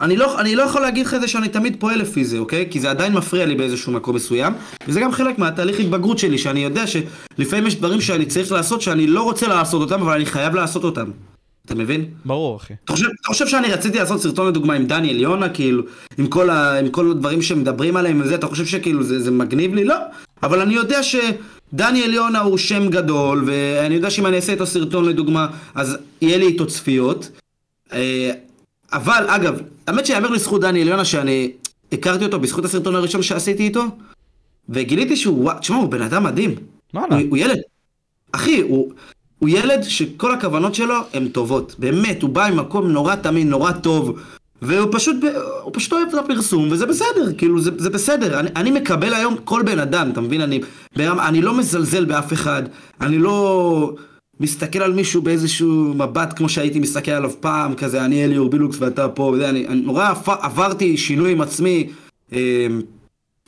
אני 0.00 0.16
לא, 0.16 0.40
אני 0.40 0.56
לא 0.56 0.62
יכול 0.62 0.80
להגיד 0.80 1.06
לך 1.06 1.14
את 1.14 1.20
זה 1.20 1.28
שאני 1.28 1.48
תמיד 1.48 1.76
פועל 1.80 1.98
לפי 1.98 2.24
זה, 2.24 2.38
אוקיי? 2.38 2.66
כי 2.70 2.80
זה 2.80 2.90
עדיין 2.90 3.12
מפריע 3.12 3.46
לי 3.46 3.54
באיזשהו 3.54 3.92
מקום 3.92 4.16
מסוים, 4.16 4.52
וזה 4.88 5.00
גם 5.00 5.12
חלק 5.12 5.38
מהתהליך 5.38 5.80
התבגרות 5.80 6.18
שלי, 6.18 6.38
שאני 6.38 6.60
יודע 6.60 6.84
שלפעמים 6.86 7.66
יש 7.66 7.76
דברים 7.76 8.00
שאני 8.00 8.26
צריך 8.26 8.52
לעשות 8.52 8.82
שאני 8.82 9.06
לא 9.06 9.22
רוצה 9.22 9.48
לעשות 9.48 9.80
אותם, 9.80 10.02
אבל 10.02 10.12
אני 10.12 10.26
חייב 10.26 10.54
לעשות 10.54 10.84
אותם. 10.84 11.10
אתה 11.66 11.74
מבין? 11.74 12.04
ברור, 12.24 12.56
אחי. 12.56 12.74
אתה 12.84 12.92
חושב, 12.92 13.06
אתה 13.20 13.28
חושב 13.28 13.46
שאני 13.46 13.68
רציתי 13.68 13.98
לעשות 13.98 14.20
סרטון 14.20 14.48
לדוגמה 14.48 14.74
עם 14.74 14.86
דניאל 14.86 15.20
יונה, 15.20 15.48
כאילו, 15.48 15.82
עם 16.18 16.26
כל, 16.26 16.50
ה, 16.50 16.78
עם 16.78 16.88
כל 16.88 17.10
הדברים 17.10 17.42
שמדברים 17.42 17.96
עליהם 17.96 18.20
וזה, 18.20 18.34
אתה 18.34 18.46
חושב 18.46 18.66
שכאילו 18.66 19.02
זה, 19.02 19.20
זה 19.20 19.30
מגניב 19.30 19.74
לי? 19.74 19.84
לא. 19.84 19.94
אבל 20.42 20.60
אני 20.60 20.74
יודע 20.74 21.00
שדניאל 21.02 22.14
יונה 22.14 22.40
הוא 22.40 22.58
שם 22.58 22.88
גדול, 22.88 23.44
ואני 23.46 23.94
יודע 23.94 24.10
שאם 24.10 24.26
אני 24.26 24.36
אעשה 24.36 24.52
איתו 24.52 24.66
סרטון 24.66 25.04
לדוגמה, 25.04 25.46
אז 25.74 25.96
יהיה 26.20 26.38
לי 26.38 26.46
איתו 26.46 26.66
צפיות. 26.66 27.30
אה, 27.92 28.32
אבל, 28.92 29.24
אגב, 29.28 29.60
האמת 29.86 30.06
שיאמר 30.06 30.30
לזכות 30.30 30.60
דניאל 30.60 30.88
יונה 30.88 31.04
שאני 31.04 31.52
הכרתי 31.92 32.24
אותו 32.24 32.40
בזכות 32.40 32.64
הסרטון 32.64 32.94
הראשון 32.94 33.22
שעשיתי 33.22 33.62
איתו, 33.62 33.84
וגיליתי 34.68 35.16
שהוא, 35.16 35.52
תשמע, 35.52 35.76
הוא 35.76 35.88
בן 35.88 36.02
אדם 36.02 36.24
מדהים. 36.24 36.54
מה 36.94 37.04
הוא, 37.10 37.18
הוא 37.30 37.38
ילד. 37.38 37.58
אחי, 38.32 38.60
הוא... 38.60 38.92
הוא 39.46 39.58
ילד 39.58 39.82
שכל 39.82 40.34
הכוונות 40.34 40.74
שלו 40.74 40.94
הן 41.14 41.28
טובות. 41.28 41.74
באמת, 41.78 42.22
הוא 42.22 42.30
בא 42.30 42.48
ממקום 42.52 42.86
נורא 42.86 43.14
תמים, 43.14 43.50
נורא 43.50 43.72
טוב. 43.72 44.18
והוא 44.62 44.88
פשוט, 44.92 45.16
הוא 45.62 45.72
פשוט 45.74 45.92
אוהב 45.92 46.08
את 46.08 46.14
הפרסום, 46.14 46.68
וזה 46.70 46.86
בסדר, 46.86 47.32
כאילו, 47.38 47.60
זה, 47.60 47.70
זה 47.76 47.90
בסדר. 47.90 48.40
אני, 48.40 48.48
אני 48.56 48.70
מקבל 48.70 49.14
היום 49.14 49.36
כל 49.44 49.62
בן 49.62 49.78
אדם, 49.78 50.10
אתה 50.10 50.20
מבין? 50.20 50.40
אני, 50.40 50.60
אני 50.98 51.42
לא 51.42 51.54
מזלזל 51.54 52.04
באף 52.04 52.32
אחד, 52.32 52.62
אני 53.00 53.18
לא 53.18 53.92
מסתכל 54.40 54.82
על 54.82 54.92
מישהו 54.92 55.22
באיזשהו 55.22 55.94
מבט 55.94 56.32
כמו 56.36 56.48
שהייתי 56.48 56.78
מסתכל 56.78 57.10
עליו 57.10 57.32
פעם, 57.40 57.74
כזה, 57.74 58.04
אני 58.04 58.24
אליאור 58.24 58.48
בילוקס 58.48 58.76
ואתה 58.80 59.08
פה, 59.08 59.22
וזה, 59.22 59.48
אני, 59.48 59.66
אני 59.66 59.80
נורא 59.80 60.14
עברתי 60.26 60.96
שינוי 60.96 61.32
עם 61.32 61.40
עצמי. 61.40 61.88
אה, 62.32 62.66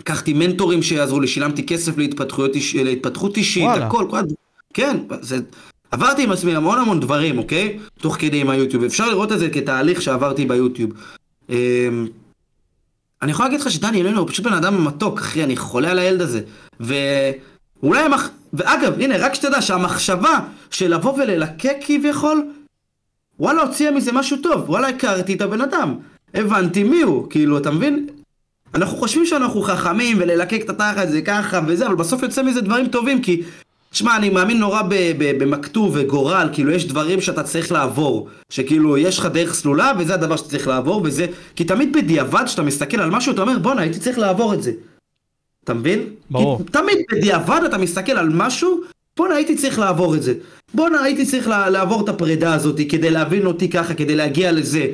לקחתי 0.01 0.32
מנטורים 0.32 0.82
שיעזרו 0.82 1.20
לי, 1.20 1.26
שילמתי 1.26 1.66
כסף 1.66 1.99
להתפתחות 1.99 3.36
אישית, 3.36 3.68
הכל, 3.68 4.07
כל, 4.11 4.20
כן, 4.74 4.96
זה, 5.20 5.38
עברתי 5.91 6.22
עם 6.22 6.32
עצמי 6.32 6.57
המון 6.57 6.78
המון 6.78 7.01
דברים, 7.01 7.39
אוקיי? 7.39 7.78
תוך 8.01 8.16
כדי 8.18 8.41
עם 8.41 8.51
היוטיוב. 8.51 8.84
אפשר 8.84 9.09
לראות 9.09 9.32
את 9.32 9.39
זה 9.39 9.51
כתהליך 9.51 10.03
שעברתי 10.03 10.47
ביוטיוב. 10.47 10.91
אמ, 11.49 12.07
אני 13.22 13.30
יכול 13.30 13.45
להגיד 13.45 13.61
לך 13.61 13.70
שדני 13.70 14.03
אלנו 14.03 14.20
הוא 14.20 14.28
פשוט 14.28 14.47
בן 14.47 14.53
אדם 14.53 14.84
מתוק, 14.84 15.18
אחי, 15.18 15.45
אני 15.45 15.57
חולה 15.57 15.91
על 15.91 15.99
הילד 15.99 16.20
הזה. 16.20 16.41
ואולי 16.80 18.03
המח... 18.03 18.30
ואגב, 18.53 19.01
הנה, 19.01 19.16
רק 19.16 19.34
שתדע 19.34 19.62
שהמחשבה 19.62 20.41
של 20.70 20.95
לבוא 20.95 21.12
וללקק 21.12 21.76
כביכול, 21.80 22.47
וואלה, 23.41 23.62
הוציאה 23.62 23.91
מזה 23.91 24.12
משהו 24.12 24.36
טוב. 24.43 24.70
וואלה, 24.70 24.89
הכרתי 24.89 25.34
את 25.34 25.41
הבן 25.41 25.61
אדם. 25.61 25.95
הבנתי 26.34 26.84
מי 26.84 27.03
הוא, 27.03 27.30
כאילו, 27.30 27.59
אתה 27.59 27.70
מבין? 27.70 28.07
אנחנו 28.74 28.97
חושבים 28.97 29.26
שאנחנו 29.26 29.62
חכמים 29.62 30.16
וללקק 30.20 30.61
את 30.64 30.70
התחת 30.70 31.09
זה 31.09 31.22
ככה 31.22 31.61
וזה, 31.66 31.86
אבל 31.86 31.95
בסוף 31.95 32.22
יוצא 32.22 32.43
מזה 32.43 32.61
דברים 32.61 32.89
טובים, 32.89 33.22
כי 33.22 33.43
שמע, 33.93 34.16
אני 34.16 34.30
מאמין 34.30 34.59
נורא 34.59 34.82
במכתוב 35.18 35.93
וגורל, 35.95 36.49
כאילו 36.53 36.70
יש 36.70 36.86
דברים 36.86 37.20
שאתה 37.20 37.43
צריך 37.43 37.72
לעבור, 37.72 38.28
שכאילו 38.51 38.99
יש 38.99 39.18
לך 39.18 39.26
דרך 39.26 39.55
סלולה 39.55 39.93
וזה 39.99 40.14
הדבר 40.14 40.36
שאתה 40.36 40.49
צריך 40.49 40.68
לעבור 40.68 41.03
וזה, 41.05 41.26
כי 41.57 41.64
תמיד 41.64 41.93
בדיעבד 41.93 42.43
כשאתה 42.47 42.62
מסתכל 42.62 43.01
על 43.01 43.11
משהו 43.11 43.32
אתה 43.32 43.43
אומר 43.43 43.59
בואנה 43.59 43.82
הייתי 43.82 43.99
צריך 43.99 44.18
לעבור 44.18 44.55
את 44.55 44.62
זה. 44.62 44.72
אתה 45.64 45.74
מבין? 45.74 46.07
ברור. 46.30 46.61
תמיד 46.72 46.99
בדיעבד 47.12 47.61
אתה 47.66 47.78
מסתכל 47.78 48.12
על 48.12 48.28
משהו, 48.28 48.80
בואנה 49.16 49.34
הייתי 49.34 49.57
צריך 49.57 49.78
לעבור 49.78 50.14
את 50.14 50.22
זה. 50.22 50.34
בואנה 50.74 51.03
הייתי 51.03 51.26
צריך 51.26 51.49
לעבור 51.49 52.05
את 52.05 52.09
הפרידה 52.09 52.55
הזאת 52.55 52.80
כדי 52.89 53.11
להבין 53.11 53.47
אותי 53.47 53.70
ככה, 53.70 53.95
כדי 53.95 54.16
להגיע 54.16 54.53
לזה. 54.53 54.86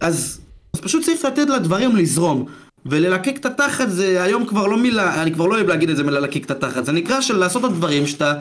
אז, 0.00 0.40
אז 0.74 0.80
פשוט 0.80 1.04
צריך 1.04 1.24
לתת 1.24 1.48
לדברים 1.48 1.96
לזרום. 1.96 2.46
וללקק 2.90 3.36
את 3.36 3.46
התחת 3.46 3.88
זה 3.88 4.22
היום 4.22 4.46
כבר 4.46 4.66
לא 4.66 4.78
מילה, 4.78 5.22
אני 5.22 5.32
כבר 5.32 5.46
לא 5.46 5.54
אוהב 5.54 5.68
להגיד 5.68 5.90
את 5.90 5.96
זה 5.96 6.04
מללקק 6.04 6.44
את 6.44 6.50
התחת, 6.50 6.84
זה 6.84 6.92
נקרא 6.92 7.20
של 7.20 7.36
לעשות 7.36 7.64
את 7.64 7.70
הדברים 7.70 8.06
שאתה 8.06 8.34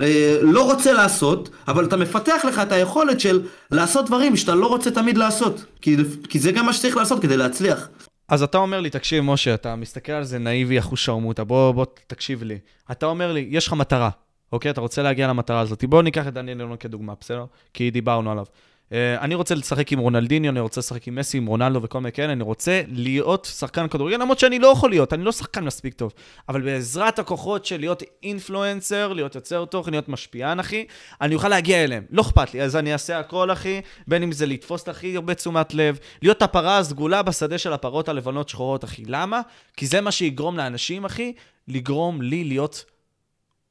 אה, 0.00 0.38
לא 0.42 0.64
רוצה 0.64 0.92
לעשות, 0.92 1.50
אבל 1.68 1.84
אתה 1.84 1.96
מפתח 1.96 2.44
לך 2.48 2.58
את 2.58 2.72
היכולת 2.72 3.20
של 3.20 3.42
לעשות 3.70 4.06
דברים 4.06 4.36
שאתה 4.36 4.54
לא 4.54 4.66
רוצה 4.66 4.90
תמיד 4.90 5.18
לעשות. 5.18 5.64
כי, 5.80 5.96
כי 6.28 6.38
זה 6.38 6.52
גם 6.52 6.66
מה 6.66 6.72
שצריך 6.72 6.96
לעשות 6.96 7.22
כדי 7.22 7.36
להצליח. 7.36 7.88
אז 8.28 8.42
אתה 8.42 8.58
אומר 8.58 8.80
לי, 8.80 8.90
תקשיב, 8.90 9.24
משה, 9.24 9.54
אתה 9.54 9.76
מסתכל 9.76 10.12
על 10.12 10.24
זה 10.24 10.38
נאיבי, 10.38 10.78
אחוז 10.78 10.98
שרמוטה, 10.98 11.44
בוא, 11.44 11.72
בוא 11.72 11.86
תקשיב 12.06 12.42
לי. 12.42 12.58
אתה 12.90 13.06
אומר 13.06 13.32
לי, 13.32 13.46
יש 13.50 13.66
לך 13.66 13.72
מטרה, 13.72 14.10
אוקיי? 14.52 14.70
אתה 14.70 14.80
רוצה 14.80 15.02
להגיע 15.02 15.28
למטרה 15.28 15.60
הזאת. 15.60 15.84
בוא 15.84 16.02
ניקח 16.02 16.28
את 16.28 16.34
דניאל 16.34 16.60
אלון 16.60 16.76
כדוגמה, 16.76 17.12
בסדר? 17.20 17.44
כי 17.74 17.90
דיברנו 17.90 18.32
עליו. 18.32 18.44
Uh, 18.92 18.94
אני 19.20 19.34
רוצה 19.34 19.54
לשחק 19.54 19.92
עם 19.92 19.98
רונלדיניו, 19.98 20.50
אני 20.50 20.60
רוצה 20.60 20.80
לשחק 20.80 21.08
עם 21.08 21.14
מסי, 21.14 21.38
עם 21.38 21.46
רונלדו 21.46 21.82
וכל 21.82 21.98
מיני 21.98 22.12
כאלה, 22.12 22.32
אני 22.32 22.42
רוצה 22.42 22.82
להיות 22.88 23.48
שחקן 23.58 23.88
כדורגל, 23.88 24.16
למרות 24.16 24.38
שאני 24.38 24.58
לא 24.58 24.68
יכול 24.68 24.90
להיות, 24.90 25.12
אני 25.12 25.24
לא 25.24 25.32
שחקן 25.32 25.64
מספיק 25.64 25.94
טוב. 25.94 26.12
אבל 26.48 26.60
בעזרת 26.60 27.18
הכוחות 27.18 27.64
של 27.64 27.80
להיות 27.80 28.02
אינפלואנסר, 28.22 29.12
להיות 29.12 29.34
יוצר 29.34 29.64
תוכן, 29.64 29.90
להיות 29.90 30.08
משפיען, 30.08 30.60
אחי, 30.60 30.86
אני 31.20 31.34
אוכל 31.34 31.48
להגיע 31.48 31.84
אליהם. 31.84 32.04
לא 32.10 32.22
אכפת 32.22 32.54
לי, 32.54 32.62
אז 32.62 32.76
אני 32.76 32.92
אעשה 32.92 33.18
הכל, 33.18 33.52
אחי, 33.52 33.80
בין 34.08 34.22
אם 34.22 34.32
זה 34.32 34.46
לתפוס 34.46 34.82
את 34.82 34.88
הכי 34.88 35.16
הרבה 35.16 35.34
תשומת 35.34 35.74
לב, 35.74 35.98
להיות 36.22 36.42
הפרה 36.42 36.78
הסגולה 36.78 37.22
בשדה 37.22 37.58
של 37.58 37.72
הפרות 37.72 38.08
הלבנות 38.08 38.48
שחורות, 38.48 38.84
אחי. 38.84 39.02
למה? 39.06 39.40
כי 39.76 39.86
זה 39.86 40.00
מה 40.00 40.12
שיגרום 40.12 40.56
לאנשים, 40.56 41.04
אחי, 41.04 41.32
לגרום 41.68 42.22
לי 42.22 42.44
להיות 42.44 42.84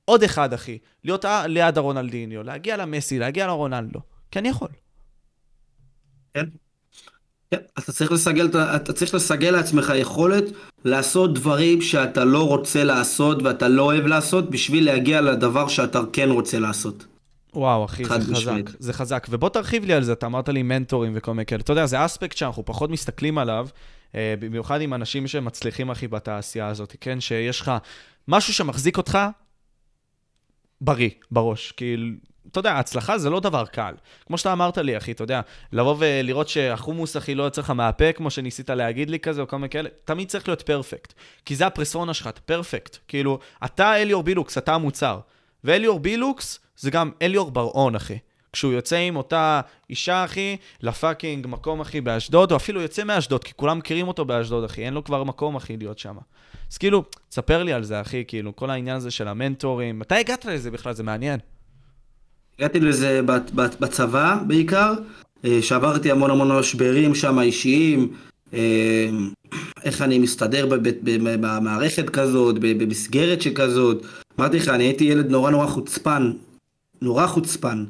עוד 0.05 0.23
אחד, 0.23 0.53
אחי. 0.53 0.77
להיות 1.03 1.25
אה, 1.25 1.47
ליד 1.47 1.77
הרונלדיניו, 1.77 2.43
להגיע 2.43 2.77
למסי, 2.77 3.19
להגיע 3.19 3.47
לרונלדו. 3.47 3.99
כי 4.31 4.39
אני 4.39 4.49
יכול. 4.49 4.67
כן. 6.33 6.45
כן. 7.51 7.57
אתה 7.79 7.91
צריך 7.91 8.11
לסגל, 8.11 8.49
אתה 8.75 8.93
צריך 8.93 9.13
לסגל 9.13 9.51
לעצמך 9.51 9.93
יכולת 9.95 10.43
לעשות 10.85 11.33
דברים 11.33 11.81
שאתה 11.81 12.25
לא 12.25 12.47
רוצה 12.47 12.83
לעשות 12.83 13.41
ואתה 13.43 13.67
לא 13.67 13.81
אוהב 13.83 14.05
לעשות 14.05 14.49
בשביל 14.49 14.85
להגיע 14.85 15.21
לדבר 15.21 15.67
שאתה 15.67 16.01
כן 16.13 16.29
רוצה 16.29 16.59
לעשות. 16.59 17.05
וואו, 17.53 17.85
אחי, 17.85 18.03
זה 18.03 18.09
חזק, 18.09 18.31
משמעית. 18.31 18.69
זה 18.79 18.93
חזק. 18.93 19.27
ובוא 19.29 19.49
תרחיב 19.49 19.85
לי 19.85 19.93
על 19.93 20.03
זה, 20.03 20.13
אתה 20.13 20.25
אמרת 20.25 20.49
לי 20.49 20.63
מנטורים 20.63 21.13
וכל 21.15 21.31
מיני 21.31 21.45
כאלה. 21.45 21.61
אתה 21.61 21.71
יודע, 21.71 21.85
זה 21.85 22.05
אספקט 22.05 22.37
שאנחנו 22.37 22.65
פחות 22.65 22.89
מסתכלים 22.89 23.37
עליו, 23.37 23.67
אה, 24.15 24.33
במיוחד 24.39 24.81
עם 24.81 24.93
אנשים 24.93 25.27
שמצליחים, 25.27 25.89
אחי, 25.89 26.07
בתעשייה 26.07 26.67
הזאת, 26.67 26.95
כן? 27.01 27.19
שיש 27.19 27.61
לך 27.61 27.71
משהו 28.27 28.53
שמחזיק 28.53 28.97
אותך 28.97 29.17
בריא, 30.81 31.09
בראש. 31.31 31.71
כאילו, 31.71 32.07
אתה 32.51 32.59
יודע, 32.59 32.79
הצלחה 32.79 33.17
זה 33.17 33.29
לא 33.29 33.39
דבר 33.39 33.65
קל. 33.65 33.93
כמו 34.25 34.37
שאתה 34.37 34.53
אמרת 34.53 34.77
לי, 34.77 34.97
אחי, 34.97 35.11
אתה 35.11 35.23
יודע, 35.23 35.41
לבוא 35.71 35.95
ולראות 35.99 36.49
שהחומוס, 36.49 37.17
אחי, 37.17 37.35
לא 37.35 37.43
יוצא 37.43 37.61
לך 37.61 37.69
מהפה, 37.69 38.11
כמו 38.11 38.29
שניסית 38.29 38.69
להגיד 38.69 39.09
לי 39.09 39.19
כזה, 39.19 39.41
או 39.41 39.47
כל 39.47 39.57
מיני 39.57 39.69
כאלה, 39.69 39.89
תמיד 40.05 40.27
צריך 40.27 40.47
להיות 40.47 40.61
perfect. 40.61 41.13
כי 41.45 41.55
זה 41.55 41.67
הפרסונה 41.67 42.13
שלך, 42.13 42.27
אתה 42.27 42.41
perfect. 42.41 42.97
כאילו, 43.07 43.39
אתה 43.65 43.95
אליאור 43.95 44.23
בילוקס, 44.23 44.57
אתה 44.57 44.73
המוצר. 44.73 45.19
ואליאור 45.63 45.99
בילוקס 45.99 46.59
זה 46.77 46.91
גם 46.91 47.11
אליאור 47.21 47.51
בר-און, 47.51 47.95
אחי. 47.95 48.17
כשהוא 48.53 48.73
יוצא 48.73 48.95
עם 48.95 49.15
אותה 49.15 49.61
אישה, 49.89 50.25
אחי, 50.25 50.57
ל 50.81 50.89
fucking 50.90 51.47
מקום, 51.47 51.81
אחי, 51.81 52.01
באשדוד, 52.01 52.51
או 52.51 52.57
אפילו 52.57 52.81
יוצא 52.81 53.03
מאשדוד, 53.03 53.43
כי 53.43 53.53
כולם 53.55 53.77
מכירים 53.77 54.07
אותו 54.07 54.25
באשדוד, 54.25 54.63
אחי, 54.63 54.85
אין 54.85 54.93
לו 54.93 55.03
כבר 55.03 55.23
מקום, 55.23 55.55
אחי, 55.55 55.77
להיות 55.77 55.99
שם. 55.99 56.17
אז 56.71 56.77
כאילו, 56.77 57.03
תספר 57.29 57.63
לי 57.63 57.73
על 57.73 57.83
זה, 57.83 58.01
אחי, 58.01 58.23
כאילו, 58.27 58.55
כל 58.55 58.69
העניין 58.69 58.95
הזה 58.95 59.11
של 59.11 59.27
המנטורים. 59.27 59.99
מתי 59.99 60.15
הגעת 60.15 60.45
לזה 60.45 60.71
בכלל? 60.71 60.93
זה 60.93 61.03
מעניין. 61.03 61.39
הגעתי 62.61 62.79
לזה 62.79 63.21
בצבא 63.55 64.37
בעיקר, 64.47 64.93
אה, 65.45 65.61
שעברתי 65.61 66.11
המון 66.11 66.31
המון 66.31 66.59
משברים 66.59 67.15
שם 67.15 67.39
אישיים, 67.39 68.13
אה, 68.53 69.09
איך 69.83 70.01
אני 70.01 70.19
מסתדר 70.19 70.67
במערכת 71.13 72.09
כזאת, 72.09 72.55
במסגרת 72.59 73.41
שכזאת. 73.41 74.05
אמרתי 74.39 74.57
לך, 74.57 74.67
אני 74.67 74.83
הייתי 74.83 75.03
ילד 75.03 75.31
נורא 75.31 75.51
נורא 75.51 75.67
חוצפן, 75.67 76.31
נורא 77.01 77.27
חוצפן. 77.27 77.85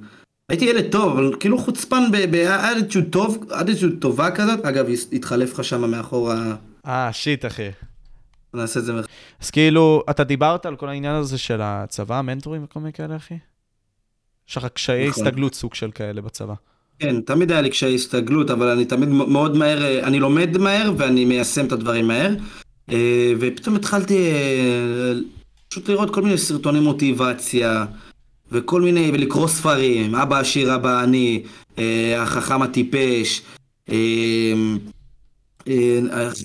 הייתי 0.49 0.65
ילד 0.65 0.91
טוב, 0.91 1.17
אבל 1.17 1.35
כאילו 1.39 1.57
חוצפן 1.57 2.03
באדיטוד 2.11 3.03
טוב, 3.09 3.45
אדיטוד 3.51 3.95
טובה 3.99 4.31
כזאת. 4.31 4.65
אגב, 4.65 4.85
התחלף 5.13 5.53
לך 5.53 5.63
שם 5.63 5.91
מאחור 5.91 6.31
ה... 6.31 6.55
אה, 6.85 7.13
שיט, 7.13 7.45
אחי. 7.45 7.69
נעשה 8.53 8.79
את 8.79 8.85
זה. 8.85 8.93
אז 9.41 9.51
כאילו, 9.51 10.03
אתה 10.09 10.23
דיברת 10.23 10.65
על 10.65 10.75
כל 10.75 10.89
העניין 10.89 11.15
הזה 11.15 11.37
של 11.37 11.59
הצבא, 11.63 12.21
מנטורים 12.21 12.63
וכל 12.63 12.79
מיני 12.79 12.93
כאלה, 12.93 13.15
אחי? 13.15 13.35
יש 14.51 14.57
לך 14.57 14.65
קשיי 14.65 15.07
נכון. 15.07 15.27
הסתגלות 15.27 15.55
סוג 15.55 15.73
של 15.73 15.91
כאלה 15.91 16.21
בצבא. 16.21 16.53
כן, 16.99 17.21
תמיד 17.21 17.51
היה 17.51 17.61
לי 17.61 17.69
קשיי 17.69 17.95
הסתגלות, 17.95 18.51
אבל 18.51 18.67
אני 18.67 18.85
תמיד 18.85 19.09
מאוד 19.09 19.57
מהר, 19.57 19.83
אה, 19.83 20.03
אני 20.03 20.19
לומד 20.19 20.57
מהר 20.57 20.91
ואני 20.97 21.25
מיישם 21.25 21.65
את 21.65 21.71
הדברים 21.71 22.07
מהר. 22.07 22.35
אה, 22.91 23.33
ופתאום 23.39 23.75
התחלתי 23.75 24.31
אה, 24.31 25.13
פשוט 25.69 25.89
לראות 25.89 26.13
כל 26.13 26.21
מיני 26.21 26.37
סרטוני 26.37 26.79
מוטיבציה, 26.79 27.85
וכל 28.51 28.81
מיני, 28.81 29.11
ולקרוא 29.13 29.47
ספרים, 29.47 30.15
אבא 30.15 30.39
עשיר 30.39 30.75
אבא 30.75 31.03
אני, 31.03 31.43
החכם 32.17 32.61
הטיפש, 32.61 33.41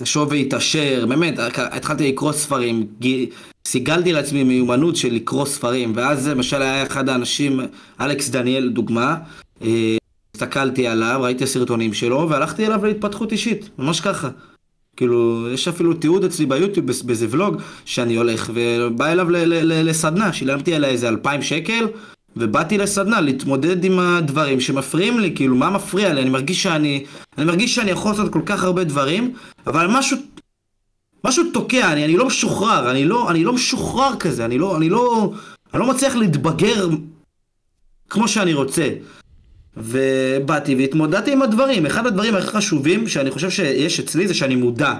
חשוב 0.01 0.31
והתעשר, 0.31 1.05
באמת, 1.09 1.33
התחלתי 1.57 2.11
לקרוא 2.11 2.31
ספרים, 2.31 2.87
סיגלתי 3.67 4.13
לעצמי 4.13 4.43
מיומנות 4.43 4.95
של 4.95 5.13
לקרוא 5.13 5.45
ספרים, 5.45 5.93
ואז 5.95 6.27
למשל 6.27 6.61
היה 6.61 6.83
אחד 6.83 7.09
האנשים, 7.09 7.59
אלכס 8.01 8.29
דניאל 8.29 8.69
דוגמה, 8.69 9.15
אה, 9.61 9.97
הסתכלתי 10.35 10.87
עליו, 10.87 11.19
ראיתי 11.21 11.47
סרטונים 11.47 11.93
שלו, 11.93 12.29
והלכתי 12.29 12.67
אליו 12.67 12.85
להתפתחות 12.85 13.31
אישית, 13.31 13.69
ממש 13.79 13.99
ככה. 13.99 14.29
כאילו, 14.97 15.47
יש 15.53 15.67
אפילו 15.67 15.93
תיעוד 15.93 16.23
אצלי 16.23 16.45
ביוטיוב 16.45 16.87
באיזה 17.03 17.27
ולוג, 17.29 17.61
שאני 17.85 18.15
הולך 18.15 18.51
ובא 18.53 19.11
אליו 19.11 19.27
לסדנה, 19.63 20.33
שילמתי 20.33 20.75
עליה 20.75 20.89
איזה 20.89 21.09
אלפיים 21.09 21.41
שקל, 21.41 21.87
ובאתי 22.37 22.77
לסדנה 22.77 23.21
להתמודד 23.21 23.83
עם 23.83 23.99
הדברים 23.99 24.59
שמפריעים 24.59 25.19
לי, 25.19 25.35
כאילו, 25.35 25.55
מה 25.55 25.69
מפריע 25.69 26.13
לי? 26.13 26.21
אני 26.21 26.29
מרגיש 26.29 26.63
שאני, 26.63 27.05
אני 27.37 27.45
מרגיש 27.45 27.75
שאני 27.75 27.91
יכול 27.91 28.11
לעשות 28.11 28.33
כל 28.33 28.41
כך 28.45 28.63
הרבה 28.63 28.83
דברים, 28.83 29.33
אבל 29.67 29.87
משהו 29.87 30.17
משהו 31.23 31.43
תוקע, 31.53 31.91
אני, 31.91 32.05
אני 32.05 32.17
לא 32.17 32.25
משוחרר, 32.25 32.91
אני 32.91 33.05
לא, 33.05 33.31
אני 33.31 33.43
לא 33.43 33.53
משוחרר 33.53 34.15
כזה, 34.19 34.45
אני 34.45 34.57
לא, 34.57 34.77
אני 34.77 34.89
לא, 34.89 35.33
אני 35.73 35.81
לא 35.81 35.87
מצליח 35.87 36.15
להתבגר 36.15 36.87
כמו 38.09 38.27
שאני 38.27 38.53
רוצה. 38.53 38.89
ובאתי 39.77 40.75
והתמודדתי 40.75 41.31
עם 41.31 41.41
הדברים. 41.41 41.85
אחד 41.85 42.07
הדברים 42.07 42.35
הכי 42.35 42.47
חשובים 42.47 43.07
שאני 43.07 43.31
חושב 43.31 43.49
שיש 43.49 43.99
אצלי 43.99 44.27
זה 44.27 44.33
שאני 44.33 44.55
מודע. 44.55 44.93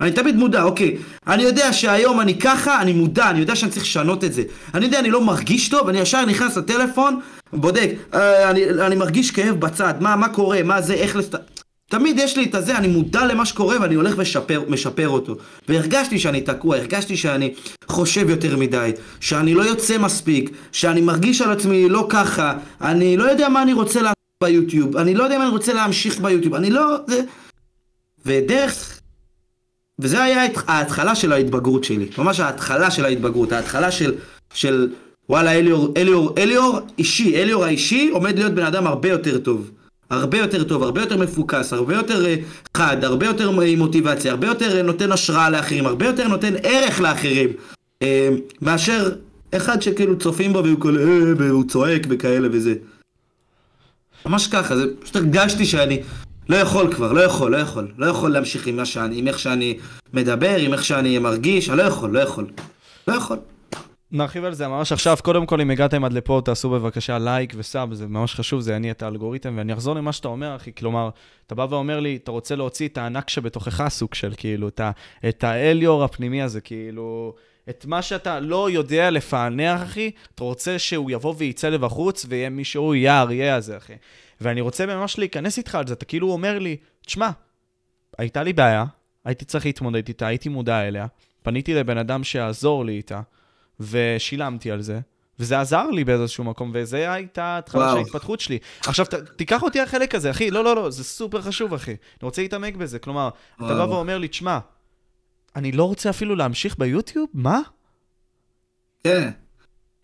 אני 0.00 0.12
תמיד 0.12 0.36
מודע, 0.36 0.62
אוקיי. 0.62 0.96
אני 1.26 1.42
יודע 1.42 1.72
שהיום 1.72 2.20
אני 2.20 2.38
ככה, 2.38 2.80
אני 2.80 2.92
מודע, 2.92 3.30
אני 3.30 3.40
יודע 3.40 3.56
שאני 3.56 3.72
צריך 3.72 3.84
לשנות 3.84 4.24
את 4.24 4.32
זה. 4.32 4.42
אני 4.74 4.84
יודע, 4.84 4.98
אני 4.98 5.10
לא 5.10 5.20
מרגיש 5.20 5.68
טוב, 5.68 5.88
אני 5.88 5.98
ישר 5.98 6.24
נכנס 6.24 6.56
לטלפון, 6.56 7.20
בודק, 7.52 7.90
אה, 8.14 8.50
אני, 8.50 8.70
אני 8.70 8.96
מרגיש 8.96 9.30
כאב 9.30 9.60
בצד, 9.60 9.94
מה, 10.00 10.16
מה 10.16 10.28
קורה, 10.28 10.62
מה 10.62 10.82
זה, 10.82 10.94
איך 10.94 11.16
לסת... 11.16 11.34
תמיד 11.98 12.18
יש 12.18 12.36
לי 12.36 12.44
את 12.44 12.54
הזה, 12.54 12.78
אני 12.78 12.88
מודע 12.88 13.26
למה 13.26 13.46
שקורה 13.46 13.76
ואני 13.80 13.94
הולך 13.94 14.14
ומשפר 14.66 15.08
אותו. 15.08 15.36
והרגשתי 15.68 16.18
שאני 16.18 16.40
תקוע, 16.40 16.76
הרגשתי 16.76 17.16
שאני 17.16 17.54
חושב 17.86 18.30
יותר 18.30 18.56
מדי, 18.56 18.90
שאני 19.20 19.54
לא 19.54 19.62
יוצא 19.62 19.98
מספיק, 19.98 20.50
שאני 20.72 21.00
מרגיש 21.00 21.42
על 21.42 21.52
עצמי 21.52 21.88
לא 21.88 22.06
ככה, 22.08 22.54
אני 22.80 23.16
לא 23.16 23.24
יודע 23.24 23.48
מה 23.48 23.62
אני 23.62 23.72
רוצה 23.72 24.02
לעשות 24.02 24.16
ביוטיוב, 24.44 24.96
אני 24.96 25.14
לא 25.14 25.24
יודע 25.24 25.38
מה 25.38 25.44
אני 25.44 25.52
רוצה 25.52 25.72
להמשיך 25.72 26.20
ביוטיוב, 26.20 26.54
אני 26.54 26.70
לא... 26.70 26.96
זה... 27.06 27.20
ודרך... 28.26 29.00
וזה 29.98 30.22
היה 30.22 30.46
ההתחלה 30.66 31.14
של 31.14 31.32
ההתבגרות 31.32 31.84
שלי, 31.84 32.08
ממש 32.18 32.40
ההתחלה 32.40 32.90
של 32.90 33.04
ההתבגרות, 33.04 33.52
ההתחלה 33.52 33.90
של, 33.90 34.14
של 34.54 34.92
וואלה 35.28 35.52
אליור, 35.52 35.94
אליור, 35.96 36.34
אליור 36.38 36.80
אישי, 36.98 37.42
אליור 37.42 37.64
האישי 37.64 38.08
עומד 38.12 38.38
להיות 38.38 38.52
בן 38.52 38.64
אדם 38.64 38.86
הרבה 38.86 39.08
יותר 39.08 39.38
טוב. 39.38 39.70
הרבה 40.10 40.38
יותר 40.38 40.64
טוב, 40.64 40.82
הרבה 40.82 41.00
יותר 41.00 41.16
מפוקס, 41.16 41.72
הרבה 41.72 41.94
יותר 41.94 42.26
אה, 42.26 42.36
חד, 42.76 43.04
הרבה 43.04 43.26
יותר 43.26 43.50
מוטיבציה, 43.76 44.30
הרבה 44.30 44.46
יותר 44.46 44.76
אה, 44.76 44.82
נותן 44.82 45.12
השראה 45.12 45.50
לאחרים, 45.50 45.86
הרבה 45.86 46.06
יותר 46.06 46.28
נותן 46.28 46.54
ערך 46.62 47.00
לאחרים, 47.00 47.48
אה, 48.02 48.28
מאשר 48.62 49.10
אחד 49.54 49.82
שכאילו 49.82 50.18
צופים 50.18 50.52
בו 50.52 50.64
והוא 50.64 50.80
כל... 50.80 50.96
והוא 51.38 51.64
צועק 51.68 52.06
וכאלה 52.10 52.48
וזה. 52.52 52.74
ממש 54.26 54.46
ככה, 54.46 54.76
זה 54.76 54.84
פשוט 55.00 55.16
הרגשתי 55.16 55.66
שאני 55.66 56.02
לא 56.48 56.56
יכול 56.56 56.94
כבר, 56.94 57.12
לא 57.12 57.20
יכול, 57.20 57.52
לא 57.52 57.56
יכול, 57.56 57.88
לא 57.98 58.06
יכול 58.06 58.32
להמשיך 58.32 58.66
עם 58.66 58.84
שאני, 58.84 59.18
עם 59.18 59.28
איך 59.28 59.38
שאני 59.38 59.78
מדבר, 60.12 60.56
עם 60.56 60.72
איך 60.72 60.84
שאני 60.84 61.18
מרגיש, 61.18 61.68
אני 61.68 61.78
לא 61.78 61.82
יכול, 61.82 62.10
לא 62.10 62.20
יכול, 62.20 62.46
לא 63.08 63.14
יכול. 63.14 63.36
נרחיב 64.14 64.44
על 64.44 64.54
זה 64.54 64.68
ממש 64.68 64.92
עכשיו. 64.92 65.16
קודם 65.22 65.46
כל, 65.46 65.60
אם 65.60 65.70
הגעתם 65.70 66.04
עד 66.04 66.12
לפה, 66.12 66.40
תעשו 66.44 66.70
בבקשה 66.70 67.18
לייק 67.18 67.54
וסאב, 67.56 67.94
זה 67.94 68.06
ממש 68.06 68.34
חשוב, 68.34 68.60
זה 68.60 68.74
יניע 68.74 68.90
את 68.90 69.02
האלגוריתם. 69.02 69.54
ואני 69.56 69.72
אחזור 69.72 69.94
למה 69.94 70.12
שאתה 70.12 70.28
אומר, 70.28 70.56
אחי, 70.56 70.72
כלומר, 70.74 71.10
אתה 71.46 71.54
בא 71.54 71.66
ואומר 71.70 72.00
לי, 72.00 72.16
אתה 72.16 72.30
רוצה 72.30 72.56
להוציא 72.56 72.88
את 72.88 72.98
הענק 72.98 73.30
שבתוכך, 73.30 73.88
סוג 73.88 74.14
של, 74.14 74.32
כאילו, 74.36 74.68
את, 74.68 74.80
את 75.28 75.44
האליור 75.44 76.04
הפנימי 76.04 76.42
הזה, 76.42 76.60
כאילו, 76.60 77.34
את 77.68 77.86
מה 77.86 78.02
שאתה 78.02 78.40
לא 78.40 78.70
יודע 78.70 79.10
לפענח, 79.10 79.82
אחי, 79.82 80.10
אתה 80.34 80.44
רוצה 80.44 80.78
שהוא 80.78 81.10
יבוא 81.10 81.34
וייצא 81.38 81.68
לבחוץ, 81.68 82.26
ויהיה 82.28 82.50
מישהו, 82.50 82.94
יהיה 82.94 83.14
האריה 83.14 83.56
הזה, 83.56 83.76
אחי. 83.76 83.94
ואני 84.40 84.60
רוצה 84.60 84.86
ממש 84.86 85.18
להיכנס 85.18 85.58
איתך 85.58 85.74
על 85.74 85.86
זה, 85.86 85.94
אתה 85.94 86.04
כאילו 86.04 86.30
אומר 86.32 86.58
לי, 86.58 86.76
תשמע, 87.06 87.30
הייתה 88.18 88.42
לי 88.42 88.52
בעיה, 88.52 88.84
הייתי 89.24 89.44
צריך 89.44 89.66
להתמודד 89.66 90.08
איתה, 90.08 90.26
הייתי 90.26 90.48
מודע 90.48 90.88
אליה, 90.88 91.06
פניתי 91.42 91.74
לבן 91.74 91.98
אדם 91.98 92.24
שיעזור 92.24 92.84
לי 92.84 92.92
איתה. 92.92 93.20
ושילמתי 93.80 94.70
על 94.70 94.82
זה, 94.82 95.00
וזה 95.38 95.60
עזר 95.60 95.90
לי 95.90 96.04
באיזשהו 96.04 96.44
מקום, 96.44 96.70
וזה 96.74 97.12
הייתה 97.12 97.44
ההתחלה 97.44 97.90
של 97.90 97.96
ההתפתחות 97.96 98.40
שלי. 98.40 98.58
עכשיו, 98.86 99.06
ת, 99.06 99.14
תיקח 99.14 99.62
אותי 99.62 99.80
החלק 99.80 100.14
הזה, 100.14 100.30
אחי, 100.30 100.50
לא, 100.50 100.64
לא, 100.64 100.76
לא, 100.76 100.90
זה 100.90 101.04
סופר 101.04 101.42
חשוב, 101.42 101.74
אחי. 101.74 101.90
אני 101.90 101.98
רוצה 102.22 102.42
להתעמק 102.42 102.76
בזה. 102.76 102.98
כלומר, 102.98 103.28
וואו. 103.58 103.72
אתה 103.72 103.86
בא 103.86 103.92
ואומר 103.92 104.18
לי, 104.18 104.28
תשמע, 104.28 104.58
אני 105.56 105.72
לא 105.72 105.84
רוצה 105.84 106.10
אפילו 106.10 106.36
להמשיך 106.36 106.78
ביוטיוב? 106.78 107.28
מה? 107.34 107.60
כן, 109.04 109.30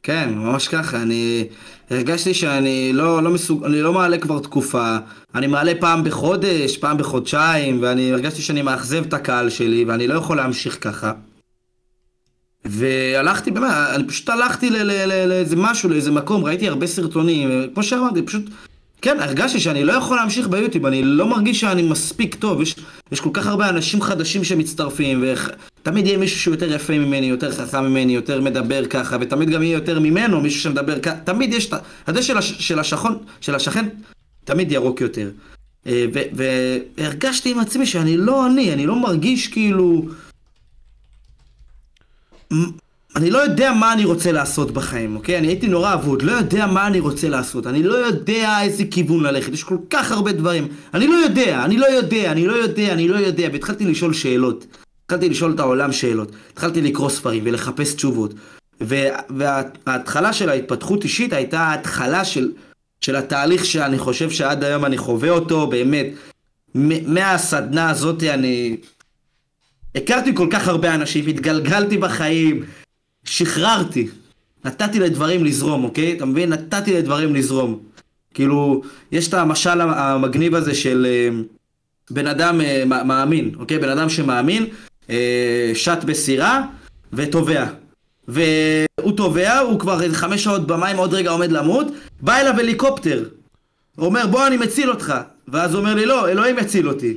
כן, 0.02 0.34
ממש 0.34 0.68
ככה. 0.68 1.02
אני 1.02 1.48
הרגשתי 1.90 2.34
שאני 2.34 2.90
לא, 2.92 3.22
לא 3.22 3.30
מסוג... 3.30 3.64
אני 3.64 3.82
לא 3.82 3.92
מעלה 3.92 4.18
כבר 4.18 4.38
תקופה. 4.38 4.96
אני 5.34 5.46
מעלה 5.46 5.72
פעם 5.80 6.04
בחודש, 6.04 6.76
פעם 6.76 6.98
בחודשיים, 6.98 7.82
ואני 7.82 8.12
הרגשתי 8.12 8.42
שאני 8.42 8.62
מאכזב 8.62 9.04
את 9.06 9.12
הקהל 9.12 9.50
שלי, 9.50 9.84
ואני 9.84 10.06
לא 10.06 10.14
יכול 10.14 10.36
להמשיך 10.36 10.78
ככה. 10.80 11.12
והלכתי, 12.64 13.50
באמת, 13.50 13.70
אני 13.94 14.04
פשוט 14.04 14.28
הלכתי 14.28 14.70
לאיזה 15.26 15.56
משהו, 15.56 15.88
לאיזה 15.88 16.10
מקום, 16.10 16.44
ראיתי 16.44 16.68
הרבה 16.68 16.86
סרטונים, 16.86 17.50
כמו 17.74 17.82
שאמרתי, 17.82 18.22
פשוט, 18.22 18.50
כן, 19.02 19.16
הרגשתי 19.20 19.60
שאני 19.60 19.84
לא 19.84 19.92
יכול 19.92 20.16
להמשיך 20.16 20.48
ביוטיוב, 20.48 20.86
אני 20.86 21.02
לא 21.02 21.26
מרגיש 21.26 21.60
שאני 21.60 21.82
מספיק 21.82 22.34
טוב, 22.34 22.60
יש, 22.62 22.74
יש 23.12 23.20
כל 23.20 23.30
כך 23.32 23.46
הרבה 23.46 23.68
אנשים 23.68 24.02
חדשים 24.02 24.44
שמצטרפים, 24.44 25.24
ותמיד 25.82 26.06
יהיה 26.06 26.18
מישהו 26.18 26.40
שהוא 26.40 26.54
יותר 26.54 26.72
יפה 26.72 26.98
ממני, 26.98 27.26
יותר 27.26 27.52
חכם 27.52 27.84
ממני, 27.84 28.14
יותר 28.14 28.40
מדבר 28.40 28.86
ככה, 28.86 29.16
ותמיד 29.20 29.50
גם 29.50 29.62
יהיה 29.62 29.74
יותר 29.74 30.00
ממנו 30.00 30.40
מישהו 30.40 30.60
שמדבר 30.60 30.98
ככה, 30.98 31.16
תמיד 31.24 31.54
יש, 31.54 31.70
הדשא 32.06 32.22
של, 32.22 32.38
הש, 32.38 32.52
של, 32.58 32.78
השכון, 32.78 33.18
של 33.40 33.54
השכן 33.54 33.88
תמיד 34.44 34.72
ירוק 34.72 35.00
יותר. 35.00 35.30
אה, 35.86 36.06
והרגשתי 36.32 37.50
עם 37.50 37.58
עצמי 37.58 37.86
שאני 37.86 38.16
לא 38.16 38.46
אני, 38.46 38.72
אני 38.72 38.86
לא 38.86 38.96
מרגיש 38.96 39.48
כאילו... 39.48 40.04
אני 43.16 43.30
לא 43.30 43.38
יודע 43.38 43.72
מה 43.72 43.92
אני 43.92 44.04
רוצה 44.04 44.32
לעשות 44.32 44.70
בחיים, 44.70 45.16
אוקיי? 45.16 45.38
אני 45.38 45.46
הייתי 45.46 45.68
נורא 45.68 45.94
אבוד, 45.94 46.22
לא 46.22 46.32
יודע 46.32 46.66
מה 46.66 46.86
אני 46.86 47.00
רוצה 47.00 47.28
לעשות, 47.28 47.66
אני 47.66 47.82
לא 47.82 47.94
יודע 47.94 48.62
איזה 48.62 48.84
כיוון 48.90 49.22
ללכת, 49.22 49.52
יש 49.52 49.64
כל 49.64 49.76
כך 49.90 50.12
הרבה 50.12 50.32
דברים. 50.32 50.68
אני 50.94 51.06
לא 51.06 51.14
יודע, 51.14 51.64
אני 51.64 51.76
לא 51.76 51.86
יודע, 51.86 52.32
אני 52.32 52.46
לא 52.46 52.52
יודע, 52.52 52.92
אני 52.92 53.08
לא 53.08 53.16
יודע, 53.16 53.48
והתחלתי 53.52 53.84
לשאול 53.84 54.12
שאלות. 54.12 54.66
התחלתי 55.04 55.28
לשאול 55.28 55.52
את 55.52 55.60
העולם 55.60 55.92
שאלות. 55.92 56.32
התחלתי 56.52 56.82
לקרוא 56.82 57.08
ספרים 57.08 57.42
ולחפש 57.46 57.94
תשובות. 57.94 58.34
וההתחלה 58.80 60.32
של 60.32 60.48
ההתפתחות 60.48 61.04
אישית 61.04 61.32
הייתה 61.32 61.60
ההתחלה 61.60 62.24
של, 62.24 62.52
של 63.00 63.16
התהליך 63.16 63.64
שאני 63.64 63.98
חושב 63.98 64.30
שעד 64.30 64.64
היום 64.64 64.84
אני 64.84 64.98
חווה 64.98 65.30
אותו, 65.30 65.66
באמת. 65.66 66.06
מהסדנה 67.06 67.90
הזאת 67.90 68.22
אני... 68.22 68.76
הכרתי 69.94 70.34
כל 70.34 70.46
כך 70.50 70.68
הרבה 70.68 70.94
אנשים, 70.94 71.26
התגלגלתי 71.26 71.98
בחיים, 71.98 72.62
שחררתי. 73.24 74.08
נתתי 74.64 74.98
לדברים 74.98 75.44
לזרום, 75.44 75.84
אוקיי? 75.84 76.16
אתה 76.16 76.24
מבין? 76.24 76.52
נתתי 76.52 76.92
לדברים 76.94 77.34
לזרום. 77.34 77.78
כאילו, 78.34 78.82
יש 79.12 79.28
את 79.28 79.34
המשל 79.34 79.80
המגניב 79.80 80.54
הזה 80.54 80.74
של 80.74 81.06
אה, 81.10 81.28
בן 82.10 82.26
אדם 82.26 82.60
אה, 82.60 82.84
מאמין, 83.04 83.50
אוקיי? 83.58 83.78
בן 83.78 83.88
אדם 83.88 84.08
שמאמין, 84.08 84.66
אה, 85.10 85.72
שט 85.74 86.04
בסירה 86.04 86.62
וטובע. 87.12 87.66
והוא 88.28 89.16
טובע, 89.16 89.58
הוא 89.58 89.80
כבר 89.80 90.02
איזה 90.02 90.16
חמש 90.16 90.44
שעות 90.44 90.66
במים, 90.66 90.96
עוד 90.96 91.14
רגע 91.14 91.30
עומד 91.30 91.52
למות, 91.52 91.86
בא 92.20 92.36
אליו 92.36 92.54
הליקופטר. 92.58 93.24
אומר, 93.98 94.26
בוא, 94.26 94.46
אני 94.46 94.56
מציל 94.56 94.90
אותך. 94.90 95.14
ואז 95.48 95.74
הוא 95.74 95.80
אומר 95.80 95.94
לי, 95.94 96.06
לא, 96.06 96.28
אלוהים 96.28 96.58
יציל 96.58 96.88
אותי. 96.88 97.16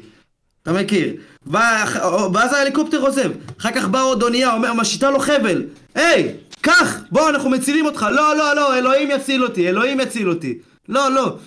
אתה 0.64 0.74
מכיר? 0.74 1.14
ואז 1.48 2.54
ההליקופטר 2.54 3.02
עוזב. 3.02 3.32
אחר 3.60 3.72
כך 3.72 3.88
באה 3.88 4.02
עוד 4.02 4.24
אונייה, 4.24 4.54
אומר, 4.54 4.74
משיתה 4.74 5.10
לו 5.10 5.20
חבל. 5.20 5.64
היי, 5.96 6.36
קח, 6.62 7.00
בוא, 7.12 7.30
אנחנו 7.30 7.50
מצילים 7.50 7.86
אותך. 7.86 8.06
לא, 8.12 8.38
לא, 8.38 8.56
לא, 8.56 8.78
אלוהים 8.78 9.12
יציל 9.12 9.44
אותי, 9.44 9.70
אלוהים 9.70 10.00
יציל 10.00 10.30
אותי. 10.30 10.58
לא, 10.90 11.12
לא. 11.12 11.38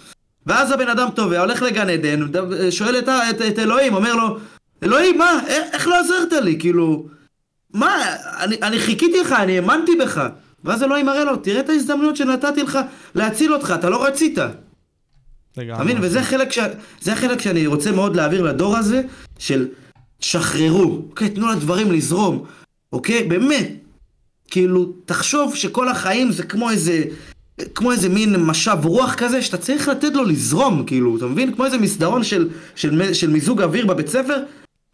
ואז 0.46 0.70
הבן 0.70 0.88
אדם 0.88 1.08
טובע, 1.14 1.40
הולך 1.40 1.62
לגן 1.62 1.90
עדן, 1.90 2.20
שואל 2.70 2.98
את, 2.98 3.08
את, 3.08 3.42
את 3.42 3.58
אלוהים, 3.58 3.94
אומר 3.94 4.14
לו, 4.14 4.38
אלוהים, 4.82 5.18
מה, 5.18 5.40
איך, 5.46 5.64
איך 5.72 5.88
לא 5.88 6.00
עזרת 6.00 6.32
לי? 6.32 6.58
כאילו, 6.58 7.06
מה, 7.74 8.16
אני, 8.40 8.56
אני 8.62 8.78
חיכיתי 8.78 9.20
לך, 9.20 9.32
אני 9.32 9.56
האמנתי 9.56 9.96
בך. 9.96 10.28
ואז 10.64 10.82
אלוהים 10.82 11.06
מראה 11.06 11.24
לו, 11.24 11.36
תראה 11.36 11.60
את 11.60 11.68
ההזדמנות 11.68 12.16
שנתתי 12.16 12.62
לך 12.62 12.78
להציל 13.14 13.54
אותך, 13.54 13.74
אתה 13.78 13.90
לא 13.90 14.04
רצית. 14.04 14.38
אתה 15.58 15.84
מבין? 15.84 15.98
וזה 16.00 16.22
חלק, 16.22 16.52
ש... 16.52 16.58
החלק 17.06 17.40
שאני 17.40 17.66
רוצה 17.66 17.92
מאוד 17.92 18.16
להעביר 18.16 18.42
לדור 18.42 18.76
הזה, 18.76 19.02
של 19.38 19.68
שחררו, 20.20 21.02
אוקיי? 21.10 21.28
תנו 21.30 21.48
לדברים 21.48 21.92
לזרום, 21.92 22.44
אוקיי? 22.92 23.24
באמת. 23.24 23.68
כאילו, 24.50 24.92
תחשוב 25.04 25.56
שכל 25.56 25.88
החיים 25.88 26.32
זה 26.32 26.42
כמו 26.42 26.70
איזה, 26.70 27.04
כמו 27.74 27.92
איזה 27.92 28.08
מין 28.08 28.36
משב 28.36 28.78
רוח 28.84 29.14
כזה, 29.14 29.42
שאתה 29.42 29.56
צריך 29.56 29.88
לתת 29.88 30.14
לו 30.14 30.24
לזרום, 30.24 30.84
כאילו, 30.86 31.16
אתה 31.16 31.26
מבין? 31.26 31.54
כמו 31.54 31.64
איזה 31.64 31.78
מסדרון 31.78 32.24
של, 32.24 32.48
של, 32.74 33.14
של 33.14 33.30
מיזוג 33.30 33.62
אוויר 33.62 33.86
בבית 33.86 34.08
ספר, 34.08 34.42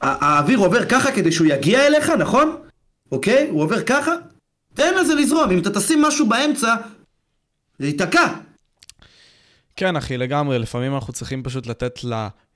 האוויר 0.00 0.58
עובר 0.58 0.84
ככה 0.84 1.12
כדי 1.12 1.32
שהוא 1.32 1.46
יגיע 1.46 1.86
אליך, 1.86 2.10
נכון? 2.10 2.56
אוקיי? 3.12 3.48
הוא 3.50 3.62
עובר 3.62 3.82
ככה? 3.82 4.12
תן 4.74 4.94
לזה 5.00 5.14
לזרום, 5.14 5.50
אם 5.50 5.58
אתה 5.58 5.70
תשים 5.70 6.02
משהו 6.02 6.26
באמצע, 6.26 6.74
זה 7.78 7.86
ייתקע. 7.86 8.26
כן, 9.76 9.96
אחי, 9.96 10.16
לגמרי. 10.16 10.58
לפעמים 10.58 10.94
אנחנו 10.94 11.12
צריכים 11.12 11.42
פשוט 11.42 11.66
לתת 11.66 12.00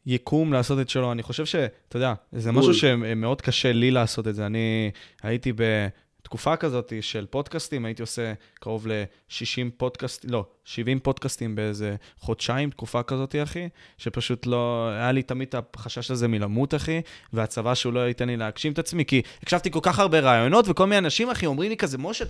ליקום 0.06 0.52
לעשות 0.52 0.80
את 0.80 0.88
שלו. 0.88 1.12
אני 1.12 1.22
חושב 1.22 1.44
שאתה 1.46 1.96
יודע, 1.96 2.14
זה 2.32 2.52
משהו 2.52 2.74
שמאוד 2.74 3.42
קשה 3.42 3.72
לי 3.72 3.90
לעשות 3.90 4.28
את 4.28 4.34
זה. 4.34 4.46
אני 4.46 4.90
הייתי 5.22 5.52
ב... 5.52 5.88
תקופה 6.26 6.56
כזאת 6.56 6.92
של 7.00 7.26
פודקאסטים, 7.30 7.84
הייתי 7.84 8.02
עושה 8.02 8.32
קרוב 8.54 8.86
ל-60 8.86 9.70
פודקאסטים, 9.76 10.30
לא, 10.30 10.44
70 10.64 11.00
פודקאסטים 11.00 11.54
באיזה 11.54 11.96
חודשיים, 12.18 12.70
תקופה 12.70 13.02
כזאת, 13.02 13.34
אחי, 13.42 13.68
שפשוט 13.98 14.46
לא, 14.46 14.88
היה 14.90 15.12
לי 15.12 15.22
תמיד 15.22 15.48
החשש 15.74 16.10
הזה 16.10 16.28
מלמות, 16.28 16.74
אחי, 16.74 17.00
והצבא 17.32 17.74
שהוא 17.74 17.92
לא 17.92 18.08
ייתן 18.08 18.28
לי 18.28 18.36
להגשים 18.36 18.72
את 18.72 18.78
עצמי, 18.78 19.04
כי 19.04 19.22
הקשבתי 19.42 19.70
כל 19.70 19.78
כך 19.82 19.98
הרבה 19.98 20.20
רעיונות, 20.20 20.64
וכל 20.68 20.84
מיני 20.84 20.98
אנשים, 20.98 21.30
אחי, 21.30 21.46
אומרים 21.46 21.70
לי 21.70 21.76
כזה, 21.76 21.98
משה, 21.98 22.24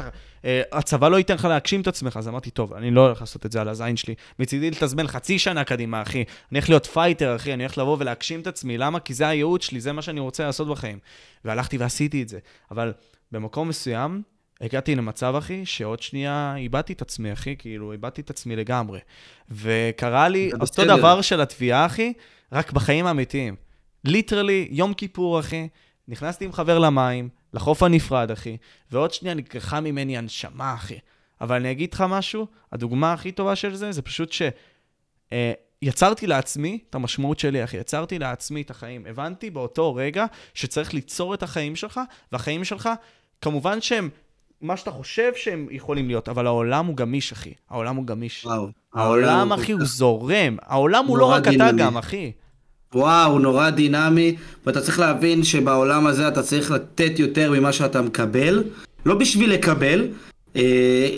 אה, 0.45 0.63
הצבא 0.73 1.09
לא 1.09 1.17
ייתן 1.17 1.35
לך 1.35 1.45
להגשים 1.45 1.81
את 1.81 1.87
עצמך, 1.87 2.17
אז 2.17 2.29
אמרתי, 2.29 2.51
טוב, 2.51 2.73
אני 2.73 2.91
לא 2.91 3.07
הולך 3.07 3.21
לעשות 3.21 3.47
את 3.47 3.53
זה 3.53 3.61
על 3.61 3.69
הזין 3.69 3.97
שלי. 3.97 4.15
מצידי 4.39 4.71
לתזמן 4.71 5.07
חצי 5.07 5.39
שנה 5.39 5.65
קדימה, 5.65 6.03
אחי. 6.03 6.19
אני 6.19 6.59
הולך 6.59 6.69
להיות 6.69 6.87
fighter, 6.87 7.37
אחי, 7.37 7.55
אני 7.55 7.63
הולך 7.63 7.79
לבוא 7.79 7.97
ולהגשים 8.01 8.41
את 8.41 8.47
עצמי. 8.47 8.79
למה? 8.79 9.01
כי 9.01 9.15
זה 9.15 9.29
הייעוד 9.29 9.63
שלי, 9.63 9.81
זה 9.81 9.93
מה 9.93 10.03
שאני 10.03 10.21
רוצה 10.21 10.47
לעשות 10.47 10.69
בחיים. 10.69 10.99
והלכתי 11.45 11.79
ועשיתי 11.79 12.23
את 12.23 12.29
זה. 12.29 12.39
אבל 12.71 12.93
במקום 13.33 13.69
מסוים, 13.69 14.23
הגעתי 14.61 14.95
למצב, 14.95 15.35
אחי, 15.39 15.67
שעוד 15.67 16.03
שנייה 16.03 16.55
איבדתי 16.57 16.93
את 16.93 17.03
עצמי, 17.03 17.33
אחי, 17.33 17.57
כאילו, 17.59 17.93
איבדתי 17.93 18.21
את 18.21 18.31
עצמי 18.31 18.57
לגמרי. 18.57 19.01
וקרה 19.51 20.29
לי 20.29 20.51
אותו 20.61 20.85
דבר 20.85 21.21
של 21.21 21.41
התביעה, 21.41 21.87
אחי, 21.87 22.13
רק 22.53 22.73
בחיים 22.73 23.07
האמיתיים. 23.07 23.57
ליטרלי, 24.05 24.69
יום 24.71 24.95
כיפור, 24.95 25.41
אחי, 25.41 25.69
נכנסתי 26.09 26.45
עם 26.45 26.53
חבר 26.53 26.79
למים, 26.79 27.29
לחוף 27.55 27.83
הנפרד, 27.83 28.31
אחי, 28.31 28.57
ועוד 28.91 29.13
שנייה 29.13 29.35
נלקחה 29.35 29.81
ממני 29.81 30.19
הנשמה, 30.19 30.75
אחי. 30.75 30.99
אבל 31.41 31.57
אני 31.57 31.71
אגיד 31.71 31.95
לך 31.95 32.05
משהו, 32.09 32.47
הדוגמה 32.73 33.13
הכי 33.13 33.33
טובה 33.33 33.57
של 33.57 33.75
זה, 33.75 33.93
זה 33.93 34.03
פשוט 34.03 34.33
ש... 34.33 34.43
אה, 35.33 35.53
יצרתי 35.83 36.27
לעצמי 36.27 36.79
את 36.91 36.95
המשמעות 36.95 37.39
שלי, 37.39 37.65
אחי. 37.65 37.77
יצרתי 37.77 38.19
לעצמי 38.19 38.63
את 38.63 38.71
החיים. 38.71 39.07
הבנתי 39.07 39.51
באותו 39.51 39.95
רגע 39.95 40.27
שצריך 40.55 40.95
ליצור 40.95 41.35
את 41.35 41.43
החיים 41.43 41.77
שלך, 41.77 42.01
והחיים 42.33 42.65
שלך, 42.65 42.89
כמובן 43.41 43.81
שהם 43.81 44.09
מה 44.61 44.77
שאתה 44.77 44.91
חושב 44.91 45.33
שהם 45.37 45.67
יכולים 45.71 46.09
להיות, 46.09 46.29
אבל 46.29 46.47
העולם 46.47 46.87
הוא 46.87 46.97
גמיש, 46.97 47.33
אחי. 47.33 47.53
העולם 47.71 47.97
הוא 47.97 48.07
גמיש. 48.07 48.45
וואו. 48.45 48.69
העולם, 48.95 49.53
אחי, 49.53 49.73
הוא 49.73 49.85
זורם. 49.85 50.57
העולם 50.63 51.07
הוא 51.07 51.19
לא 51.19 51.25
רק. 51.31 51.49
אתה 51.49 51.73
גם, 51.73 51.97
אחי. 51.97 52.33
וואו, 52.95 53.39
נורא 53.39 53.71
דינמי, 53.71 54.37
ואתה 54.67 54.81
צריך 54.81 54.99
להבין 54.99 55.45
שבעולם 55.45 56.07
הזה 56.07 56.29
אתה 56.29 56.43
צריך 56.43 56.71
לתת 56.71 57.19
יותר 57.19 57.53
ממה 57.53 57.73
שאתה 57.73 58.03
מקבל. 58.03 58.65
לא 59.07 59.15
בשביל 59.15 59.53
לקבל, 59.53 60.09
אה, 60.57 61.09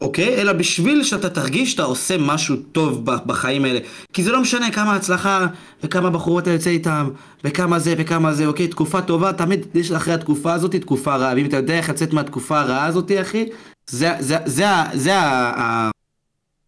אוקיי? 0.00 0.40
אלא 0.40 0.52
בשביל 0.52 1.04
שאתה 1.04 1.30
תרגיש 1.30 1.70
שאתה 1.70 1.82
עושה 1.82 2.18
משהו 2.18 2.56
טוב 2.56 3.04
בחיים 3.04 3.64
האלה. 3.64 3.78
כי 4.12 4.22
זה 4.22 4.32
לא 4.32 4.40
משנה 4.40 4.70
כמה 4.70 4.94
הצלחה 4.94 5.46
וכמה 5.84 6.10
בחורות 6.10 6.42
אתה 6.42 6.50
יוצא 6.50 6.70
איתם, 6.70 7.10
וכמה 7.44 7.78
זה 7.78 7.94
וכמה 7.98 8.32
זה, 8.32 8.46
אוקיי? 8.46 8.68
תקופה 8.68 9.02
טובה, 9.02 9.32
תמיד 9.32 9.66
יש 9.74 9.92
אחרי 9.92 10.14
התקופה 10.14 10.52
הזאת 10.52 10.76
תקופה 10.76 11.16
רעה. 11.16 11.34
ואם 11.36 11.46
אתה 11.46 11.56
יודע 11.56 11.74
איך 11.74 11.90
לצאת 11.90 12.12
מהתקופה 12.12 12.60
הרעה 12.60 12.86
הזאת, 12.86 13.12
אחי, 13.20 13.46
זה, 13.90 14.12
זה, 14.18 14.36
זה, 14.44 14.44
זה, 14.46 14.66
זה, 14.92 14.98
זה, 15.02 15.20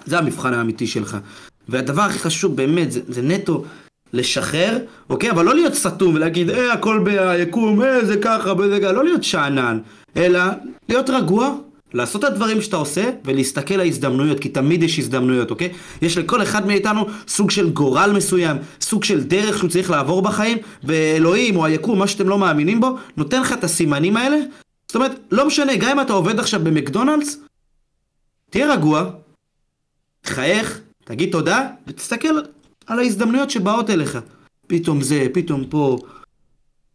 זה 0.07 0.19
המבחן 0.19 0.55
האמיתי 0.55 0.87
שלך. 0.87 1.17
והדבר 1.69 2.03
הכי 2.03 2.19
חשוב 2.19 2.57
באמת, 2.57 2.93
זה, 2.93 3.01
זה 3.09 3.23
נטו 3.23 3.65
לשחרר, 4.13 4.79
אוקיי? 5.11 5.31
אבל 5.31 5.45
לא 5.45 5.55
להיות 5.55 5.75
סתום 5.75 6.15
ולהגיד, 6.15 6.51
אה, 6.51 6.73
הכל 6.73 7.05
ביקום, 7.05 7.83
אה, 7.83 8.05
זה 8.05 8.17
ככה, 8.17 8.53
זה 8.69 8.79
ככה, 8.83 8.93
לא 8.93 9.05
להיות 9.05 9.25
שאנן, 9.25 9.79
אלא 10.17 10.41
להיות 10.89 11.11
רגוע. 11.11 11.55
לעשות 11.95 12.25
את 12.25 12.31
הדברים 12.31 12.63
שאתה 12.63 12.77
עושה 12.77 13.11
ולהסתכל 13.25 13.75
על 13.75 13.81
ההזדמנויות, 13.81 14.41
כי 14.41 14.49
תמיד 14.49 14.83
יש 14.83 14.99
הזדמנויות, 14.99 15.51
אוקיי? 15.51 15.73
יש 16.03 16.19
לכל 16.19 16.43
אחד 16.43 16.67
מאיתנו 16.67 17.07
סוג 17.29 17.51
של 17.51 17.71
גורל 17.71 18.13
מסוים, 18.17 18.57
סוג 18.81 19.05
של 19.05 19.23
דרך 19.23 19.59
שהוא 19.59 19.71
צריך 19.71 19.91
לעבור 19.91 20.23
בחיים, 20.23 20.59
ואלוהים 20.85 21.57
או 21.57 21.65
היקום, 21.65 21.99
מה 21.99 22.07
שאתם 22.07 22.29
לא 22.29 22.39
מאמינים 22.39 22.81
בו, 22.81 22.97
נותן 23.17 23.41
לך 23.41 23.53
את 23.53 23.65
הסימנים 23.65 24.17
האלה. 24.17 24.37
זאת 24.89 24.97
אומרת, 24.97 25.13
לא 25.31 25.47
משנה, 25.47 25.77
גם 25.77 25.91
אם 25.91 26.01
אתה 26.01 26.13
עובד 26.13 26.39
עכשיו 26.39 26.61
במקדונלדס, 26.65 27.39
תהיה 28.51 28.73
רגוע, 28.73 29.11
תחייך, 30.21 30.81
תגיד 31.05 31.33
תודה, 31.33 31.69
ותסתכל 31.87 32.29
על 32.87 32.99
ההזדמנויות 32.99 33.51
שבאות 33.51 33.91
אליך. 33.91 34.19
פתאום 34.67 35.01
זה, 35.01 35.27
פתאום 35.33 35.65
פה. 35.65 35.99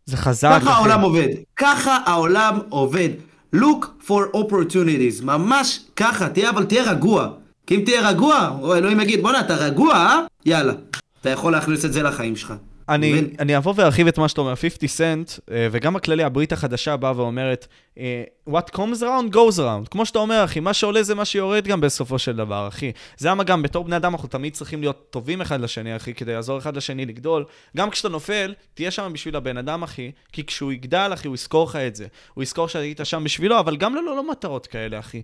זה 0.05 0.17
חזק. 0.17 0.59
ככה 0.61 0.71
העולם 0.71 1.01
עובד. 1.01 1.27
ככה 1.55 1.97
העולם 2.05 2.59
עובד. 2.69 3.09
Look 3.55 3.85
for 4.07 4.35
opportunities. 4.35 5.23
ממש 5.23 5.79
ככה, 5.95 6.29
תהיה, 6.29 6.49
אבל 6.49 6.65
תהיה 6.65 6.91
רגוע. 6.91 7.29
כי 7.67 7.75
אם 7.75 7.81
תהיה 7.85 8.09
רגוע, 8.09 8.57
אלוהים 8.77 8.99
יגיד, 8.99 9.21
בואנה, 9.21 9.39
אתה 9.39 9.55
רגוע, 9.55 9.93
אה? 9.93 10.19
יאללה. 10.45 10.73
אתה 11.21 11.29
יכול 11.29 11.51
להכניס 11.51 11.85
את 11.85 11.93
זה 11.93 12.03
לחיים 12.03 12.35
שלך. 12.35 12.53
אני, 12.89 13.21
אני 13.39 13.57
אבוא 13.57 13.73
וארחיב 13.75 14.07
את 14.07 14.17
מה 14.17 14.27
שאתה 14.27 14.41
אומר, 14.41 14.55
50 14.55 14.87
סנט, 14.87 15.31
אה, 15.51 15.67
וגם 15.71 15.95
הכללי, 15.95 16.23
הברית 16.23 16.51
החדשה 16.51 16.97
באה 16.97 17.13
ואומרת, 17.15 17.67
אה, 17.97 18.23
what 18.49 18.75
comes 18.75 19.01
around 19.01 19.33
goes 19.33 19.57
around. 19.57 19.87
כמו 19.91 20.05
שאתה 20.05 20.19
אומר, 20.19 20.43
אחי, 20.43 20.59
מה 20.59 20.73
שעולה 20.73 21.03
זה 21.03 21.15
מה 21.15 21.25
שיורד 21.25 21.67
גם 21.67 21.81
בסופו 21.81 22.19
של 22.19 22.35
דבר, 22.35 22.67
אחי. 22.67 22.91
זה 23.17 23.29
למה 23.29 23.43
גם 23.43 23.61
בתור 23.61 23.83
בני 23.83 23.95
אדם 23.95 24.11
אנחנו 24.13 24.27
תמיד 24.27 24.53
צריכים 24.53 24.81
להיות 24.81 25.07
טובים 25.09 25.41
אחד 25.41 25.61
לשני, 25.61 25.95
אחי, 25.95 26.13
כדי 26.13 26.33
לעזור 26.33 26.57
אחד 26.57 26.77
לשני 26.77 27.05
לגדול. 27.05 27.45
גם 27.77 27.89
כשאתה 27.89 28.09
נופל, 28.09 28.53
תהיה 28.73 28.91
שם 28.91 29.11
בשביל 29.13 29.35
הבן 29.35 29.57
אדם, 29.57 29.83
אחי, 29.83 30.11
כי 30.31 30.45
כשהוא 30.45 30.71
יגדל, 30.71 31.11
אחי, 31.13 31.27
הוא 31.27 31.35
יזכור 31.35 31.65
לך 31.65 31.75
את 31.75 31.95
זה. 31.95 32.07
הוא 32.33 32.43
יזכור 32.43 32.67
שהיית 32.67 32.99
שם 33.03 33.23
בשבילו, 33.23 33.59
אבל 33.59 33.77
גם 33.77 33.95
ללא 33.95 34.15
לא 34.15 34.31
מטרות 34.31 34.67
כאלה, 34.67 34.99
אחי. 34.99 35.21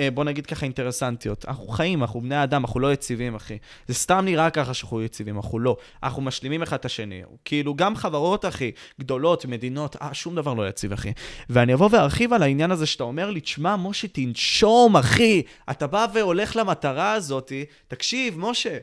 אה, 0.00 0.10
בוא 0.10 0.24
נגיד 0.24 0.46
ככה, 0.46 0.66
אינטרסנטיות. 0.66 1.44
אנחנו 1.48 1.68
חיים, 1.68 2.02
אנחנו 2.02 2.20
בני 2.20 2.42
אדם, 2.42 2.64
אנחנו 2.64 2.80
לא 2.80 2.92
יציבים, 2.92 3.34
אחי. 3.34 3.58
זה 3.88 3.94
סתם 3.94 4.24
נראה 4.24 4.50
ככה 4.50 4.74
שאנחנו 4.74 5.02
יציבים, 5.02 5.36
אנחנו 5.36 5.58
לא. 5.58 5.76
אנחנו 6.02 6.22
משלימים 6.22 6.62
אחד 6.62 6.76
את 6.76 6.84
השני. 6.84 7.22
כאילו, 7.44 7.74
גם 7.74 7.96
חברות, 7.96 8.44
אחי, 8.44 8.70
גדולות, 9.00 9.46
מדינות, 9.46 9.96
אה, 10.02 10.14
שום 10.14 10.34
דבר 10.34 10.54
לא 10.54 10.68
יציב, 10.68 10.92
אחי. 10.92 11.12
ואני 11.50 11.74
אבוא 11.74 11.88
וארחיב 11.92 12.32
על 12.32 12.42
העניין 12.42 12.70
הזה 12.70 12.86
שאתה 12.86 13.04
אומר 13.04 13.30
לי, 13.30 13.40
תשמע, 13.40 13.76
משה, 13.76 14.08
תנשום, 14.08 14.96
אחי. 14.96 15.42
אתה 15.70 15.86
בא 15.86 16.06
והולך 16.14 16.56
למטרה 16.56 17.12
הזאת, 17.12 17.52
תקשיב, 17.88 18.38
משה, 18.38 18.78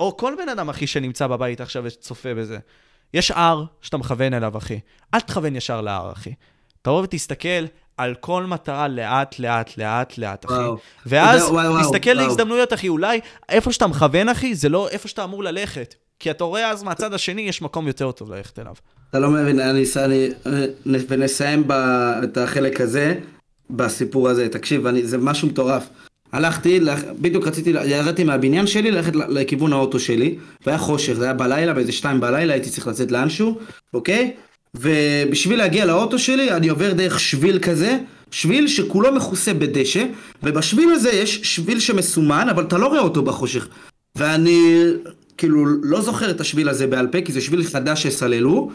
או 0.00 0.16
כל 0.16 0.34
בן 0.42 0.48
אדם, 0.48 0.68
אחי, 0.68 0.86
שנמצא 0.86 1.26
בבית 1.26 1.60
עכשיו 1.60 1.84
וצופה 1.86 2.34
בזה. 2.34 2.58
יש 3.14 3.30
הר 3.30 3.64
שאתה 3.80 3.96
מכוון 3.96 4.34
אליו, 4.34 4.58
אחי. 4.58 4.80
אל 5.14 5.20
תכוון 5.20 5.56
ישר 5.56 5.80
להר, 5.80 6.12
אחי. 6.12 6.32
תבוא 6.82 7.02
ותסתכל 7.02 7.64
על 7.96 8.14
כל 8.20 8.44
מטרה 8.46 8.88
לאט, 8.88 9.38
לאט, 9.38 9.78
לאט, 9.78 10.18
לאט, 10.18 10.44
אחי. 10.46 10.54
וואו. 10.54 10.76
ואז 11.06 11.42
וואו, 11.42 11.72
וואו, 11.72 11.82
תסתכל 11.82 12.10
וואו. 12.10 12.26
להזדמנויות, 12.26 12.72
אחי. 12.72 12.88
אולי 12.88 13.20
איפה 13.48 13.72
שאתה 13.72 13.86
מכוון, 13.86 14.28
אחי, 14.28 14.54
זה 14.54 14.68
לא 14.68 14.88
איפה 14.88 15.08
שאתה 15.08 15.24
אמור 15.24 15.44
ללכת. 15.44 15.94
כי 16.18 16.30
אתה 16.30 16.44
רואה 16.44 16.70
אז 16.70 16.82
מהצד 16.82 17.14
השני, 17.14 17.42
יש 17.42 17.62
מקום 17.62 17.86
יותר 17.86 18.12
טוב 18.12 18.32
ללכת 18.32 18.58
אליו. 18.58 18.74
אתה 19.10 19.18
לא 19.18 19.30
מבין, 19.30 19.60
אני, 19.60 19.84
אני, 20.46 20.98
ונסיים 21.08 21.64
ב, 21.66 21.72
את 22.24 22.36
החלק 22.36 22.80
הזה, 22.80 23.14
בסיפור 23.70 24.28
הזה. 24.28 24.48
תקשיב, 24.48 24.86
אני, 24.86 25.06
זה 25.06 25.18
משהו 25.18 25.48
מטורף. 25.48 25.88
הלכתי, 26.32 26.80
בדיוק 27.20 27.46
רציתי, 27.46 27.70
ירדתי 27.70 28.24
מהבניין 28.24 28.66
שלי 28.66 28.90
ללכת 28.90 29.14
לכיוון 29.14 29.72
האוטו 29.72 30.00
שלי, 30.00 30.38
והיה 30.66 30.78
חושך, 30.78 31.12
זה 31.12 31.24
היה 31.24 31.34
בלילה, 31.34 31.74
באיזה 31.74 31.92
שתיים 31.92 32.20
בלילה, 32.20 32.52
הייתי 32.52 32.70
צריך 32.70 32.86
לצאת 32.86 33.12
לאנשהו, 33.12 33.58
אוקיי? 33.94 34.32
ובשביל 34.74 35.58
להגיע 35.58 35.84
לאוטו 35.84 36.18
שלי 36.18 36.50
אני 36.50 36.68
עובר 36.68 36.92
דרך 36.92 37.20
שביל 37.20 37.58
כזה, 37.58 37.98
שביל 38.30 38.68
שכולו 38.68 39.12
מכוסה 39.12 39.54
בדשא, 39.54 40.04
ובשביל 40.42 40.90
הזה 40.92 41.10
יש 41.10 41.40
שביל 41.42 41.80
שמסומן, 41.80 42.48
אבל 42.50 42.62
אתה 42.62 42.78
לא 42.78 42.86
רואה 42.86 43.00
אותו 43.00 43.22
בחושך. 43.22 43.68
ואני 44.16 44.84
כאילו 45.38 45.66
לא 45.82 46.00
זוכר 46.00 46.30
את 46.30 46.40
השביל 46.40 46.68
הזה 46.68 46.86
בעל 46.86 47.06
פה, 47.06 47.20
כי 47.20 47.32
זה 47.32 47.40
שביל 47.40 47.64
חדש 47.64 48.02
שסללו, 48.02 48.70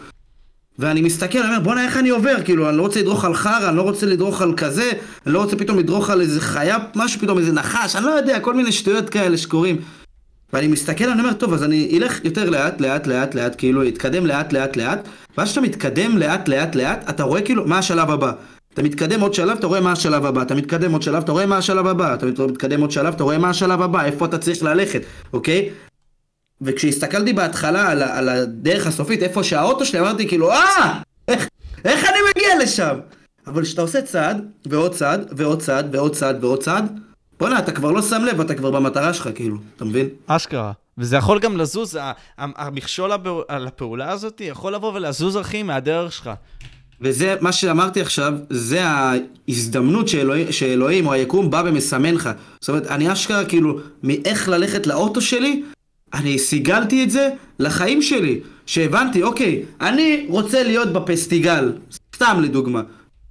ואני 0.80 1.02
מסתכל, 1.02 1.40
אני 1.40 1.48
אומר, 1.48 1.60
בואנה, 1.60 1.86
איך 1.86 1.98
אני 1.98 2.10
עובר? 2.10 2.36
כאילו, 2.46 2.70
אני 2.70 2.78
לא 2.78 2.82
רוצה 2.82 3.00
לדרוך 3.00 3.26
על 3.26 3.34
חרא, 3.34 3.70
אני 3.70 3.78
לא 3.78 3.82
רוצה 3.82 4.06
לדרוך 4.06 4.42
על 4.42 4.54
כזה, 4.58 4.92
אני 5.26 5.34
לא 5.34 5.44
רוצה 5.44 5.56
פתאום 5.56 5.80
לדרוך 5.80 6.10
על 6.10 6.22
איזה 6.22 6.42
חיה, 6.42 6.78
משהו 6.96 7.22
פתאום, 7.22 7.38
איזה 7.38 7.52
נחש, 7.52 7.96
אני 7.96 8.06
לא 8.06 8.10
יודע, 8.10 8.40
כל 8.40 8.54
מיני 8.54 8.72
שטויות 8.72 9.10
כאלה 9.10 9.38
שקורים. 9.38 9.78
ואני 10.54 10.68
מסתכל, 10.68 11.10
אני 11.10 11.22
אומר, 11.22 11.34
טוב, 11.34 11.54
אז 11.54 11.64
אני 11.64 11.98
אלך 11.98 12.20
יותר 12.24 12.50
לאט, 12.50 12.82
לאט, 12.82 13.08
לאט, 13.08 13.36
לאט, 13.36 13.56
כאילו, 13.58 13.88
אתקדם 13.88 14.26
לאט, 14.26 14.54
לאט, 14.54 14.78
לאט, 14.78 15.08
ואז 15.38 15.48
כשאתה 15.48 15.62
מתקדם 15.62 16.18
לאט, 16.18 16.48
לאט, 16.48 16.76
לאט, 16.76 17.10
אתה 17.10 17.24
רואה 17.24 17.42
כאילו, 17.42 17.68
מה 17.68 17.78
השלב 17.78 18.12
הבא. 18.12 18.32
אתה 18.74 18.84
מתקדם 18.84 19.22
עוד 19.22 19.34
שלב, 19.34 19.58
אתה 19.58 19.68
רואה 19.68 19.82
מה 19.82 19.92
השלב 19.92 20.26
הבא, 20.26 20.42
אתה 20.42 20.56
מתקדם 20.56 20.92
עוד 20.92 21.02
שלב, 21.02 21.24
אתה 21.24 21.32
רואה 21.32 21.46
מה 21.46 21.58
השלב 21.58 21.88
הבא, 21.88 22.14
אתה 22.14 22.26
מתקדם 22.26 22.82
עוד 22.82 22.92
שלב, 22.92 23.14
אתה 23.14 23.24
רואה 23.24 23.38
מה 23.38 23.50
השלב 23.50 23.82
הבא, 23.82 24.06
איפה 24.06 24.26
אתה 24.26 24.38
צריך 24.38 24.64
ללכת, 24.64 25.02
אוקיי? 25.34 25.70
וכשהסתכלתי 26.62 27.34
בהתחלה 27.34 27.92
על, 27.92 28.04
על 28.04 28.30
הדרך 28.30 28.88
הסופית, 28.88 29.24
איפה 29.24 29.44
שהאוטו 29.44 29.86
שלי, 29.86 30.00
אמרתי 30.00 30.28
כאילו, 30.28 30.52
אה! 30.52 31.00
איך, 31.28 31.48
איך 31.86 32.06
אני 32.06 32.18
מגיע 32.36 32.64
לשם? 32.64 32.96
אבל 33.48 33.64
כשאתה 33.64 33.82
עושה 33.82 34.02
צעד, 34.02 34.46
ועוד 34.66 34.94
צעד, 34.94 35.34
ועוד 35.38 35.62
צעד, 35.62 35.96
ועוד 35.96 36.16
צעד, 36.16 36.44
ועוד 36.44 36.64
צעד, 36.64 37.00
בואנה, 37.40 37.60
אתה 37.60 37.72
כבר 37.72 37.92
לא 37.92 38.02
שם 38.02 38.22
לב, 38.24 38.42
אתה 38.42 38.56
כבר 38.56 38.72
במטרה 38.72 39.14
שלך, 39.14 39.30
כאילו, 39.36 39.58
אתה 39.76 39.86
מבין? 39.86 40.10
אשכרה. 40.28 40.72
וזה 40.98 41.18
יכול 41.18 41.40
גם 41.40 41.58
לזוז, 41.58 42.00
המכשול 42.38 43.12
על 43.48 43.68
הפעולה 43.68 44.12
הזאת 44.12 44.42
יכול 44.42 44.76
לבוא 44.76 44.94
ולזוז, 44.94 45.38
אחי, 45.38 45.64
מהדרך 45.64 46.14
שלך. 46.14 46.30
וזה, 47.02 47.36
מה 47.42 47.52
שאמרתי 47.52 48.02
עכשיו, 48.02 48.34
זה 48.50 48.86
ההזדמנות 48.86 50.08
שאלוהים, 50.08 50.52
שאלוהים 50.52 51.08
או 51.08 51.14
היקום 51.14 51.50
בא 51.50 51.64
ומסמן 51.66 52.16
לך. 52.16 52.30
זאת 52.60 52.70
אומרת, 52.70 52.88
אני 52.88 53.12
אשכרה, 53.12 53.46
כאילו, 53.46 53.80
מאיך 54.04 54.50
ללכת 54.50 54.88
לאוטו 54.88 55.22
שלי, 55.22 55.64
אני 56.14 56.40
סיגלתי 56.40 57.04
את 57.04 57.12
זה 57.12 57.30
לחיים 57.60 58.02
שלי. 58.02 58.40
שהבנתי, 58.66 59.24
אוקיי, 59.24 59.64
אני 59.82 60.26
רוצה 60.30 60.64
להיות 60.64 60.94
בפסטיגל, 60.94 61.74
סתם 62.16 62.40
לדוגמה, 62.44 62.82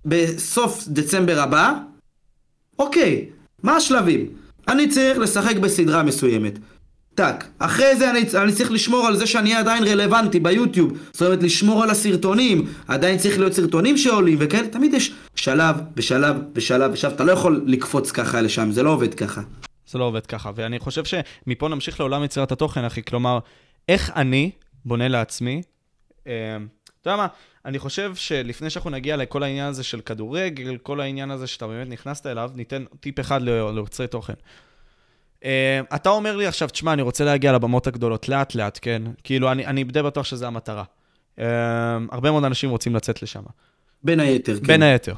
בסוף 0.05 0.85
דצמבר 0.89 1.41
הבא, 1.41 1.75
אוקיי, 2.79 3.27
מה 3.63 3.77
השלבים? 3.77 4.27
אני 4.69 4.89
צריך 4.89 5.19
לשחק 5.19 5.57
בסדרה 5.57 6.03
מסוימת. 6.03 6.59
טאק. 7.15 7.45
אחרי 7.59 7.97
זה 7.97 8.11
אני, 8.11 8.25
אני 8.43 8.53
צריך 8.53 8.71
לשמור 8.71 9.07
על 9.07 9.17
זה 9.17 9.27
שאני 9.27 9.49
אהיה 9.49 9.61
עדיין 9.61 9.85
רלוונטי 9.85 10.41
ביוטיוב. 10.41 10.99
זאת 11.13 11.23
אומרת, 11.23 11.43
לשמור 11.43 11.83
על 11.83 11.91
הסרטונים. 11.91 12.67
עדיין 12.89 13.19
צריך 13.19 13.39
להיות 13.39 13.53
סרטונים 13.53 13.99
שעולים 13.99 14.39
וכאלה. 14.41 14.69
תמיד 14.69 14.95
יש 14.95 15.13
שלב 15.35 15.77
ושלב 15.97 16.37
ושלב 16.55 16.91
ושלב. 16.93 17.13
אתה 17.13 17.25
לא 17.25 17.33
יכול 17.33 17.65
לקפוץ 17.67 18.11
ככה 18.11 18.41
לשם, 18.41 18.71
זה 18.71 18.83
לא 18.83 18.91
עובד 18.91 19.15
ככה. 19.15 19.41
זה 19.87 19.99
לא 19.99 20.05
עובד 20.05 20.27
ככה. 20.27 20.51
ואני 20.55 20.79
חושב 20.79 21.03
שמפה 21.05 21.69
נמשיך 21.69 22.01
לעולם 22.01 22.25
יצירת 22.25 22.53
התוכן, 22.53 22.85
אחי. 22.85 23.03
כלומר, 23.03 23.39
איך 23.89 24.11
אני 24.17 24.51
בונה 24.85 25.09
לעצמי... 25.09 25.63
אה, 26.27 26.57
אתה 27.01 27.11
יודע 27.11 27.17
מה? 27.17 27.27
אני 27.65 27.79
חושב 27.79 28.15
שלפני 28.15 28.71
שאנחנו 28.71 28.91
נגיע 28.91 29.17
לכל 29.17 29.43
העניין 29.43 29.67
הזה 29.67 29.83
של 29.83 30.01
כדורגל, 30.01 30.77
כל 30.77 31.01
העניין 31.01 31.31
הזה 31.31 31.47
שאתה 31.47 31.67
באמת 31.67 31.89
נכנסת 31.89 32.27
אליו, 32.27 32.51
ניתן 32.55 32.85
טיפ 33.01 33.21
אחד 33.21 33.43
ליוצרי 33.43 34.07
תוכן. 34.07 34.33
Uh, 35.43 35.45
אתה 35.95 36.09
אומר 36.09 36.37
לי 36.37 36.47
עכשיו, 36.47 36.69
תשמע, 36.69 36.93
אני 36.93 37.03
רוצה 37.03 37.25
להגיע 37.25 37.53
לבמות 37.53 37.87
הגדולות 37.87 38.29
לאט-לאט, 38.29 38.79
כן? 38.83 39.03
כאילו, 39.25 39.53
אני, 39.53 39.67
אני 39.67 39.85
די 39.85 40.03
בטוח 40.03 40.27
שזו 40.27 40.47
המטרה. 40.47 40.85
Uh, 41.37 41.41
הרבה 42.11 42.31
מאוד 42.31 42.45
אנשים 42.45 42.71
רוצים 42.71 42.97
לצאת 42.97 43.23
לשם. 43.23 43.43
בין 44.03 44.21
היתר, 44.21 44.59
כן. 44.61 44.67
בין 44.67 44.83
היתר. 44.83 45.15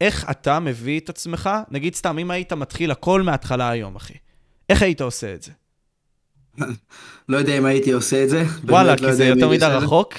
איך 0.00 0.30
אתה 0.30 0.60
מביא 0.60 1.00
את 1.00 1.08
עצמך, 1.08 1.50
נגיד 1.70 1.94
סתם, 1.94 2.18
אם 2.18 2.30
היית 2.30 2.52
מתחיל 2.52 2.90
הכל 2.90 3.22
מההתחלה 3.22 3.70
היום, 3.70 3.96
אחי, 3.96 4.14
איך 4.68 4.82
היית 4.82 5.00
עושה 5.00 5.34
את 5.34 5.42
זה? 5.42 5.52
לא 7.28 7.36
יודע 7.36 7.58
אם 7.58 7.64
הייתי 7.64 7.92
עושה 7.92 8.24
את 8.24 8.28
זה. 8.28 8.44
וואלה, 8.64 8.96
כי 8.96 9.02
לא 9.02 9.12
זה 9.12 9.24
יותר 9.24 9.48
מדי 9.48 9.64
רחוק. 9.64 10.14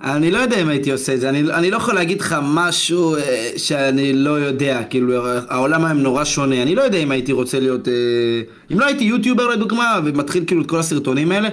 אני 0.00 0.30
לא 0.30 0.38
יודע 0.38 0.62
אם 0.62 0.68
הייתי 0.68 0.92
עושה 0.92 1.14
את 1.14 1.20
זה, 1.20 1.28
אני, 1.28 1.40
אני 1.40 1.70
לא 1.70 1.76
יכול 1.76 1.94
להגיד 1.94 2.20
לך 2.20 2.36
משהו 2.42 3.16
אה, 3.16 3.50
שאני 3.56 4.12
לא 4.12 4.30
יודע, 4.30 4.84
כאילו 4.90 5.26
העולם 5.48 5.84
היום 5.84 5.98
נורא 5.98 6.24
שונה, 6.24 6.62
אני 6.62 6.74
לא 6.74 6.82
יודע 6.82 6.98
אם 6.98 7.10
הייתי 7.10 7.32
רוצה 7.32 7.60
להיות, 7.60 7.88
אה, 7.88 7.92
אם 8.72 8.80
לא 8.80 8.86
הייתי 8.86 9.04
יוטיובר 9.04 9.46
לדוגמה 9.46 10.00
ומתחיל 10.04 10.44
כאילו 10.46 10.62
את 10.62 10.66
כל 10.66 10.78
הסרטונים 10.78 11.32
האלה, 11.32 11.48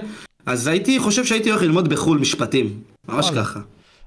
אז 0.46 0.66
הייתי 0.66 0.98
חושב 0.98 1.24
שהייתי 1.24 1.50
הולך 1.50 1.62
ללמוד 1.62 1.88
בחו"ל 1.88 2.18
משפטים, 2.18 2.80
ממש. 3.08 3.30
ככה. 3.30 3.60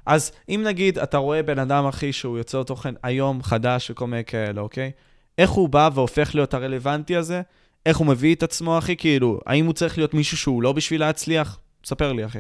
אז 0.06 0.32
אם 0.50 0.62
נגיד 0.66 1.00
אתה 1.00 1.18
רואה 1.18 1.44
בן 1.44 1.60
אדם 1.60 1.86
אחי 1.86 2.14
שהוא 2.14 2.38
יוצר 2.38 2.64
תוכן 2.64 2.94
היום 3.04 3.44
חדש 3.44 3.92
וכל 3.92 4.08
מיני 4.08 4.24
כאלה, 4.26 4.62
אוקיי? 4.62 4.92
איך 5.38 5.50
הוא 5.50 5.70
בא 5.70 5.90
והופך 5.94 6.36
להיות 6.36 6.54
הרלוונטי 6.54 7.16
הזה? 7.16 7.42
איך 7.86 7.98
הוא 7.98 8.08
מביא 8.08 8.36
את 8.36 8.44
עצמו 8.44 8.78
אחי? 8.78 8.96
כאילו, 8.96 9.40
האם 9.46 9.66
הוא 9.66 9.74
צריך 9.74 9.98
להיות 9.98 10.14
מישהו 10.14 10.38
שהוא 10.38 10.64
לא 10.64 10.72
בשביל 10.72 11.00
להצליח? 11.00 11.60
ספר 11.86 12.14
לי 12.14 12.26
אחי. 12.26 12.40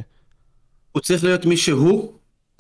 הוא 0.97 1.01
צריך 1.01 1.23
להיות 1.23 1.45
מי 1.45 1.57
שהוא, 1.57 2.11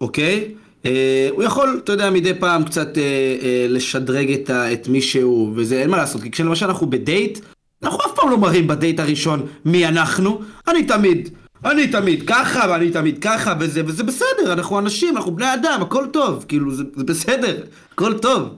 אוקיי? 0.01 0.53
אה, 0.85 1.29
הוא 1.31 1.43
יכול, 1.43 1.79
אתה 1.83 1.91
יודע, 1.91 2.09
מדי 2.09 2.33
פעם 2.33 2.63
קצת 2.63 2.97
אה, 2.97 3.03
אה, 3.41 3.65
לשדרג 3.69 4.31
את, 4.31 4.49
ה, 4.49 4.73
את 4.73 4.87
מי 4.87 5.01
שהוא, 5.01 5.51
וזה 5.55 5.81
אין 5.81 5.89
מה 5.89 5.97
לעשות, 5.97 6.21
כי 6.21 6.31
כשלמשל 6.31 6.65
אנחנו 6.65 6.89
בדייט, 6.89 7.39
אנחנו 7.83 7.99
אף 7.99 8.11
פעם 8.15 8.29
לא 8.29 8.37
מראים 8.37 8.67
בדייט 8.67 8.99
הראשון 8.99 9.47
מי 9.65 9.87
אנחנו, 9.87 10.41
אני 10.67 10.83
תמיד, 10.83 11.29
אני 11.65 11.87
תמיד 11.87 12.23
ככה, 12.27 12.65
ואני 12.69 12.91
תמיד 12.91 13.17
ככה, 13.21 13.53
וזה, 13.59 13.81
וזה 13.85 14.03
בסדר, 14.03 14.53
אנחנו 14.53 14.79
אנשים, 14.79 15.17
אנחנו 15.17 15.35
בני 15.35 15.53
אדם, 15.53 15.79
הכל 15.81 16.05
טוב, 16.13 16.45
כאילו, 16.47 16.75
זה, 16.75 16.83
זה 16.95 17.03
בסדר, 17.03 17.63
הכל 17.93 18.17
טוב. 18.17 18.49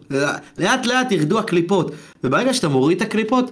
לאט 0.57 0.85
לאט 0.85 1.11
ירדו 1.11 1.39
הקליפות, 1.39 1.91
וברגע 2.23 2.53
שאתה 2.53 2.67
מוריד 2.67 3.01
את 3.01 3.07
הקליפות, 3.07 3.51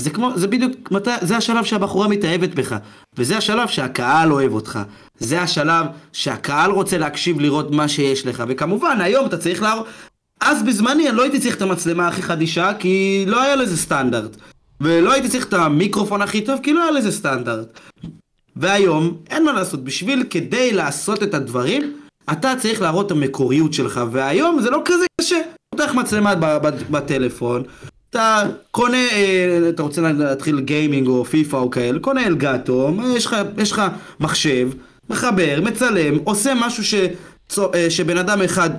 זה 0.00 0.10
כמו, 0.10 0.30
זה 0.34 0.46
בדיוק, 0.46 0.90
מת, 0.90 1.08
זה 1.20 1.36
השלב 1.36 1.64
שהבחורה 1.64 2.08
מתאהבת 2.08 2.54
בך, 2.54 2.76
וזה 3.18 3.36
השלב 3.36 3.68
שהקהל 3.68 4.32
אוהב 4.32 4.52
אותך, 4.52 4.78
זה 5.18 5.42
השלב 5.42 5.86
שהקהל 6.12 6.70
רוצה 6.70 6.98
להקשיב 6.98 7.40
לראות 7.40 7.70
מה 7.70 7.88
שיש 7.88 8.26
לך, 8.26 8.44
וכמובן 8.48 9.00
היום 9.00 9.26
אתה 9.26 9.38
צריך 9.38 9.62
להראות, 9.62 9.86
אז 10.40 10.62
בזמני 10.62 11.08
אני 11.08 11.16
לא 11.16 11.22
הייתי 11.22 11.40
צריך 11.40 11.56
את 11.56 11.62
המצלמה 11.62 12.08
הכי 12.08 12.22
חדישה, 12.22 12.72
כי 12.78 13.24
לא 13.28 13.42
היה 13.42 13.56
לזה 13.56 13.76
סטנדרט. 13.76 14.36
ולא 14.80 15.12
הייתי 15.12 15.28
צריך 15.28 15.46
את 15.46 15.52
המיקרופון 15.52 16.22
הכי 16.22 16.40
טוב, 16.40 16.60
כי 16.62 16.72
לא 16.72 16.82
היה 16.82 16.90
לזה 16.90 17.12
סטנדרט. 17.12 17.80
והיום, 18.56 19.16
אין 19.30 19.44
מה 19.44 19.52
לעשות, 19.52 19.84
בשביל, 19.84 20.24
כדי 20.30 20.72
לעשות 20.72 21.22
את 21.22 21.34
הדברים, 21.34 21.96
אתה 22.32 22.54
צריך 22.58 22.82
להראות 22.82 23.06
את 23.06 23.10
המקוריות 23.10 23.72
שלך, 23.72 24.00
והיום 24.12 24.60
זה 24.60 24.70
לא 24.70 24.82
כזה 24.84 25.04
קשה. 25.20 25.40
פותח 25.70 25.94
מצלמה 25.94 26.34
בטלפון, 26.90 27.62
אתה 28.10 28.42
קונה, 28.70 28.96
אה, 29.12 29.68
אתה 29.68 29.82
רוצה 29.82 30.00
להתחיל 30.00 30.60
גיימינג 30.60 31.08
או 31.08 31.24
פיפא 31.24 31.56
או 31.56 31.70
כאלה, 31.70 31.98
קונה 31.98 32.26
אלגטו, 32.26 32.94
יש 33.16 33.26
לך, 33.26 33.36
יש 33.58 33.72
לך 33.72 33.82
מחשב, 34.20 34.68
מחבר, 35.10 35.60
מצלם, 35.62 36.18
עושה 36.24 36.52
משהו 36.54 36.84
ש, 36.84 36.94
אה, 37.58 37.90
שבן 37.90 38.18
אדם 38.18 38.42
אחד 38.42 38.70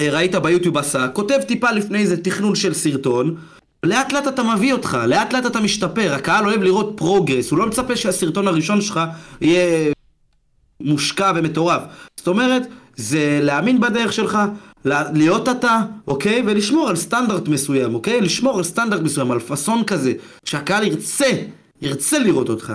אה, 0.00 0.10
ראית 0.10 0.34
ביוטיוב 0.34 0.78
עשה, 0.78 1.08
כותב 1.08 1.38
טיפה 1.46 1.70
לפני 1.70 2.06
זה 2.06 2.22
תכנון 2.22 2.54
של 2.54 2.74
סרטון, 2.74 3.36
לאט 3.82 4.12
לאט 4.12 4.28
אתה 4.28 4.42
מביא 4.42 4.72
אותך, 4.72 4.98
לאט 5.06 5.32
לאט 5.32 5.46
אתה 5.46 5.60
משתפר, 5.60 6.14
הקהל 6.14 6.46
אוהב 6.46 6.62
לראות 6.62 6.92
progress, 6.96 7.50
הוא 7.50 7.58
לא 7.58 7.66
מצפה 7.66 7.96
שהסרטון 7.96 8.48
הראשון 8.48 8.80
שלך 8.80 9.00
יהיה 9.40 9.92
מושקע 10.80 11.32
ומטורף. 11.36 11.82
זאת 12.16 12.28
אומרת, 12.28 12.62
זה 12.96 13.38
להאמין 13.42 13.80
בדרך 13.80 14.12
שלך, 14.12 14.38
להיות 14.84 15.48
אתה, 15.48 15.80
אוקיי? 16.06 16.42
ולשמור 16.46 16.88
על 16.88 16.96
סטנדרט 16.96 17.48
מסוים, 17.48 17.94
אוקיי? 17.94 18.20
לשמור 18.20 18.58
על 18.58 18.64
סטנדרט 18.64 19.00
מסוים, 19.00 19.30
על 19.30 19.38
פאסון 19.40 19.84
כזה, 19.84 20.12
שהקהל 20.44 20.86
ירצה, 20.86 21.30
ירצה 21.82 22.18
לראות 22.18 22.48
אותך. 22.48 22.72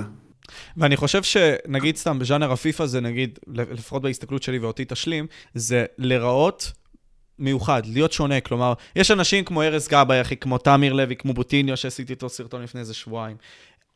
ואני 0.78 0.98
חושב 0.98 1.24
שנגיד 1.24 1.98
סתם 1.98 2.20
בז'אנר 2.20 2.52
הפיפא 2.52 2.86
זה 2.86 3.02
נגיד, 3.02 3.40
לפחות 3.48 4.02
בהסתכלות 4.02 4.44
שלי 4.44 4.60
ואותי 4.60 4.86
תשלים, 4.88 5.28
זה 5.54 5.86
לראות 5.98 6.72
מיוחד, 7.40 7.82
להיות 7.86 8.12
שונה. 8.12 8.42
כלומר, 8.42 8.74
יש 8.96 9.12
אנשים 9.12 9.44
כמו 9.44 9.64
ארז 9.64 9.88
גבאי, 9.88 10.22
אחי, 10.22 10.38
כמו 10.38 10.58
תמיר 10.58 10.94
לוי, 10.94 11.16
כמו 11.16 11.34
בוטיניו, 11.34 11.78
שעשיתי 11.78 12.14
איתו 12.14 12.30
סרטון 12.30 12.64
לפני 12.64 12.82
איזה 12.82 12.94
שבועיים. 12.94 13.38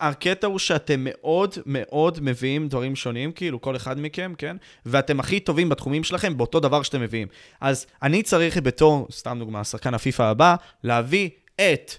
הקטע 0.02 0.48
הוא 0.48 0.60
שאתם 0.60 1.00
מאוד 1.00 1.56
מאוד 1.66 2.20
מביאים 2.22 2.68
דברים 2.68 2.96
שונים, 2.96 3.32
כאילו, 3.32 3.62
כל 3.62 3.76
אחד 3.76 4.00
מכם, 4.00 4.34
כן? 4.38 4.58
ואתם 4.86 5.20
הכי 5.20 5.40
טובים 5.40 5.70
בתחומים 5.70 6.04
שלכם 6.04 6.38
באותו 6.38 6.60
דבר 6.60 6.82
שאתם 6.82 7.02
מביאים. 7.02 7.28
אז 7.62 7.86
אני 8.04 8.24
צריך 8.24 8.58
בתור, 8.58 9.08
סתם 9.12 9.38
דוגמה, 9.40 9.64
שחקן 9.64 9.94
הפיפא 9.94 10.24
הבא, 10.24 10.56
להביא 10.84 11.30
את 11.56 11.92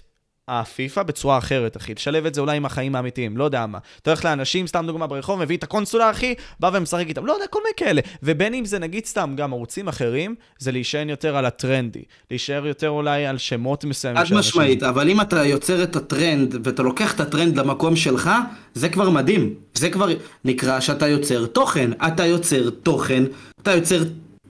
הפיפא 0.47 1.03
בצורה 1.03 1.37
אחרת, 1.37 1.77
אחי. 1.77 1.93
לשלב 1.93 2.25
את 2.25 2.33
זה 2.33 2.41
אולי 2.41 2.57
עם 2.57 2.65
החיים 2.65 2.95
האמיתיים, 2.95 3.37
לא 3.37 3.43
יודע 3.43 3.65
מה. 3.65 3.77
אתה 4.01 4.09
הולך 4.09 4.25
לאנשים, 4.25 4.67
סתם 4.67 4.83
דוגמה 4.87 5.07
ברחוב, 5.07 5.39
מביא 5.39 5.57
את 5.57 5.63
הקונסולה, 5.63 6.11
אחי, 6.11 6.35
בא 6.59 6.69
ומשחק 6.73 7.05
איתם, 7.07 7.25
לא 7.25 7.33
יודע, 7.33 7.47
כל 7.47 7.59
מיני 7.63 7.73
כאלה. 7.77 8.01
ובין 8.23 8.53
אם 8.53 8.65
זה 8.65 8.79
נגיד 8.79 9.05
סתם 9.05 9.33
גם 9.37 9.53
ערוצים 9.53 9.87
אחרים, 9.87 10.35
זה 10.59 10.71
להישען 10.71 11.09
יותר 11.09 11.37
על 11.37 11.45
הטרנדי. 11.45 12.03
להישאר 12.31 12.67
יותר 12.67 12.89
אולי 12.89 13.25
על 13.25 13.37
שמות 13.37 13.85
מסוימים. 13.85 14.25
חד 14.25 14.35
משמעית, 14.35 14.83
אבל 14.83 15.09
אם 15.09 15.21
אתה 15.21 15.45
יוצר 15.45 15.83
את 15.83 15.95
הטרנד, 15.95 16.55
ואתה 16.63 16.83
לוקח 16.83 17.15
את 17.15 17.19
הטרנד 17.19 17.57
למקום 17.57 17.95
שלך, 17.95 18.29
זה 18.73 18.89
כבר 18.89 19.09
מדהים. 19.09 19.53
זה 19.73 19.89
כבר 19.89 20.09
נקרא 20.45 20.79
שאתה 20.79 21.07
יוצר 21.07 21.45
תוכן. 21.45 21.91
אתה 22.07 22.25
יוצר 22.25 22.69
תוכן, 22.69 23.23
אתה 23.61 23.71
יוצר 23.71 24.03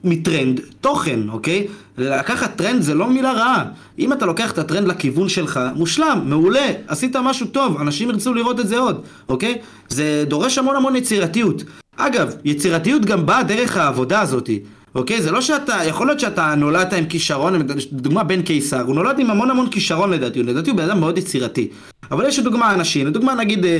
מטרנד 0.04 0.60
תוכן, 0.80 1.28
אוקיי? 1.28 1.66
לקחת 1.98 2.56
טרנד 2.56 2.82
זה 2.82 2.94
לא 2.94 3.10
מילה 3.10 3.32
רעה. 3.32 3.64
אם 3.98 4.12
אתה 4.12 4.26
לוקח 4.26 4.52
את 4.52 4.58
הטרנד 4.58 4.88
לכיוון 4.88 5.28
שלך, 5.28 5.60
מושלם, 5.74 6.22
מעולה, 6.24 6.72
עשית 6.88 7.16
משהו 7.16 7.46
טוב, 7.46 7.80
אנשים 7.80 8.10
ירצו 8.10 8.34
לראות 8.34 8.60
את 8.60 8.68
זה 8.68 8.78
עוד, 8.78 9.02
אוקיי? 9.28 9.58
זה 9.88 10.24
דורש 10.28 10.58
המון 10.58 10.76
המון 10.76 10.96
יצירתיות. 10.96 11.64
אגב, 11.96 12.34
יצירתיות 12.44 13.04
גם 13.04 13.26
באה 13.26 13.42
דרך 13.42 13.76
העבודה 13.76 14.20
הזאתי. 14.20 14.60
אוקיי? 14.94 15.22
זה 15.22 15.30
לא 15.30 15.40
שאתה, 15.40 15.78
יכול 15.84 16.06
להיות 16.06 16.20
שאתה 16.20 16.54
נולדת 16.54 16.92
עם 16.92 17.06
כישרון, 17.06 17.54
לדוגמה 17.92 18.24
בן 18.24 18.42
קיסר, 18.42 18.80
הוא 18.80 18.94
נולד 18.94 19.18
עם 19.18 19.30
המון 19.30 19.50
המון 19.50 19.70
כישרון 19.70 20.10
לדעתי, 20.10 20.42
לדעתי 20.42 20.70
הוא 20.70 20.76
בן 20.76 20.84
אדם 20.84 21.00
מאוד 21.00 21.18
יצירתי. 21.18 21.68
אבל 22.10 22.26
יש 22.28 22.38
לדוגמה 22.38 22.74
אנשים, 22.74 23.06
לדוגמה 23.06 23.34
נגיד 23.34 23.64
אה, 23.64 23.78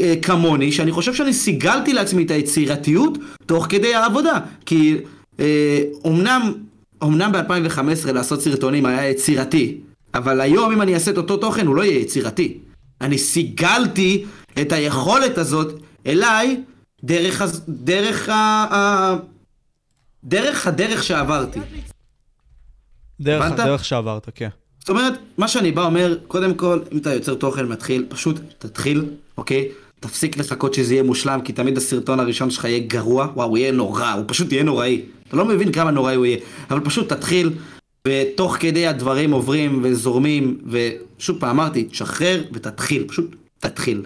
אה, 0.00 0.14
כמוני, 0.22 0.72
שאני 0.72 0.92
חושב 0.92 1.14
שאני 1.14 1.32
סיגלתי 1.32 1.92
לעצמי 1.92 2.22
את 2.22 2.30
היצירתיות 2.30 3.18
תוך 3.46 3.66
כדי 3.68 3.94
העבודה. 3.94 4.38
כי 4.66 4.96
אומנם, 6.04 6.52
אומנם 7.02 7.32
ב-2015 7.32 8.12
לעשות 8.12 8.40
סרטונים 8.40 8.86
היה 8.86 9.10
יצירתי, 9.10 9.80
אבל 10.14 10.40
היום 10.40 10.72
אם 10.72 10.82
אני 10.82 10.94
אעשה 10.94 11.10
את 11.10 11.16
אותו 11.16 11.36
תוכן 11.36 11.66
הוא 11.66 11.76
לא 11.76 11.82
יהיה 11.82 12.00
יצירתי. 12.00 12.58
אני 13.00 13.18
סיגלתי 13.18 14.24
את 14.60 14.72
היכולת 14.72 15.38
הזאת 15.38 15.80
אליי 16.06 16.60
דרך, 17.04 17.42
דרך, 17.68 18.28
ה, 18.28 19.16
דרך 20.24 20.66
הדרך 20.66 21.04
שעברתי. 21.04 21.60
דרך 23.20 23.44
הדרך 23.44 23.84
שעברת, 23.84 24.28
כן. 24.34 24.48
זאת 24.78 24.88
אומרת, 24.88 25.12
מה 25.38 25.48
שאני 25.48 25.72
בא 25.72 25.84
אומר, 25.84 26.18
קודם 26.28 26.54
כל, 26.54 26.80
אם 26.92 26.98
אתה 26.98 27.14
יוצר 27.14 27.34
תוכן 27.34 27.66
מתחיל, 27.66 28.06
פשוט 28.08 28.40
תתחיל, 28.58 29.04
אוקיי? 29.38 29.68
תפסיק 30.04 30.36
לחכות 30.36 30.74
שזה 30.74 30.94
יהיה 30.94 31.02
מושלם, 31.02 31.40
כי 31.44 31.52
תמיד 31.52 31.76
הסרטון 31.76 32.20
הראשון 32.20 32.50
שלך 32.50 32.64
יהיה 32.64 32.78
גרוע, 32.78 33.28
וואו, 33.34 33.48
הוא 33.48 33.58
יהיה 33.58 33.72
נורא, 33.72 34.12
הוא 34.12 34.24
פשוט 34.26 34.52
יהיה 34.52 34.62
נוראי. 34.62 35.02
אתה 35.28 35.36
לא 35.36 35.44
מבין 35.44 35.72
כמה 35.72 35.90
נוראי 35.90 36.14
הוא 36.14 36.26
יהיה, 36.26 36.38
אבל 36.70 36.80
פשוט 36.80 37.12
תתחיל, 37.12 37.50
ותוך 38.08 38.56
כדי 38.60 38.86
הדברים 38.86 39.32
עוברים 39.32 39.80
וזורמים, 39.82 40.58
ושוב 40.66 41.40
פעם 41.40 41.50
אמרתי, 41.50 41.84
תשחרר 41.84 42.44
ותתחיל, 42.52 43.04
פשוט 43.08 43.36
תתחיל. 43.58 44.02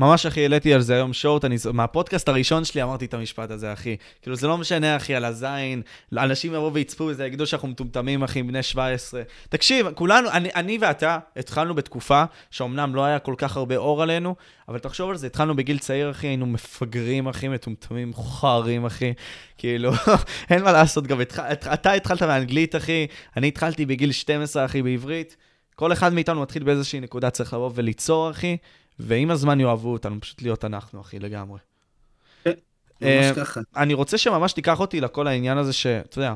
ממש, 0.00 0.26
אחי, 0.26 0.42
העליתי 0.42 0.74
על 0.74 0.80
זה 0.80 0.94
היום 0.94 1.12
שורט, 1.12 1.44
אני, 1.44 1.56
מהפודקאסט 1.72 2.28
הראשון 2.28 2.64
שלי 2.64 2.82
אמרתי 2.82 3.04
את 3.04 3.14
המשפט 3.14 3.50
הזה, 3.50 3.72
אחי. 3.72 3.96
כאילו, 4.22 4.36
זה 4.36 4.46
לא 4.46 4.58
משנה, 4.58 4.96
אחי, 4.96 5.14
על 5.14 5.24
הזין, 5.24 5.82
אנשים 6.12 6.54
יבואו 6.54 6.74
ויצפו 6.74 7.06
בזה, 7.06 7.26
יגידו 7.26 7.46
שאנחנו 7.46 7.68
מטומטמים, 7.68 8.22
אחי, 8.22 8.42
בני 8.42 8.62
17. 8.62 9.22
תקשיב, 9.48 9.90
כולנו, 9.94 10.30
אני, 10.30 10.48
אני 10.54 10.78
ואתה, 10.80 11.18
התחלנו 11.36 11.74
בתקופה 11.74 12.24
שאומנם 12.50 12.94
לא 12.94 13.04
היה 13.04 13.18
כל 13.18 13.34
כך 13.38 13.56
הרבה 13.56 13.76
אור 13.76 14.02
עלינו, 14.02 14.34
אבל 14.68 14.78
תחשוב 14.78 15.10
על 15.10 15.16
זה, 15.16 15.26
התחלנו 15.26 15.56
בגיל 15.56 15.78
צעיר, 15.78 16.10
אחי, 16.10 16.26
היינו 16.26 16.46
מפגרים, 16.46 17.28
אחי, 17.28 17.48
מטומטמים, 17.48 18.12
חורים, 18.12 18.86
אחי. 18.86 19.12
כאילו, 19.58 19.92
אין 20.50 20.62
מה 20.62 20.72
לעשות, 20.72 21.06
גם 21.06 21.20
התח... 21.20 21.38
אתה 21.52 21.92
התחלת 21.92 22.22
באנגלית, 22.22 22.76
אחי, 22.76 23.06
אני 23.36 23.48
התחלתי 23.48 23.86
בגיל 23.86 24.12
12, 24.12 24.64
אחי, 24.64 24.82
בעברית. 24.82 25.36
כל 25.74 25.92
אחד 25.92 26.12
מאיתנו 26.12 26.42
מתחיל 26.42 26.62
באיזושהי 26.62 27.00
נקודה, 27.00 27.30
צריך 27.30 27.54
לבוא 27.54 27.70
וליצור, 27.74 28.30
אחי. 28.30 28.56
ועם 29.00 29.30
הזמן 29.30 29.60
יאהבו 29.60 29.92
אותנו, 29.92 30.20
פשוט 30.20 30.42
להיות 30.42 30.64
אנחנו, 30.64 31.00
אחי, 31.00 31.18
לגמרי. 31.18 31.58
כן, 32.44 32.50
ממש 33.00 33.24
אה, 33.24 33.34
ככה. 33.34 33.60
אני 33.76 33.94
רוצה 33.94 34.18
שממש 34.18 34.52
תיקח 34.52 34.80
אותי 34.80 35.00
לכל 35.00 35.26
העניין 35.26 35.58
הזה 35.58 35.72
שאתה 35.72 36.18
יודע, 36.18 36.34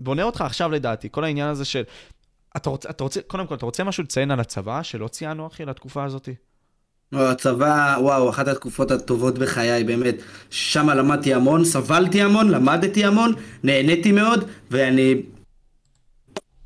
בונה 0.00 0.22
אותך 0.22 0.40
עכשיו 0.40 0.70
לדעתי, 0.70 1.08
כל 1.10 1.24
העניין 1.24 1.48
הזה 1.48 1.64
של... 1.64 1.82
אתה 2.56 2.70
רוצה, 2.70 2.90
אתה 2.90 3.04
רוצה, 3.04 3.20
קודם 3.26 3.46
כל, 3.46 3.54
אתה 3.54 3.66
רוצה 3.66 3.84
משהו 3.84 4.02
לציין 4.02 4.30
על 4.30 4.40
הצבא 4.40 4.82
שלא 4.82 5.08
ציינו, 5.08 5.46
אחי, 5.46 5.64
לתקופה 5.64 6.04
הזאת? 6.04 6.28
לא, 7.12 7.30
הצבא, 7.30 7.96
וואו, 8.00 8.30
אחת 8.30 8.48
התקופות 8.48 8.90
הטובות 8.90 9.38
בחיי, 9.38 9.84
באמת. 9.84 10.14
שם 10.50 10.90
למדתי 10.90 11.34
המון, 11.34 11.64
סבלתי 11.64 12.22
המון, 12.22 12.48
למדתי 12.48 13.04
המון, 13.04 13.32
נהניתי 13.64 14.12
מאוד, 14.12 14.44
ואני... 14.70 15.22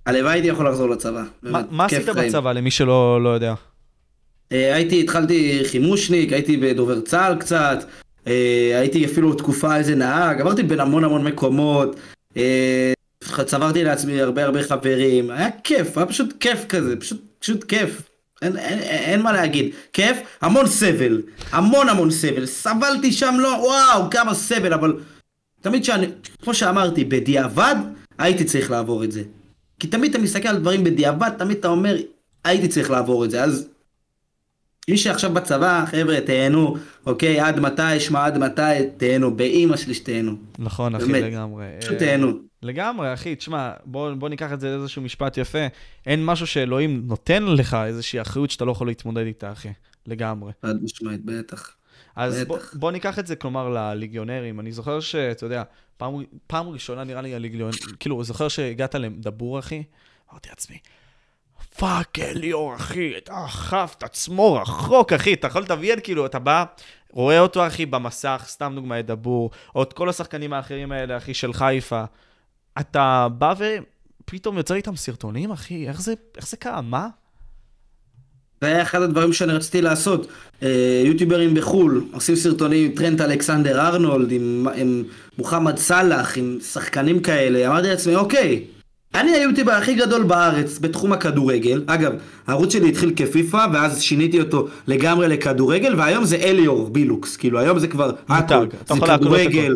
הלוואי 0.07 0.33
הייתי 0.33 0.49
יכול 0.49 0.69
לחזור 0.69 0.91
לצבא. 0.91 1.23
באמת, 1.43 1.65
מה 1.71 1.85
עשית 1.85 2.09
בצבא, 2.09 2.53
למי 2.53 2.71
שלא 2.71 3.23
לא 3.23 3.29
יודע? 3.29 3.55
אה, 4.53 4.75
הייתי, 4.75 5.01
התחלתי 5.01 5.63
חימושניק, 5.65 6.33
הייתי 6.33 6.57
בדובר 6.57 7.01
צה"ל 7.01 7.37
קצת, 7.37 7.85
אה, 8.27 8.79
הייתי 8.81 9.05
אפילו 9.05 9.35
תקופה 9.35 9.77
איזה 9.77 9.95
נהג, 9.95 10.41
עברתי 10.41 10.63
בין 10.63 10.81
המון 10.81 11.05
המון 11.05 11.25
מקומות, 11.25 11.97
אה, 12.37 12.93
צברתי 13.47 13.85
לעצמי 13.85 14.21
הרבה 14.21 14.45
הרבה 14.45 14.63
חברים, 14.63 15.31
היה 15.31 15.49
כיף, 15.65 15.99
היה 15.99 16.07
פשוט 16.07 16.35
כיף 16.41 16.65
כזה, 16.69 16.97
פשוט, 16.97 17.21
פשוט 17.39 17.65
כיף. 17.65 18.03
אין, 18.43 18.57
אין, 18.57 18.79
אין 18.79 19.23
מה 19.23 19.33
להגיד, 19.33 19.75
כיף, 19.93 20.19
המון 20.41 20.67
סבל, 20.67 21.23
המון 21.51 21.89
המון 21.89 22.11
סבל, 22.11 22.47
סבלתי 22.47 23.13
שם 23.13 23.35
לא, 23.39 23.49
וואו, 23.49 24.11
כמה 24.11 24.35
סבל, 24.35 24.73
אבל 24.73 24.97
תמיד 25.61 25.85
שאני, 25.85 26.07
כמו 26.43 26.55
שאמרתי, 26.55 27.05
בדיעבד 27.05 27.77
הייתי 28.19 28.45
צריך 28.45 28.71
לעבור 28.71 29.05
את 29.05 29.13
זה. 29.13 29.23
כי 29.81 29.87
תמיד 29.87 30.11
אתה 30.11 30.23
מסתכל 30.23 30.49
על 30.49 30.57
דברים 30.57 30.85
בדיעבד, 30.85 31.31
תמיד 31.39 31.57
אתה 31.59 31.69
אומר, 31.69 31.97
הייתי 32.45 32.69
צריך 32.69 32.91
לעבור 32.91 33.25
את 33.25 33.31
זה, 33.31 33.45
אז 33.45 33.69
מי 34.91 34.97
שעכשיו 34.97 35.35
בצבא, 35.35 35.85
חבר'ה, 35.87 36.21
תהנו, 36.21 36.77
אוקיי? 37.07 37.41
עד 37.41 37.61
מתי, 37.61 38.01
שמע 38.01 38.25
עד 38.25 38.39
מתי, 38.39 38.63
תהנו, 38.97 39.37
באימא 39.37 39.77
שלי 39.77 39.95
שתהנו. 39.95 40.33
נכון, 40.59 40.95
אחי, 40.95 41.07
באמת, 41.07 41.23
לגמרי. 41.23 41.67
פשוט 41.81 41.99
תהנו. 41.99 42.33
לגמרי, 42.63 43.15
אחי, 43.15 43.35
תשמע, 43.35 43.73
בוא, 43.85 44.15
בוא 44.15 44.29
ניקח 44.29 44.53
את 44.53 44.61
זה 44.61 44.77
לאיזשהו 44.77 45.03
משפט 45.03 45.39
יפה. 45.39 45.67
אין 46.07 46.25
משהו 46.25 46.47
שאלוהים 46.47 47.03
נותן 47.07 47.43
לך 47.43 47.77
איזושהי 47.87 48.21
אחריות 48.21 48.51
שאתה 48.51 48.65
לא 48.65 48.73
יכול 48.73 48.87
להתמודד 48.87 49.27
איתה, 49.27 49.53
אחי. 49.53 49.69
לגמרי. 50.07 50.53
חד 50.63 50.85
משמעית, 50.85 51.25
בטח. 51.25 51.77
אז 52.17 52.45
בוא, 52.47 52.59
בוא 52.73 52.93
ניקח 52.93 53.19
את 53.19 53.27
זה, 53.27 53.37
כלומר, 53.37 53.69
לליגיונרים. 53.69 54.61
אני 54.61 54.73
זוכר 54.73 55.01
שאתה 55.01 55.47
יודע, 55.47 55.63
פעם, 55.97 56.15
פעם 56.47 56.69
ראשונה 56.69 57.05
נראה 57.05 57.23
לי 57.23 57.35
הליגיון, 57.35 57.71
כאילו, 58.01 58.25
זוכר 58.25 58.49
שהגעת 58.49 58.95
לדבור, 58.95 59.59
אחי? 59.59 59.83
אמרתי 60.33 60.49
לעצמי, 60.49 60.79
fuck 61.79 62.19
אליאור, 62.19 62.75
אחי, 62.75 63.13
לקח 63.19 63.95
את 63.99 64.03
עצמו 64.03 64.55
רחוק, 64.55 65.13
אחי, 65.13 65.33
אתה 65.33 65.47
יכול 65.47 65.63
לדמיין, 65.63 65.99
כאילו, 66.03 66.27
אתה 66.27 66.39
בא, 66.39 66.65
רואה 67.11 67.41
אותו, 67.41 67.67
אחי, 67.67 67.87
במסך, 67.87 68.45
סתם 68.47 68.73
דוגמא, 68.75 69.01
את 69.01 69.07
דבור, 69.07 69.51
או 69.75 69.83
את 69.83 69.93
כל 69.93 70.09
השחקנים 70.09 70.53
האחרים 70.53 70.93
האלה, 70.93 71.17
אחי, 71.17 71.35
של 71.35 71.53
חיפה. 71.53 72.05
אתה 72.81 73.29
בא 73.39 73.55
פתאום 74.25 74.57
יוצא 74.57 74.75
איתם 74.75 74.97
סרטונים, 74.97 75.51
אחי, 75.51 75.89
איך 75.89 76.01
זה, 76.01 76.15
איך 76.37 76.49
זה 76.49 76.57
קרה? 76.57 76.81
מה? 76.81 77.09
זה 78.61 78.67
היה 78.67 78.83
אחד 78.83 79.03
הדברים 79.03 79.33
שאני 79.33 79.53
רציתי 79.53 79.83
לעשות. 79.83 80.27
אה, 80.63 81.03
יוטיוברים 81.05 81.55
בחו"ל 81.55 82.05
עושים 82.13 82.37
סרטונים 82.37 82.91
עם 82.91 82.97
טרנט 82.97 83.21
אלכסנדר 83.21 83.87
ארנולד, 83.87 84.33
עם, 84.33 84.67
עם 84.75 85.05
מוחמד 85.39 85.77
סלאח, 85.77 86.39
עם 86.39 86.59
שחקנים 86.61 87.21
כאלה. 87.21 87.67
אמרתי 87.67 87.89
לעצמי, 87.89 88.17
אוקיי, 88.17 88.65
אני 89.15 89.31
היוטיובר 89.31 89.73
הכי 89.73 89.95
גדול 89.95 90.23
בארץ 90.23 90.79
בתחום 90.79 91.13
הכדורגל. 91.13 91.85
אגב, 91.87 92.13
הערוץ 92.47 92.73
שלי 92.73 92.89
התחיל 92.89 93.13
כפיפא, 93.17 93.67
ואז 93.73 94.03
שיניתי 94.03 94.41
אותו 94.41 94.69
לגמרי 94.87 95.29
לכדורגל, 95.29 95.95
והיום 95.97 96.25
זה 96.25 96.37
אליאור 96.37 96.89
בילוקס. 96.89 97.37
כאילו, 97.37 97.59
היום 97.59 97.79
זה 97.79 97.89
כבר 97.89 98.11
הכל. 98.29 98.67
זה 98.89 98.95
כדורגל. 99.07 99.75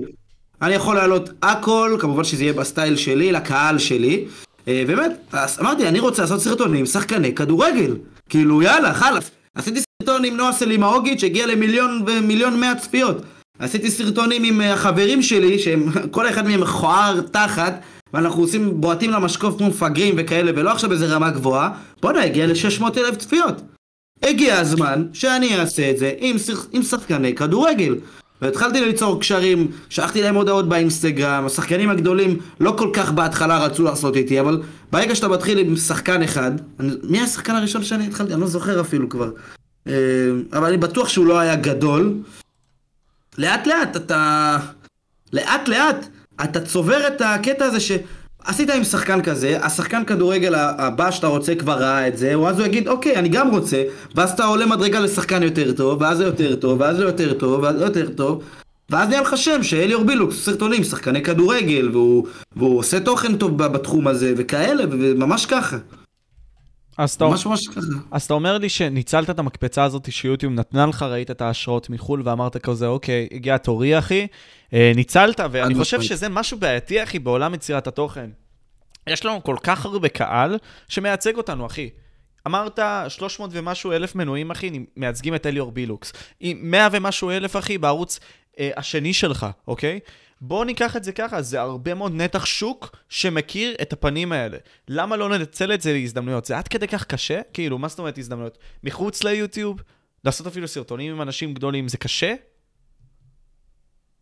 אני 0.62 0.74
יכול 0.74 0.96
להעלות 0.96 1.30
הכל, 1.42 1.96
כמובן 2.00 2.24
שזה 2.24 2.44
יהיה 2.44 2.52
בסטייל 2.52 2.96
שלי, 2.96 3.32
לקהל 3.32 3.78
שלי. 3.78 4.24
אה, 4.68 4.82
באמת, 4.86 5.34
אמרתי, 5.60 5.88
אני 5.88 6.00
רוצה 6.00 6.22
לעשות 6.22 6.40
סרטונים, 6.40 6.86
שחקני 6.86 7.34
כדורגל. 7.34 7.96
כאילו, 8.28 8.62
יאללה, 8.62 8.94
חלאס. 8.94 9.30
עשיתי 9.54 9.80
סרטון 10.02 10.24
עם 10.24 10.36
נועה 10.36 10.52
סלימהודז'יץ' 10.52 11.20
שהגיע 11.20 11.46
למיליון 11.46 12.02
ומיליון 12.06 12.60
מאה 12.60 12.74
צפיות. 12.74 13.16
עשיתי 13.58 13.90
סרטונים 13.90 14.44
עם 14.44 14.60
אה, 14.60 14.72
החברים 14.72 15.22
שלי, 15.22 15.58
שהם, 15.58 15.86
כל 16.10 16.28
אחד 16.28 16.46
מהם 16.46 16.60
מכוער 16.60 17.20
תחת, 17.20 17.80
ואנחנו 18.14 18.42
עושים, 18.42 18.80
בועטים 18.80 19.10
למשקוף 19.10 19.56
כמו 19.58 19.68
מפגרים 19.68 20.14
וכאלה, 20.18 20.52
ולא 20.54 20.70
עכשיו 20.70 20.92
איזה 20.92 21.06
רמה 21.06 21.30
גבוהה. 21.30 21.70
בואנה, 22.02 22.22
הגיע 22.24 22.46
ל-600 22.46 22.84
אלף 22.98 23.16
צפיות. 23.16 23.62
הגיע 24.22 24.58
הזמן 24.58 25.06
שאני 25.12 25.58
אעשה 25.60 25.90
את 25.90 25.98
זה 25.98 26.12
עם, 26.18 26.38
שח- 26.38 26.66
עם 26.72 26.82
שחקני 26.82 27.34
כדורגל. 27.34 27.94
והתחלתי 28.42 28.80
ליצור 28.80 29.20
קשרים, 29.20 29.70
שלחתי 29.88 30.22
להם 30.22 30.34
הודעות 30.34 30.68
באינסטגרם, 30.68 31.46
השחקנים 31.46 31.90
הגדולים 31.90 32.38
לא 32.60 32.74
כל 32.78 32.90
כך 32.92 33.12
בהתחלה 33.12 33.58
רצו 33.58 33.82
לעשות 33.82 34.16
איתי, 34.16 34.40
אבל 34.40 34.62
ברגע 34.92 35.14
שאתה 35.14 35.28
מתחיל 35.28 35.58
עם 35.58 35.76
שחקן 35.76 36.22
אחד, 36.22 36.50
אני, 36.80 36.92
מי 37.02 37.20
השחקן 37.20 37.54
הראשון 37.54 37.84
שאני 37.84 38.06
התחלתי? 38.06 38.32
אני 38.32 38.40
לא 38.40 38.46
זוכר 38.46 38.80
אפילו 38.80 39.08
כבר. 39.08 39.30
אה, 39.86 39.92
אבל 40.52 40.66
אני 40.68 40.76
בטוח 40.76 41.08
שהוא 41.08 41.26
לא 41.26 41.38
היה 41.38 41.56
גדול. 41.56 42.14
לאט 43.38 43.66
לאט 43.66 43.96
אתה... 43.96 44.56
לאט 45.32 45.68
לאט 45.68 46.06
אתה 46.44 46.60
צובר 46.60 47.06
את 47.06 47.22
הקטע 47.24 47.64
הזה 47.64 47.80
שעשית 47.80 48.70
עם 48.70 48.84
שחקן 48.84 49.22
כזה, 49.22 49.58
השחקן 49.62 50.04
כדורגל 50.04 50.54
הבא 50.54 51.10
שאתה 51.10 51.26
רוצה 51.26 51.54
כבר 51.54 51.78
ראה 51.78 52.08
את 52.08 52.18
זה, 52.18 52.38
ואז 52.38 52.58
הוא 52.58 52.66
יגיד 52.66 52.88
אוקיי 52.88 53.16
אני 53.16 53.28
גם 53.28 53.50
רוצה, 53.50 53.82
ואז 54.14 54.30
אתה 54.30 54.44
עולה 54.44 54.66
מדרגה 54.66 55.00
לשחקן 55.00 55.42
יותר 55.42 55.72
טוב, 55.72 56.00
ואז 56.00 56.18
זה 56.18 56.24
יותר 56.24 56.56
טוב, 56.56 56.80
ואז 56.80 56.96
זה 56.96 57.02
יותר 57.02 57.34
טוב, 57.34 57.62
ואז 57.62 57.76
זה 57.78 57.84
יותר 57.84 58.08
טוב, 58.10 58.42
ואז 58.90 59.08
נהיה 59.08 59.20
לך 59.20 59.36
שם 59.36 59.62
שאליאור 59.62 60.04
בילוקס 60.04 60.36
סרטונים, 60.44 60.84
שחקני 60.84 61.22
כדורגל, 61.22 61.88
והוא, 61.92 62.26
והוא 62.56 62.78
עושה 62.78 63.00
תוכן 63.00 63.36
טוב 63.36 63.58
בתחום 63.58 64.06
הזה, 64.06 64.34
וכאלה, 64.36 64.84
וממש 64.90 65.46
ככה. 65.46 65.76
אז 67.00 67.14
אתה, 67.14 67.24
ממש 67.24 67.46
ממש 67.46 67.68
ככה. 67.68 67.80
אז 68.10 68.22
אתה 68.22 68.34
אומר 68.34 68.58
לי 68.58 68.68
שניצלת 68.68 69.30
את 69.30 69.38
המקפצה 69.38 69.84
הזאת 69.84 70.12
שיוטיוב 70.12 70.52
נתנה 70.52 70.86
לך, 70.86 71.02
ראית 71.02 71.30
את 71.30 71.40
ההשראות 71.40 71.90
מחו"ל 71.90 72.22
ואמרת 72.24 72.56
כזה, 72.56 72.86
אוקיי, 72.86 73.28
הגיע 73.32 73.58
תורי, 73.58 73.98
אחי, 73.98 74.26
אה, 74.74 74.92
ניצלת, 74.94 75.40
ואני 75.50 75.74
חושב. 75.74 76.02
שזה 76.02 76.28
משהו 76.28 76.58
בעייתי, 76.58 77.02
אחי, 77.02 77.18
בעולם 77.18 77.54
יצירת 77.54 77.86
התוכן. 77.86 78.30
יש 79.06 79.24
לנו 79.24 79.42
כל 79.42 79.56
כך 79.62 79.84
הרבה 79.84 80.08
קהל 80.08 80.58
שמייצג 80.88 81.36
אותנו, 81.36 81.66
אחי. 81.66 81.90
אמרת 82.46 82.78
300 83.08 83.50
ומשהו 83.52 83.92
אלף 83.92 84.14
מנויים, 84.14 84.50
אחי, 84.50 84.70
מייצגים 84.96 85.34
את 85.34 85.46
אליאור 85.46 85.72
בילוקס. 85.72 86.12
עם 86.40 86.58
100 86.62 86.88
ומשהו 86.92 87.30
אלף, 87.30 87.56
אחי, 87.56 87.78
בערוץ 87.78 88.20
אה, 88.58 88.70
השני 88.76 89.12
שלך, 89.12 89.46
אוקיי? 89.68 90.00
בוא 90.40 90.64
ניקח 90.64 90.96
את 90.96 91.04
זה 91.04 91.12
ככה, 91.12 91.42
זה 91.42 91.60
הרבה 91.60 91.94
מאוד 91.94 92.12
נתח 92.14 92.44
שוק 92.44 92.96
שמכיר 93.08 93.74
את 93.82 93.92
הפנים 93.92 94.32
האלה. 94.32 94.58
למה 94.88 95.16
לא 95.16 95.28
ננצל 95.28 95.74
את 95.74 95.80
זה 95.80 95.92
להזדמנויות? 95.92 96.44
זה 96.44 96.58
עד 96.58 96.68
כדי 96.68 96.88
כך 96.88 97.04
קשה? 97.04 97.40
כאילו, 97.52 97.78
מה 97.78 97.88
זאת 97.88 97.98
אומרת 97.98 98.18
הזדמנויות? 98.18 98.58
מחוץ 98.84 99.24
ליוטיוב? 99.24 99.82
לעשות 100.24 100.46
אפילו 100.46 100.68
סרטונים 100.68 101.14
עם 101.14 101.22
אנשים 101.22 101.54
גדולים, 101.54 101.88
זה 101.88 101.96
קשה? 101.96 102.34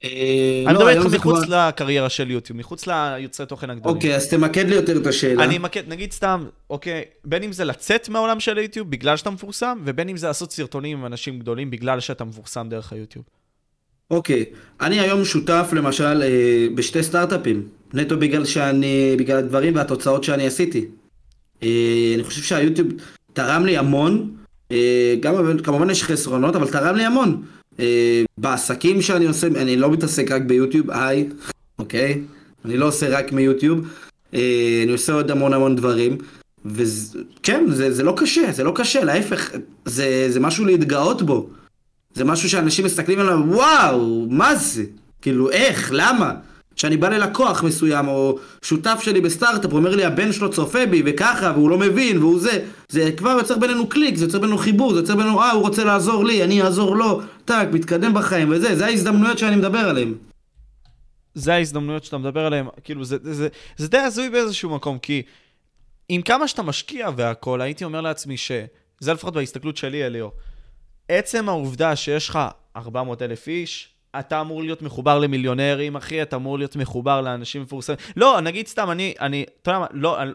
אה, 0.04 0.64
אני 0.66 0.74
לא, 0.74 0.80
מדבר 0.80 0.86
היום 0.86 1.06
איתך 1.06 1.16
מחוץ 1.16 1.38
לקריירה 1.48 2.08
של 2.08 2.30
יוטיוב, 2.30 2.58
מחוץ 2.58 2.86
ליוצרי 2.86 3.46
תוכן 3.46 3.70
הגדולים. 3.70 3.96
אוקיי, 3.96 4.16
אז 4.16 4.28
תמקד 4.28 4.68
לי 4.68 4.74
יותר 4.74 4.96
את 5.00 5.06
השאלה. 5.06 5.44
אני 5.44 5.56
אמקד, 5.56 5.88
נגיד 5.88 6.12
סתם, 6.12 6.46
אוקיי, 6.70 7.04
בין 7.24 7.42
אם 7.42 7.52
זה 7.52 7.64
לצאת 7.64 8.08
מהעולם 8.08 8.40
של 8.40 8.58
היוטיוב 8.58 8.90
בגלל 8.90 9.16
שאתה 9.16 9.30
מפורסם, 9.30 9.78
ובין 9.84 10.08
אם 10.08 10.16
זה 10.16 10.26
לעשות 10.26 10.52
סרטונים 10.52 10.98
עם 10.98 11.06
אנשים 11.06 11.38
גדולים 11.38 11.70
בגלל 11.70 12.00
שאתה 12.00 12.24
מפורסם 12.24 12.68
דרך 12.68 12.92
היוטיוב. 12.92 13.24
אוקיי, 14.10 14.44
אני 14.80 15.00
היום 15.00 15.24
שותף 15.24 15.70
למשל 15.72 16.22
אה, 16.22 16.66
בשתי 16.74 17.02
סטארט-אפים, 17.02 17.62
נטו 17.94 18.16
בגלל 18.16 18.44
שאני, 18.44 19.14
בגלל 19.18 19.38
הדברים 19.38 19.74
והתוצאות 19.74 20.24
שאני 20.24 20.46
עשיתי. 20.46 20.84
אה, 21.62 22.12
אני 22.14 22.24
חושב 22.24 22.42
שהיוטיוב 22.42 22.88
תרם 23.32 23.66
לי 23.66 23.76
המון, 23.76 24.30
אה, 24.72 25.14
גם 25.20 25.58
כמובן 25.58 25.90
יש 25.90 26.02
חסרונות, 26.02 26.56
אבל 26.56 26.68
תרם 26.68 26.96
לי 26.96 27.04
המון. 27.04 27.42
בעסקים 28.38 29.02
שאני 29.02 29.26
עושה, 29.26 29.46
אני 29.46 29.76
לא 29.76 29.90
מתעסק 29.90 30.30
רק 30.30 30.42
ביוטיוב, 30.42 30.90
היי, 30.90 31.28
אוקיי? 31.78 32.20
אני 32.64 32.76
לא 32.76 32.86
עושה 32.86 33.18
רק 33.18 33.32
מיוטיוב, 33.32 33.88
אני 34.32 34.92
עושה 34.92 35.12
עוד 35.12 35.30
המון 35.30 35.52
המון 35.52 35.76
דברים. 35.76 36.18
וכן, 36.64 37.64
זה, 37.68 37.92
זה 37.92 38.02
לא 38.02 38.14
קשה, 38.16 38.52
זה 38.52 38.64
לא 38.64 38.72
קשה, 38.74 39.04
להפך, 39.04 39.50
זה, 39.84 40.26
זה 40.30 40.40
משהו 40.40 40.64
להתגאות 40.64 41.22
בו. 41.22 41.50
זה 42.12 42.24
משהו 42.24 42.50
שאנשים 42.50 42.84
מסתכלים 42.84 43.20
עליו, 43.20 43.38
וואו, 43.46 44.26
מה 44.30 44.54
זה? 44.54 44.84
כאילו, 45.22 45.50
איך? 45.50 45.90
למה? 45.94 46.34
כשאני 46.76 46.96
בא 46.96 47.08
ללקוח 47.08 47.62
מסוים, 47.62 48.08
או 48.08 48.38
שותף 48.62 49.00
שלי 49.02 49.20
בסטארט-אפ, 49.20 49.72
אומר 49.72 49.96
לי, 49.96 50.04
הבן 50.04 50.32
שלו 50.32 50.50
צופה 50.50 50.86
בי, 50.86 51.02
וככה, 51.06 51.52
והוא 51.54 51.70
לא 51.70 51.78
מבין, 51.78 52.18
והוא 52.18 52.40
זה, 52.40 52.64
זה 52.88 53.12
כבר 53.16 53.30
יוצר 53.30 53.58
בינינו 53.58 53.88
קליק, 53.88 54.16
זה 54.16 54.24
יוצר 54.24 54.38
בינינו 54.38 54.58
חיבור, 54.58 54.94
זה 54.94 55.00
יוצר 55.00 55.16
בינינו, 55.16 55.40
אה, 55.40 55.50
הוא 55.50 55.62
רוצה 55.62 55.84
לעזור 55.84 56.24
לי, 56.24 56.44
אני 56.44 56.62
אעזור 56.62 56.96
לו, 56.96 57.20
טאק, 57.44 57.68
מתקדם 57.72 58.14
בחיים, 58.14 58.50
וזה, 58.50 58.76
זה 58.76 58.86
ההזדמנויות 58.86 59.38
שאני 59.38 59.56
מדבר 59.56 59.78
עליהן. 59.78 60.14
זה 61.34 61.54
ההזדמנויות 61.54 62.04
שאתה 62.04 62.18
מדבר 62.18 62.46
עליהן, 62.46 62.66
כאילו, 62.84 63.04
זה, 63.04 63.16
זה, 63.22 63.34
זה, 63.34 63.48
זה 63.76 63.88
די 63.88 63.98
הזוי 63.98 64.30
באיזשהו 64.30 64.70
מקום, 64.70 64.98
כי 64.98 65.22
עם 66.08 66.22
כמה 66.22 66.48
שאתה 66.48 66.62
משקיע 66.62 67.08
והכל, 67.16 67.60
הייתי 67.60 67.84
אומר 67.84 68.00
לעצמי 68.00 68.36
ש... 68.36 68.52
זה 69.00 69.12
לפחות 69.12 69.34
בהסתכלות 69.34 69.76
שלי, 69.76 70.06
אליאור. 70.06 70.32
עצם 71.08 71.48
העובדה 71.48 71.96
שיש 71.96 72.28
לך 72.28 72.38
400 72.76 73.22
אלף 73.22 73.48
איש, 73.48 73.88
אתה 74.18 74.40
אמור 74.40 74.62
להיות 74.62 74.82
מחובר 74.82 75.18
למיליונרים, 75.18 75.96
אחי, 75.96 76.22
אתה 76.22 76.36
אמור 76.36 76.58
להיות 76.58 76.76
מחובר 76.76 77.20
לאנשים 77.20 77.62
מפורסמים. 77.62 77.98
לא, 78.16 78.40
נגיד 78.40 78.66
סתם, 78.66 78.90
אני, 78.90 79.14
אני, 79.20 79.44
אתה 79.62 79.70
יודע 79.70 79.78
מה, 79.78 79.86
לא, 79.92 80.22
אני, 80.22 80.30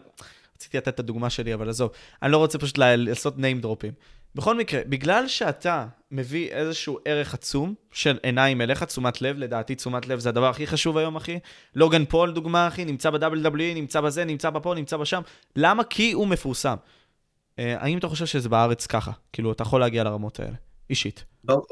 רציתי 0.56 0.76
לתת 0.76 0.88
את 0.88 1.00
הדוגמה 1.00 1.30
שלי, 1.30 1.54
אבל 1.54 1.68
עזוב, 1.68 1.90
אני 2.22 2.32
לא 2.32 2.38
רוצה 2.38 2.58
פשוט 2.58 2.78
לעשות 2.78 3.36
name 3.36 3.64
dropping. 3.64 3.92
בכל 4.34 4.56
מקרה, 4.56 4.80
בגלל 4.86 5.28
שאתה 5.28 5.86
מביא 6.10 6.50
איזשהו 6.50 6.98
ערך 7.04 7.34
עצום 7.34 7.74
של 7.92 8.18
עיניים 8.22 8.60
אליך, 8.60 8.82
תשומת 8.82 9.22
לב, 9.22 9.38
לדעתי 9.38 9.74
תשומת 9.74 10.06
לב 10.06 10.18
זה 10.18 10.28
הדבר 10.28 10.48
הכי 10.48 10.66
חשוב 10.66 10.98
היום, 10.98 11.16
אחי. 11.16 11.38
לוגן 11.74 12.04
פול, 12.04 12.32
דוגמה, 12.32 12.68
אחי, 12.68 12.84
נמצא 12.84 13.10
ב-WWE, 13.10 13.74
נמצא 13.74 14.00
בזה, 14.00 14.24
נמצא 14.24 14.50
בפה, 14.50 14.74
נמצא 14.74 14.96
בשם. 14.96 15.22
למה? 15.56 15.84
כי 15.84 16.12
הוא 16.12 16.26
מפורסם. 16.26 16.76
אה, 17.58 17.74
האם 17.78 17.98
אתה 17.98 18.08
חושב 18.08 18.26
שזה 18.26 18.48
בארץ 18.48 18.86
ככה? 18.86 19.10
כאילו, 19.32 19.52
אתה 19.52 19.62
יכול 19.62 19.80
להגיע 19.80 20.04
לרמות 20.04 20.40
האלה, 20.40 20.54
אישית. 20.90 21.24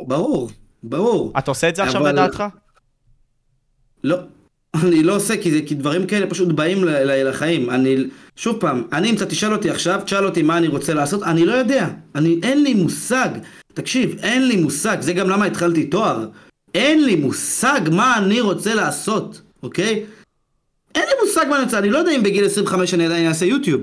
ברור, 0.06 0.50
ברור. 0.82 1.32
אתה 1.38 1.50
עושה 1.50 1.68
את 1.68 1.76
זה 1.76 1.82
עכשיו 1.82 2.06
לדעתך? 2.06 2.44
לא, 4.04 4.16
אני 4.74 5.02
לא 5.02 5.16
עושה, 5.16 5.42
כי, 5.42 5.50
זה, 5.50 5.60
כי 5.66 5.74
דברים 5.74 6.06
כאלה 6.06 6.26
פשוט 6.30 6.48
באים 6.48 6.84
ל- 6.84 7.28
לחיים. 7.28 7.70
אני, 7.70 7.96
שוב 8.36 8.60
פעם, 8.60 8.82
אני 8.92 9.10
אם 9.10 9.14
אתה 9.14 9.26
תשאל 9.26 9.52
אותי 9.52 9.70
עכשיו, 9.70 10.00
תשאל 10.04 10.24
אותי 10.26 10.42
מה 10.42 10.58
אני 10.58 10.68
רוצה 10.68 10.94
לעשות, 10.94 11.22
אני 11.22 11.46
לא 11.46 11.52
יודע. 11.52 11.88
אני, 12.14 12.40
אין 12.42 12.62
לי 12.62 12.74
מושג. 12.74 13.28
תקשיב, 13.74 14.18
אין 14.18 14.48
לי 14.48 14.56
מושג, 14.56 14.96
זה 15.00 15.12
גם 15.12 15.28
למה 15.28 15.44
התחלתי 15.44 15.86
תואר. 15.86 16.28
אין 16.74 17.04
לי 17.04 17.16
מושג 17.16 17.80
מה 17.92 18.16
אני 18.18 18.40
רוצה 18.40 18.74
לעשות, 18.74 19.42
אוקיי? 19.62 20.04
אין 20.94 21.04
לי 21.08 21.14
מושג 21.26 21.46
מה 21.50 21.56
אני 21.56 21.64
רוצה, 21.64 21.78
אני 21.78 21.90
לא 21.90 21.98
יודע 21.98 22.12
אם 22.16 22.22
בגיל 22.22 22.44
25 22.46 22.94
אני 22.94 23.06
עדיין 23.06 23.26
אעשה 23.28 23.46
יוטיוב. 23.46 23.80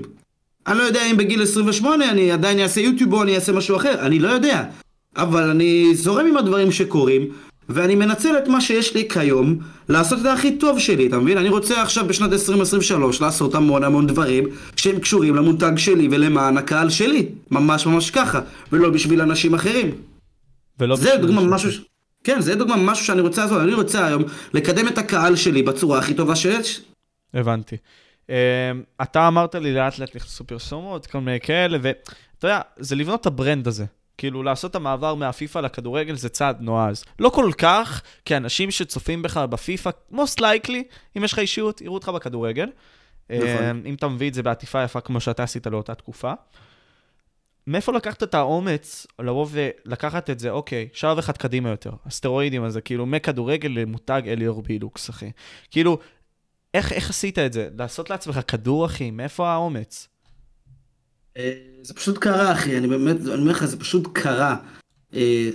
אני 0.66 0.78
לא 0.78 0.82
יודע 0.82 1.06
אם 1.10 1.16
בגיל 1.16 1.42
28 1.42 2.10
אני 2.10 2.32
עדיין 2.32 2.58
אעשה 2.60 2.80
יוטיוב 2.80 3.12
או 3.12 3.22
אני 3.22 3.34
אעשה 3.34 3.52
משהו 3.52 3.76
אחר, 3.76 4.06
אני 4.06 4.18
לא 4.18 4.28
יודע. 4.28 4.64
אבל 5.16 5.42
אני 5.50 5.94
זורם 5.94 6.26
עם 6.26 6.36
הדברים 6.36 6.72
שקורים, 6.72 7.28
ואני 7.68 7.94
מנצל 7.94 8.38
את 8.38 8.48
מה 8.48 8.60
שיש 8.60 8.94
לי 8.94 9.08
כיום, 9.08 9.58
לעשות 9.88 10.20
את 10.20 10.26
הכי 10.26 10.56
טוב 10.56 10.78
שלי, 10.78 11.06
אתה 11.06 11.18
מבין? 11.18 11.38
אני 11.38 11.48
רוצה 11.48 11.82
עכשיו 11.82 12.06
בשנת 12.06 12.32
2023 12.32 13.20
לעשות 13.20 13.54
המון 13.54 13.84
המון 13.84 14.06
דברים 14.06 14.44
שהם 14.76 14.98
קשורים 14.98 15.36
למותג 15.36 15.72
שלי 15.76 16.08
ולמען 16.10 16.56
הקהל 16.56 16.90
שלי. 16.90 17.26
ממש 17.50 17.86
ממש 17.86 18.10
ככה, 18.10 18.40
ולא 18.72 18.90
בשביל 18.90 19.20
אנשים 19.20 19.54
אחרים. 19.54 19.90
ולא 20.80 20.96
זה 20.96 21.02
בשביל 21.10 21.20
דוגמה. 21.26 21.42
משהו... 21.42 21.72
ש- 21.72 21.80
כן, 22.24 22.40
זה 22.40 22.54
דוגמה 22.54 22.76
משהו 22.76 23.04
שאני 23.06 23.20
רוצה 23.20 23.42
לעשות. 23.44 23.60
אני 23.62 23.74
רוצה 23.74 24.06
היום 24.06 24.22
לקדם 24.54 24.88
את 24.88 24.98
הקהל 24.98 25.36
שלי 25.36 25.62
בצורה 25.62 25.98
הכי 25.98 26.14
טובה 26.14 26.36
שיש. 26.36 26.80
הבנתי. 27.34 27.76
Um, 28.30 28.32
אתה 29.02 29.28
אמרת 29.28 29.54
לי 29.54 29.74
לאט 29.74 29.98
לאט 29.98 30.16
נכנסו 30.16 30.44
פרסומות, 30.44 31.06
כל 31.06 31.20
מיני 31.20 31.40
כאלה, 31.40 31.78
ואתה 31.82 32.46
יודע, 32.46 32.60
זה 32.76 32.96
לבנות 32.96 33.20
את 33.20 33.26
ה 33.26 33.33
brand 33.33 33.68
הזה. 33.68 33.84
כאילו, 34.18 34.42
לעשות 34.42 34.70
את 34.70 34.76
המעבר 34.76 35.14
מהפיפא 35.14 35.58
לכדורגל 35.58 36.14
זה 36.14 36.28
צעד 36.28 36.60
נועז. 36.60 37.04
לא 37.18 37.28
כל 37.28 37.50
כך, 37.58 38.02
כי 38.24 38.36
אנשים 38.36 38.70
שצופים 38.70 39.22
בך 39.22 39.36
בפיפא, 39.36 39.90
most 40.12 40.40
likely, 40.40 40.82
אם 41.16 41.24
יש 41.24 41.32
לך 41.32 41.38
אישיות, 41.38 41.80
יראו 41.80 41.94
אותך 41.94 42.08
בכדורגל. 42.08 42.68
נכון. 43.30 43.82
אם 43.86 43.94
אתה 43.94 44.08
מביא 44.08 44.28
את 44.28 44.34
זה 44.34 44.42
בעטיפה 44.42 44.82
יפה 44.84 45.00
כמו 45.00 45.20
שאתה 45.20 45.42
עשית 45.42 45.66
לאותה 45.66 45.94
תקופה. 45.94 46.32
מאיפה 47.66 47.92
לקחת 47.92 48.22
את 48.22 48.34
האומץ 48.34 49.06
לבוא 49.18 49.46
ולקחת 49.50 50.30
את 50.30 50.38
זה, 50.38 50.50
אוקיי, 50.50 50.88
שלב 50.92 51.18
אחד 51.18 51.36
קדימה 51.36 51.68
יותר, 51.68 51.90
הסטרואידים 52.06 52.64
הזה, 52.64 52.80
כאילו, 52.80 53.06
מכדורגל 53.06 53.68
למותג 53.68 54.22
אליאור 54.26 54.62
בילוקס, 54.62 55.10
אחי. 55.10 55.30
כאילו, 55.70 55.98
איך, 56.74 56.92
איך 56.92 57.10
עשית 57.10 57.38
את 57.38 57.52
זה? 57.52 57.68
לעשות 57.78 58.10
לעצמך 58.10 58.40
כדור, 58.48 58.86
אחי? 58.86 59.10
מאיפה 59.10 59.48
האומץ? 59.48 60.08
אה, 61.36 61.52
זה 61.82 61.94
פשוט 61.94 62.18
קרה, 62.18 62.52
אחי, 62.52 62.76
אני 62.78 62.88
באמת, 62.88 63.16
אני 63.20 63.34
אומר 63.34 63.50
לך, 63.50 63.64
זה 63.64 63.80
פשוט 63.80 64.08
קרה. 64.12 64.56
אה, 65.14 65.50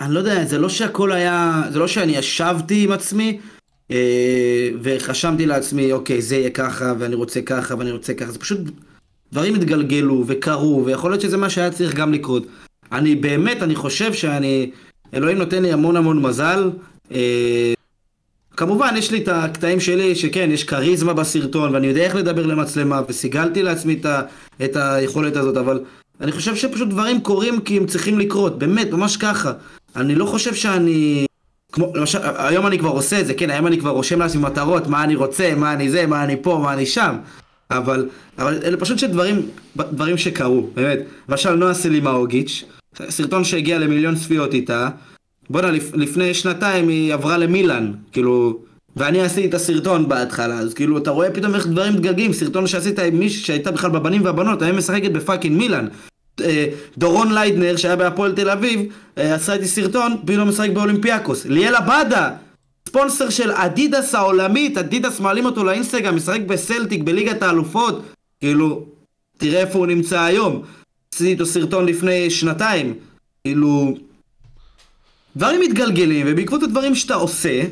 אני 0.00 0.14
לא 0.14 0.18
יודע, 0.18 0.44
זה 0.44 0.58
לא 0.58 0.68
שהכל 0.68 1.12
היה, 1.12 1.62
זה 1.72 1.78
לא 1.78 1.88
שאני 1.88 2.16
ישבתי 2.16 2.84
עם 2.84 2.92
עצמי 2.92 3.40
אה, 3.90 4.70
וחשמתי 4.82 5.46
לעצמי, 5.46 5.92
אוקיי, 5.92 6.22
זה 6.22 6.36
יהיה 6.36 6.50
ככה, 6.50 6.94
ואני 6.98 7.14
רוצה 7.14 7.42
ככה, 7.42 7.74
ואני 7.78 7.90
רוצה 7.90 8.14
ככה, 8.14 8.32
זה 8.32 8.38
פשוט 8.38 8.60
דברים 9.32 9.54
התגלגלו 9.54 10.24
וקרו, 10.26 10.82
ויכול 10.86 11.10
להיות 11.10 11.20
שזה 11.20 11.36
מה 11.36 11.50
שהיה 11.50 11.70
צריך 11.70 11.94
גם 11.94 12.12
לקרות. 12.12 12.46
אני 12.92 13.14
באמת, 13.14 13.62
אני 13.62 13.74
חושב 13.74 14.12
שאני, 14.12 14.70
אלוהים 15.14 15.38
נותן 15.38 15.62
לי 15.62 15.72
המון 15.72 15.96
המון 15.96 16.22
מזל. 16.22 16.70
אה, 17.12 17.75
כמובן, 18.56 18.94
יש 18.96 19.10
לי 19.10 19.18
את 19.18 19.28
הקטעים 19.28 19.80
שלי, 19.80 20.14
שכן, 20.14 20.50
יש 20.52 20.64
כריזמה 20.64 21.12
בסרטון, 21.12 21.74
ואני 21.74 21.86
יודע 21.86 22.02
איך 22.02 22.14
לדבר 22.14 22.46
למצלמה, 22.46 23.00
וסיגלתי 23.08 23.62
לעצמי 23.62 23.94
את, 24.00 24.06
ה, 24.06 24.22
את 24.64 24.76
היכולת 24.76 25.36
הזאת, 25.36 25.56
אבל 25.56 25.80
אני 26.20 26.32
חושב 26.32 26.56
שפשוט 26.56 26.88
דברים 26.88 27.20
קורים 27.20 27.60
כי 27.60 27.76
הם 27.76 27.86
צריכים 27.86 28.18
לקרות, 28.18 28.58
באמת, 28.58 28.90
ממש 28.90 29.16
ככה. 29.16 29.52
אני 29.96 30.14
לא 30.14 30.26
חושב 30.26 30.54
שאני... 30.54 31.26
כמו, 31.72 31.92
למשל, 31.94 32.18
היום 32.22 32.66
אני 32.66 32.78
כבר 32.78 32.88
עושה 32.90 33.20
את 33.20 33.26
זה, 33.26 33.34
כן, 33.34 33.50
היום 33.50 33.66
אני 33.66 33.78
כבר 33.78 33.90
רושם 33.90 34.18
לעצמי 34.18 34.42
מטרות, 34.42 34.86
מה 34.86 35.04
אני 35.04 35.14
רוצה, 35.14 35.54
מה 35.56 35.72
אני 35.72 35.90
זה, 35.90 36.06
מה 36.06 36.24
אני 36.24 36.36
פה, 36.42 36.60
מה 36.62 36.72
אני 36.72 36.86
שם. 36.86 37.16
אבל, 37.70 38.08
אבל 38.38 38.58
אלה 38.64 38.76
פשוט 38.76 38.98
שדברים, 38.98 39.42
דברים 39.76 40.18
שקרו, 40.18 40.70
באמת. 40.74 40.98
למשל, 41.28 41.54
נועה 41.54 41.74
סלימהודז'יץ', 41.74 42.64
סרטון 43.08 43.44
שהגיע 43.44 43.78
למיליון 43.78 44.14
צפיות 44.14 44.54
איתה, 44.54 44.88
בואנה, 45.50 45.70
לפ, 45.70 45.94
לפני 45.94 46.34
שנתיים 46.34 46.88
היא 46.88 47.14
עברה 47.14 47.38
למילאן, 47.38 47.92
כאילו, 48.12 48.60
ואני 48.96 49.20
עשיתי 49.20 49.48
את 49.48 49.54
הסרטון 49.54 50.08
בהתחלה, 50.08 50.58
אז 50.58 50.74
כאילו, 50.74 50.98
אתה 50.98 51.10
רואה 51.10 51.30
פתאום 51.30 51.54
איך 51.54 51.66
דברים 51.66 51.94
מתגלגלים, 51.94 52.32
סרטון 52.32 52.66
שעשית 52.66 52.98
עם 52.98 53.18
מישהי 53.18 53.44
שהייתה 53.44 53.70
בכלל 53.70 53.90
בבנים 53.90 54.24
והבנות, 54.24 54.62
היום 54.62 54.76
משחקת 54.76 55.10
ב 55.10 55.16
fucking 55.16 55.58
מילאן. 55.58 55.88
אה, 56.40 56.66
דורון 56.98 57.32
ליידנר, 57.32 57.76
שהיה 57.76 57.96
בהפועל 57.96 58.32
תל 58.32 58.50
אביב, 58.50 58.80
אה, 59.18 59.34
עשה 59.34 59.52
איתי 59.52 59.66
סרטון, 59.68 60.16
פתאום 60.26 60.48
משחק 60.48 60.70
באולימפיאקוס. 60.70 61.44
ליאל 61.44 61.74
עבאדה, 61.74 62.30
ספונסר 62.88 63.30
של 63.30 63.52
אדידס 63.52 64.14
העולמית, 64.14 64.78
אדידס 64.78 65.20
מעלים 65.20 65.44
אותו 65.44 65.64
לאינסטגרם, 65.64 66.16
משחק 66.16 66.40
בסלטיק 66.40 67.02
בליגת 67.02 67.42
האלופות, 67.42 68.02
כאילו, 68.40 68.86
תראה 69.38 69.60
איפה 69.60 69.78
הוא 69.78 69.86
נמצא 69.86 70.20
היום. 70.20 70.62
עשיתי 71.14 71.30
איתו 71.30 71.46
סרטון 71.46 71.86
לפני 71.86 72.30
שנתיים, 72.30 72.94
כאילו... 73.44 73.96
דברים 75.36 75.60
מתגלגלים, 75.60 76.26
ובעקבות 76.30 76.62
הדברים 76.62 76.94
שאתה 76.94 77.14
עושה, 77.14 77.62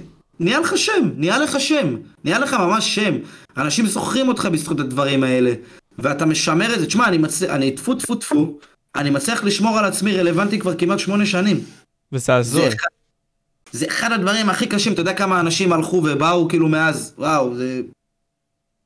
נהיה 0.40 0.60
לך 0.60 0.78
שם, 0.78 1.10
נהיה 1.16 1.38
לך 1.38 1.60
שם, 1.60 1.96
נהיה 2.24 2.38
לך 2.38 2.54
ממש 2.54 2.94
שם. 2.94 3.14
אנשים 3.56 3.86
זוכרים 3.86 4.28
אותך 4.28 4.46
בזכות 4.46 4.80
הדברים 4.80 5.24
האלה, 5.24 5.52
ואתה 5.98 6.26
משמר 6.26 6.74
את 6.74 6.80
זה. 6.80 6.86
תשמע, 6.86 7.08
אני 7.08 7.18
מצליח, 7.18 7.50
אני 7.50 7.70
טפו 7.70 7.94
טפו 7.94 8.14
טפו, 8.14 8.58
אני 8.96 9.10
מצליח 9.10 9.44
לשמור 9.44 9.78
על 9.78 9.84
עצמי 9.84 10.16
רלוונטי 10.16 10.58
כבר 10.58 10.74
כמעט 10.74 10.98
שמונה 10.98 11.26
שנים. 11.26 11.60
וזה 12.12 12.34
הזוי. 12.34 12.68
זה 13.72 13.86
אחד 13.86 14.12
הדברים 14.12 14.50
הכי 14.50 14.66
קשים, 14.66 14.92
אתה 14.92 15.00
יודע 15.00 15.14
כמה 15.14 15.40
אנשים 15.40 15.72
הלכו 15.72 15.96
ובאו 15.96 16.48
כאילו 16.48 16.68
מאז, 16.68 17.14
וואו, 17.18 17.56
זה 17.56 17.80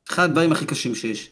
אחד 0.09 0.25
הדברים 0.25 0.53
הכי 0.53 0.67
קשים 0.67 0.95
שיש. 0.95 1.31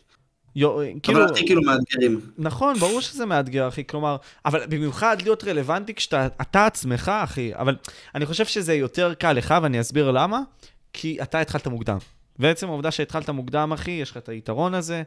יו, 0.56 0.76
כאילו... 1.02 1.22
אבל 1.22 1.32
הכי 1.32 1.46
כאילו 1.46 1.62
מאתגרים. 1.62 2.20
נכון, 2.38 2.78
ברור 2.78 3.00
שזה 3.00 3.26
מאתגר, 3.26 3.68
אחי, 3.68 3.86
כלומר, 3.86 4.16
אבל 4.44 4.66
במיוחד 4.68 5.16
להיות 5.22 5.44
רלוונטי 5.44 5.94
כשאתה 5.94 6.26
אתה 6.26 6.66
עצמך, 6.66 7.08
אחי, 7.24 7.50
אבל 7.54 7.76
אני 8.14 8.26
חושב 8.26 8.44
שזה 8.44 8.74
יותר 8.74 9.14
קל 9.14 9.32
לך, 9.32 9.54
ואני 9.62 9.80
אסביר 9.80 10.10
למה, 10.10 10.40
כי 10.92 11.18
אתה 11.22 11.40
התחלת 11.40 11.66
מוקדם. 11.66 11.98
ועצם 12.38 12.68
העובדה 12.68 12.90
שהתחלת 12.90 13.30
מוקדם, 13.30 13.72
אחי, 13.72 13.90
יש 13.90 14.10
לך 14.10 14.16
את 14.16 14.28
היתרון 14.28 14.74
הזה, 14.74 15.02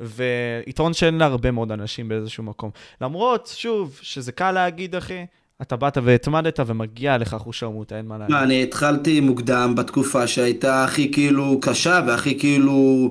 ויתרון 0.00 0.92
שאין 0.94 1.18
להרבה 1.18 1.50
מאוד 1.50 1.72
אנשים 1.72 2.08
באיזשהו 2.08 2.44
מקום. 2.44 2.70
למרות, 3.00 3.52
שוב, 3.56 3.98
שזה 4.02 4.32
קל 4.32 4.52
להגיד, 4.52 4.96
אחי, 4.96 5.26
אתה 5.62 5.76
באת 5.76 5.98
והתמדת 6.04 6.60
ומגיע 6.66 7.18
לך 7.18 7.34
חוש 7.34 7.60
שרמוטה, 7.60 7.96
אין 7.96 8.06
מה 8.06 8.18
להגיד. 8.18 8.36
אני 8.36 8.62
התחלתי 8.62 9.20
מוקדם 9.20 9.74
בתקופה 9.76 10.26
שהייתה 10.26 10.84
הכי 10.84 11.12
כאילו 11.12 11.58
קשה 11.62 12.00
והכי 12.06 12.38
כאילו 12.38 13.10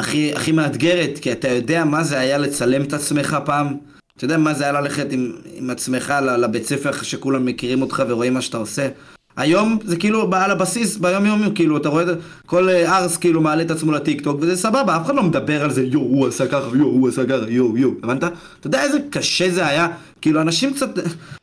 הכי, 0.00 0.34
הכי 0.34 0.52
מאתגרת, 0.52 1.18
כי 1.18 1.32
אתה 1.32 1.48
יודע 1.48 1.84
מה 1.84 2.04
זה 2.04 2.18
היה 2.18 2.38
לצלם 2.38 2.82
את 2.82 2.92
עצמך 2.92 3.36
פעם? 3.44 3.76
אתה 4.16 4.24
יודע 4.24 4.38
מה 4.38 4.54
זה 4.54 4.64
היה 4.64 4.72
ללכת 4.72 5.06
עם, 5.12 5.32
עם 5.54 5.70
עצמך 5.70 6.14
לבית 6.38 6.66
ספר 6.66 7.02
שכולם 7.02 7.46
מכירים 7.46 7.82
אותך 7.82 8.02
ורואים 8.08 8.34
מה 8.34 8.40
שאתה 8.40 8.56
עושה? 8.56 8.88
היום 9.40 9.78
זה 9.84 9.96
כאילו 9.96 10.30
על 10.34 10.50
הבסיס, 10.50 10.96
ביום 10.96 11.26
יום, 11.26 11.54
כאילו, 11.54 11.76
אתה 11.76 11.88
רואה, 11.88 12.04
כל 12.46 12.68
אה, 12.68 12.98
ארס 12.98 13.16
כאילו 13.16 13.40
מעלה 13.40 13.62
את 13.62 13.70
עצמו 13.70 13.92
לטיק 13.92 14.20
טוק, 14.20 14.38
וזה 14.40 14.56
סבבה, 14.56 14.96
אף 14.96 15.06
אחד 15.06 15.14
לא 15.14 15.22
מדבר 15.22 15.64
על 15.64 15.70
זה, 15.70 15.82
יואו, 15.82 16.04
הוא 16.04 16.28
עשה 16.28 16.46
ככה, 16.46 16.66
יואו, 16.74 16.90
הוא 16.90 17.08
עשה 17.08 17.26
ככה, 17.26 17.44
יואו, 17.48 17.78
יואו, 17.78 17.92
הבנת? 18.02 18.24
אתה 18.24 18.32
יודע 18.64 18.82
איזה 18.82 18.98
קשה 19.10 19.50
זה 19.50 19.66
היה? 19.66 19.88
כאילו, 20.20 20.40
אנשים 20.40 20.74
קצת, 20.74 20.98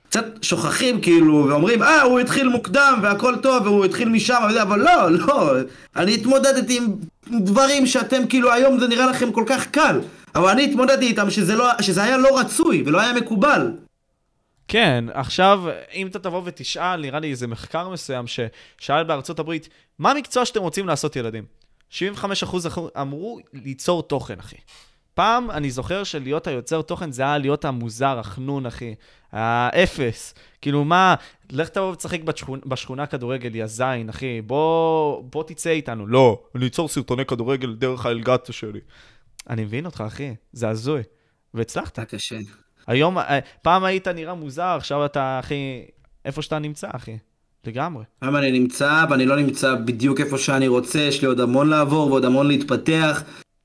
קצת 0.09 0.25
שוכחים 0.41 1.01
כאילו, 1.01 1.45
ואומרים, 1.49 1.83
אה, 1.83 2.01
הוא 2.01 2.19
התחיל 2.19 2.49
מוקדם 2.49 2.99
והכל 3.01 3.35
טוב, 3.35 3.65
והוא 3.65 3.85
התחיל 3.85 4.09
משם, 4.09 4.39
אבל 4.61 4.79
לא, 4.79 5.11
לא, 5.11 5.51
אני 5.95 6.13
התמודדתי 6.13 6.77
עם 6.77 6.87
דברים 7.41 7.85
שאתם 7.85 8.27
כאילו, 8.29 8.51
היום 8.51 8.79
זה 8.79 8.87
נראה 8.87 9.05
לכם 9.05 9.31
כל 9.31 9.43
כך 9.47 9.67
קל, 9.67 9.99
אבל 10.35 10.49
אני 10.49 10.63
התמודדתי 10.63 11.05
איתם 11.05 11.29
שזה, 11.29 11.55
לא, 11.55 11.65
שזה 11.81 12.03
היה 12.03 12.17
לא 12.17 12.39
רצוי 12.39 12.83
ולא 12.85 13.01
היה 13.01 13.13
מקובל. 13.13 13.71
כן, 14.67 15.05
עכשיו, 15.13 15.63
אם 15.93 16.07
אתה 16.07 16.19
תבוא 16.19 16.41
ותשאל, 16.45 17.01
נראה 17.01 17.19
לי 17.19 17.31
איזה 17.31 17.47
מחקר 17.47 17.89
מסוים 17.89 18.25
ששאל 18.27 19.03
בארצות 19.03 19.39
הברית, 19.39 19.69
מה 19.99 20.11
המקצוע 20.11 20.45
שאתם 20.45 20.61
רוצים 20.61 20.87
לעשות 20.87 21.15
ילדים? 21.15 21.45
75% 21.91 21.95
אמרו 23.01 23.39
ליצור 23.53 24.03
תוכן, 24.03 24.39
אחי. 24.39 24.57
פעם 25.13 25.51
אני 25.51 25.71
זוכר 25.71 26.03
שלהיות 26.03 26.47
היוצר 26.47 26.81
תוכן 26.81 27.11
זה 27.11 27.21
היה 27.21 27.37
להיות 27.37 27.65
המוזר, 27.65 28.19
החנון, 28.19 28.65
אחי. 28.65 28.95
האפס. 29.31 30.33
כאילו, 30.61 30.83
מה, 30.83 31.15
לך 31.51 31.69
תבוא 31.69 31.91
ותשחק 31.91 32.21
בשכונה, 32.21 32.61
בשכונה 32.65 33.05
כדורגל, 33.05 33.55
יא 33.55 33.65
זין, 33.65 34.09
אחי. 34.09 34.41
בוא, 34.41 35.23
בוא 35.23 35.43
תצא 35.43 35.69
איתנו. 35.69 36.07
לא, 36.07 36.43
אני 36.55 36.67
אצור 36.67 36.87
סרטוני 36.87 37.25
כדורגל 37.25 37.75
דרך 37.75 38.05
האלגטה 38.05 38.53
שלי. 38.53 38.79
אני 39.49 39.65
מבין 39.65 39.85
אותך, 39.85 40.03
אחי. 40.07 40.35
זה 40.51 40.69
הזוי. 40.69 41.01
והצלחת. 41.53 41.99
קשה. 41.99 42.37
היום, 42.87 43.17
אה, 43.17 43.39
פעם 43.61 43.83
היית 43.83 44.07
נראה 44.07 44.33
מוזר, 44.33 44.75
עכשיו 44.77 45.05
אתה, 45.05 45.39
אחי, 45.39 45.85
איפה 46.25 46.41
שאתה 46.41 46.59
נמצא, 46.59 46.87
אחי. 46.91 47.17
לגמרי. 47.67 48.03
היום 48.21 48.35
אני 48.35 48.51
נמצא, 48.51 49.05
ואני 49.09 49.25
לא 49.25 49.35
נמצא 49.35 49.75
בדיוק 49.75 50.19
איפה 50.19 50.37
שאני 50.37 50.67
רוצה, 50.67 50.99
יש 50.99 51.21
לי 51.21 51.27
עוד 51.27 51.39
המון 51.39 51.69
לעבור 51.69 52.07
ועוד 52.07 52.25
המון 52.25 52.47
להתפתח. 52.47 53.23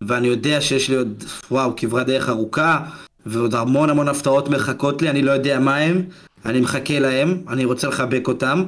ואני 0.08 0.28
יודע 0.28 0.60
שיש 0.60 0.90
לי 0.90 0.96
עוד, 0.96 1.24
וואו, 1.50 1.72
כברת 1.76 2.06
דרך 2.06 2.28
ארוכה, 2.28 2.80
ועוד 3.26 3.54
המון 3.54 3.90
המון 3.90 4.08
הפתעות 4.08 4.48
מחכות 4.48 5.02
לי, 5.02 5.10
אני 5.10 5.22
לא 5.22 5.30
יודע 5.30 5.58
מה 5.60 5.76
הם, 5.76 6.02
אני 6.44 6.60
מחכה 6.60 6.98
להם, 6.98 7.42
אני 7.48 7.64
רוצה 7.64 7.88
לחבק 7.88 8.28
אותם, 8.28 8.64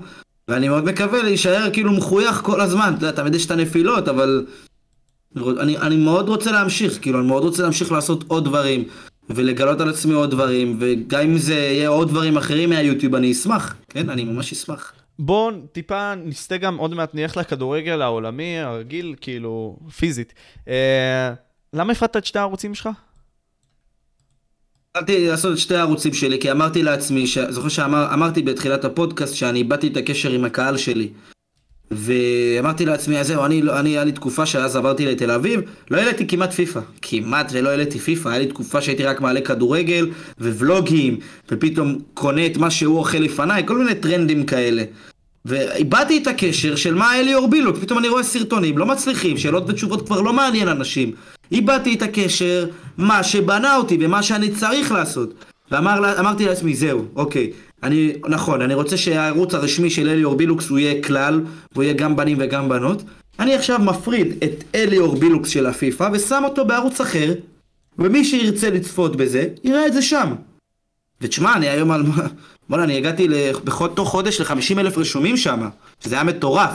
ואני 0.49 0.69
מאוד 0.69 0.85
מקווה 0.85 1.23
להישאר 1.23 1.71
כאילו 1.73 1.93
מחוייך 1.93 2.41
כל 2.43 2.61
הזמן, 2.61 2.95
אתה 2.99 3.07
יודע, 3.07 3.17
תמיד 3.17 3.35
יש 3.35 3.47
את 3.47 3.51
הנפילות, 3.51 4.09
אבל 4.09 4.47
אני, 5.37 5.79
אני 5.79 5.97
מאוד 5.97 6.29
רוצה 6.29 6.53
להמשיך, 6.53 6.99
כאילו, 7.03 7.21
אני 7.21 7.27
מאוד 7.27 7.43
רוצה 7.43 7.63
להמשיך 7.63 7.93
לעשות 7.93 8.25
עוד 8.29 8.45
דברים, 8.45 8.85
ולגלות 9.31 9.81
על 9.81 9.89
עצמי 9.89 10.15
עוד 10.15 10.31
דברים, 10.31 10.77
וגם 10.81 11.21
אם 11.21 11.39
זה 11.39 11.55
יהיה 11.55 11.89
עוד 11.89 12.09
דברים 12.09 12.37
אחרים 12.37 12.71
מהיוטיוב, 12.71 13.15
אני 13.15 13.33
אשמח, 13.33 13.77
כן? 13.89 14.11
אני 14.11 14.25
ממש 14.25 14.53
אשמח. 14.53 14.93
בואו 15.19 15.51
טיפה 15.73 16.15
נסטה 16.15 16.57
גם, 16.57 16.77
עוד 16.77 16.95
מעט 16.95 17.15
נלך 17.15 17.37
לכדורגל 17.37 18.03
העולמי, 18.03 18.59
הרגיל, 18.59 19.15
כאילו, 19.21 19.77
פיזית. 19.97 20.35
אה, 20.69 21.35
למה 21.73 21.93
הפרדת 21.93 22.17
את 22.17 22.25
שתי 22.25 22.39
הערוצים 22.39 22.75
שלך? 22.75 22.89
התחלתי 24.91 25.29
לעשות 25.29 25.53
את 25.53 25.59
שתי 25.59 25.77
הערוצים 25.77 26.15
שלי, 26.15 26.41
כי 26.41 26.51
אמרתי 26.51 26.83
לעצמי, 26.83 27.25
זוכר 27.49 27.69
שאמרתי 27.69 28.43
בתחילת 28.43 28.85
הפודקאסט 28.85 29.35
שאני 29.35 29.59
איבדתי 29.59 29.89
את 29.89 29.97
הקשר 29.97 30.31
עם 30.31 30.45
הקהל 30.45 30.77
שלי. 30.77 31.09
ואמרתי 31.91 32.87
לעצמי, 32.87 33.19
אז 33.19 33.27
זהו, 33.27 33.45
אני, 33.45 33.63
אני, 33.63 33.91
היה 33.91 34.05
לי 34.05 34.13
תקופה 34.13 34.47
שאז 34.47 34.77
עברתי 34.77 35.07
לתל 35.07 35.31
אביב, 35.31 35.61
לא 35.91 35.97
העליתי 35.97 36.27
כמעט 36.27 36.53
פיפא. 36.53 36.81
כמעט 37.03 37.51
ולא 37.53 37.69
העליתי 37.69 37.99
פיפא, 37.99 38.29
היה 38.29 38.39
לי 38.39 38.47
תקופה 38.47 38.81
שהייתי 38.81 39.05
רק 39.05 39.21
מעלה 39.21 39.41
כדורגל, 39.41 40.11
וולוגים, 40.41 41.19
ופתאום 41.51 41.99
קונה 42.15 42.47
את 42.47 42.57
מה 42.57 42.71
שהוא 42.71 42.99
אוכל 42.99 43.19
לפניי, 43.19 43.63
כל 43.67 43.79
מיני 43.79 43.95
טרנדים 43.95 44.45
כאלה. 44.45 44.85
ואיבדתי 45.45 46.19
את 46.19 46.27
הקשר 46.27 46.77
של 46.77 46.95
מה 46.95 47.21
אליאור 47.21 47.47
בילוק, 47.49 47.77
פתאום 47.77 47.99
אני 47.99 48.09
רואה 48.09 48.23
סרטונים, 48.23 48.79
לא 48.79 48.87
מצליחים, 48.87 49.39
שאלות 49.39 49.65
ותשובות 49.71 50.07
כבר 50.07 50.21
לא 50.21 50.33
מעניין 50.33 50.69
אנשים. 50.69 51.13
איבדתי 51.53 51.95
את 51.95 52.03
הקשר, 52.03 52.67
מה 52.99 53.23
שבנה 53.23 53.77
אותי 53.77 53.99
ומה 54.01 54.23
שאני 54.23 54.51
צריך 54.51 54.93
לעשות. 54.93 55.35
ואמרתי 55.71 56.45
לעצמי, 56.45 56.75
זהו, 56.75 57.05
אוקיי, 57.17 57.51
אני, 57.85 58.13
נכון, 58.29 58.63
אני 58.63 58.75
רוצה 58.75 58.97
שהערוץ 58.97 59.55
הרשמי 59.55 59.91
של 59.91 60.09
אליאור 60.09 60.35
בילוקס 60.35 60.69
הוא 60.69 60.79
יהיה 60.79 61.03
כלל, 61.03 61.41
והוא 61.73 61.85
יהיה 61.85 61.95
גם 61.95 62.17
בנים 62.17 62.37
וגם 62.41 62.69
בנות, 62.69 63.03
אני 63.39 63.55
עכשיו 63.55 63.79
מפריד 63.79 64.33
את 64.45 64.65
אליאור 64.75 65.17
בילוקס 65.17 65.49
של 65.49 65.67
הפיפא 65.67 66.09
ושם 66.13 66.43
אותו 66.45 66.65
בערוץ 66.65 67.01
אחר, 67.01 67.33
ומי 67.99 68.25
שירצה 68.25 68.71
לצפות 68.71 69.17
בזה, 69.17 69.47
יראה 69.65 69.87
את 69.87 69.93
זה 69.93 70.03
שם. 70.03 70.35
ותשמע, 71.21 71.57
אני 71.57 71.69
היום 71.69 71.91
על... 71.91 72.03
בוא'נה, 72.69 72.85
אני 72.85 72.97
הגעתי 72.97 73.29
בכל 73.65 73.89
תוך 73.95 74.09
חודש 74.09 74.41
ל-50 74.41 74.79
אלף 74.79 74.99
רשומים 74.99 75.37
שם, 75.37 75.69
שזה 76.01 76.15
היה 76.15 76.25
מטורף. 76.25 76.75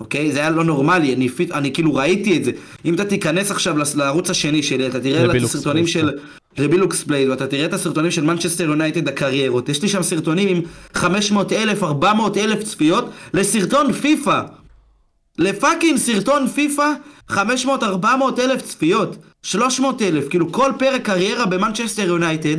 אוקיי? 0.00 0.32
זה 0.32 0.38
היה 0.38 0.50
לא 0.50 0.64
נורמלי, 0.64 1.14
אני, 1.14 1.28
אני 1.52 1.72
כאילו 1.72 1.94
ראיתי 1.94 2.36
את 2.36 2.44
זה. 2.44 2.50
אם 2.84 2.94
אתה 2.94 3.04
תיכנס 3.04 3.50
עכשיו 3.50 3.76
לערוץ 3.94 4.30
השני 4.30 4.62
שלי, 4.62 4.86
אתה 4.86 5.00
תראה 5.00 5.24
את 5.24 5.42
הסרטונים 5.42 5.86
של 5.86 6.18
רבילוקס 6.60 7.02
פלייד, 7.02 7.28
ואתה 7.28 7.46
תראה 7.46 7.64
את 7.64 7.72
הסרטונים 7.72 8.10
של 8.10 8.24
מנצ'סטר 8.24 8.64
יונייטד 8.64 9.08
הקריירות. 9.08 9.68
יש 9.68 9.82
לי 9.82 9.88
שם 9.88 10.02
סרטונים 10.02 10.48
עם 10.48 10.62
500 10.94 11.52
אלף, 11.52 11.82
400 11.82 12.36
אלף 12.36 12.62
צפיות 12.62 13.10
לסרטון 13.34 13.92
פיפא. 13.92 14.40
ל 15.38 15.45
fucking 15.45 15.98
סרטון 15.98 16.48
פיפא, 16.48 16.92
500, 17.28 17.82
400 17.82 18.38
אלף 18.38 18.62
צפיות. 18.62 19.16
300 19.42 20.02
אלף, 20.02 20.28
כאילו 20.28 20.52
כל 20.52 20.72
פרק 20.78 21.02
קריירה 21.02 21.46
במנצ'סטר 21.46 22.02
יונייטד. 22.02 22.56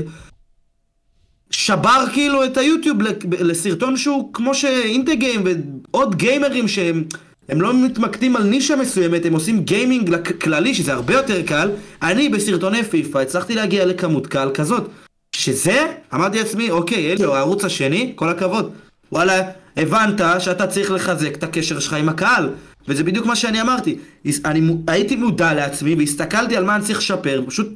שבר 1.51 2.05
כאילו 2.13 2.45
את 2.45 2.57
היוטיוב 2.57 2.97
לסרטון 3.39 3.97
שהוא 3.97 4.33
כמו 4.33 4.55
שאינטה 4.55 5.15
גיים 5.15 5.43
ועוד 5.43 6.15
גיימרים 6.15 6.67
שהם 6.67 7.03
הם 7.49 7.61
לא 7.61 7.73
מתמקדים 7.85 8.35
על 8.35 8.43
נישה 8.43 8.75
מסוימת, 8.75 9.25
הם 9.25 9.33
עושים 9.33 9.63
גיימינג 9.63 10.15
כללי, 10.41 10.75
שזה 10.75 10.93
הרבה 10.93 11.13
יותר 11.13 11.41
קל. 11.41 11.71
אני 12.01 12.29
בסרטוני 12.29 12.83
פיפא 12.83 13.17
הצלחתי 13.17 13.55
להגיע 13.55 13.85
לכמות 13.85 14.27
קהל 14.27 14.51
כזאת. 14.53 14.89
שזה, 15.35 15.85
אמרתי 16.13 16.37
לעצמי, 16.37 16.71
אוקיי, 16.71 17.11
אלי, 17.11 17.23
הערוץ 17.23 17.65
השני, 17.65 18.13
כל 18.15 18.29
הכבוד. 18.29 18.73
וואלה, 19.11 19.41
הבנת 19.77 20.21
שאתה 20.39 20.67
צריך 20.67 20.91
לחזק 20.91 21.35
את 21.35 21.43
הקשר 21.43 21.79
שלך 21.79 21.93
עם 21.93 22.09
הקהל. 22.09 22.49
וזה 22.87 23.03
בדיוק 23.03 23.25
מה 23.25 23.35
שאני 23.35 23.61
אמרתי. 23.61 23.97
אני 24.45 24.75
הייתי 24.87 25.15
מודע 25.15 25.53
לעצמי 25.53 25.95
והסתכלתי 25.95 26.57
על 26.57 26.65
מה 26.65 26.75
אני 26.75 26.83
צריך 26.83 26.99
לשפר, 26.99 27.41
פשוט... 27.47 27.67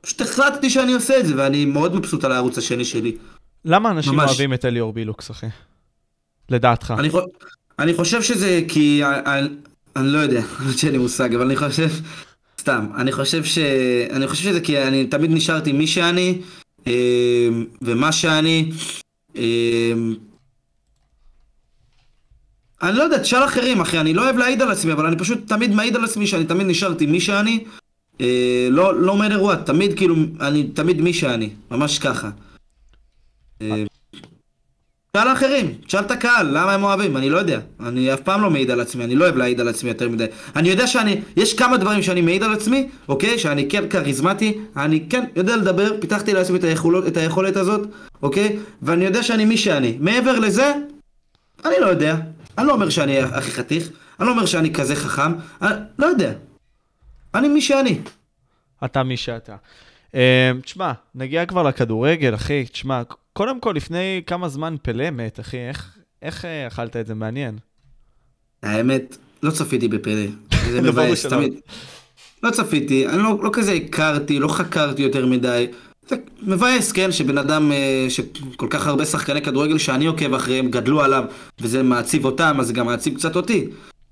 פשוט 0.00 0.20
החלטתי 0.20 0.70
שאני 0.70 0.92
עושה 0.92 1.20
את 1.20 1.26
זה, 1.26 1.34
ואני 1.36 1.64
מאוד 1.64 1.94
מבסוט 1.94 2.24
על 2.24 2.32
הערוץ 2.32 2.58
השני 2.58 2.84
שלי. 2.84 3.16
למה 3.64 3.90
אנשים 3.90 4.12
ממש... 4.12 4.28
אוהבים 4.28 4.54
את 4.54 4.64
אליאור 4.64 4.92
בילוקס, 4.92 5.30
אחי? 5.30 5.46
לדעתך. 6.48 6.94
אני, 6.98 7.08
אני 7.80 7.94
חושב 7.94 8.22
שזה 8.22 8.60
כי... 8.68 9.02
אני, 9.96 10.12
לא 10.12 10.18
יודע, 10.18 10.42
לא 10.66 10.72
שאין 10.72 10.92
לי 10.92 10.98
מושג, 10.98 11.34
אבל 11.34 11.44
אני 11.44 11.56
חושב... 11.56 11.88
סתם, 12.60 12.86
אני 12.96 13.12
חושב 13.12 13.44
ש... 13.44 13.58
אני 14.10 14.28
חושב 14.28 14.42
שזה 14.42 14.60
כי 14.60 14.82
אני 14.82 15.06
תמיד 15.06 15.30
נשארתי 15.30 15.72
מי 15.72 15.86
שאני, 15.86 16.38
אה, 16.86 17.48
ומה 17.82 18.12
שאני. 18.12 18.70
אה, 19.36 19.92
אני 22.82 22.96
לא 22.96 23.02
יודע, 23.02 23.18
תשאל 23.18 23.44
אחרים, 23.44 23.80
אחי, 23.80 23.98
אני 23.98 24.14
לא 24.14 24.24
אוהב 24.24 24.36
להעיד 24.36 24.62
על 24.62 24.70
עצמי, 24.70 24.92
אבל 24.92 25.06
אני 25.06 25.18
פשוט 25.18 25.38
תמיד 25.48 25.74
מעיד 25.74 25.96
על 25.96 26.04
עצמי 26.04 26.26
שאני 26.26 26.44
תמיד 26.44 26.66
נשארתי 26.66 27.06
מי 27.06 27.20
שאני. 27.20 27.64
אה, 28.20 28.68
לא, 28.70 29.00
לא 29.00 29.18
matter 29.20 29.52
what, 29.52 29.66
תמיד 29.66 29.96
כאילו, 29.96 30.14
אני 30.40 30.64
תמיד 30.64 31.00
מי 31.00 31.12
שאני, 31.12 31.50
ממש 31.70 31.98
ככה. 31.98 32.30
תשאל 35.12 35.32
אחרים, 35.32 35.74
תשאל 35.86 36.00
את 36.00 36.10
הקהל, 36.10 36.46
למה 36.46 36.74
הם 36.74 36.84
אוהבים, 36.84 37.16
אני 37.16 37.30
לא 37.30 37.38
יודע. 37.38 37.60
אני 37.80 38.14
אף 38.14 38.20
פעם 38.20 38.42
לא 38.42 38.50
מעיד 38.50 38.70
על 38.70 38.80
עצמי, 38.80 39.04
אני 39.04 39.14
לא 39.14 39.24
אוהב 39.24 39.36
להעיד 39.36 39.60
על 39.60 39.68
עצמי 39.68 39.90
יותר 39.90 40.08
מדי. 40.08 40.24
אני 40.56 40.68
יודע 40.68 40.86
שאני, 40.86 41.20
יש 41.36 41.54
כמה 41.54 41.76
דברים 41.76 42.02
שאני 42.02 42.20
מעיד 42.20 42.42
על 42.42 42.52
עצמי, 42.52 42.88
אוקיי? 43.08 43.38
שאני 43.38 43.68
כן 43.68 43.88
כריזמטי, 43.88 44.58
אני 44.76 45.06
כן 45.10 45.24
יודע 45.36 45.56
לדבר, 45.56 46.00
פיתחתי 46.00 46.32
לעצמי 46.32 46.58
את 46.58 46.64
היכולת, 46.64 47.06
את 47.06 47.16
היכולת 47.16 47.56
הזאת, 47.56 47.88
אוקיי? 48.22 48.56
ואני 48.82 49.04
יודע 49.04 49.22
שאני 49.22 49.44
מי 49.44 49.56
שאני. 49.56 49.96
מעבר 50.00 50.38
לזה, 50.38 50.72
אני 51.64 51.74
לא 51.80 51.86
יודע. 51.86 52.16
אני 52.58 52.66
לא 52.66 52.72
אומר 52.72 52.90
שאני 52.90 53.20
הכי 53.20 53.50
חתיך, 53.50 53.88
אני 54.20 54.26
לא 54.26 54.32
אומר 54.32 54.46
שאני 54.46 54.72
כזה 54.72 54.96
חכם, 54.96 55.32
אני 55.62 55.74
לא 55.98 56.06
יודע. 56.06 56.32
אני 57.34 57.48
מי 57.48 57.60
שאני. 57.60 57.98
אתה 58.84 59.02
מי 59.02 59.16
שאתה. 59.16 59.56
אה, 60.14 60.52
תשמע, 60.62 60.92
נגיע 61.14 61.46
כבר 61.46 61.62
לכדורגל, 61.62 62.34
אחי. 62.34 62.64
תשמע, 62.72 63.02
קודם 63.40 63.60
כל, 63.60 63.72
לפני 63.76 64.22
כמה 64.26 64.48
זמן 64.48 64.74
פלא 64.82 65.10
מת, 65.10 65.40
אחי, 65.40 65.56
איך, 65.56 65.98
איך 66.22 66.44
אה, 66.44 66.66
אכלת 66.66 66.96
את 66.96 67.06
זה? 67.06 67.14
מעניין. 67.14 67.58
האמת, 68.62 69.16
לא 69.42 69.50
צפיתי 69.50 69.88
בפלא. 69.88 70.26
זה 70.70 70.82
מבאס, 70.90 71.26
תמיד. 71.26 71.52
לא 72.42 72.50
צפיתי, 72.50 73.08
אני 73.08 73.22
לא, 73.22 73.38
לא 73.42 73.50
כזה 73.52 73.72
הכרתי, 73.72 74.38
לא 74.38 74.48
חקרתי 74.48 75.02
יותר 75.02 75.26
מדי. 75.26 75.66
זה 76.08 76.16
מבאס, 76.42 76.92
כן, 76.92 77.12
שבן 77.12 77.38
אדם, 77.38 77.72
אה, 77.72 78.06
שכל 78.08 78.66
כך 78.70 78.86
הרבה 78.86 79.04
שחקני 79.04 79.42
כדורגל 79.42 79.78
שאני 79.78 80.06
עוקב 80.06 80.34
אחריהם 80.34 80.70
גדלו 80.70 81.02
עליו, 81.02 81.24
וזה 81.60 81.82
מעציב 81.82 82.24
אותם, 82.24 82.56
אז 82.60 82.66
זה 82.66 82.72
גם 82.72 82.86
מעציב 82.86 83.14
קצת 83.14 83.36
אותי. 83.36 83.66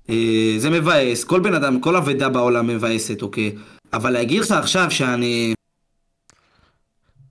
אה, 0.09 0.55
זה 0.57 0.69
מבאס, 0.69 1.23
כל 1.23 1.39
בן 1.39 1.53
אדם, 1.53 1.79
כל 1.79 1.95
אבדה 1.95 2.29
בעולם 2.29 2.67
מבאסת, 2.67 3.21
אוקיי? 3.21 3.55
אבל 3.93 4.09
להגיד 4.09 4.41
לך 4.41 4.51
עכשיו 4.51 4.91
שאני... 4.91 5.53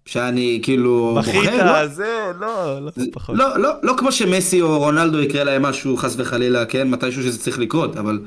שאני 0.08 0.60
כאילו 0.62 1.16
בכית, 1.18 1.34
בוחר, 1.34 1.64
לא? 1.64 1.86
זה, 1.86 2.32
לא, 2.40 2.80
לא, 2.80 2.90
פחות. 3.12 3.36
לא, 3.38 3.58
לא, 3.58 3.70
לא 3.82 3.94
כמו 3.98 4.12
שמסי 4.12 4.62
או 4.62 4.78
רונלדו 4.78 5.20
יקרה 5.20 5.44
להם 5.44 5.62
משהו 5.62 5.96
חס 5.96 6.14
וחלילה, 6.18 6.66
כן? 6.66 6.90
מתישהו 6.90 7.22
שזה 7.22 7.38
צריך 7.38 7.58
לקרות, 7.58 7.96
אבל... 7.96 8.20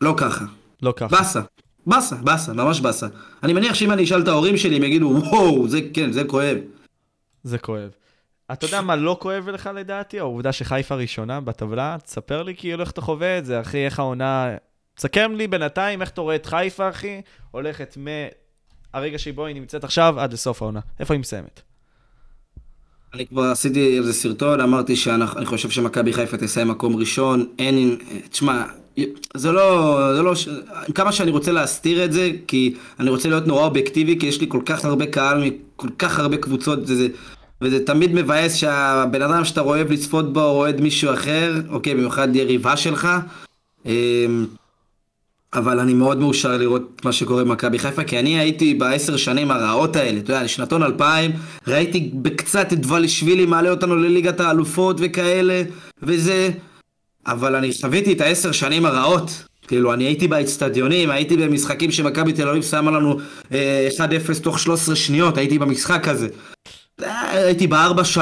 לא 0.00 0.14
ככה. 0.16 0.44
לא 0.82 0.94
ככה. 0.96 1.16
באסה. 1.16 1.40
באסה, 1.86 2.16
באסה, 2.16 2.52
ממש 2.52 2.80
באסה. 2.80 3.06
אני 3.42 3.52
מניח 3.52 3.74
שאם 3.74 3.92
אני 3.92 4.04
אשאל 4.04 4.22
את 4.22 4.28
ההורים 4.28 4.56
שלי, 4.56 4.76
הם 4.76 4.84
יגידו, 4.84 5.06
וואו, 5.06 5.68
זה 5.68 5.80
כן, 5.94 6.12
זה 6.12 6.24
כואב. 6.24 6.56
זה 7.42 7.58
כואב. 7.58 7.90
אתה 8.52 8.66
יודע 8.66 8.80
מה 8.80 8.96
לא 8.96 9.16
כואב 9.20 9.48
לך 9.48 9.70
לדעתי? 9.74 10.18
העובדה 10.18 10.52
שחיפה 10.52 10.94
ראשונה 10.94 11.40
בטבלה? 11.40 11.96
תספר 12.04 12.42
לי 12.42 12.54
כאילו 12.56 12.80
איך 12.80 12.90
אתה 12.90 13.00
חווה 13.00 13.38
את 13.38 13.44
זה, 13.44 13.60
אחי, 13.60 13.84
איך 13.84 13.98
העונה... 13.98 14.56
תסכם 14.94 15.34
לי 15.36 15.46
בינתיים 15.46 16.00
איך 16.00 16.10
אתה 16.10 16.20
רואה 16.20 16.34
את 16.34 16.46
חיפה, 16.46 16.88
אחי, 16.88 17.20
הולכת 17.50 17.94
הרגע 18.94 19.18
שבו 19.18 19.46
היא 19.46 19.54
נמצאת 19.54 19.84
עכשיו 19.84 20.20
עד 20.20 20.32
לסוף 20.32 20.62
העונה. 20.62 20.80
איפה 21.00 21.14
היא 21.14 21.20
מסיימת? 21.20 21.60
אני 23.14 23.26
כבר 23.26 23.42
עשיתי 23.42 23.98
איזה 23.98 24.12
סרטון, 24.12 24.60
אמרתי 24.60 24.96
שאני 24.96 25.46
חושב 25.46 25.70
שמכבי 25.70 26.12
חיפה 26.12 26.36
תסיים 26.36 26.68
מקום 26.68 26.96
ראשון, 26.96 27.46
אין, 27.58 27.98
תשמע, 28.30 28.64
זה 29.34 29.52
לא, 29.52 30.00
זה 30.16 30.22
לא, 30.22 30.32
כמה 30.94 31.12
שאני 31.12 31.30
רוצה 31.30 31.52
להסתיר 31.52 32.04
את 32.04 32.12
זה, 32.12 32.30
כי 32.46 32.74
אני 33.00 33.10
רוצה 33.10 33.28
להיות 33.28 33.46
נורא 33.46 33.64
אובייקטיבי, 33.64 34.18
כי 34.18 34.26
יש 34.26 34.40
לי 34.40 34.46
כל 34.48 34.60
כך 34.66 34.84
הרבה 34.84 35.06
קהל 35.06 35.44
מכל 35.44 35.88
כך 35.98 36.18
הרבה 36.18 36.36
קבוצות, 36.36 36.86
זה, 36.86 37.08
וזה 37.60 37.86
תמיד 37.86 38.14
מבאס 38.14 38.54
שהבן 38.54 39.22
אדם 39.22 39.44
שאתה 39.44 39.60
אוהב 39.60 39.92
לצפות 39.92 40.32
בו 40.32 40.42
אוהד 40.42 40.80
מישהו 40.80 41.14
אחר, 41.14 41.54
אוקיי, 41.68 41.94
במיוחד 41.94 42.36
יריבה 42.36 42.76
שלך. 42.76 43.08
אבל 45.54 45.78
אני 45.78 45.94
מאוד 45.94 46.18
מאושר 46.18 46.56
לראות 46.56 47.04
מה 47.04 47.12
שקורה 47.12 47.44
במכבי 47.44 47.78
חיפה, 47.78 48.04
כי 48.04 48.18
אני 48.18 48.38
הייתי 48.38 48.74
בעשר 48.74 49.16
שנים 49.16 49.50
הרעות 49.50 49.96
האלה, 49.96 50.18
אתה 50.18 50.32
יודע, 50.32 50.42
לשנתון 50.42 50.82
2000, 50.82 51.30
ראיתי 51.68 52.10
בקצת 52.14 52.72
את 52.72 52.80
דבלישווילי 52.80 53.46
מעלה 53.46 53.70
אותנו 53.70 53.96
לליגת 53.96 54.40
האלופות 54.40 54.96
וכאלה, 55.00 55.62
וזה... 56.02 56.50
אבל 57.26 57.56
אני 57.56 57.70
חוויתי 57.80 58.12
את 58.12 58.20
העשר 58.20 58.52
שנים 58.52 58.86
הרעות. 58.86 59.44
כאילו, 59.68 59.92
אני 59.92 60.04
הייתי 60.04 60.28
באצטדיונים, 60.28 61.10
הייתי 61.10 61.36
במשחקים 61.36 61.90
שמכבי 61.90 62.32
תל 62.32 62.48
אביב 62.48 62.62
שמה 62.62 62.90
לנו 62.90 63.18
אה, 63.52 63.88
1-0 64.36 64.42
תוך 64.42 64.58
13 64.58 64.96
שניות, 64.96 65.38
הייתי 65.38 65.58
במשחק 65.58 66.08
הזה. 66.08 66.28
אה, 67.02 67.30
הייתי 67.30 67.66
ב-4-3 67.66 68.18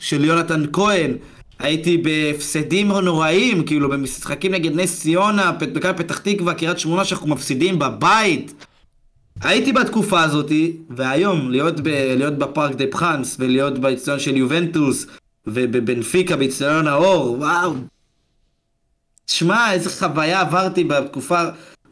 של 0.00 0.24
יונתן 0.24 0.64
כהן. 0.72 1.12
הייתי 1.58 1.98
בהפסדים 1.98 2.92
נוראים, 2.92 3.64
כאילו 3.64 3.88
במשחקים 3.88 4.54
נגד 4.54 4.74
נס 4.74 5.00
ציונה, 5.00 5.52
מכבי 5.74 5.92
פתח 5.96 6.18
תקווה, 6.18 6.54
קריית 6.54 6.78
שמונה, 6.78 7.04
שאנחנו 7.04 7.28
מפסידים 7.28 7.78
בבית. 7.78 8.64
הייתי 9.40 9.72
בתקופה 9.72 10.22
הזאתי, 10.22 10.76
והיום 10.90 11.50
להיות, 11.50 11.80
ב, 11.80 11.88
להיות 11.88 12.38
בפארק 12.38 12.74
דה 12.74 12.84
פחאנס, 12.90 13.36
ולהיות 13.38 13.78
באצטדיון 13.78 14.20
של 14.20 14.36
יובנטוס, 14.36 15.06
ובבנפיקה, 15.46 16.36
באצטדיון 16.36 16.86
האור, 16.88 17.36
וואו. 17.38 17.74
שמע, 19.26 19.72
איזה 19.72 19.90
חוויה 19.90 20.40
עברתי 20.40 20.84
בתקופה, 20.84 21.42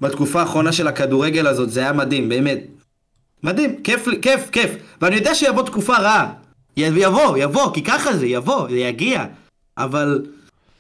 בתקופה 0.01 0.41
האחרונה 0.41 0.73
של 0.73 0.89
הכדורגל 0.89 1.47
הזאת, 1.47 1.71
זה 1.71 1.81
היה 1.81 1.93
מדהים, 1.93 2.29
באמת. 2.29 2.59
מדהים, 3.43 3.83
כיף, 3.83 4.09
כיף, 4.23 4.51
כיף. 4.53 4.71
ואני 5.01 5.17
יודע 5.17 5.35
שיבוא 5.35 5.63
תקופה 5.63 5.97
רעה. 5.97 6.33
יבוא, 6.77 7.37
יבוא, 7.39 7.75
כי 7.75 7.83
ככה 7.83 8.17
זה, 8.17 8.27
יבוא, 8.27 8.69
זה 8.69 8.77
יגיע. 8.77 9.25
אבל 9.85 10.27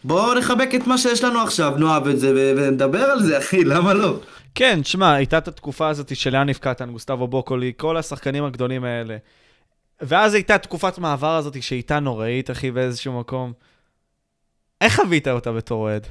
בואו 0.05 0.35
נחבק 0.35 0.75
את 0.75 0.87
מה 0.87 0.99
שיש 0.99 1.25
לנו 1.25 1.41
עכשיו, 1.41 1.75
נאהב 1.79 2.09
את 2.09 2.21
זה 2.21 2.55
ונדבר 2.57 3.03
על 3.05 3.23
זה, 3.23 3.39
אחי, 3.43 3.65
למה 3.65 3.95
לא? 3.95 4.21
כן, 4.55 4.81
תשמע, 4.83 5.15
הייתה 5.15 5.39
את 5.39 5.49
התקופה 5.49 5.89
הזאת 5.89 6.17
של 6.17 6.35
יאניב 6.35 6.57
קטן, 6.57 6.93
גוסטבו 6.93 7.29
בוקולי, 7.29 7.73
כל 7.77 7.97
השחקנים 7.97 8.45
הגדולים 8.45 8.85
האלה. 8.85 9.17
ואז 10.01 10.35
הייתה 10.35 10.59
תקופת 10.59 10.99
מעבר 10.99 11.37
הזאת 11.37 11.63
שהייתה 11.63 12.01
נוראית, 12.01 12.51
אחי, 12.51 12.71
באיזשהו 12.71 13.21
מקום. 13.21 13.53
איך 14.81 14.97
חווית 14.97 15.29
אותה 15.29 15.53
בתור 15.53 15.83
אוהד? 15.83 16.07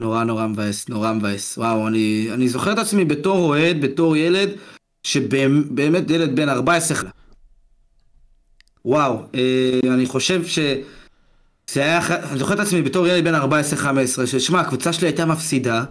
נורא 0.00 0.24
נורא 0.24 0.46
מבאס, 0.46 0.88
נורא 0.88 1.12
מבאס. 1.12 1.58
וואו, 1.58 1.88
אני, 1.88 2.28
אני 2.32 2.48
זוכר 2.48 2.72
את 2.72 2.78
עצמי 2.78 3.04
בתור 3.04 3.38
אוהד, 3.38 3.80
בתור 3.80 4.16
ילד, 4.16 4.48
שבאמת 5.02 6.10
ילד 6.10 6.36
בן 6.36 6.48
14. 6.48 7.10
וואו, 8.84 9.22
אה, 9.34 9.80
אני 9.94 10.06
חושב 10.06 10.46
ש... 10.46 10.58
זה 11.72 11.80
היה, 11.82 12.00
אני 12.30 12.38
זוכר 12.38 12.54
את 12.54 12.60
עצמי 12.60 12.82
בתור 12.82 13.06
ילד 13.06 13.24
בן 13.24 13.34
14-15, 13.34 13.38
ששמע, 14.26 14.60
הקבוצה 14.60 14.92
שלי 14.92 15.08
הייתה 15.08 15.26
מפסידה. 15.26 15.84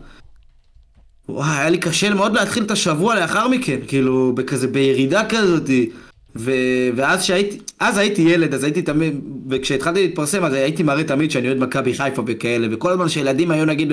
וואי, 1.30 1.50
היה 1.58 1.70
לי 1.70 1.78
קשה 1.78 2.10
מאוד 2.10 2.34
להתחיל 2.34 2.64
את 2.64 2.72
השבוע 2.72 3.16
לאחר 3.16 3.48
מכן, 3.48 3.78
כאילו, 3.88 4.34
בכזה, 4.36 4.68
בירידה 4.68 5.26
כזאתי. 5.26 5.90
ו... 6.36 6.52
ואז 6.96 7.24
שהייתי, 7.24 7.58
אז 7.80 7.98
הייתי 7.98 8.22
ילד, 8.22 8.54
אז 8.54 8.64
הייתי 8.64 8.82
תמיד, 8.82 9.20
וכשהתחלתי 9.50 10.02
להתפרסם, 10.02 10.44
אז 10.44 10.54
הייתי 10.54 10.84
מראה 10.84 11.04
תמיד 11.04 11.32
שאני 11.32 11.48
אוהד 11.48 11.60
מכבי 11.60 11.94
חיפה 11.94 12.24
וכאלה, 12.28 12.68
וכל 12.72 12.92
הזמן 12.92 13.10
שילדים 13.10 13.52
היו 13.52 13.66
נגיד, 13.66 13.92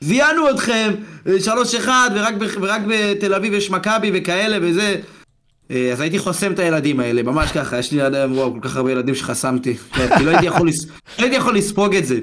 זיינו 0.00 0.50
אתכם, 0.50 0.90
שלוש 1.38 1.74
אחד, 1.74 2.10
ורק, 2.14 2.34
ורק 2.60 2.80
בתל 2.88 3.34
אביב 3.34 3.54
יש 3.54 3.70
מכבי 3.70 4.10
וכאלה 4.14 4.58
וזה. 4.62 4.96
אה, 5.70 5.92
אז 5.92 6.00
הייתי 6.00 6.18
חוסם 6.18 6.52
את 6.52 6.58
הילדים 6.58 7.00
האלה, 7.00 7.22
ממש 7.22 7.52
ככה, 7.52 7.78
יש 7.78 7.92
לי 7.92 8.00
וואו, 8.30 8.52
כל 8.52 8.68
כך 8.68 8.76
הרבה 8.76 8.92
ילדים 8.92 9.14
שחסמתי. 9.14 9.76
כי 9.92 10.24
לא 10.24 10.30
הייתי 10.30 10.46
יכול, 10.46 10.68
לס... 10.68 10.86
לא 10.86 11.22
הייתי 11.24 11.36
יכול 11.36 11.56
לספוג 11.56 11.94
את 11.94 12.06
זה. 12.06 12.18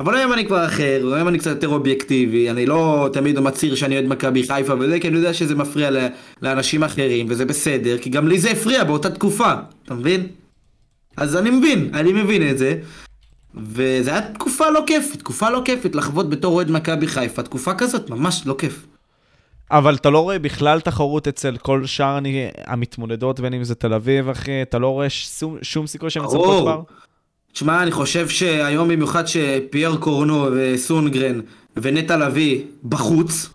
אבל 0.00 0.14
היום 0.16 0.32
אני 0.32 0.46
כבר 0.46 0.66
אחר, 0.66 1.14
היום 1.14 1.28
אני 1.28 1.38
קצת 1.38 1.50
יותר 1.50 1.68
אובייקטיבי, 1.68 2.50
אני 2.50 2.66
לא 2.66 3.08
תמיד 3.12 3.40
מצהיר 3.40 3.74
שאני 3.74 3.94
אוהד 3.94 4.06
מכבי 4.08 4.42
חיפה 4.42 4.74
וזה, 4.80 5.00
כי 5.00 5.08
אני 5.08 5.16
יודע 5.16 5.34
שזה 5.34 5.54
מפריע 5.54 5.90
לאנשים 6.42 6.84
אחרים, 6.84 7.26
וזה 7.28 7.44
בסדר, 7.44 7.98
כי 7.98 8.10
גם 8.10 8.28
לי 8.28 8.38
זה 8.38 8.50
הפריע 8.50 8.84
באותה 8.84 9.10
תקופה, 9.10 9.52
אתה 9.84 9.94
מבין? 9.94 10.26
אז 11.16 11.36
אני 11.36 11.50
מבין, 11.50 11.90
אני 11.94 12.12
מבין 12.12 12.50
את 12.50 12.58
זה. 12.58 12.76
וזו 13.54 14.10
הייתה 14.10 14.28
תקופה 14.34 14.70
לא 14.70 14.84
כיפית, 14.86 15.18
תקופה 15.18 15.50
לא 15.50 15.62
כיפית 15.64 15.94
לחוות 15.94 16.30
בתור 16.30 16.54
אוהד 16.54 16.70
מכבי 16.70 17.06
חיפה, 17.06 17.42
תקופה 17.42 17.74
כזאת 17.74 18.10
ממש 18.10 18.42
לא 18.46 18.54
כיף. 18.58 18.86
אבל 19.72 19.94
אתה 19.94 20.10
לא 20.10 20.18
רואה 20.18 20.38
בכלל 20.38 20.80
תחרות 20.80 21.28
אצל 21.28 21.56
כל 21.56 21.86
שאר 21.86 22.18
המתמודדות, 22.66 23.40
בין 23.40 23.54
אם 23.54 23.64
זה 23.64 23.74
תל 23.74 23.94
אביב, 23.94 24.28
אחי, 24.28 24.62
אתה 24.62 24.78
לא 24.78 24.88
רואה 24.88 25.10
שום, 25.10 25.58
שום 25.62 25.86
סיכוי 25.86 26.10
שהן 26.10 26.24
מצטרפות 26.24 26.62
כבר? 26.62 26.82
תשמע, 27.52 27.82
אני 27.82 27.90
חושב 27.90 28.28
שהיום 28.28 28.88
במיוחד 28.88 29.26
שפייר 29.26 29.96
קורנו 29.96 30.46
וסונגרן 30.52 31.40
ונטע 31.76 32.16
לביא 32.16 32.62
בחוץ, 32.84 33.50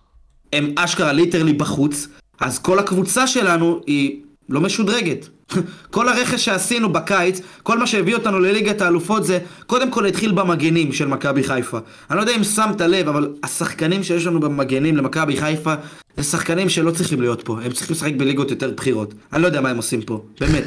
הם 0.54 0.74
אשכרה 0.76 1.14
ליטרלי 1.14 1.54
בחוץ, 1.54 2.08
אז 2.40 2.60
כל 2.60 2.80
הקבוצה 2.80 3.28
שלנו 3.28 3.82
היא 3.88 4.22
לא 4.50 4.62
משודרגת. 4.62 5.28
כל 5.92 6.10
הרכש 6.10 6.46
שעשינו 6.46 6.90
בקיץ, 6.90 7.42
כל 7.64 7.78
מה 7.78 7.88
שהביא 7.88 8.16
אותנו 8.16 8.40
לליגת 8.40 8.82
האלופות 8.82 9.26
זה, 9.26 9.40
קודם 9.68 9.92
כל 9.92 10.06
התחיל 10.06 10.32
במגנים 10.32 10.94
של 10.94 11.08
מכבי 11.08 11.44
חיפה. 11.44 11.78
אני 12.10 12.18
לא 12.18 12.22
יודע 12.22 12.36
אם 12.36 12.44
שמת 12.44 12.82
לב, 12.82 13.08
אבל 13.08 13.34
השחקנים 13.44 14.04
שיש 14.04 14.26
לנו 14.26 14.40
במגנים 14.40 14.98
למכבי 14.98 15.38
חיפה, 15.38 15.74
זה 16.18 16.24
שחקנים 16.24 16.70
שלא 16.70 16.92
צריכים 16.92 17.22
להיות 17.22 17.42
פה. 17.42 17.60
הם 17.64 17.72
צריכים 17.72 17.96
לשחק 17.96 18.14
בליגות 18.18 18.52
יותר 18.52 18.72
בכירות. 18.72 19.14
אני 19.34 19.42
לא 19.42 19.48
יודע 19.48 19.62
מה 19.62 19.70
הם 19.70 19.78
עושים 19.78 20.02
פה, 20.02 20.24
באמת. 20.40 20.64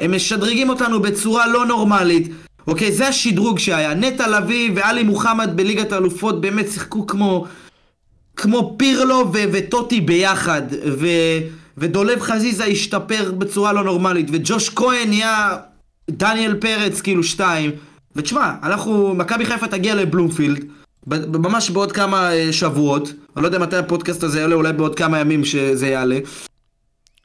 הם 0.00 0.14
משדרגים 0.14 0.68
אותנו 0.68 1.02
בצורה 1.02 1.46
לא 1.46 1.66
נורמלית. 1.66 2.32
אוקיי, 2.66 2.92
זה 2.92 3.08
השדרוג 3.08 3.58
שהיה. 3.58 3.94
נטע 3.94 4.28
לביא 4.28 4.70
ואלי 4.74 5.02
מוחמד 5.02 5.50
בליגת 5.54 5.92
האלופות 5.92 6.40
באמת 6.40 6.70
שיחקו 6.72 7.06
כמו... 7.06 7.46
כמו 8.36 8.74
פירלו 8.78 9.30
ו- 9.32 9.44
וטוטי 9.52 10.00
ביחד. 10.00 10.62
ו... 10.86 11.06
ודולב 11.78 12.20
חזיזה 12.20 12.64
השתפר 12.64 13.32
בצורה 13.38 13.72
לא 13.72 13.84
נורמלית, 13.84 14.28
וג'וש 14.32 14.68
כהן 14.68 15.08
נהיה 15.08 15.56
דניאל 16.10 16.54
פרץ 16.54 17.00
כאילו 17.00 17.22
שתיים. 17.22 17.70
ותשמע, 18.16 18.52
אנחנו, 18.62 19.14
מכבי 19.14 19.46
חיפה 19.46 19.66
תגיע 19.66 19.94
לבלומפילד, 19.94 20.64
ממש 21.28 21.70
בעוד 21.70 21.92
כמה 21.92 22.32
אה, 22.32 22.52
שבועות, 22.52 23.12
אני 23.36 23.42
לא 23.42 23.48
יודע 23.48 23.58
מתי 23.58 23.76
הפודקאסט 23.76 24.22
הזה 24.22 24.40
יעלה, 24.40 24.54
אולי 24.54 24.72
בעוד 24.72 24.94
כמה 24.94 25.18
ימים 25.18 25.44
שזה 25.44 25.86
יעלה. 25.86 26.18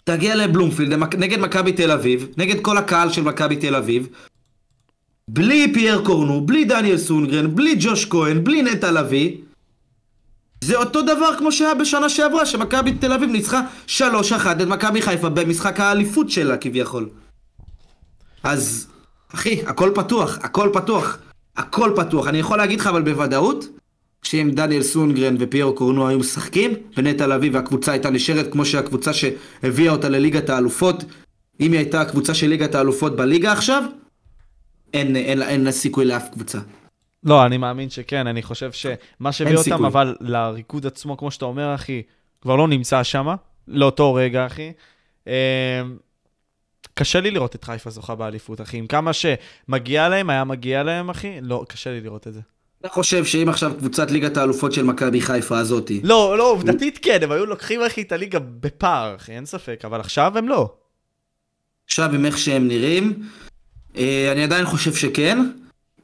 תגיע 0.04 0.36
לבלומפילד 0.36 0.94
נגד 1.18 1.40
מכבי 1.40 1.72
תל 1.72 1.92
אביב, 1.92 2.28
נגד 2.38 2.62
כל 2.62 2.78
הקהל 2.78 3.12
של 3.12 3.22
מכבי 3.22 3.56
תל 3.56 3.76
אביב, 3.76 4.08
בלי 5.28 5.74
פייר 5.74 6.02
קורנו, 6.06 6.42
בלי 6.42 6.66
דניאל 6.66 6.98
סונגרן, 6.98 7.56
בלי 7.56 7.76
ג'וש 7.80 8.06
כהן, 8.06 8.44
בלי 8.44 8.62
נטע 8.62 8.92
לביא. 8.92 9.38
זה 10.61 10.76
אותו 10.76 11.02
דבר 11.02 11.38
כמו 11.38 11.52
שהיה 11.52 11.76
בשנה 11.76 12.10
שעברה, 12.10 12.45
שמכבי 12.45 12.94
תל 12.94 13.14
אביב 13.14 13.30
ניצחה 13.30 13.61
3-1 13.88 13.91
את 14.52 14.68
מכבי 14.68 15.02
חיפה 15.02 15.30
במשחק 15.30 15.80
האליפות 15.80 16.30
שלה 16.30 16.57
כביכול. 16.57 17.10
אז, 18.44 18.88
אחי, 19.34 19.61
הכל 19.65 19.91
פתוח, 19.95 20.38
הכל 20.41 20.69
פתוח, 20.73 21.18
הכל 21.57 21.94
פתוח. 21.95 22.27
אני 22.27 22.38
יכול 22.38 22.57
להגיד 22.57 22.80
לך 22.80 22.88
אבל 22.88 23.02
בוודאות, 23.02 23.65
שאם 24.23 24.52
דניאל 24.53 24.84
סונגרן 24.84 25.36
ופיירו 25.40 25.76
קורנו 25.76 26.07
היו 26.07 26.19
משחקים, 26.19 26.72
ונטע 26.98 27.27
לביא 27.27 27.49
והקבוצה 27.53 27.91
הייתה 27.91 28.10
נשארת 28.10 28.52
כמו 28.52 28.65
שהקבוצה 28.65 29.11
שהביאה 29.14 29.91
אותה 29.91 30.10
לליגת 30.10 30.49
האלופות, 30.49 31.03
אם 31.60 31.72
היא 31.72 31.80
הייתה 31.80 32.02
הקבוצה 32.02 32.34
של 32.34 32.48
ליגת 32.48 32.76
האלופות 32.76 33.15
בליגה 33.15 33.52
עכשיו, 33.52 33.84
אין, 34.94 35.15
אין 35.15 35.72
סיכוי 35.72 36.06
לאף 36.06 36.30
קבוצה. 36.34 36.60
לא, 37.24 37.46
אני 37.46 37.58
מאמין 37.58 37.90
שכן, 37.90 38.28
אני 38.28 38.44
חושב 38.44 38.72
שמה 38.72 39.32
שהביא 39.32 39.54
אותם, 39.54 39.64
סיכוי. 39.64 39.88
אבל 39.88 40.16
לריקוד 40.20 40.86
עצמו, 40.86 41.18
כמו 41.18 41.32
שאתה 41.32 41.46
אומר, 41.46 41.76
אחי, 41.76 42.02
כבר 42.41 42.56
לא 42.56 42.68
נמצא 42.68 43.04
שם, 43.04 43.28
לאותו 43.68 44.14
רגע, 44.14 44.46
אחי. 44.46 44.72
אמ, 45.28 45.34
קשה 46.94 47.20
לי 47.20 47.32
לראות 47.32 47.56
את 47.56 47.64
חיפה 47.64 47.90
זוכה 47.90 48.16
באליפות, 48.16 48.62
אחי. 48.62 48.78
עם 48.78 48.88
כמה 48.88 49.12
שמגיע 49.14 50.10
להם, 50.10 50.30
היה 50.30 50.44
מגיע 50.44 50.84
להם, 50.84 51.10
אחי, 51.10 51.38
לא, 51.41 51.66
קשה 51.68 51.91
לי 51.91 52.02
לראות 52.02 52.28
את 52.28 52.34
זה. 52.34 52.40
אתה 52.82 52.90
חושב 52.90 53.26
שאם 53.26 53.50
עכשיו 53.50 53.72
קבוצת 53.78 54.12
ליגת 54.12 54.38
האלופות 54.38 54.74
של 54.74 54.84
מכבי 54.84 55.22
חיפה 55.22 55.60
הזאתי... 55.60 56.02
לא, 56.04 56.38
לא, 56.38 56.52
עובדתית 56.52 57.00
כן, 57.02 57.18
הם 57.22 57.32
היו 57.32 57.46
לוקחים, 57.46 57.82
אחי, 57.82 58.02
את 58.02 58.12
הליגה 58.12 58.40
בפער, 58.40 59.16
אחי, 59.16 59.32
אין 59.32 59.46
ספק, 59.46 59.82
אבל 59.86 60.00
עכשיו 60.00 60.38
הם 60.38 60.48
לא. 60.48 60.74
עכשיו, 61.86 62.16
עם 62.16 62.26
איך 62.26 62.38
שהם 62.38 62.68
נראים, 62.68 63.24
אה, 63.98 64.32
אני 64.32 64.44
עדיין 64.44 64.66
חושב 64.66 64.94
שכן. 64.94 65.40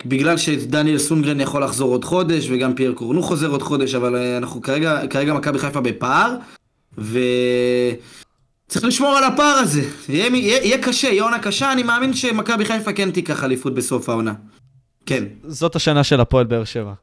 בגלל 0.06 0.38
שדניאל 0.38 0.98
סונגרן 0.98 1.40
יכול 1.40 1.64
לחזור 1.64 1.92
עוד 1.92 2.06
חודש, 2.06 2.48
וגם 2.50 2.76
פייר 2.76 2.94
קורנו 2.94 3.24
חוזר 3.24 3.48
עוד 3.48 3.62
חודש, 3.62 3.96
אבל 3.96 4.16
אה, 4.16 4.38
אנחנו 4.38 4.62
כרגע, 4.62 5.08
כרגע 5.08 5.34
מכבי 5.34 5.60
חיפה 5.60 5.82
בפער, 5.82 6.36
וצריך 6.98 8.86
לשמור 8.86 9.18
על 9.18 9.24
הפער 9.24 9.56
הזה. 9.58 9.82
יהיה, 10.10 10.28
יהיה, 10.28 10.64
יהיה 10.64 10.78
קשה, 10.78 11.08
יהיה 11.08 11.24
עונה 11.24 11.40
קשה, 11.40 11.72
אני 11.72 11.84
מאמין 11.84 12.14
שמכבי 12.14 12.66
חיפה 12.66 12.94
כן 12.94 13.12
תיקח 13.12 13.44
אליפות 13.44 13.74
בסוף 13.74 14.10
העונה. 14.10 14.34
כן. 15.06 15.24
זאת 15.44 15.76
השנה 15.76 16.04
של 16.04 16.22
הפועל 16.22 16.46
באר 16.46 16.64
שבע. 16.64 16.94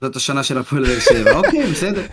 זאת 0.00 0.16
השנה 0.16 0.42
של 0.42 0.58
הפועל 0.58 0.84
באר 0.84 0.98
שבע, 1.00 1.36
אוקיי, 1.40 1.66
בסדר. 1.66 2.06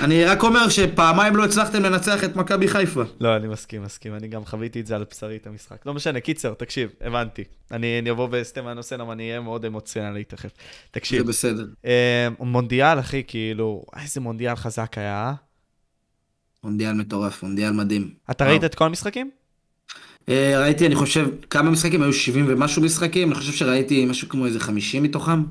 אני 0.00 0.24
רק 0.24 0.42
אומר 0.42 0.68
שפעמיים 0.68 1.36
לא 1.36 1.44
הצלחתם 1.44 1.82
לנצח 1.82 2.24
את 2.24 2.36
מכבי 2.36 2.68
חיפה. 2.68 3.02
לא, 3.20 3.36
אני 3.36 3.48
מסכים, 3.48 3.82
מסכים, 3.82 4.14
אני 4.14 4.28
גם 4.28 4.44
חוויתי 4.44 4.80
את 4.80 4.86
זה 4.86 4.96
על 4.96 5.04
בשרי, 5.10 5.36
את 5.36 5.46
המשחק. 5.46 5.86
לא 5.86 5.94
משנה, 5.94 6.20
קיצר, 6.20 6.54
תקשיב, 6.54 6.90
הבנתי. 7.00 7.44
אני, 7.70 7.98
אני 7.98 8.10
אבוא 8.10 8.28
ואסטה 8.30 8.62
מהנושא, 8.62 8.94
למה 8.94 9.12
אני 9.12 9.28
אהיה 9.28 9.40
מאוד 9.40 9.64
אמוציונלי 9.64 10.24
תכף. 10.24 10.50
תקשיב. 10.90 11.18
זה 11.18 11.24
בסדר. 11.24 11.66
אה, 11.84 12.28
מונדיאל, 12.40 13.00
אחי, 13.00 13.22
כאילו, 13.26 13.84
איזה 14.02 14.20
מונדיאל 14.20 14.56
חזק 14.56 14.98
היה, 14.98 15.24
אה? 15.28 15.34
מונדיאל 16.64 16.92
מטורף, 16.92 17.42
מונדיאל 17.42 17.70
מדהים. 17.70 18.10
אתה 18.30 18.44
ראית 18.46 18.64
את 18.64 18.74
כל 18.74 18.84
המשחקים? 18.84 19.30
אה, 20.28 20.60
ראיתי, 20.60 20.86
אני 20.86 20.94
חושב, 20.94 21.28
כמה 21.50 21.70
משחקים? 21.70 22.02
היו 22.02 22.12
70 22.12 22.44
ומשהו 22.48 22.82
משחקים, 22.82 23.28
אני 23.28 23.34
חושב 23.34 23.52
שראיתי 23.52 24.04
משהו 24.04 24.28
כמו 24.28 24.46
איזה 24.46 24.60
50 24.60 25.02
מתוכם. 25.02 25.42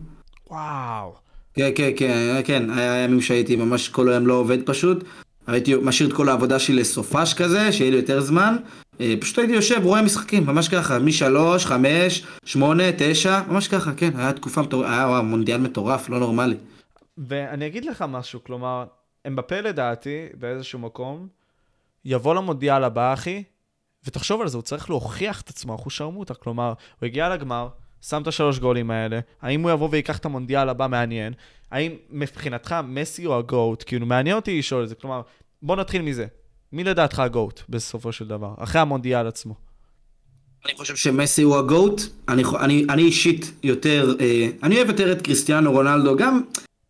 וואו. 0.49 1.20
כן, 1.53 1.69
כן, 1.75 1.91
כן, 1.97 2.41
כן, 2.45 2.69
היה 2.69 3.03
ימים 3.03 3.21
שהייתי 3.21 3.55
ממש 3.55 3.89
כל 3.89 4.09
היום 4.09 4.27
לא 4.27 4.33
עובד 4.33 4.65
פשוט. 4.65 5.03
הייתי 5.47 5.75
משאיר 5.75 6.09
את 6.09 6.13
כל 6.13 6.29
העבודה 6.29 6.59
שלי 6.59 6.75
לסופש 6.75 7.33
כזה, 7.33 7.71
שיהיה 7.71 7.91
לי 7.91 7.97
יותר 7.97 8.21
זמן. 8.21 8.55
אה, 9.01 9.13
פשוט 9.21 9.37
הייתי 9.37 9.53
יושב, 9.53 9.81
רואה 9.83 10.01
משחקים, 10.01 10.45
ממש 10.45 10.69
ככה, 10.69 10.99
משלוש, 10.99 11.65
חמש, 11.65 12.25
שמונה, 12.45 12.83
תשע, 12.97 13.41
ממש 13.47 13.67
ככה, 13.67 13.93
כן, 13.93 14.11
היה 14.15 14.33
תקופה 14.33 14.61
מטורפת, 14.61 14.89
היה 14.89 15.21
מונדיאל 15.21 15.61
מטורף, 15.61 16.09
לא 16.09 16.19
נורמלי. 16.19 16.55
ואני 17.17 17.67
אגיד 17.67 17.85
לך 17.85 18.05
משהו, 18.07 18.43
כלומר, 18.43 18.85
אמבפה 19.27 19.61
לדעתי, 19.61 20.25
באיזשהו 20.39 20.79
מקום, 20.79 21.27
יבוא 22.05 22.35
למונדיאל 22.35 22.83
הבא, 22.83 23.13
אחי, 23.13 23.43
ותחשוב 24.05 24.41
על 24.41 24.47
זה, 24.47 24.57
הוא 24.57 24.63
צריך 24.63 24.89
להוכיח 24.89 25.41
את 25.41 25.49
עצמו, 25.49 25.75
אחוז 25.75 25.93
שרמוטה, 25.93 26.33
כלומר, 26.33 26.73
הוא 26.99 27.07
הגיע 27.07 27.29
לגמר, 27.29 27.67
שם 28.01 28.21
את 28.21 28.27
השלוש 28.27 28.59
גולים 28.59 28.91
האלה, 28.91 29.19
האם 29.41 29.61
הוא 29.61 29.71
יבוא 29.71 29.89
ויקח 29.91 30.17
את 30.17 30.25
המונדיאל 30.25 30.69
הבא 30.69 30.87
מעניין? 30.87 31.33
האם 31.71 31.91
מבחינתך 32.09 32.75
מסי 32.87 33.25
או 33.25 33.37
הגוט? 33.37 33.83
כאילו, 33.87 34.05
מעניין 34.05 34.35
אותי 34.35 34.59
לשאול 34.59 34.83
את 34.83 34.89
זה. 34.89 34.95
כלומר, 34.95 35.21
בוא 35.61 35.75
נתחיל 35.75 36.01
מזה. 36.01 36.25
מי 36.73 36.83
לדעתך 36.83 37.19
הגוט 37.19 37.61
בסופו 37.69 38.11
של 38.11 38.27
דבר, 38.27 38.53
אחרי 38.57 38.81
המונדיאל 38.81 39.27
עצמו? 39.27 39.53
אני 40.65 40.73
חושב 40.77 40.95
שמסי 40.95 41.41
הוא 41.41 41.57
הגוט. 41.57 42.01
אני, 42.29 42.43
אני, 42.59 42.85
אני 42.89 43.01
אישית 43.01 43.51
יותר, 43.63 44.15
אה, 44.19 44.47
אני 44.63 44.75
אוהב 44.75 44.87
יותר 44.87 45.11
את 45.11 45.21
קריסטיאנו 45.21 45.71
רונלדו, 45.71 46.15
גם 46.15 46.41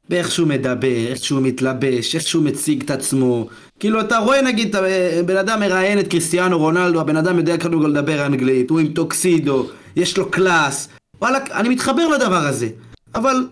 באיך 0.10 0.32
שהוא 0.32 0.48
מדבר, 0.48 1.08
איך 1.08 1.24
שהוא 1.24 1.42
מתלבש, 1.42 2.16
איך 2.16 2.28
שהוא 2.28 2.44
מציג 2.44 2.84
את 2.84 2.92
עצמו. 2.92 3.48
כאילו, 3.80 4.02
אתה 4.02 4.18
רואה 4.18 4.42
נגיד, 4.42 4.76
אה, 4.76 5.22
בן 5.26 5.38
אדם 5.38 5.60
מראיין 5.60 6.00
את 6.00 6.08
קריסטיאנו 6.08 6.58
רונלדו, 6.58 7.02
הבן 7.02 7.18
אדם 7.18 7.38
יודע 7.38 7.58
קודם 7.58 7.88
לדבר 7.88 8.26
אנגלית, 8.26 8.70
הוא 8.70 8.80
עם 8.80 8.88
טוקסידו, 8.88 9.70
יש 9.96 10.18
לו 10.18 10.32
קלאס, 10.32 10.90
וואלה, 11.22 11.40
אני 11.52 11.70
מתחבר 11.70 12.08
לדבר 12.08 12.48
הזה. 12.48 12.70
אבל, 13.16 13.48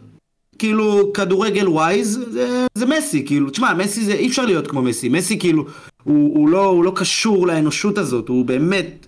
כאילו, 0.60 1.14
כדורגל 1.14 1.68
ווייז, 1.68 2.20
זה, 2.32 2.68
זה 2.76 2.86
מסי, 2.86 3.26
כאילו, 3.26 3.50
תשמע, 3.50 3.74
מסי 3.74 4.06
זה, 4.06 4.14
אי 4.14 4.28
אפשר 4.28 4.46
להיות 4.46 4.68
כמו 4.68 4.82
מסי. 4.82 5.10
מסי, 5.10 5.40
כאילו, 5.40 5.66
הוא, 6.04 6.38
הוא, 6.38 6.50
לא, 6.50 6.66
הוא 6.66 6.84
לא 6.84 6.92
קשור 6.96 7.48
לאנושות 7.48 7.98
הזאת, 7.98 8.30
הוא 8.30 8.46
באמת 8.46 9.08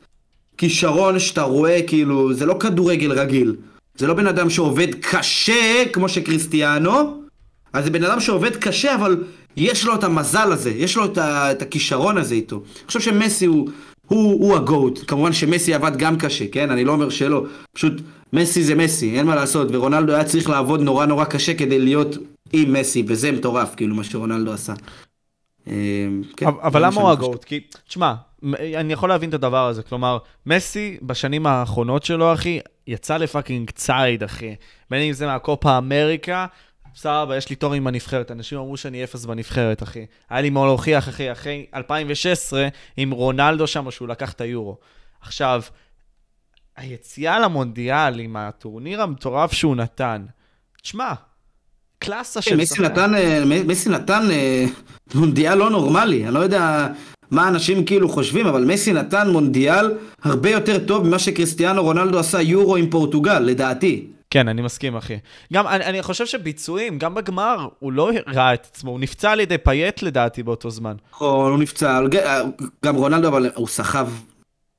כישרון 0.57 1.19
שאתה 1.19 1.41
רואה, 1.41 1.81
כאילו, 1.88 2.33
זה 2.33 2.45
לא 2.45 2.55
כדורגל 2.59 3.11
רגיל. 3.11 3.55
זה 3.95 4.07
לא 4.07 4.13
בן 4.13 4.27
אדם 4.27 4.49
שעובד 4.49 4.95
קשה, 4.95 5.83
כמו 5.93 6.09
שקריסטיאנו, 6.09 7.23
אז 7.73 7.83
זה 7.83 7.89
בן 7.89 8.03
אדם 8.03 8.19
שעובד 8.19 8.55
קשה, 8.55 8.95
אבל 8.95 9.23
יש 9.57 9.85
לו 9.85 9.95
את 9.95 10.03
המזל 10.03 10.51
הזה, 10.51 10.69
יש 10.69 10.97
לו 10.97 11.05
את, 11.05 11.17
ה, 11.17 11.51
את 11.51 11.61
הכישרון 11.61 12.17
הזה 12.17 12.35
איתו. 12.35 12.55
אני 12.55 12.88
חושב 12.88 12.99
שמסי 12.99 13.45
הוא, 13.45 13.69
הוא, 14.07 14.31
הוא 14.31 14.55
הגוט. 14.55 14.99
כמובן 15.07 15.33
שמסי 15.33 15.73
עבד 15.73 15.97
גם 15.97 16.17
קשה, 16.17 16.45
כן? 16.51 16.71
אני 16.71 16.85
לא 16.85 16.91
אומר 16.91 17.09
שלא. 17.09 17.45
פשוט 17.73 17.93
מסי 18.34 18.64
זה 18.64 18.76
מסי, 18.76 19.18
אין 19.18 19.26
מה 19.26 19.36
לעשות. 19.36 19.68
ורונלדו 19.72 20.14
היה 20.14 20.24
צריך 20.24 20.49
לעבוד 20.49 20.82
נורא 20.82 21.06
נורא 21.06 21.26
קשה 21.26 21.53
כדי 21.53 21.80
להיות 21.80 22.18
עם 22.53 22.74
מסי, 22.74 23.03
וזה 23.08 23.32
מטורף, 23.32 23.76
כאילו, 23.76 23.95
מה 23.95 24.03
שרונלדו 24.03 24.53
עשה. 24.53 24.74
אה, 25.68 25.74
כן, 26.38 26.45
אבל 26.45 26.86
למה 26.86 27.02
הוא 27.02 27.10
הגוט? 27.10 27.44
כי, 27.44 27.60
תשמע, 27.88 28.14
אני 28.76 28.94
יכול 28.94 29.10
להבין 29.10 29.30
את 29.30 29.34
הדבר 29.34 29.68
הזה. 29.68 29.84
כלומר, 29.84 30.18
מסי 30.45 30.98
בשנים 31.02 31.45
האחרונות 31.45 32.03
שלו, 32.03 32.34
אחי, 32.34 32.60
יצא 32.88 33.18
לפאקינג 33.18 33.72
ציד, 33.72 34.24
אחי. 34.24 34.56
בין 34.90 35.02
אם 35.02 35.14
זה 35.14 35.26
מהקופה 35.26 35.78
אמריקה, 35.78 36.45
סבבה, 36.95 37.38
יש 37.38 37.49
לי 37.49 37.56
תור 37.56 37.74
עם 37.74 37.88
הנבחרת. 37.88 38.32
אנשים 38.32 38.58
אמרו 38.58 38.78
שאני 38.78 39.03
אפס 39.03 39.26
בנבחרת, 39.26 39.84
אחי. 39.84 40.06
היה 40.30 40.41
לי 40.41 40.49
מה 40.49 40.66
להוכיח, 40.66 41.10
אחי, 41.10 41.32
אחרי 41.32 41.66
2016, 41.76 42.68
עם 42.98 43.12
רונלדו 43.12 43.68
שם, 43.68 43.91
שהוא 43.91 44.08
לקח 44.08 44.32
את 44.32 44.41
היורו. 44.41 44.78
עכשיו, 45.22 45.62
היציאה 46.82 47.40
למונדיאל 47.40 48.20
עם 48.20 48.36
הטורניר 48.36 49.02
המטורף 49.02 49.53
שהוא 49.53 49.76
נתן, 49.76 50.26
תשמע, 50.82 51.14
קלאסה 51.99 52.41
של 52.41 52.58
מסי 52.58 52.82
נתן, 52.82 53.16
אה, 53.16 53.44
מסי 53.45 53.90
נתן 53.90 54.32
אה, 54.32 54.66
מונדיאל 55.16 55.56
לא 55.56 55.70
נורמלי, 55.70 56.26
אני 56.26 56.34
לא 56.34 56.40
יודע 56.40 56.88
מה 57.32 57.48
אנשים 57.48 57.86
כאילו 57.86 58.10
חושבים, 58.10 58.48
אבל 58.48 58.66
מסי 58.66 58.94
נתן 58.94 59.30
מונדיאל 59.30 59.91
הרבה 60.24 60.49
יותר 60.49 60.86
טוב 60.86 61.08
ממה 61.08 61.20
שקריסטיאנו 61.20 61.84
רונלדו 61.84 62.20
עשה 62.20 62.41
יורו 62.41 62.76
עם 62.76 62.90
פורטוגל, 62.90 63.40
לדעתי. 63.40 64.08
כן, 64.30 64.48
אני 64.48 64.62
מסכים, 64.62 64.95
אחי. 64.95 65.18
גם, 65.53 65.68
אני, 65.68 65.86
אני 65.86 66.02
חושב 66.02 66.26
שביצועים, 66.26 66.99
גם 66.99 67.16
בגמר, 67.16 67.68
הוא 67.80 67.91
לא 67.91 68.10
ראה 68.28 68.53
את 68.53 68.68
עצמו, 68.72 68.91
הוא 68.91 68.99
נפצע 68.99 69.32
על 69.32 69.40
ידי 69.40 69.58
פייט 69.58 70.02
לדעתי 70.02 70.44
באותו 70.44 70.70
זמן. 70.70 70.95
נכון, 71.12 71.52
הוא 71.52 71.60
נפצע, 71.60 71.99
גם 72.86 72.95
רונלדו, 72.95 73.28
אבל 73.28 73.49
הוא 73.56 73.68
סחב 73.68 74.10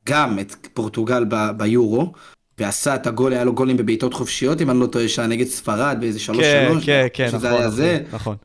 גם 0.07 0.39
את 0.39 0.67
פורטוגל 0.75 1.25
ב, 1.29 1.51
ביורו. 1.57 2.13
ועשה 2.59 2.95
את 2.95 3.07
הגול, 3.07 3.33
היה 3.33 3.45
לו 3.45 3.55
גולים 3.55 3.77
בבעיטות 3.77 4.15
חופשיות, 4.15 4.61
אם 4.61 4.71
אני 4.71 4.81
לא 4.81 4.87
טועה, 4.87 5.09
שהיה 5.09 5.29
נגד 5.29 5.47
ספרד 5.47 5.97
באיזה 6.01 6.21
שלוש 6.21 6.41
כן, 6.41 6.67
שלוש. 6.69 6.87
כן, 6.87 7.07
כן, 7.13 7.31
כן, 7.31 7.37
נכון, 7.37 7.51
היה 7.51 7.59
נכון, 7.59 7.71
זה. 7.71 8.03
נכון. 8.13 8.37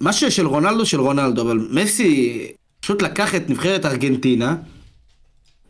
מה 0.00 0.12
של 0.12 0.46
רונלדו 0.46 0.86
של 0.86 1.00
רונלדו, 1.00 1.42
אבל 1.42 1.68
מסי 1.70 2.52
פשוט 2.80 3.02
לקח 3.02 3.34
את 3.34 3.50
נבחרת 3.50 3.86
ארגנטינה 3.86 4.56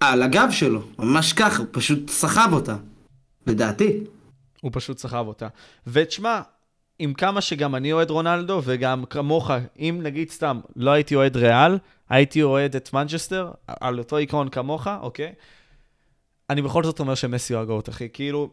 על 0.00 0.22
הגב 0.22 0.48
שלו, 0.50 0.82
ממש 0.98 1.32
כך, 1.32 1.58
הוא 1.58 1.66
פשוט 1.70 2.10
סחב 2.10 2.48
אותה, 2.52 2.76
לדעתי. 3.46 4.00
הוא 4.60 4.70
פשוט 4.74 4.98
סחב 4.98 5.24
אותה. 5.28 5.48
ותשמע, 5.86 6.40
עם 6.98 7.14
כמה 7.14 7.40
שגם 7.40 7.74
אני 7.74 7.92
אוהד 7.92 8.10
רונלדו, 8.10 8.62
וגם 8.64 9.04
כמוך, 9.10 9.50
אם 9.78 10.00
נגיד 10.02 10.30
סתם 10.30 10.60
לא 10.76 10.90
הייתי 10.90 11.14
אוהד 11.14 11.36
ריאל, 11.36 11.78
הייתי 12.12 12.42
אוהד 12.42 12.76
את 12.76 12.92
מנצ'סטר, 12.92 13.50
על 13.80 13.98
אותו 13.98 14.16
עיקרון 14.16 14.48
כמוך, 14.48 14.86
אוקיי? 15.02 15.32
אני 16.50 16.62
בכל 16.62 16.84
זאת 16.84 17.00
אומר 17.00 17.14
שמסי 17.14 17.54
הוא 17.54 17.62
הגאות, 17.62 17.88
אחי. 17.88 18.08
כאילו, 18.12 18.48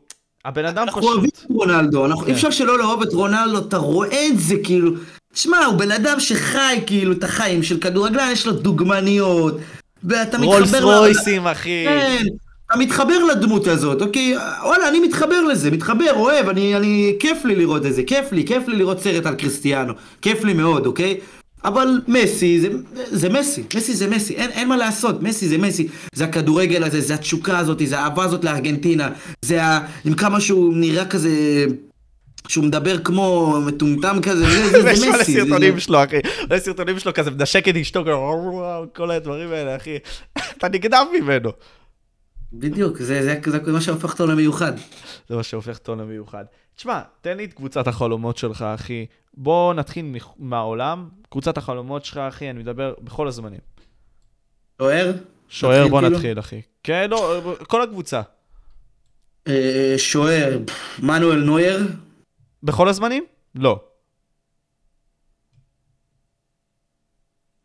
הבן 0.45 0.65
אדם 0.65 0.83
אנחנו 0.83 1.01
פשוט... 1.01 1.11
אנחנו 1.13 1.21
אוהבים 1.21 1.31
את 1.45 1.51
רונלדו, 1.51 2.05
אנחנו... 2.05 2.21
כן. 2.21 2.27
אי 2.27 2.33
אפשר 2.33 2.51
שלא 2.51 2.79
לאהוב 2.79 3.01
את 3.01 3.13
רונלדו, 3.13 3.67
אתה 3.67 3.77
רואה 3.77 4.27
את 4.27 4.39
זה, 4.39 4.55
כאילו... 4.63 4.91
תשמע, 5.33 5.65
הוא 5.65 5.77
בן 5.77 5.91
אדם 5.91 6.19
שחי, 6.19 6.79
כאילו, 6.87 7.11
את 7.11 7.23
החיים 7.23 7.63
של 7.63 7.79
כדורגלן, 7.79 8.29
יש 8.31 8.47
לו 8.47 8.53
דוגמניות, 8.53 9.57
ואתה 10.03 10.37
מתחבר... 10.37 10.53
רולס 10.53 10.75
רויסים, 10.75 11.47
אחי. 11.47 11.85
כן, 11.87 12.23
אתה 12.67 12.77
מתחבר 12.77 13.23
לדמות 13.23 13.67
הזאת, 13.67 14.01
אוקיי? 14.01 14.37
וואלה, 14.63 14.87
אני 14.87 14.99
מתחבר 14.99 15.41
לזה, 15.41 15.71
מתחבר, 15.71 16.13
אוהב, 16.15 16.49
אני, 16.49 16.75
אני... 16.75 17.15
כיף 17.19 17.45
לי 17.45 17.55
לראות 17.55 17.85
את 17.85 17.93
זה, 17.93 18.03
כיף 18.03 18.31
לי, 18.31 18.45
כיף 18.47 18.67
לי 18.67 18.75
לראות 18.75 18.99
סרט 18.99 19.25
על 19.25 19.35
קריסטיאנו. 19.35 19.93
כיף 20.21 20.43
לי 20.43 20.53
מאוד, 20.53 20.85
אוקיי? 20.85 21.19
אבל 21.65 22.01
מסי 22.07 22.59
זה, 22.59 22.69
זה 22.93 23.29
מסי, 23.29 23.63
מסי 23.75 23.93
זה 23.93 24.07
מסי, 24.07 24.35
אין, 24.35 24.51
אין 24.51 24.67
מה 24.67 24.77
לעשות, 24.77 25.21
מסי 25.21 25.47
זה 25.47 25.57
מסי, 25.57 25.87
זה 26.13 26.23
הכדורגל 26.23 26.83
הזה, 26.83 27.01
זה 27.01 27.13
התשוקה 27.13 27.59
הזאת, 27.59 27.81
זה 27.85 27.99
האהבה 27.99 28.23
הזאת 28.23 28.43
לארגנטינה, 28.43 29.09
זה 29.41 29.63
ה... 29.63 29.79
עם 30.05 30.13
כמה 30.13 30.41
שהוא 30.41 30.73
נראה 30.75 31.05
כזה... 31.05 31.65
שהוא 32.47 32.65
מדבר 32.65 32.97
כמו 32.97 33.57
מטומטם 33.65 34.17
כזה, 34.21 34.45
זה, 34.45 34.69
זה, 34.69 34.95
זה 34.95 35.09
מסי. 35.19 35.33
סרטונים 35.33 35.79
שלו, 35.79 36.03
אחי. 36.03 36.17
יש 36.55 36.61
סרטונים 36.61 36.99
שלו 36.99 37.13
כזה, 37.13 37.31
מנשק 37.31 37.67
את 37.67 37.75
אשתו, 37.75 38.03
כל 38.95 39.11
הדברים 39.11 39.51
האלה, 39.51 39.75
אחי. 39.75 39.97
אתה 40.57 40.69
נגנב 40.69 41.07
ממנו. 41.19 41.51
בדיוק, 42.53 42.97
זה, 42.97 43.23
זה, 43.23 43.39
זה, 43.45 43.59
זה 43.65 43.71
מה 43.71 43.81
שהופך 43.81 44.11
אותו 44.11 44.27
למיוחד. 44.27 44.73
זה 45.29 45.35
מה 45.35 45.43
שהופך 45.43 45.77
אותו 45.77 45.95
למיוחד. 45.95 46.45
תשמע, 46.75 47.01
תן 47.21 47.37
לי 47.37 47.45
את 47.45 47.53
קבוצת 47.53 47.87
החלומות 47.87 48.37
שלך, 48.37 48.61
אחי. 48.61 49.05
בוא 49.33 49.73
נתחיל 49.73 50.05
מהעולם. 50.37 51.09
קבוצת 51.29 51.57
החלומות 51.57 52.05
שלך, 52.05 52.17
אחי, 52.17 52.49
אני 52.49 52.59
מדבר 52.59 52.93
בכל 53.01 53.27
הזמנים. 53.27 53.59
שוער? 54.81 55.11
שוער, 55.49 55.87
בוא 55.87 56.01
כאילו? 56.01 56.15
נתחיל, 56.15 56.39
אחי. 56.39 56.61
כן, 56.83 57.09
לא, 57.09 57.41
כל 57.67 57.81
הקבוצה. 57.81 58.21
אה, 59.47 59.93
שוער, 59.97 60.57
מנואל 60.99 61.39
נויר? 61.43 61.87
בכל 62.63 62.89
הזמנים? 62.89 63.23
לא. 63.55 63.79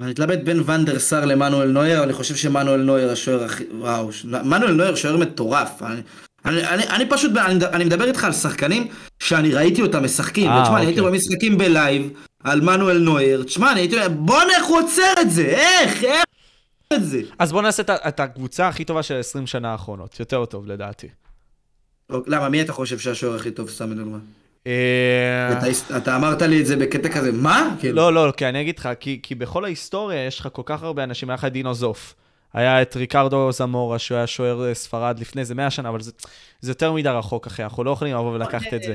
אני 0.01 0.11
מתלבט 0.11 0.39
בין 0.39 0.62
ונדר 0.66 0.99
סאר 0.99 1.25
למנואל 1.25 1.69
נויר, 1.69 2.03
אני 2.03 2.12
חושב 2.12 2.37
שמנואל 2.37 2.83
נויר 2.83 3.11
השוער 3.11 3.45
הכי... 3.45 3.65
וואו, 3.79 4.11
מנואל 4.25 4.73
נויר 4.73 4.95
שוער 4.95 5.16
מטורף. 5.16 5.83
אני, 5.83 6.01
אני, 6.45 6.69
אני, 6.69 6.87
אני 6.87 7.09
פשוט, 7.09 7.33
אני, 7.37 7.66
אני 7.66 7.85
מדבר 7.85 8.05
איתך 8.05 8.25
על 8.25 8.33
שחקנים 8.33 8.89
שאני 9.19 9.55
ראיתי 9.55 9.83
אותם 9.83 10.05
משחקים. 10.05 10.51
אה, 10.51 10.62
תשמע, 10.62 10.77
אני 10.77 10.87
הייתי 10.87 11.01
אוקיי. 11.01 11.09
רואה 11.09 11.12
משחקים 11.12 11.59
בלייב 11.59 12.11
על 12.45 12.61
מנואל 12.61 12.99
נויר. 12.99 13.43
תשמע, 13.43 13.73
אני 13.73 13.81
הייתי 13.81 13.97
אומר, 13.97 14.09
בואנה 14.09 14.53
איך 14.57 14.66
הוא 14.66 14.79
עוצר 14.79 15.12
את 15.21 15.31
זה, 15.31 15.43
איך, 15.45 16.05
איך 16.05 16.25
את 16.93 17.05
זה. 17.05 17.21
אז 17.39 17.53
בוא 17.53 17.62
נעשה 17.62 17.83
את 18.09 18.21
הקבוצה 18.21 18.69
הכי 18.69 18.85
טובה 18.85 19.03
של 19.03 19.15
20 19.21 19.47
שנה 19.47 19.73
האחרונות, 19.73 20.21
יותר 20.21 20.45
טוב 20.45 20.66
לדעתי. 20.66 21.09
למה, 22.11 22.49
מי 22.49 22.62
אתה 22.62 22.73
חושב 22.73 22.99
שהשוער 22.99 23.37
הכי 23.37 23.51
טוב, 23.51 23.71
סתם 23.71 23.93
לדוגמה? 23.93 24.19
אה, 24.66 25.59
אתה 25.97 26.16
אמרת 26.16 26.43
לי 26.43 26.61
את 26.61 26.66
זה 26.66 26.77
בקטע 26.77 27.09
כזה, 27.09 27.32
מה? 27.32 27.74
כאילו. 27.81 27.97
לא, 27.97 28.15
לא, 28.15 28.32
כי 28.36 28.47
אני 28.47 28.61
אגיד 28.61 28.78
לך, 28.78 28.89
כי 29.23 29.35
בכל 29.35 29.65
ההיסטוריה 29.65 30.27
יש 30.27 30.41
לך 30.41 30.49
כל 30.53 30.62
כך 30.65 30.82
הרבה 30.82 31.05
אנשים, 31.05 31.31
היה 31.31 31.35
לך 31.35 31.45
דינו 31.45 31.74
זוף. 31.74 32.15
היה 32.55 32.82
את 32.82 32.97
ריקרדו 32.97 33.53
זמורה, 33.53 33.99
שהוא 33.99 34.16
היה 34.16 34.27
שוער 34.27 34.69
אה, 34.69 34.74
ספרד 34.74 35.19
לפני 35.19 35.41
איזה 35.41 35.55
100 35.55 35.70
שנה, 35.70 35.89
אבל 35.89 36.01
זה, 36.01 36.11
זה 36.61 36.70
יותר 36.70 36.93
מדי 36.93 37.09
רחוק, 37.09 37.47
אחי, 37.47 37.62
אנחנו 37.65 37.85
לא 37.85 37.91
יכולים 37.91 38.15
לבוא 38.15 38.32
ולקחת 38.32 38.74
את 38.74 38.82
זה. 38.82 38.95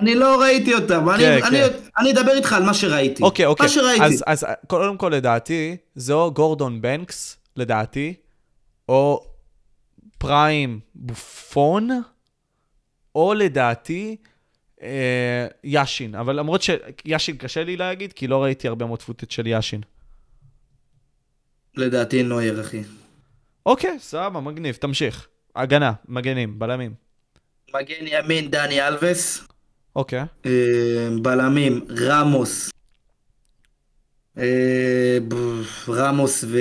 אני 0.00 0.14
לא 0.14 0.40
ראיתי 0.40 0.74
אותם, 0.74 1.16
כן, 1.16 1.32
אני, 1.32 1.42
כן. 1.42 1.46
אני, 1.46 1.60
אני 1.98 2.12
אדבר 2.12 2.32
איתך 2.32 2.52
על 2.52 2.62
מה 2.62 2.74
שראיתי. 2.74 3.22
אוקיי, 3.22 3.46
אוקיי. 3.46 3.66
מה 3.66 3.68
שראיתי. 3.68 4.04
אז, 4.04 4.24
אז 4.26 4.46
קודם 4.66 4.96
כל, 4.96 5.08
לדעתי, 5.08 5.76
זה 5.94 6.12
או 6.12 6.32
גורדון 6.32 6.82
בנקס, 6.82 7.36
לדעתי, 7.56 8.14
או 8.88 9.24
פריים 10.18 10.80
בופון, 10.94 12.02
או 13.14 13.34
לדעתי, 13.34 14.16
אה, 14.16 14.31
יאשין. 15.64 16.14
אבל 16.14 16.36
למרות 16.36 16.62
שיאשין 16.62 17.36
קשה 17.36 17.64
לי 17.64 17.76
להגיד, 17.76 18.12
כי 18.12 18.26
לא 18.26 18.42
ראיתי 18.42 18.68
הרבה 18.68 18.86
מאוד 18.86 19.02
פוטט 19.02 19.30
של 19.30 19.46
יאשין. 19.46 19.80
לדעתי 21.76 22.22
נויר, 22.22 22.60
אחי. 22.60 22.82
אוקיי, 23.66 23.98
סבבה, 23.98 24.40
מגניב, 24.40 24.74
תמשיך. 24.74 25.28
הגנה, 25.56 25.92
מגנים, 26.08 26.58
בלמים. 26.58 26.94
מגן 27.74 28.06
ימין 28.06 28.50
דני 28.50 28.88
אלווס. 28.88 29.46
אוקיי. 29.96 30.24
אה, 30.46 31.08
בלמים 31.22 31.84
רמוס. 31.90 32.70
אה, 34.38 35.18
רמוס 35.88 36.44
ו... 36.48 36.58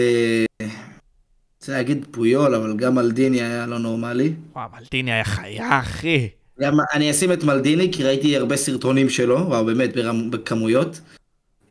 רוצה 1.62 1.72
להגיד 1.72 2.06
פויול, 2.12 2.56
אבל 2.56 2.78
גם 2.78 2.96
מלדיני 2.96 3.42
היה 3.42 3.66
לא 3.66 3.80
נורמלי. 3.80 4.34
וואו, 4.54 4.70
מלדיני 4.76 5.12
היה 5.12 5.24
חיה, 5.24 5.80
אחי. 5.80 6.30
גם 6.62 6.78
אני 6.94 7.12
אשים 7.12 7.32
את 7.32 7.44
מלדיני, 7.44 7.94
כי 7.94 8.04
ראיתי 8.04 8.38
הרבה 8.38 8.58
סרטונים 8.58 9.10
שלו, 9.10 9.38
וואו, 9.48 9.66
באמת, 9.66 9.90
בכמויות. 10.30 11.02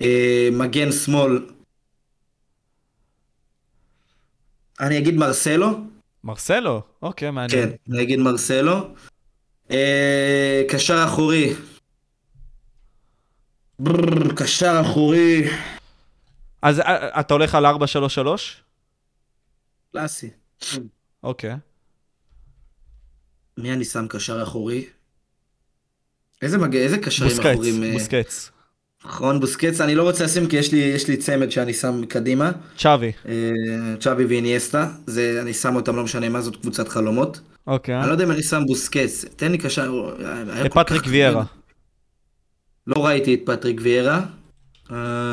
אה, 0.02 0.48
מגן 0.52 0.92
שמאל, 0.92 1.46
אני 4.80 4.98
אגיד 4.98 5.14
מרסלו. 5.14 5.68
מרסלו? 6.24 6.82
אוקיי, 7.02 7.30
מעניין. 7.30 7.70
כן, 7.70 7.92
אני 7.92 8.02
אגיד 8.02 8.18
מרסלו. 8.18 8.94
אה, 9.70 10.62
קשר 10.68 11.04
אחורי. 11.04 11.54
ברר, 13.78 14.34
קשר 14.36 14.80
אחורי. 14.80 15.50
אז 16.62 16.80
אה, 16.80 17.20
אתה 17.20 17.34
הולך 17.34 17.54
על 17.54 17.66
433? 17.66 18.62
קלאסי. 19.92 20.30
אוקיי. 21.22 21.54
מי 23.62 23.72
אני 23.72 23.84
שם 23.84 24.06
קשר 24.08 24.42
אחורי? 24.42 24.84
איזה 26.42 26.58
מג... 26.58 26.76
איזה 26.76 26.98
קשרים 26.98 27.38
אחוריים? 27.40 27.92
בוסקץ, 27.92 27.92
בוסקץ. 27.92 28.50
נכון, 29.04 29.40
בוסקץ, 29.40 29.80
אני 29.80 29.94
לא 29.94 30.02
רוצה 30.02 30.24
לשים 30.24 30.46
כי 30.46 30.56
יש 30.56 30.72
לי, 30.72 30.78
יש 30.78 31.08
לי 31.08 31.16
צמד 31.16 31.50
שאני 31.50 31.74
שם 31.74 32.04
קדימה. 32.08 32.50
צ'אבי. 32.78 33.12
אה, 33.28 33.32
צ'אבי 34.00 34.24
ואיניאסטה, 34.24 34.88
זה, 35.06 35.38
אני 35.42 35.54
שם 35.54 35.76
אותם, 35.76 35.96
לא 35.96 36.04
משנה 36.04 36.28
מה 36.28 36.40
זאת 36.40 36.56
קבוצת 36.56 36.88
חלומות. 36.88 37.40
אוקיי. 37.66 37.98
אני 37.98 38.06
לא 38.06 38.12
יודע 38.12 38.24
אם 38.24 38.30
אני 38.30 38.42
שם 38.42 38.62
בוסקץ, 38.66 39.24
תן 39.36 39.52
לי 39.52 39.58
קשר... 39.58 40.16
כל 40.62 40.68
פטריק 40.68 41.02
ויארה. 41.06 41.44
לא 42.86 43.06
ראיתי 43.06 43.34
את 43.34 43.40
פטריק 43.44 43.80
ויארה. 43.82 44.20
אה, 44.92 45.32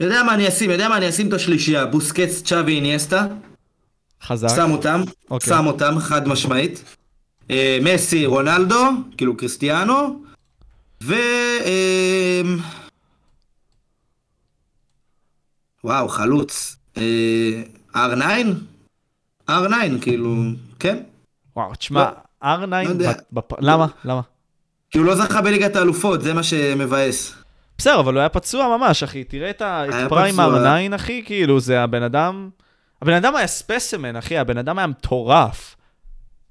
יודע 0.00 0.22
מה 0.22 0.34
אני 0.34 0.48
אשים, 0.48 0.70
יודע 0.70 0.88
מה 0.88 0.96
אני 0.96 1.08
אשים 1.08 1.28
את 1.28 1.32
השלישייה, 1.32 1.86
בוסקץ, 1.86 2.42
צ'אבי, 2.42 2.74
איניאסטה, 2.74 3.26
חזק. 4.22 4.48
שם 4.56 4.70
אותם, 4.70 5.00
אוקיי. 5.30 5.48
שם 5.54 5.66
אותם, 5.66 5.94
חד 6.00 6.28
משמעית. 6.28 6.94
אה, 7.50 7.78
מסי, 7.82 8.26
רונלדו, 8.26 8.84
כאילו 9.16 9.36
קריסטיאנו, 9.36 10.22
ו... 11.02 11.14
אה, 11.64 12.42
וואו, 15.84 16.08
חלוץ. 16.08 16.76
אה, 16.96 17.62
R9? 17.94 18.20
R9, 19.50 19.52
כאילו, 20.00 20.34
כן. 20.78 20.98
וואו, 21.56 21.74
תשמע, 21.74 22.10
לא 22.42 22.48
R9, 22.48 22.88
יודע. 22.88 23.12
בפ- 23.32 23.56
למה? 23.60 23.86
למה? 24.04 24.20
כי 24.90 24.98
הוא 24.98 25.06
לא 25.06 25.14
זכה 25.14 25.42
בליגת 25.42 25.76
האלופות, 25.76 26.22
זה 26.22 26.34
מה 26.34 26.42
שמבאס. 26.42 27.34
בסדר, 27.78 28.00
אבל 28.00 28.12
הוא 28.14 28.20
היה 28.20 28.28
פצוע 28.28 28.76
ממש, 28.76 29.02
אחי. 29.02 29.24
תראה 29.24 29.50
את 29.50 29.62
פריים 30.08 30.34
פצוע. 30.34 30.76
R9, 30.90 30.94
אחי, 30.94 31.22
כאילו, 31.26 31.60
זה 31.60 31.82
הבן 31.82 32.02
אדם... 32.02 32.50
הבן 33.02 33.12
אדם 33.12 33.36
היה 33.36 33.46
ספסימן, 33.46 34.16
אחי, 34.16 34.38
הבן 34.38 34.58
אדם 34.58 34.78
היה 34.78 34.86
מטורף. 34.86 35.76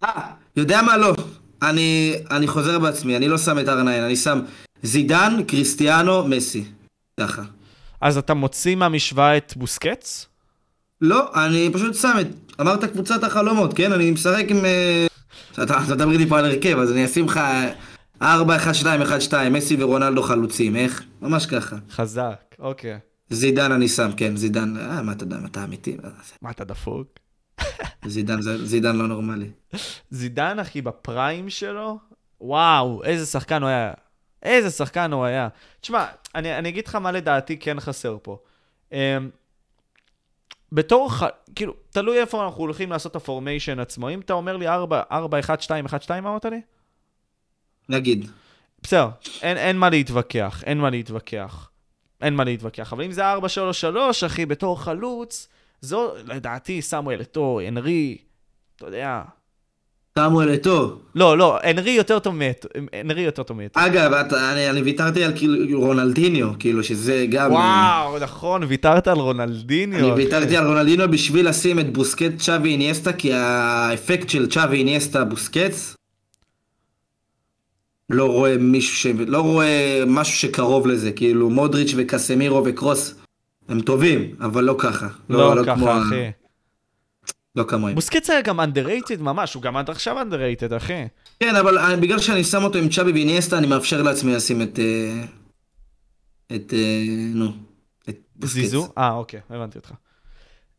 אה, 0.03 0.32
יודע 0.56 0.82
מה 0.82 0.98
לא? 0.98 1.14
אני, 1.61 2.15
אני 2.32 2.48
חוזר 2.48 2.80
בעצמי, 2.80 3.18
אני 3.18 3.28
לא 3.28 3.38
שם 3.38 3.60
את 3.60 3.68
R9, 3.68 3.69
אני 3.88 4.15
שם 4.15 4.40
זידן, 4.84 5.44
קריסטיאנו, 5.48 6.28
מסי. 6.28 6.65
ככה. 7.19 7.41
אז 8.02 8.18
אתה 8.18 8.34
מוציא 8.34 8.76
מהמשוואה 8.76 9.38
את 9.38 9.53
בוסקץ? 9.56 10.28
לא, 11.02 11.45
אני 11.45 11.69
פשוט 11.74 11.95
שם 11.95 12.14
את... 12.22 12.28
אמרת 12.61 12.86
קבוצת 12.86 13.24
החלומות, 13.24 13.74
כן? 13.74 13.91
אני 13.91 14.11
משחק 14.11 14.45
עם... 14.49 14.65
אה, 14.65 15.07
אתה 15.53 15.64
אתה 15.64 15.95
מדבר 15.95 16.11
איתי 16.11 16.26
פה 16.30 16.40
על 16.40 16.45
הרכב, 16.45 16.78
אז 16.80 16.91
אני 16.91 17.06
אשים 17.06 17.26
לך 17.26 17.40
4, 18.22 18.56
1, 18.56 18.76
2, 18.76 19.02
1, 19.02 19.22
2, 19.22 19.53
מסי 19.53 19.84
ורונלדו 19.84 20.24
חלוצים, 20.24 20.76
איך? 20.76 21.03
ממש 21.22 21.45
ככה. 21.45 21.76
חזק, 21.91 22.56
אוקיי. 22.60 22.99
זידן 23.30 23.72
אני 23.72 23.88
שם, 23.88 24.10
כן, 24.18 24.36
זידן, 24.36 24.78
אה, 24.78 25.02
מה 25.02 25.12
אתה 25.12 25.24
יודע, 25.24 25.38
אתה 25.45 25.64
אמיתי? 25.64 25.98
מה 26.41 26.52
אתה 26.52 26.64
דפוק? 26.64 27.08
זידן, 28.06 28.41
זידן 28.41 28.95
לא 28.95 29.08
נורמלי. 29.08 29.49
זידן, 30.12 30.60
אחי, 30.60 30.82
בפריים 30.82 31.49
שלו, 31.49 31.99
וואו, 32.41 33.04
איזה 33.04 33.26
שחקן 33.26 33.62
הוא 33.62 33.70
היה. 33.70 33.94
איזה 34.44 34.70
שחקן 34.70 35.14
הוא 35.14 35.26
היה. 35.26 35.48
תשמע, 35.82 36.06
אני, 36.36 36.58
אני 36.58 36.70
אגיד 36.70 36.88
לך 36.88 36.95
מה 36.95 37.12
לדעתי 37.12 37.58
כן 37.58 37.80
חסר 37.80 38.18
פה. 38.22 38.38
Um, 38.91 38.95
בתור, 40.72 41.12
ח... 41.12 41.24
כאילו, 41.56 41.74
תלוי 41.90 42.20
איפה 42.20 42.45
אנחנו 42.45 42.62
הולכים 42.62 42.90
לעשות 42.90 43.12
את 43.12 43.16
הפורמיישן 43.16 43.80
עצמו. 43.80 44.10
אם 44.10 44.20
אתה 44.20 44.34
אומר 44.34 44.58
לי 44.58 44.68
4, 44.68 45.02
4, 45.12 45.40
1, 45.40 45.62
2, 45.62 45.86
1, 45.86 46.02
2, 46.02 46.24
מה 46.24 46.30
אמרת 46.30 46.45
לי? 46.45 46.62
נגיד. 47.90 48.30
בסדר, 48.82 49.10
אין, 49.41 49.58
אין 49.58 49.78
מה 49.78 49.90
להתווכח, 49.90 50.64
אין 50.66 50.78
מה 50.78 50.90
להתווכח. 50.90 51.70
אין 52.22 52.35
מה 52.35 52.44
להתווכח. 52.44 52.94
אבל 52.94 53.03
אם 53.03 53.11
זה 53.11 53.31
4, 53.31 53.49
3, 53.49 53.81
3, 53.81 54.23
אחי, 54.23 54.45
בתור 54.45 54.81
חלוץ, 54.81 55.48
זו, 55.81 56.14
לדעתי, 56.26 56.81
סמואל 56.81 57.22
אתו, 57.22 57.60
אנרי, 57.68 58.18
אתה 58.76 58.85
יודע. 58.85 59.22
סמואל 60.19 60.53
אתו. 60.53 60.99
לא, 61.15 61.38
לא, 61.38 61.60
אנרי 61.72 61.91
יותר 61.91 62.19
טוב 62.19 62.35
מאט, 62.35 62.65
אנרי 63.02 63.22
יותר 63.22 63.44
טוב 63.44 63.57
מאט. 63.57 63.77
אגב, 63.77 64.14
אתה, 64.14 64.53
אני, 64.53 64.69
אני 64.69 64.81
ויתרתי 64.81 65.23
על 65.23 65.34
כאילו 65.35 65.80
רונלדיניו, 65.80 66.49
כאילו 66.60 66.84
שזה 66.84 67.26
גם... 67.30 67.52
וואו, 67.52 68.19
נכון, 68.19 68.64
ויתרת 68.68 69.07
על 69.07 69.18
רונלדיניו. 69.18 69.99
אני. 69.99 70.11
ויתרתי 70.11 70.57
על 70.57 70.68
רונלדיניו 70.68 71.11
בשביל 71.11 71.49
לשים 71.49 71.80
את 71.80 71.94
בוסקט, 71.94 72.38
צ'אבי, 72.38 72.72
איניאסטה, 72.72 73.14
כי 73.14 73.34
האפקט 73.34 74.30
של 74.30 74.49
צ'אבי, 74.49 74.77
איניאסטה, 74.77 75.23
בוסקטס, 75.23 75.95
לא 78.10 78.26
רואה 78.26 78.58
מישהו 78.58 78.96
ש... 78.96 79.06
לא 79.28 79.42
רואה 79.42 80.04
משהו 80.08 80.38
שקרוב 80.38 80.88
לזה, 80.88 81.12
כאילו 81.12 81.50
מודריץ' 81.50 81.94
וקסמירו 81.98 82.62
וקרוס, 82.66 83.16
הם 83.70 83.82
טובים, 83.82 84.36
אבל 84.40 84.64
לא 84.64 84.76
ככה. 84.80 85.08
לא, 85.30 85.54
כמו 85.64 85.76
ככה, 85.76 85.94
ה- 85.94 86.02
אחי. 86.02 86.32
לא 87.56 87.64
כמוהם. 87.64 87.96
בוסקץ 87.96 88.30
היה 88.30 88.42
גם 88.42 88.60
underrated 88.60 89.20
ממש, 89.20 89.54
הוא 89.54 89.64
גם 89.64 89.78
עד 89.78 89.90
עכשיו 89.90 90.18
underrated, 90.22 90.78
אחי. 90.78 91.04
כן, 91.40 91.56
אבל 91.56 91.78
אני- 91.78 92.02
בגלל 92.02 92.20
שאני 92.20 92.44
שם 92.44 92.64
אותו 92.64 92.78
עם 92.78 92.90
צ'אבי 92.90 93.12
ואיניאסטה, 93.12 93.58
אני 93.58 93.68
מאפשר 93.68 94.02
לעצמי 94.02 94.34
לשים 94.36 94.62
את... 94.62 94.80
אה, 94.80 95.24
את... 96.56 96.74
אה, 96.74 97.04
נו. 97.34 97.52
את. 98.10 98.18
זיזו? 98.44 98.88
אה, 98.98 99.12
אוקיי, 99.14 99.40
הבנתי 99.50 99.78
אותך. 99.78 99.92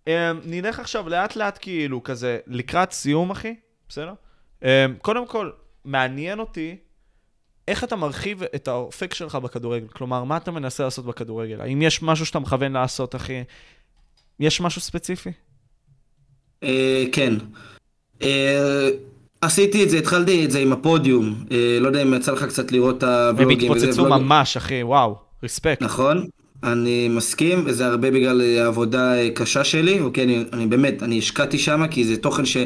Um, 0.07 0.11
נלך 0.45 0.81
עכשיו 0.81 1.09
לאט 1.09 1.37
לאט 1.37 1.59
כאילו 1.63 2.03
כזה 2.03 2.39
לקראת 2.47 2.93
סיום, 2.93 3.31
אחי, 3.31 3.55
בסדר? 3.89 4.13
Um, 4.63 4.65
קודם 5.03 5.27
כל, 5.27 5.51
מעניין 5.85 6.39
אותי 6.41 6.77
איך 7.69 7.85
אתה 7.85 7.97
מרחיב 7.97 8.43
את 8.55 8.69
האופק 8.69 9.15
שלך 9.15 9.35
בכדורגל. 9.35 9.86
כלומר, 9.89 10.24
מה 10.24 10.36
אתה 10.36 10.51
מנסה 10.51 10.85
לעשות 10.85 11.07
בכדורגל? 11.07 11.61
האם 11.61 11.82
יש 11.82 12.03
משהו 12.03 12.27
שאתה 12.27 12.39
מכוון 12.39 12.73
לעשות, 12.73 13.15
אחי? 13.15 13.43
יש 14.40 14.61
משהו 14.61 14.81
ספציפי? 14.81 15.31
אה, 16.62 17.05
כן. 17.12 17.35
אה, 18.23 18.89
עשיתי 19.40 19.85
את 19.85 19.90
זה, 19.90 19.99
התחלתי 19.99 20.45
את 20.45 20.51
זה 20.51 20.59
עם 20.59 20.73
הפודיום. 20.73 21.45
אה, 21.51 21.78
לא 21.81 21.86
יודע 21.86 22.03
אם 22.03 22.15
יצא 22.15 22.32
לך 22.32 22.45
קצת 22.45 22.73
לראות 22.73 22.99
את 22.99 23.03
הם 23.03 23.36
הוולוגים. 23.36 23.70
וזה, 23.70 23.86
התפוצצו 23.89 24.09
ממש, 24.09 24.57
אחי, 24.57 24.82
וואו, 24.82 25.16
רספקט. 25.43 25.82
נכון, 25.82 26.27
אני 26.62 27.09
מסכים, 27.09 27.62
וזה 27.66 27.86
הרבה 27.86 28.11
בגלל 28.11 28.40
העבודה 28.40 29.12
קשה 29.35 29.65
שלי, 29.65 30.01
אוקיי, 30.01 30.24
אני, 30.24 30.45
אני 30.53 30.66
באמת, 30.66 31.03
אני 31.03 31.19
השקעתי 31.19 31.59
שם, 31.59 31.86
כי 31.90 32.05
זה 32.05 32.16
תוכן 32.16 32.47
ש, 32.47 32.57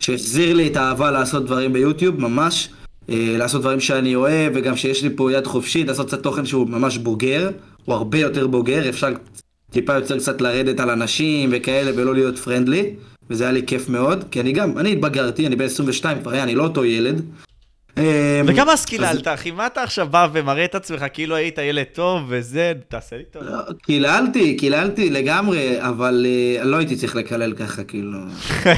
שהחזיר 0.00 0.54
לי 0.54 0.68
את 0.68 0.76
האהבה 0.76 1.10
לעשות 1.10 1.44
דברים 1.44 1.72
ביוטיוב, 1.72 2.20
ממש, 2.20 2.68
לעשות 3.08 3.60
דברים 3.60 3.80
שאני 3.80 4.14
אוהב, 4.14 4.52
וגם 4.54 4.76
שיש 4.76 5.02
לי 5.02 5.10
פה 5.16 5.32
יד 5.32 5.46
חופשית, 5.46 5.88
לעשות 5.88 6.06
קצת 6.06 6.22
תוכן 6.22 6.46
שהוא 6.46 6.68
ממש 6.68 6.98
בוגר, 6.98 7.50
הוא 7.84 7.94
הרבה 7.94 8.18
יותר 8.18 8.46
בוגר, 8.46 8.88
אפשר 8.88 9.08
טיפה 9.70 9.94
יותר 9.94 10.18
קצת 10.18 10.40
לרדת 10.40 10.80
על 10.80 10.90
אנשים 10.90 11.50
וכאלה, 11.52 11.90
ולא 11.96 12.14
להיות 12.14 12.38
פרנדלי, 12.38 12.94
וזה 13.30 13.44
היה 13.44 13.52
לי 13.52 13.62
כיף 13.66 13.88
מאוד, 13.88 14.24
כי 14.30 14.40
אני 14.40 14.52
גם, 14.52 14.78
אני 14.78 14.92
התבגרתי, 14.92 15.46
אני 15.46 15.56
בן 15.56 15.64
22 15.64 16.18
כבר, 16.22 16.42
אני 16.42 16.54
לא 16.54 16.62
אותו 16.62 16.84
ילד. 16.84 17.22
אה, 17.98 18.40
וגם 18.46 18.68
אז 18.68 18.84
קיללת, 18.84 19.28
אחי, 19.28 19.50
מה 19.50 19.66
אתה 19.66 19.82
עכשיו 19.82 20.08
בא 20.10 20.28
ומראה 20.32 20.64
את 20.64 20.74
עצמך 20.74 21.04
כאילו 21.12 21.34
היית 21.34 21.58
ילד 21.58 21.84
טוב 21.92 22.22
וזה, 22.28 22.72
תעשה 22.88 23.16
לי 23.16 23.22
טוב. 23.32 23.42
לא, 23.42 23.58
קיללתי, 23.82 24.56
קיללתי 24.56 25.10
לגמרי, 25.10 25.76
אבל 25.80 26.26
אה, 26.28 26.64
לא 26.64 26.76
הייתי 26.76 26.96
צריך 26.96 27.16
לקלל 27.16 27.52
ככה, 27.52 27.84
כאילו. 27.84 28.18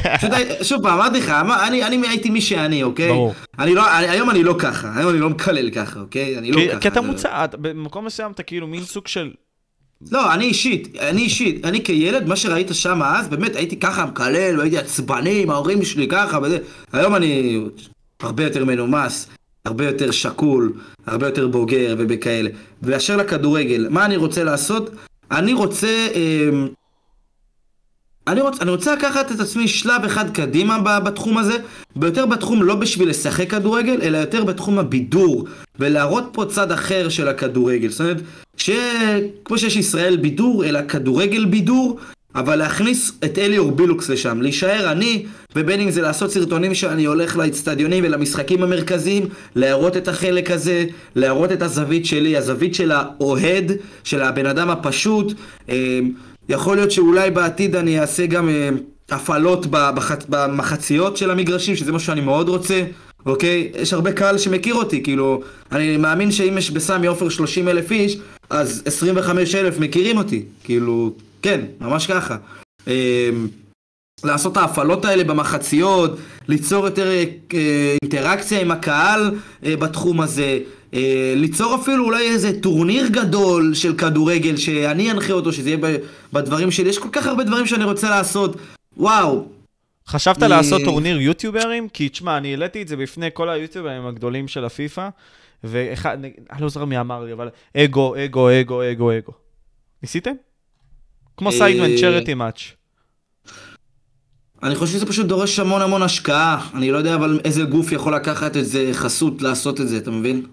שוב 0.63 0.83
פעם, 0.83 1.01
אמרתי 1.01 1.19
לך, 1.19 1.33
אני, 1.67 2.09
הייתי 2.09 2.31
מי 2.31 2.41
שאני, 2.41 2.83
אוקיי? 2.83 3.09
ברור. 3.09 3.35
לא, 3.59 3.91
היום 3.91 4.31
אני 4.31 4.43
לא 4.43 4.55
ככה, 4.59 4.93
היום 4.97 5.11
אני 5.11 5.19
לא 5.19 5.31
מקלל 5.31 5.71
ככה, 5.71 6.01
אוקיי? 6.01 6.39
אני 6.39 6.53
לא 6.53 6.61
ככה. 6.71 6.81
כי 6.81 6.89
אתה 6.89 7.01
מוצא, 7.01 7.47
במקום 7.53 8.05
מסוים 8.05 8.33
אתה 8.33 8.43
כאילו 8.43 8.67
מין 8.67 8.83
סוג 8.83 9.07
של... 9.07 9.31
לא, 10.11 10.35
אני 10.35 10.45
אישית, 10.45 10.97
אני 11.01 11.23
אישית, 11.23 11.65
אני 11.65 11.85
כילד, 11.85 12.29
מה 12.29 12.37
שראית 12.37 12.69
שם 12.73 13.03
אז, 13.03 13.29
באמת 13.29 13.57
הייתי 13.57 13.77
ככה 13.81 14.07
מקלל, 14.07 14.59
והייתי 14.59 14.79
עצבני 14.79 15.43
עם 15.43 15.51
ההורים 15.51 15.85
שלי 15.85 16.09
ככה 16.09 16.39
וזה. 16.43 16.59
היום 16.93 17.15
אני 17.15 17.61
הרבה 18.23 18.45
יותר 18.45 18.65
מנומס, 18.65 19.27
הרבה 19.65 19.87
יותר 19.87 20.11
שקול, 20.11 20.73
הרבה 21.07 21.27
יותר 21.27 21.49
בוגר 21.49 21.95
ובכאלה. 21.99 22.51
ואשר 22.83 23.17
לכדורגל, 23.17 23.87
מה 23.91 24.05
אני 24.05 24.17
רוצה 24.17 24.45
לעשות? 24.45 24.91
אני 25.31 25.53
רוצה... 25.53 26.09
אמ, 26.15 26.69
אני 28.27 28.41
רוצה, 28.41 28.63
אני 28.63 28.71
רוצה 28.71 28.95
לקחת 28.95 29.33
את 29.33 29.41
עצמי 29.41 29.69
שלב 29.69 30.05
אחד 30.05 30.31
קדימה 30.31 31.01
בתחום 31.01 31.39
הזה, 31.39 31.57
ויותר 31.97 32.27
בתחום 32.27 32.63
לא 32.63 32.75
בשביל 32.75 33.09
לשחק 33.09 33.51
כדורגל, 33.51 33.99
אלא 34.03 34.19
יותר 34.19 34.45
בתחום 34.45 34.79
הבידור, 34.79 35.47
ולהראות 35.79 36.25
פה 36.33 36.45
צד 36.45 36.73
אחר 36.73 37.09
של 37.09 37.29
הכדורגל. 37.29 37.89
זאת 37.89 38.01
אומרת, 38.01 38.17
שכמו 38.57 39.59
שיש 39.59 39.77
ישראל 39.77 40.17
בידור, 40.17 40.65
אלא 40.65 40.81
כדורגל 40.89 41.45
בידור, 41.45 41.99
אבל 42.35 42.57
להכניס 42.57 43.13
את 43.25 43.39
אליאור 43.39 43.71
בילוקס 43.71 44.09
לשם, 44.09 44.43
להישאר 44.43 44.93
אני, 44.93 45.27
ובין 45.57 45.81
אם 45.81 45.91
זה 45.91 46.03
לעשות 46.03 46.31
סרטונים 46.31 46.75
שאני 46.75 47.05
הולך 47.05 47.37
לאצטדיונים 47.37 48.05
ולמשחקים 48.05 48.63
המרכזיים, 48.63 49.27
להראות 49.57 49.97
את 49.97 50.09
החלק 50.09 50.51
הזה, 50.51 50.85
להראות 51.17 51.53
את 51.53 51.63
הזווית 51.63 52.07
שלי, 52.07 52.37
הזווית 52.37 52.75
של 52.75 52.93
האוהד, 52.93 53.73
של 54.05 54.23
הבן 54.23 54.47
אדם 54.47 54.71
הפשוט. 54.71 55.33
אה, 55.69 56.01
יכול 56.49 56.77
להיות 56.77 56.91
שאולי 56.91 57.31
בעתיד 57.31 57.77
אני 57.77 58.01
אעשה 58.01 58.27
גם 58.27 58.49
אה, 58.49 58.69
הפעלות. 59.11 59.67
במחציות 60.29 61.17
של 61.17 61.31
המגרשים, 61.31 61.77
שזה 61.77 61.93
משהו 61.93 62.07
שאני 62.07 62.21
מאוד 62.21 62.49
רוצה, 62.49 62.83
אוקיי? 63.27 63.73
יש 63.75 63.93
הרבה 63.93 64.13
קהל 64.13 64.39
שמכיר 64.39 64.75
אותי, 64.75 65.03
כאילו, 65.03 65.43
אני 65.73 65.97
מאמין 65.97 66.33
שאם 66.33 66.59
יש 66.59 66.71
בסמי 66.71 67.07
עופר 67.07 67.29
30 67.29 67.69
אלף 67.69 67.91
איש, 67.91 68.19
אז 68.51 68.83
25 68.87 69.55
אלף 69.55 69.79
מכירים 69.79 70.19
אותי, 70.19 70.43
כאילו, 70.65 71.13
כן, 71.43 71.61
ממש 71.81 72.07
ככה. 72.07 72.37
אה, 72.89 73.31
לעשות 74.25 74.53
את 74.53 74.57
ההפעלות 74.57 75.05
האלה 75.05 75.25
במחציות, 75.25 76.19
ליצור 76.49 76.85
יותר 76.85 77.11
אה, 77.11 77.97
אינטראקציה 78.03 78.61
עם 78.61 78.71
הקהל 78.71 79.39
אה, 79.65 79.77
בתחום 79.77 80.21
הזה, 80.21 80.59
אה, 80.95 81.33
ליצור 81.37 81.75
אפילו 81.83 82.05
אולי 82.05 82.29
איזה 82.29 82.61
טורניר 82.61 83.09
גדול 83.09 83.75
של 83.75 83.97
כדורגל 83.97 84.57
שאני 84.57 85.11
אנחה 85.11 85.33
אותו, 85.33 85.53
שזה 85.53 85.71
יהיה 85.71 85.99
בדברים 86.33 86.71
שלי. 86.71 86.89
יש 86.89 86.99
כל 86.99 87.09
כך 87.13 87.27
הרבה 87.27 87.45
דברים 87.45 87.67
שאני 87.67 87.85
רוצה 87.85 88.11
לעשות. 88.11 88.57
וואו, 88.97 89.49
חשבת 90.09 90.43
לעשות 90.43 90.83
טורניר 90.85 91.21
יוטיוברים? 91.21 91.89
כי 91.89 92.09
תשמע, 92.09 92.37
אני 92.37 92.51
העליתי 92.51 92.83
את 92.83 92.89
זה 92.89 92.97
בפני 92.97 93.29
כל 93.33 93.49
היוטיוברים 93.49 94.07
הגדולים 94.07 94.49
של 94.49 94.65
הפיפא, 94.65 95.09
ואחד, 95.65 96.19
אני 96.53 96.63
לא 96.63 96.69
זוכר 96.69 96.85
מי 96.85 97.01
אמר 97.01 97.25
לי, 97.25 97.33
אבל 97.33 97.49
אגו, 97.77 98.15
אגו, 98.25 98.49
אגו, 98.61 98.83
אגו, 98.93 99.13
אגו. 99.19 99.33
ניסיתם? 100.03 100.33
כמו 101.41 101.53
סיידמן 101.53 101.97
צ'רטי 101.97 102.35
מאץ'. 102.35 102.73
אני 104.63 104.75
חושב 104.75 104.93
שזה 104.93 105.07
פשוט 105.07 105.27
דורש 105.27 105.59
המון 105.59 105.83
המון 105.83 106.03
השקעה. 106.03 106.69
אני 106.75 106.91
לא 106.91 106.99
יודע 106.99 107.15
אבל 107.15 107.41
איזה 107.45 107.63
גוף 107.63 107.93
יכול 107.93 108.15
לקחת 108.15 108.57
איזה 108.57 108.91
חסות 108.93 109.43
לעשות 109.43 109.81
את 109.81 109.89
זה, 109.89 109.97
אתה 109.97 110.11
מבין? 110.11 110.47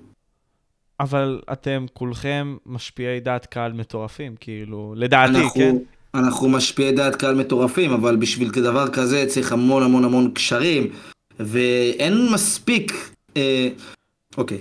אבל 1.00 1.42
אתם 1.52 1.86
כולכם 1.94 2.58
משפיעי 2.66 3.20
דעת 3.20 3.46
קהל 3.46 3.74
מטורפים, 3.74 4.36
כאילו, 4.40 4.94
לדעתי, 4.98 5.38
אנחנו, 5.38 5.50
כן? 5.54 5.76
אנחנו 6.14 6.50
משפיעי 6.50 6.92
דעת 6.92 7.16
קהל 7.16 7.36
מטורפים, 7.36 7.92
אבל 7.92 8.16
בשביל 8.16 8.52
דבר 8.52 8.88
כזה 8.88 9.26
צריך 9.28 9.52
המון 9.52 9.84
המון 9.84 10.04
המון 10.04 10.32
קשרים, 10.32 10.88
ואין 11.40 12.28
מספיק... 12.34 13.14
אה, 13.38 13.70
אוקיי. 14.38 14.60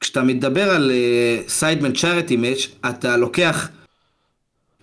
כשאתה 0.00 0.22
מדבר 0.22 0.70
על 0.70 0.92
סיידמן 1.48 1.92
צ'אריטי 1.92 2.36
מאץ', 2.36 2.68
אתה 2.88 3.16
לוקח 3.16 3.68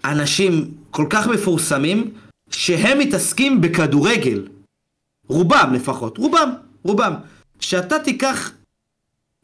אנשים 0.05 0.71
כל 0.91 1.05
כך 1.09 1.27
מפורסמים, 1.27 2.11
שהם 2.51 2.99
מתעסקים 2.99 3.61
בכדורגל. 3.61 4.47
רובם 5.27 5.71
לפחות, 5.73 6.17
רובם, 6.17 6.49
רובם. 6.83 7.13
שאתה 7.59 7.99
תיקח 7.99 8.51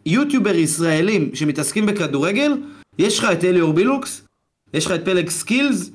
יוטיובר 0.06 0.56
ישראלים 0.56 1.36
שמתעסקים 1.36 1.86
בכדורגל, 1.86 2.52
יש 3.00 3.20
לך 3.20 3.26
את 3.32 3.44
אליאור 3.44 3.74
בילוקס, 3.74 4.22
יש 4.74 4.86
לך 4.86 4.92
את 4.92 5.06
פלג 5.06 5.30
סקילס, 5.30 5.90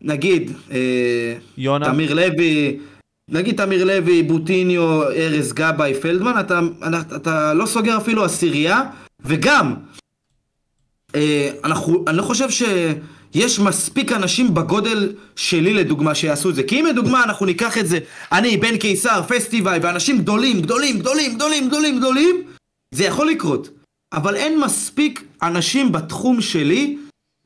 נגיד, 0.00 0.52
אה, 0.70 1.36
יונה? 1.58 1.86
תמיר 1.86 2.14
לוי, 2.14 2.78
נגיד 3.28 3.56
תמיר 3.64 3.84
לוי, 3.84 4.22
בוטיניו, 4.22 5.02
ארז 5.02 5.52
גבאי, 5.52 5.94
פלדמן, 5.94 6.40
אתה, 6.40 6.60
אתה, 6.88 7.16
אתה 7.16 7.54
לא 7.54 7.66
סוגר 7.66 7.96
אפילו 7.96 8.24
עשירייה, 8.24 8.82
וגם, 9.20 9.74
אה, 11.14 11.50
אנחנו, 11.64 12.04
אני 12.08 12.16
לא 12.16 12.22
חושב 12.22 12.50
שיש 13.32 13.58
מספיק 13.58 14.12
אנשים 14.12 14.54
בגודל 14.54 15.12
שלי 15.36 15.74
לדוגמה 15.74 16.14
שיעשו 16.14 16.50
את 16.50 16.54
זה. 16.54 16.62
כי 16.62 16.80
אם 16.80 16.86
לדוגמה 16.86 17.24
אנחנו 17.24 17.46
ניקח 17.46 17.78
את 17.78 17.88
זה, 17.88 17.98
אני, 18.32 18.56
בן 18.56 18.76
קיסר, 18.76 19.22
פסטיבל, 19.28 19.78
ואנשים 19.82 20.18
גדולים, 20.18 20.60
גדולים, 20.60 20.98
גדולים, 20.98 21.34
גדולים, 21.34 21.68
גדולים, 21.68 21.98
גדולים, 21.98 22.42
זה 22.94 23.04
יכול 23.04 23.28
לקרות. 23.28 23.68
אבל 24.12 24.36
אין 24.36 24.60
מספיק 24.60 25.24
אנשים 25.42 25.92
בתחום 25.92 26.40
שלי 26.40 26.96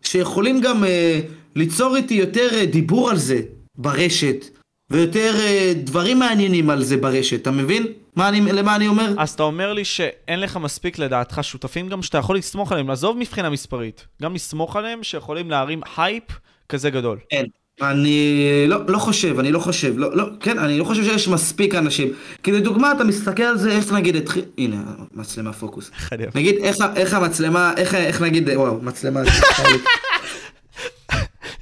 שיכולים 0.02 0.60
גם 0.60 0.84
אה, 0.84 1.20
ליצור 1.56 1.96
איתי 1.96 2.14
יותר 2.14 2.48
אה, 2.52 2.66
דיבור 2.66 3.10
על 3.10 3.18
זה 3.18 3.40
ברשת, 3.78 4.44
ויותר 4.90 5.34
אה, 5.38 5.72
דברים 5.84 6.18
מעניינים 6.18 6.70
על 6.70 6.82
זה 6.82 6.96
ברשת, 6.96 7.42
אתה 7.42 7.50
מבין? 7.50 7.86
מה 8.16 8.28
אני, 8.28 8.40
למה 8.40 8.76
אני 8.76 8.88
אומר? 8.88 9.12
אז 9.18 9.30
אתה 9.30 9.42
אומר 9.42 9.72
לי 9.72 9.84
שאין 9.84 10.40
לך 10.40 10.56
מספיק 10.56 10.98
לדעתך 10.98 11.38
שותפים 11.42 11.88
גם 11.88 12.02
שאתה 12.02 12.18
יכול 12.18 12.36
לסמוך 12.36 12.72
עליהם, 12.72 12.88
לעזוב 12.88 13.16
מבחינה 13.18 13.50
מספרית, 13.50 14.06
גם 14.22 14.34
לסמוך 14.34 14.76
עליהם 14.76 15.02
שיכולים 15.02 15.50
להרים 15.50 15.80
הייפ 15.96 16.24
כזה 16.68 16.90
גדול. 16.90 17.18
אין. 17.30 17.46
אני 17.82 18.44
לא, 18.68 18.78
לא 18.88 18.98
חושב, 18.98 19.38
אני 19.38 19.52
לא 19.52 19.58
חושב, 19.58 19.98
לא, 19.98 20.16
לא, 20.16 20.24
כן, 20.40 20.58
אני 20.58 20.78
לא 20.78 20.84
חושב 20.84 21.04
שיש 21.04 21.28
מספיק 21.28 21.74
אנשים. 21.74 22.08
כי 22.42 22.52
לדוגמה, 22.52 22.92
אתה 22.92 23.04
מסתכל 23.04 23.42
על 23.42 23.58
זה, 23.58 23.70
איך 23.70 23.92
נגיד 23.92 24.16
התחיל, 24.16 24.44
הנה, 24.58 24.82
מצלמה 25.14 25.52
פוקוס. 25.52 25.90
נגיד, 26.34 26.54
איך, 26.62 26.76
איך 26.96 27.14
המצלמה, 27.14 27.72
איך, 27.76 27.94
איך 27.94 28.22
נגיד, 28.22 28.48
וואו, 28.48 28.82
מצלמה, 28.82 29.20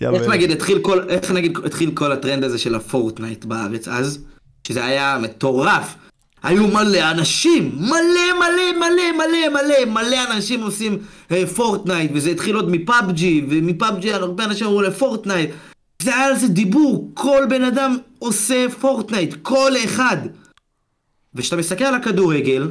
איך 0.01 0.29
נגיד 0.29 0.51
התחיל 0.51 0.79
כל, 0.83 1.01
איך 1.09 1.31
נגיד 1.31 1.59
התחיל 1.65 1.91
כל 1.95 2.13
הטרנד 2.13 2.45
הזה 2.45 2.59
של 2.59 2.75
הפורטנייט 2.75 3.45
בארץ 3.45 3.89
אז, 3.89 4.25
שזה 4.67 4.85
היה 4.85 5.19
מטורף. 5.23 5.95
היו 6.45 6.69
מלא 6.69 7.11
אנשים, 7.11 7.73
מלא 7.77 8.39
מלא 8.39 8.79
מלא 8.79 9.13
מלא 9.19 9.49
מלא 9.49 9.85
מלא 9.93 10.19
אנשים 10.31 10.63
עושים 10.63 10.99
אה, 11.31 11.47
פורטנייט, 11.47 12.11
וזה 12.15 12.31
התחיל 12.31 12.57
עוד 12.57 12.71
מפאבג'י, 12.71 13.45
ומפאבג'י 13.49 14.13
הרבה 14.13 14.45
אנשים 14.45 14.67
עברו 14.67 14.83
לפורטנייט. 14.83 15.51
זה 16.03 16.15
היה 16.15 16.27
על 16.27 16.37
זה 16.37 16.49
דיבור, 16.49 17.11
כל 17.15 17.43
בן 17.49 17.65
אדם 17.65 17.97
עושה 18.19 18.67
פורטנייט, 18.81 19.35
כל 19.43 19.73
אחד. 19.85 20.17
וכשאתה 21.35 21.57
מסתכל 21.57 21.85
על 21.85 21.95
הכדורגל, 21.95 22.71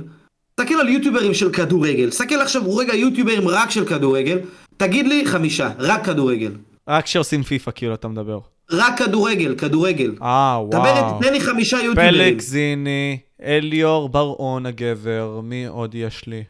תסתכל 0.55 0.73
על 0.73 0.89
יוטיוברים 0.89 1.33
של 1.33 1.51
כדורגל, 1.51 2.09
תסתכל 2.09 2.35
עכשיו 2.35 2.77
רגע 2.77 2.95
יוטיוברים 2.95 3.47
רק 3.47 3.71
של 3.71 3.85
כדורגל, 3.85 4.39
תגיד 4.77 5.07
לי 5.07 5.25
חמישה, 5.25 5.69
רק 5.79 6.05
כדורגל. 6.05 6.51
רק 6.87 7.03
כשעושים 7.03 7.43
פיפא, 7.43 7.71
כאילו, 7.75 7.93
אתה 7.93 8.07
מדבר. 8.07 8.39
רק 8.71 8.97
כדורגל, 8.97 9.55
כדורגל. 9.55 10.15
אה, 10.21 10.59
דבר, 10.69 10.81
וואו. 10.81 11.19
תן 11.21 11.33
לי 11.33 11.41
חמישה 11.41 11.77
יוטיוברים. 11.77 12.11
פלג 12.11 12.41
זיני, 12.41 13.17
אליאור 13.43 14.09
בר-און 14.09 14.65
הגבר, 14.65 15.39
מי 15.43 15.65
עוד 15.65 15.95
יש 15.95 16.27
לי? 16.27 16.43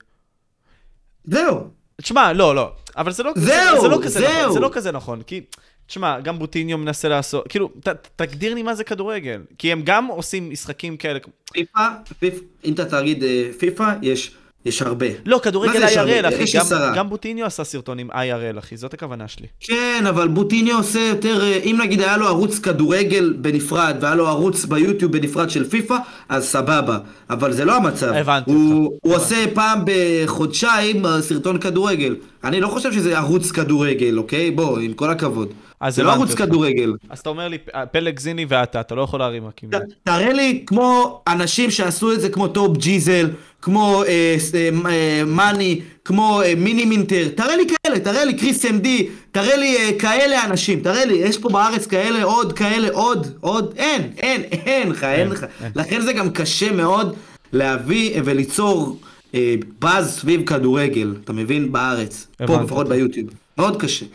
זהו. 1.25 1.67
תשמע, 2.01 2.33
לא, 2.33 2.55
לא, 2.55 2.71
אבל 2.97 3.11
זה 3.11 3.23
לא 3.23 3.31
זהו, 3.35 3.81
זה 3.81 3.87
לא 3.87 3.97
כזה 4.03 4.19
זהו. 4.19 4.41
נכון, 4.41 4.53
זה 4.53 4.59
לא 4.59 4.69
כזה 4.73 4.91
נכון, 4.91 5.21
כי, 5.21 5.41
תשמע, 5.87 6.19
גם 6.19 6.39
בוטיניו 6.39 6.77
מנסה 6.77 7.07
לעשות, 7.09 7.47
כאילו, 7.47 7.69
ת, 7.83 7.87
תגדיר 8.15 8.53
לי 8.53 8.63
מה 8.63 8.75
זה 8.75 8.83
כדורגל, 8.83 9.41
כי 9.57 9.71
הם 9.71 9.81
גם 9.83 10.05
עושים 10.07 10.49
משחקים 10.49 10.97
כאלה, 10.97 11.19
פיפא, 11.53 11.87
פיפ, 12.19 12.33
אם 12.65 12.73
אתה 12.73 12.85
תגיד 12.85 13.23
אה, 13.23 13.49
פיפא, 13.59 13.93
יש, 14.01 14.35
יש 14.65 14.81
הרבה. 14.81 15.05
לא, 15.25 15.39
כדורגל 15.43 15.83
IRL? 15.83 16.27
אחי, 16.27 16.57
גם. 16.57 16.93
גם 16.95 17.09
בוטיניו 17.09 17.45
עשה 17.45 17.63
סרטונים 17.63 18.11
IRL, 18.11 18.59
אחי, 18.59 18.77
זאת 18.77 18.93
הכוונה 18.93 19.27
שלי. 19.27 19.47
כן, 19.59 20.03
אבל 20.09 20.27
בוטיניו 20.27 20.77
עושה 20.77 20.99
יותר, 20.99 21.41
אה, 21.41 21.59
אם 21.63 21.79
נגיד 21.83 22.01
היה 22.01 22.17
לו 22.17 22.27
ערוץ 22.27 22.59
כדורגל 22.59 23.33
בנפרד, 23.37 23.95
והיה 24.01 24.15
לו 24.15 24.27
ערוץ 24.27 24.65
ביוטיוב 24.65 25.11
בנפרד 25.11 25.49
של 25.49 25.69
פיפא, 25.69 25.97
אז 26.29 26.45
סבבה. 26.45 26.97
אבל 27.29 27.51
זה 27.53 27.65
לא 27.65 27.75
המצב. 27.75 28.13
הבנתי 28.13 28.51
הוא, 28.51 28.83
אותך. 28.83 28.97
הוא 29.03 29.13
הבנתי. 29.15 29.23
עושה 29.23 29.45
פעם 29.53 29.79
בחודשיים 29.85 31.05
אה, 31.05 31.21
סרטון 31.21 31.57
כדורגל. 31.59 32.15
אני 32.43 32.61
לא 32.61 32.67
חושב 32.67 32.93
שזה 32.93 33.17
ערוץ 33.17 33.51
כדורגל, 33.51 34.17
אוקיי? 34.17 34.51
בוא, 34.51 34.79
עם 34.79 34.93
כל 34.93 35.09
הכבוד. 35.09 35.53
זה 35.89 36.03
לא 36.03 36.11
ערוץ. 36.11 36.33
כדורגל. 36.33 36.93
אז 37.09 37.19
אתה 37.19 37.29
אומר 37.29 37.47
לי, 37.47 37.57
פלג 37.91 38.19
זיני 38.19 38.45
ואתה, 38.49 38.81
אתה 38.81 38.95
לא 38.95 39.01
יכול 39.01 39.19
להרים 39.19 39.45
רק 39.45 39.63
עם 39.63 39.69
זה. 39.71 39.77
תראה 40.03 40.33
לי 40.33 40.63
כמו 40.67 41.21
אנשים 41.27 41.71
שעשו 41.71 42.13
את 42.13 42.21
זה 42.21 42.29
כמו 42.29 42.47
טופ 42.47 42.77
ג'יזל, 42.77 43.29
כמו 43.61 44.03
אה, 44.03 44.37
אה, 44.55 44.69
אה, 44.89 45.23
מאני, 45.25 45.81
כמו 46.05 46.41
אה, 46.41 46.53
מיני 46.57 46.85
מינטר, 46.85 47.27
תראה 47.35 47.55
לי 47.57 47.63
כאלה, 47.67 47.99
תראה 47.99 48.25
לי 48.25 48.33
קריס 48.33 48.65
אמדי, 48.65 49.07
תראה 49.31 49.55
לי 49.55 49.77
אה, 49.77 49.99
כאלה 49.99 50.45
אנשים, 50.45 50.79
תראה 50.79 51.05
לי, 51.05 51.13
יש 51.13 51.37
פה 51.37 51.49
בארץ 51.49 51.85
כאלה, 51.87 52.23
עוד 52.23 52.53
כאלה, 52.53 52.87
עוד, 52.91 53.27
עוד, 53.39 53.73
אין, 53.77 54.01
אין, 54.17 54.41
אין 54.41 54.89
לך, 54.89 55.03
אין 55.03 55.29
לך. 55.29 55.45
לכן 55.75 56.01
זה 56.01 56.13
גם 56.13 56.29
קשה 56.29 56.71
מאוד 56.71 57.15
להביא 57.53 58.21
וליצור 58.25 58.99
אה, 59.35 59.55
באז 59.79 60.19
סביב 60.19 60.45
כדורגל, 60.45 61.15
אתה 61.23 61.33
מבין? 61.33 61.71
בארץ. 61.71 62.27
פה 62.47 62.61
לפחות. 62.61 62.89
ביוטיוב. 62.89 63.29
מאוד 63.57 63.81
קשה. 63.81 64.05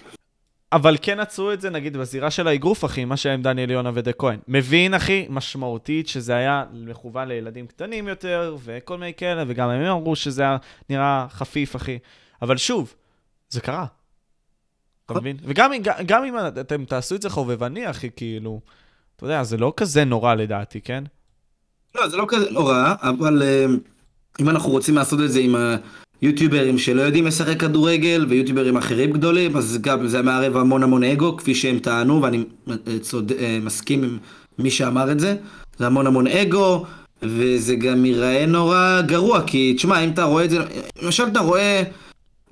אבל 0.72 0.96
כן 1.02 1.20
עצרו 1.20 1.52
את 1.52 1.60
זה, 1.60 1.70
נגיד, 1.70 1.96
בזירה 1.96 2.30
של 2.30 2.48
האגרוף, 2.48 2.84
אחי, 2.84 3.04
מה 3.04 3.16
שהיה 3.16 3.34
עם 3.34 3.42
דניאל 3.42 3.70
יונה 3.70 3.90
ודה 3.94 4.12
כהן. 4.12 4.38
מבין, 4.48 4.94
אחי, 4.94 5.26
משמעותית, 5.30 6.08
שזה 6.08 6.34
היה 6.36 6.64
מכוון 6.72 7.28
לילדים 7.28 7.66
קטנים 7.66 8.08
יותר, 8.08 8.56
וכל 8.64 8.98
מיני 8.98 9.14
כאלה, 9.14 9.44
וגם 9.46 9.68
הם 9.70 9.82
אמרו 9.82 10.16
שזה 10.16 10.42
היה 10.42 10.56
נראה 10.90 11.26
חפיף, 11.30 11.76
אחי. 11.76 11.98
אבל 12.42 12.56
שוב, 12.56 12.94
זה 13.48 13.60
קרה. 13.60 13.86
אתה 15.06 15.14
מבין? 15.20 15.36
וגם 15.44 15.70
גם- 15.82 15.94
גם 16.06 16.24
אם 16.24 16.34
אתם 16.60 16.84
תעשו 16.84 17.14
את 17.14 17.22
זה 17.22 17.30
חובבני, 17.30 17.90
אחי, 17.90 18.08
כאילו, 18.16 18.60
אתה 19.16 19.24
יודע, 19.24 19.42
זה 19.42 19.56
לא 19.56 19.72
כזה 19.76 20.04
נורא 20.04 20.34
לדעתי, 20.34 20.80
כן? 20.80 21.04
לא, 21.94 22.08
זה 22.08 22.16
לא 22.16 22.24
כזה 22.28 22.50
נורא, 22.50 22.94
אבל 23.02 23.42
אה, 23.42 23.64
אם 24.40 24.48
אנחנו 24.48 24.70
רוצים 24.70 24.94
לעשות 24.94 25.20
את 25.24 25.32
זה 25.32 25.40
עם 25.40 25.54
היוטיוברים 26.20 26.78
שלא 26.78 27.02
יודעים 27.02 27.26
לשחק 27.26 27.60
כדורגל 27.60 28.26
ויוטיוברים 28.28 28.76
אחרים 28.76 29.12
גדולים, 29.12 29.56
אז 29.56 29.78
גם 29.80 30.06
זה 30.08 30.22
מערב 30.22 30.56
המון 30.56 30.82
המון 30.82 31.04
אגו, 31.04 31.36
כפי 31.36 31.54
שהם 31.54 31.78
טענו, 31.78 32.22
ואני 32.22 32.44
אה, 32.70 32.74
צוד... 33.00 33.32
אה, 33.32 33.58
מסכים 33.62 34.02
עם 34.02 34.18
מי 34.58 34.70
שאמר 34.70 35.12
את 35.12 35.20
זה. 35.20 35.36
זה 35.78 35.86
המון 35.86 36.06
המון 36.06 36.26
אגו, 36.26 36.84
וזה 37.22 37.76
גם 37.76 38.04
ייראה 38.04 38.46
נורא 38.46 39.00
גרוע, 39.06 39.42
כי 39.46 39.74
תשמע, 39.76 40.04
אם 40.04 40.10
אתה 40.10 40.24
רואה 40.24 40.44
את 40.44 40.50
זה, 40.50 40.58
למשל 41.02 41.24
אתה 41.26 41.40
רואה, 41.40 41.82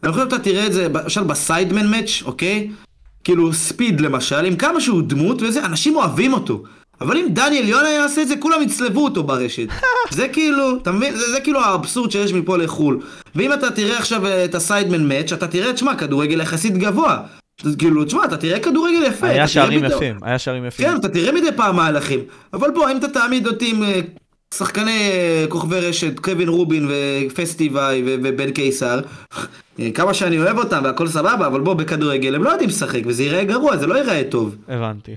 אני 0.03 0.13
חושב 0.13 0.25
שאתה 0.25 0.39
תראה 0.39 0.67
את 0.67 0.73
זה, 0.73 0.89
למשל 0.89 1.25
בסיידמן 1.25 1.91
מאץ', 1.91 2.23
אוקיי? 2.25 2.71
כאילו 3.25 3.53
ספיד 3.53 4.01
למשל, 4.01 4.45
עם 4.45 4.57
כמה 4.57 4.81
שהוא 4.81 5.03
דמות 5.03 5.43
וזה, 5.43 5.65
אנשים 5.65 5.97
אוהבים 5.97 6.33
אותו. 6.33 6.63
אבל 7.01 7.17
אם 7.17 7.27
דניאל 7.31 7.69
יונה 7.69 7.89
יעשה 7.91 8.23
את 8.23 8.29
זה, 8.29 8.35
כולם 8.37 8.63
יצלבו 8.63 9.05
אותו 9.05 9.23
ברשת. 9.23 9.67
זה 10.11 10.29
כאילו, 10.29 10.77
אתה 10.83 10.93
מבין? 10.93 11.15
זה, 11.17 11.31
זה 11.31 11.41
כאילו 11.41 11.61
האבסורד 11.61 12.11
שיש 12.11 12.33
מפה 12.33 12.57
לחו"ל. 12.59 13.01
ואם 13.35 13.53
אתה 13.53 13.71
תראה 13.71 13.99
עכשיו 13.99 14.27
אה, 14.27 14.45
את 14.45 14.55
הסיידמן 14.55 15.09
מאץ', 15.09 15.33
אתה 15.33 15.47
תראה, 15.47 15.73
תשמע, 15.73 15.95
כדורגל 15.97 16.41
יחסית 16.41 16.79
גבוה. 16.79 17.19
כאילו, 17.79 18.05
תשמע, 18.05 18.25
אתה 18.25 18.37
תראה 18.37 18.61
כדורגל 18.61 19.03
יפה. 19.07 19.27
היה 19.27 19.49
שערים 19.49 19.81
פתאום- 19.87 20.03
יפים, 20.03 20.17
היה 20.23 20.39
שערים 20.39 20.65
יפים. 20.65 20.87
כן, 20.87 20.97
אתה 20.97 21.09
תראה 21.09 21.33
מדי 21.33 21.53
פעם 21.57 21.77
מהלכים. 21.77 22.21
אבל 22.53 22.71
בוא, 22.71 22.91
אם 22.91 22.97
אתה 22.97 23.09
תעמיד 23.09 23.47
אותי 23.47 23.71
עם 23.71 23.83
אה, 23.83 24.01
שחקני 24.55 25.11
אה, 25.13 25.45
כוכבי 25.49 25.81
רשת, 25.81 26.19
קווין 26.21 26.49
רובין 26.49 26.89
ופסטיבי 27.31 27.79
ובן 28.05 28.51
קיסר, 28.51 29.01
כמה 29.95 30.15
שאני 30.15 30.39
אוהב 30.39 30.59
אותם 30.59 30.81
והכל 30.85 31.09
סבבה, 31.09 31.47
אבל 31.47 31.61
בוא, 31.61 31.75
בכדורגל 31.75 32.35
הם 32.35 32.45
לא 32.45 32.51
יודעים 32.51 32.69
לשחק, 32.69 33.01
וזה 33.07 33.23
ייראה 33.23 33.45
גרוע, 33.45 33.77
זה 33.77 33.87
לא 33.87 33.95
ייראה 33.95 34.23
טוב. 34.31 34.57
הבנתי. 34.69 35.13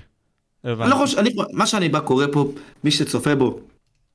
אני 0.64 0.90
לא 0.90 0.96
חושב, 0.96 1.18
אני, 1.18 1.30
מה 1.52 1.66
שאני 1.66 1.88
בא 1.88 2.00
קורא 2.00 2.26
פה, 2.32 2.52
מי 2.84 2.90
שצופה 2.90 3.34
בו, 3.34 3.60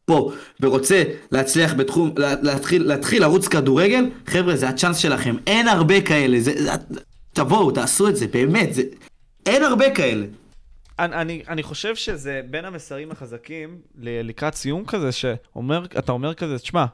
פה, 0.06 0.32
ורוצה 0.60 1.04
להצליח 1.32 1.74
בתחום, 1.74 2.14
לה- 2.18 2.42
להתחיל, 2.42 2.84
להתחיל 2.88 3.22
לרוץ 3.22 3.48
כדורגל, 3.48 4.06
חבר'ה, 4.28 4.56
זה 4.56 4.70
הצ'אנס 4.70 4.98
שלכם. 4.98 5.36
אין 5.48 5.68
הרבה 5.68 6.02
כאלה, 6.02 6.40
זה, 6.40 6.64
זה, 6.64 6.72
תבואו, 7.34 7.72
תעשו 7.72 8.08
את 8.08 8.16
זה, 8.16 8.28
באמת, 8.28 8.74
זה, 8.74 8.82
אין 9.46 9.64
הרבה 9.64 9.96
כאלה. 9.96 10.26
אני, 11.00 11.16
אני, 11.16 11.44
אני 11.48 11.64
חושב 11.64 11.96
שזה 11.96 12.42
בין 12.50 12.66
המסרים 12.66 13.12
החזקים 13.12 13.78
ל- 13.98 14.28
לקראת 14.30 14.56
סיום 14.56 14.86
כזה, 14.86 15.12
שאומר, 15.12 15.86
אתה 15.86 16.12
אומר 16.12 16.34
כזה, 16.34 16.60
תשמע, 16.60 16.86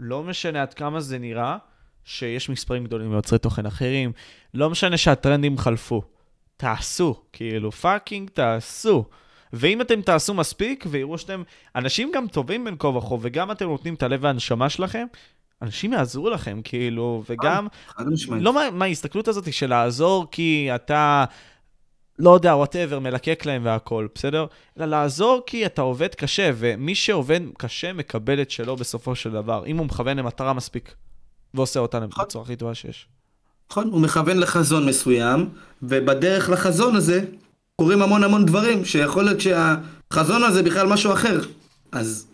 לא 0.00 0.22
משנה 0.22 0.62
עד 0.62 0.74
כמה 0.74 1.00
זה 1.00 1.18
נראה, 1.18 1.56
שיש 2.04 2.48
מספרים 2.48 2.84
גדולים 2.84 3.10
מיוצרי 3.10 3.38
תוכן 3.38 3.66
אחרים, 3.66 4.12
לא 4.54 4.70
משנה 4.70 4.96
שהטרנדים 4.96 5.58
חלפו. 5.58 6.02
תעשו, 6.56 7.22
כאילו, 7.32 7.72
fucking 7.72 8.30
תעשו. 8.30 9.04
ואם 9.52 9.80
אתם 9.80 10.02
תעשו 10.02 10.34
מספיק, 10.34 10.84
ויראו 10.90 11.18
שאתם 11.18 11.42
אנשים 11.76 12.10
גם 12.14 12.28
טובים 12.28 12.64
בין 12.64 12.76
כה 12.78 12.88
וכה, 12.88 13.14
וגם 13.20 13.50
אתם 13.50 13.64
נותנים 13.68 13.94
את 13.94 14.02
הלב 14.02 14.20
והנשמה 14.24 14.70
שלכם, 14.70 15.06
אנשים 15.62 15.92
יעזרו 15.92 16.30
לכם, 16.30 16.60
כאילו, 16.64 17.22
וגם... 17.30 17.66
לא 18.40 18.52
מה- 18.52 18.70
מההסתכלות 18.70 19.28
הזאת 19.28 19.52
של 19.52 19.70
לעזור 19.70 20.26
כי 20.30 20.68
אתה, 20.74 21.24
לא 22.18 22.34
יודע, 22.34 22.54
whatever, 22.56 22.98
מלקק 22.98 23.46
להם 23.46 23.62
והכל, 23.64 24.08
בסדר? 24.14 24.46
אלא 24.78 24.86
לעזור 24.86 25.40
כי 25.46 25.66
אתה 25.66 25.82
עובד 25.82 26.14
קשה, 26.14 26.50
ומי 26.54 26.94
שעובד 26.94 27.40
קשה 27.58 27.92
מקבל 27.92 28.42
את 28.42 28.50
שלו 28.50 28.76
בסופו 28.76 29.14
של 29.16 29.30
דבר, 29.32 29.66
אם 29.66 29.76
הוא 29.78 29.86
מכוון 29.86 30.16
למטרה 30.16 30.52
מספיק, 30.52 30.94
ועושה 31.54 31.80
אותה. 31.80 32.00
בצורה 32.24 32.44
הכי 32.44 32.56
טובה 32.56 32.74
שיש. 32.74 33.08
נכון, 33.70 33.88
הוא 33.88 34.00
מכוון 34.00 34.38
לחזון 34.38 34.86
מסוים, 34.86 35.48
ובדרך 35.82 36.50
לחזון 36.50 36.96
הזה 36.96 37.24
קורים 37.80 38.02
המון 38.02 38.24
המון 38.24 38.46
דברים, 38.46 38.84
שיכול 38.84 39.24
להיות 39.24 39.40
שהחזון 39.40 40.42
הזה 40.42 40.62
בכלל 40.62 40.86
משהו 40.86 41.12
אחר. 41.12 41.40
אז 41.92 42.26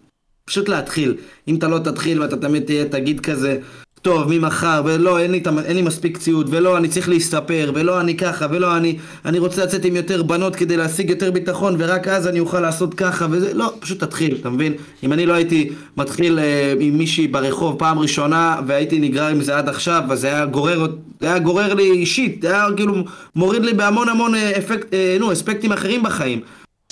פשוט 0.44 0.68
להתחיל. 0.68 1.16
אם 1.48 1.56
אתה 1.56 1.68
לא 1.68 1.78
תתחיל 1.78 2.22
ואתה 2.22 2.36
תמיד 2.36 2.64
תהיה, 2.64 2.88
תגיד 2.88 3.20
כזה, 3.20 3.60
טוב, 4.02 4.24
ממחר, 4.28 4.82
ולא, 4.84 5.18
אין 5.18 5.30
לי, 5.32 5.42
אין 5.64 5.76
לי 5.76 5.82
מספיק 5.82 6.18
ציוד, 6.18 6.46
ולא, 6.50 6.76
אני 6.76 6.88
צריך 6.88 7.08
להסתפר, 7.08 7.72
ולא, 7.74 8.00
אני 8.00 8.16
ככה, 8.16 8.46
ולא, 8.50 8.76
אני, 8.76 8.98
אני 9.24 9.38
רוצה 9.38 9.64
לצאת 9.64 9.84
עם 9.84 9.96
יותר 9.96 10.22
בנות 10.22 10.56
כדי 10.56 10.76
להשיג 10.76 11.10
יותר 11.10 11.30
ביטחון, 11.30 11.76
ורק 11.78 12.08
אז 12.08 12.28
אני 12.28 12.40
אוכל 12.40 12.60
לעשות 12.60 12.94
ככה, 12.94 13.26
וזה, 13.30 13.54
לא, 13.54 13.72
פשוט 13.80 14.04
תתחיל, 14.04 14.36
אתה 14.40 14.50
מבין? 14.50 14.72
אם 15.02 15.12
אני 15.12 15.26
לא 15.26 15.32
הייתי 15.32 15.70
מתחיל 15.96 16.38
אה, 16.38 16.74
עם 16.80 16.98
מישהי 16.98 17.28
ברחוב 17.28 17.78
פעם 17.78 17.98
ראשונה, 17.98 18.60
והייתי 18.66 18.98
נגרר 18.98 19.26
עם 19.26 19.42
זה 19.42 19.58
עד 19.58 19.68
עכשיו, 19.68 20.02
אז 20.10 20.20
זה 20.20 20.26
היה 20.26 20.46
גורר, 20.46 20.86
זה 21.20 21.26
היה 21.26 21.38
גורר 21.38 21.74
לי 21.74 21.90
אישית, 21.90 22.42
זה 22.42 22.48
היה 22.48 22.66
כאילו 22.76 22.94
מוריד 23.36 23.64
לי 23.64 23.72
בהמון 23.74 24.08
המון 24.08 24.34
אה, 24.34 24.58
אפקט, 24.58 24.94
אה, 24.94 25.16
נו, 25.20 25.32
אספקטים 25.32 25.72
אחרים 25.72 26.02
בחיים. 26.02 26.40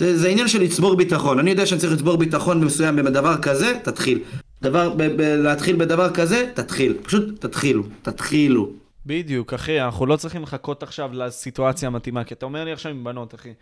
זה, 0.00 0.18
זה 0.18 0.28
עניין 0.28 0.48
של 0.48 0.62
לצבור 0.62 0.96
ביטחון. 0.96 1.38
אני 1.38 1.50
יודע 1.50 1.66
שאני 1.66 1.80
צריך 1.80 1.92
לצבור 1.92 2.16
ביטחון 2.16 2.64
מסוים 2.64 2.96
בדבר 2.96 3.36
כזה, 3.36 3.72
תתחיל. 3.82 4.18
דבר, 4.62 4.90
ב, 4.96 5.02
ב, 5.02 5.20
להתחיל 5.20 5.76
בדבר 5.76 6.14
כזה, 6.14 6.50
תתחיל. 6.54 6.98
פשוט 7.02 7.40
תתחילו, 7.46 7.82
תתחילו. 8.02 8.70
בדיוק, 9.06 9.52
אחי, 9.54 9.80
אנחנו 9.80 10.06
לא 10.06 10.16
צריכים 10.16 10.42
לחכות 10.42 10.82
עכשיו 10.82 11.10
לסיטואציה 11.12 11.86
המתאימה, 11.86 12.24
כי 12.24 12.34
אתה 12.34 12.46
אומר 12.46 12.64
לי 12.64 12.72
עכשיו 12.72 12.92
עם 12.92 13.04
בנות, 13.04 13.34
אחי. 13.34 13.52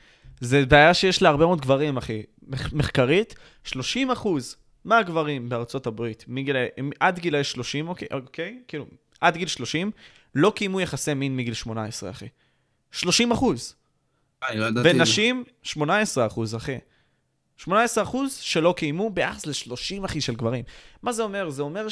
זה 0.40 0.66
בעיה 0.66 0.94
שיש 0.94 1.22
להרבה 1.22 1.46
מאוד 1.46 1.60
גברים, 1.60 1.96
אחי. 1.96 2.22
מח- 2.48 2.72
מחקרית, 2.72 3.34
30 3.64 4.10
אחוז 4.10 4.56
מהגברים 4.84 5.48
בארצות 5.48 5.86
הברית, 5.86 6.24
מגיל, 6.28 6.56
עד 7.00 7.18
גיל 7.18 7.42
30, 7.42 7.88
אוקיי, 7.88 8.08
אוקיי, 8.12 8.58
כאילו, 8.68 8.86
עד 9.20 9.36
גיל 9.36 9.48
30, 9.48 9.90
לא 10.34 10.52
קיימו 10.56 10.80
יחסי 10.80 11.14
מין 11.14 11.36
מגיל 11.36 11.54
18, 11.54 12.10
אחי. 12.10 12.26
30 12.92 13.32
אחוז. 13.32 13.74
אני 14.48 14.58
לא. 14.60 14.66
ונשים, 14.84 15.44
18 15.62 16.26
אחוז, 16.26 16.54
אחי. 16.56 16.76
18 17.58 18.04
אחוז 18.04 18.34
שלא 18.34 18.74
קיימו 18.76 19.10
ביחס 19.10 19.46
ל-30 19.46 20.04
אחי 20.04 20.20
של 20.20 20.34
גברים. 20.34 20.64
מה 21.02 21.12
זה 21.12 21.22
אומר? 21.22 21.50
זה 21.50 21.62
אומר 21.62 21.88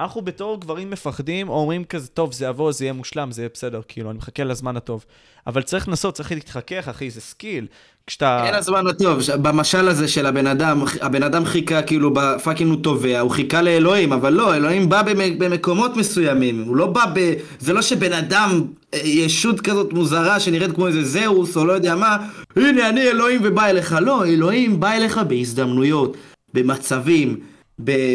שאנחנו 0.00 0.22
בתור 0.22 0.60
גברים 0.60 0.90
מפחדים, 0.90 1.48
או 1.48 1.54
אומרים 1.54 1.84
כזה, 1.84 2.08
טוב, 2.08 2.32
זה 2.32 2.46
יבוא, 2.46 2.72
זה 2.72 2.84
יהיה 2.84 2.92
מושלם, 2.92 3.32
זה 3.32 3.42
יהיה 3.42 3.48
בסדר, 3.54 3.80
כאילו, 3.88 4.10
אני 4.10 4.18
מחכה 4.18 4.44
לזמן 4.44 4.76
הטוב. 4.76 5.04
אבל 5.46 5.62
צריך 5.62 5.88
לנסות, 5.88 6.14
צריך 6.14 6.32
להתחכך, 6.32 6.88
אחי, 6.88 7.10
זה 7.10 7.20
skill. 7.20 7.66
כשאתה... 8.06 8.44
אין 8.46 8.54
הזמן 8.54 8.86
הטוב, 8.86 9.18
במשל 9.42 9.88
הזה 9.88 10.08
של 10.08 10.26
הבן 10.26 10.46
אדם, 10.46 10.84
הבן 11.00 11.22
אדם 11.22 11.44
חיכה 11.44 11.82
כאילו 11.82 12.10
ב 12.14 12.21
fucking 12.21 12.70
הוא 12.70 12.82
תובע, 12.82 13.20
הוא 13.20 13.30
חיכה 13.30 13.62
לאלוהים, 13.62 14.12
אבל 14.12 14.32
לא, 14.32 14.54
אלוהים 14.56 14.88
בא 14.88 15.02
במ- 15.02 15.38
במקומות 15.38 15.96
מסוימים, 15.96 16.64
הוא 16.64 16.76
לא 16.76 16.86
בא 16.86 17.04
ב... 17.14 17.32
זה 17.58 17.72
לא 17.72 17.82
שבן 17.82 18.12
אדם, 18.12 18.64
אה, 18.94 18.98
ישות 19.04 19.60
כזאת 19.60 19.92
מוזרה 19.92 20.40
שנראית 20.40 20.72
כמו 20.74 20.86
איזה 20.86 21.04
זהוס 21.04 21.56
או 21.56 21.64
לא 21.64 21.72
יודע 21.72 21.96
מה, 21.96 22.16
הנה 22.56 22.88
אני 22.88 23.02
אלוהים 23.02 23.40
ובא 23.44 23.66
אליך, 23.66 23.96
לא, 24.00 24.24
אלוהים 24.26 24.80
בא 24.80 24.92
אליך 24.92 25.18
בהזדמנויות, 25.18 26.16
במצבים, 26.54 27.40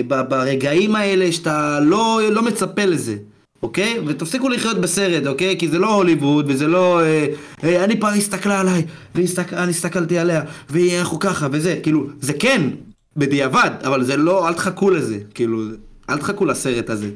ברגעים 0.07 0.95
האלה 0.95 1.31
שאתה 1.31 1.79
לא, 1.79 2.21
לא 2.31 2.41
מצפה 2.41 2.85
לזה. 2.85 3.15
אוקיי? 3.63 3.99
ותפסיקו 4.07 4.49
לחיות 4.49 4.77
בסרט, 4.77 5.27
אוקיי? 5.27 5.59
כי 5.59 5.67
זה 5.67 5.79
לא 5.79 5.93
הוליווד, 5.93 6.45
וזה 6.47 6.67
לא... 6.67 7.01
אה, 7.01 7.27
אה, 7.63 7.83
אני 7.83 7.99
פעם 7.99 8.17
הסתכלה 8.17 8.59
עליי, 8.59 8.85
ואני 9.15 9.69
הסתכלתי 9.69 10.17
עליה, 10.17 10.41
ואנחנו 10.69 11.19
ככה, 11.19 11.47
וזה, 11.51 11.79
כאילו, 11.83 12.07
זה 12.19 12.33
כן, 12.33 12.69
בדיעבד, 13.17 13.71
אבל 13.83 14.03
זה 14.03 14.17
לא, 14.17 14.47
אל 14.47 14.53
תחכו 14.53 14.89
לזה, 14.89 15.19
כאילו, 15.33 15.61
אל 16.09 16.17
תחכו 16.17 16.45
לסרט 16.45 16.89
הזה. 16.89 17.11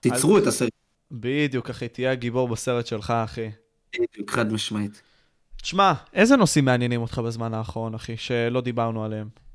תיצרו 0.00 0.38
את 0.38 0.46
הסרט. 0.46 0.70
בדיוק, 1.12 1.70
אחי, 1.70 1.88
תהיה 1.88 2.12
הגיבור 2.12 2.48
בסרט 2.48 2.86
שלך, 2.86 3.10
אחי. 3.10 3.50
בדיוק, 3.94 4.30
חד 4.30 4.52
משמעית. 4.52 5.02
תשמע, 5.62 5.92
איזה 6.14 6.36
נושאים 6.36 6.64
מעניינים 6.64 7.00
אותך 7.00 7.18
בזמן 7.18 7.54
האחרון, 7.54 7.94
אחי, 7.94 8.16
שלא 8.16 8.60
דיברנו 8.60 9.04
עליהם? 9.04 9.45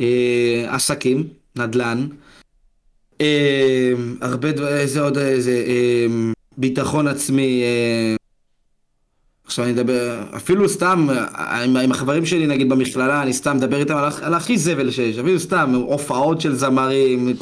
אה, 0.00 0.64
עסקים, 0.68 1.28
נדל"ן, 1.56 2.06
אה, 3.20 3.92
הרבה 4.20 4.52
דברים, 4.52 4.74
איזה 4.74 5.00
עוד, 5.00 5.18
איזה, 5.18 5.64
אה, 5.66 6.06
ביטחון 6.58 7.08
עצמי, 7.08 7.62
אה, 7.62 8.16
עכשיו 9.46 9.64
אני 9.64 9.72
אדבר, 9.72 10.22
אפילו 10.36 10.68
סתם, 10.68 11.08
עם, 11.34 11.76
עם 11.76 11.92
החברים 11.92 12.26
שלי 12.26 12.46
נגיד 12.46 12.68
במכללה, 12.68 13.22
אני 13.22 13.32
סתם 13.32 13.56
מדבר 13.56 13.76
איתם 13.76 13.96
על, 13.96 14.10
על 14.22 14.34
הכי 14.34 14.58
זבל 14.58 14.90
שיש, 14.90 15.18
אפילו 15.18 15.40
סתם, 15.40 15.74
הופעות 15.74 16.40
של 16.40 16.54
זמרים, 16.54 17.34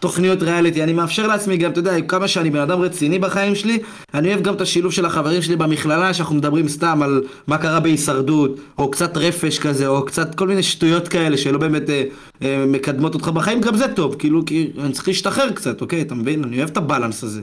תוכניות 0.00 0.42
ריאליטי, 0.42 0.82
אני 0.82 0.92
מאפשר 0.92 1.26
לעצמי 1.26 1.56
גם, 1.56 1.70
אתה 1.70 1.78
יודע, 1.78 2.00
כמה 2.00 2.28
שאני 2.28 2.50
בן 2.50 2.60
אדם 2.60 2.80
רציני 2.80 3.18
בחיים 3.18 3.54
שלי, 3.54 3.78
אני 4.14 4.28
אוהב 4.28 4.42
גם 4.42 4.54
את 4.54 4.60
השילוב 4.60 4.92
של 4.92 5.04
החברים 5.04 5.42
שלי 5.42 5.56
במכללה, 5.56 6.14
שאנחנו 6.14 6.34
מדברים 6.34 6.68
סתם 6.68 7.02
על 7.02 7.22
מה 7.46 7.58
קרה 7.58 7.80
בהישרדות, 7.80 8.60
או 8.78 8.90
קצת 8.90 9.16
רפש 9.16 9.58
כזה, 9.58 9.86
או 9.86 10.04
קצת 10.04 10.34
כל 10.34 10.48
מיני 10.48 10.62
שטויות 10.62 11.08
כאלה 11.08 11.36
שלא 11.36 11.58
באמת 11.58 11.90
אה, 11.90 12.04
אה, 12.42 12.64
מקדמות 12.66 13.14
אותך 13.14 13.28
בחיים, 13.28 13.60
גם 13.60 13.76
זה 13.76 13.88
טוב, 13.88 14.14
כאילו, 14.18 14.44
כי 14.46 14.70
אני 14.78 14.92
צריך 14.92 15.08
להשתחרר 15.08 15.50
קצת, 15.50 15.80
אוקיי, 15.80 16.00
אתה 16.00 16.14
מבין? 16.14 16.44
אני 16.44 16.58
אוהב 16.58 16.70
את 16.70 16.76
הבלנס 16.76 17.24
הזה. 17.24 17.42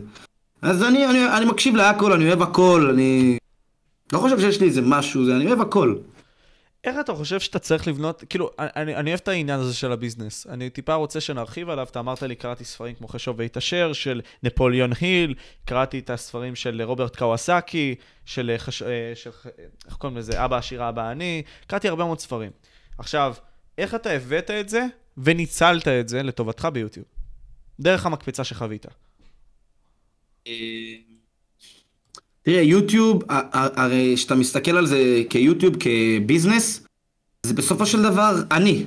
אז 0.62 0.84
אני, 0.84 1.06
אני, 1.06 1.38
אני 1.38 1.46
מקשיב 1.46 1.76
להכל, 1.76 2.14
אני 2.14 2.28
אוהב 2.28 2.42
הכל, 2.42 2.90
אני... 2.94 3.38
לא 4.14 4.20
חושב 4.20 4.40
שיש 4.40 4.62
לי 4.62 4.68
איזה 4.68 4.82
משהו, 4.82 5.26
זה, 5.26 5.36
אני 5.36 5.48
אוהב 5.48 5.62
הכל. 5.62 5.96
איך 6.84 6.96
אתה 7.00 7.14
חושב 7.16 7.40
שאתה 7.40 7.60
צריך 7.60 7.88
לבנות, 7.88 8.24
כאילו, 8.30 8.50
אני, 8.60 8.96
אני 8.96 9.10
אוהב 9.10 9.20
את 9.20 9.28
העניין 9.28 9.60
הזה 9.60 9.74
של 9.74 9.92
הביזנס. 9.92 10.48
אני 10.48 10.70
טיפה 10.70 10.94
רוצה 10.94 11.22
שנרחיב 11.22 11.70
עליו, 11.70 11.88
אתה 11.92 12.00
אמרת 12.00 12.24
לי, 12.24 12.36
קראתי 12.36 12.66
ספרים 12.66 12.96
כמו 12.96 13.08
חשוב 13.08 13.40
והתעשר, 13.40 13.94
של 13.94 14.22
נפוליאון 14.44 14.92
היל, 15.02 15.36
קראתי 15.66 16.00
את 16.00 16.10
הספרים 16.10 16.56
של 16.56 16.82
רוברט 16.82 17.16
קוואסקי, 17.16 17.96
של, 18.26 18.56
חש... 18.58 18.82
אה, 18.82 19.12
של 19.16 19.30
איך 19.86 19.96
קוראים 19.96 20.18
לזה, 20.18 20.46
אבא 20.46 20.58
עשיר, 20.58 20.90
אבא 20.90 21.10
עני, 21.10 21.44
קראתי 21.68 21.88
הרבה 21.88 22.06
מאוד 22.06 22.20
ספרים. 22.20 22.52
עכשיו, 22.98 23.36
איך 23.78 23.96
אתה 23.96 24.12
הבאת 24.12 24.52
את 24.52 24.70
זה 24.70 24.86
וניצלת 25.18 25.88
את 25.88 26.10
זה 26.10 26.24
לטובתך 26.24 26.68
ביוטיוב? 26.74 27.06
דרך 27.80 28.06
המקפצה 28.06 28.44
שחווית. 28.44 28.86
תראה, 32.48 32.62
יוטיוב, 32.62 33.24
הרי 33.52 34.14
כשאתה 34.16 34.36
מסתכל 34.36 34.78
על 34.78 34.86
זה 34.86 35.24
כיוטיוב, 35.30 35.76
כביזנס, 35.80 36.82
זה 37.44 37.54
בסופו 37.54 37.86
של 37.86 38.02
דבר 38.02 38.36
אני. 38.52 38.84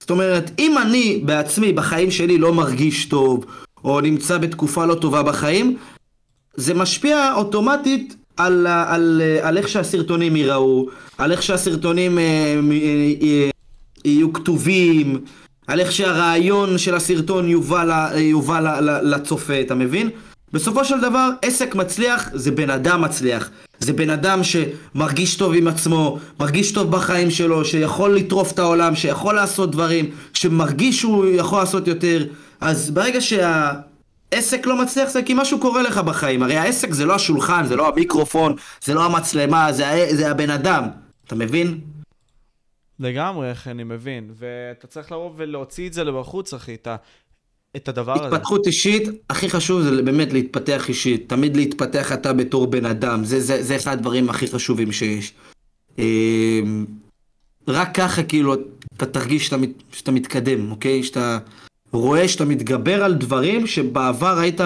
זאת 0.00 0.10
אומרת, 0.10 0.50
אם 0.58 0.78
אני 0.78 1.22
בעצמי, 1.24 1.72
בחיים 1.72 2.10
שלי, 2.10 2.38
לא 2.38 2.54
מרגיש 2.54 3.04
טוב, 3.04 3.44
או 3.84 4.00
נמצא 4.00 4.38
בתקופה 4.38 4.86
לא 4.86 4.94
טובה 4.94 5.22
בחיים, 5.22 5.76
זה 6.56 6.74
משפיע 6.74 7.32
אוטומטית 7.34 8.16
על, 8.36 8.66
ה- 8.66 8.94
על, 8.94 9.22
על 9.42 9.58
איך 9.58 9.68
שהסרטונים 9.68 10.36
ייראו, 10.36 10.86
על 11.18 11.32
איך 11.32 11.42
שהסרטונים 11.42 12.18
אה, 12.18 12.22
אה, 12.24 12.58
אה, 13.22 13.50
יהיו 14.04 14.32
כתובים, 14.32 15.20
על 15.66 15.80
איך 15.80 15.92
שהרעיון 15.92 16.78
של 16.78 16.94
הסרטון 16.94 17.48
יובא, 17.48 18.10
לצופה, 19.02 19.60
אתה 19.60 19.74
מבין? 19.74 20.10
בסופו 20.52 20.84
של 20.84 21.00
דבר, 21.00 21.30
עסק 21.42 21.74
מצליח 21.74 22.30
זה 22.32 22.50
בן 22.50 22.70
אדם 22.70 23.02
מצליח. 23.02 23.50
זה 23.78 23.92
בן 23.92 24.10
אדם 24.10 24.40
שמרגיש 24.44 25.36
טוב 25.36 25.52
עם 25.56 25.68
עצמו, 25.68 26.18
מרגיש 26.40 26.72
טוב 26.72 26.90
בחיים 26.90 27.30
שלו, 27.30 27.64
שיכול 27.64 28.16
לטרוף 28.16 28.52
את 28.52 28.58
העולם, 28.58 28.94
שיכול 28.96 29.34
לעשות 29.34 29.70
דברים, 29.70 30.10
שמרגיש 30.34 31.00
שהוא 31.00 31.26
יכול 31.26 31.58
לעשות 31.58 31.88
יותר. 31.88 32.26
אז 32.60 32.90
ברגע 32.90 33.18
שהעסק 33.20 34.66
לא 34.66 34.82
מצליח 34.82 35.08
זה 35.08 35.22
כי 35.22 35.34
משהו 35.36 35.58
קורה 35.60 35.82
לך 35.82 35.98
בחיים. 35.98 36.42
הרי 36.42 36.56
העסק 36.56 36.92
זה 36.92 37.04
לא 37.04 37.14
השולחן, 37.14 37.66
זה 37.66 37.76
לא 37.76 37.88
המיקרופון, 37.88 38.54
זה 38.84 38.94
לא 38.94 39.04
המצלמה, 39.04 39.72
זה, 39.72 39.88
ה- 39.88 40.14
זה 40.14 40.30
הבן 40.30 40.50
אדם. 40.50 40.84
אתה 41.26 41.34
מבין? 41.34 41.80
לגמרי, 43.00 43.50
איך 43.50 43.68
אני 43.68 43.84
מבין. 43.84 44.30
ואתה 44.34 44.86
צריך 44.86 45.12
לבוא 45.12 45.30
ולהוציא 45.36 45.88
את 45.88 45.92
זה 45.92 46.04
לבחוץ, 46.04 46.54
אחי, 46.54 46.74
את, 46.74 46.86
ה... 46.86 46.96
את 47.76 47.88
הדבר 47.88 48.12
הזה. 48.12 48.36
התפתחות 48.36 48.66
אישית, 48.66 49.08
הכי 49.30 49.50
חשוב 49.50 49.82
זה 49.82 50.02
באמת 50.02 50.32
להתפתח 50.32 50.88
אישית. 50.88 51.28
תמיד 51.28 51.56
להתפתח 51.56 52.12
אתה 52.12 52.32
בתור 52.32 52.66
בן 52.66 52.84
אדם. 52.84 53.24
זה, 53.24 53.40
זה, 53.40 53.62
זה 53.62 53.76
אחד 53.76 53.92
הדברים 53.92 54.30
הכי 54.30 54.46
חשובים 54.46 54.92
שיש. 54.92 55.32
אמ, 55.98 56.86
רק 57.68 57.94
ככה 57.94 58.22
כאילו 58.22 58.54
אתה 58.96 59.06
תרגיש 59.06 59.46
שאתה, 59.46 59.56
שאתה 59.92 60.10
מתקדם, 60.10 60.70
אוקיי? 60.70 61.02
שאתה 61.02 61.38
רואה 61.92 62.28
שאתה 62.28 62.44
מתגבר 62.44 63.04
על 63.04 63.14
דברים 63.14 63.66
שבעבר 63.66 64.38
היית 64.38 64.60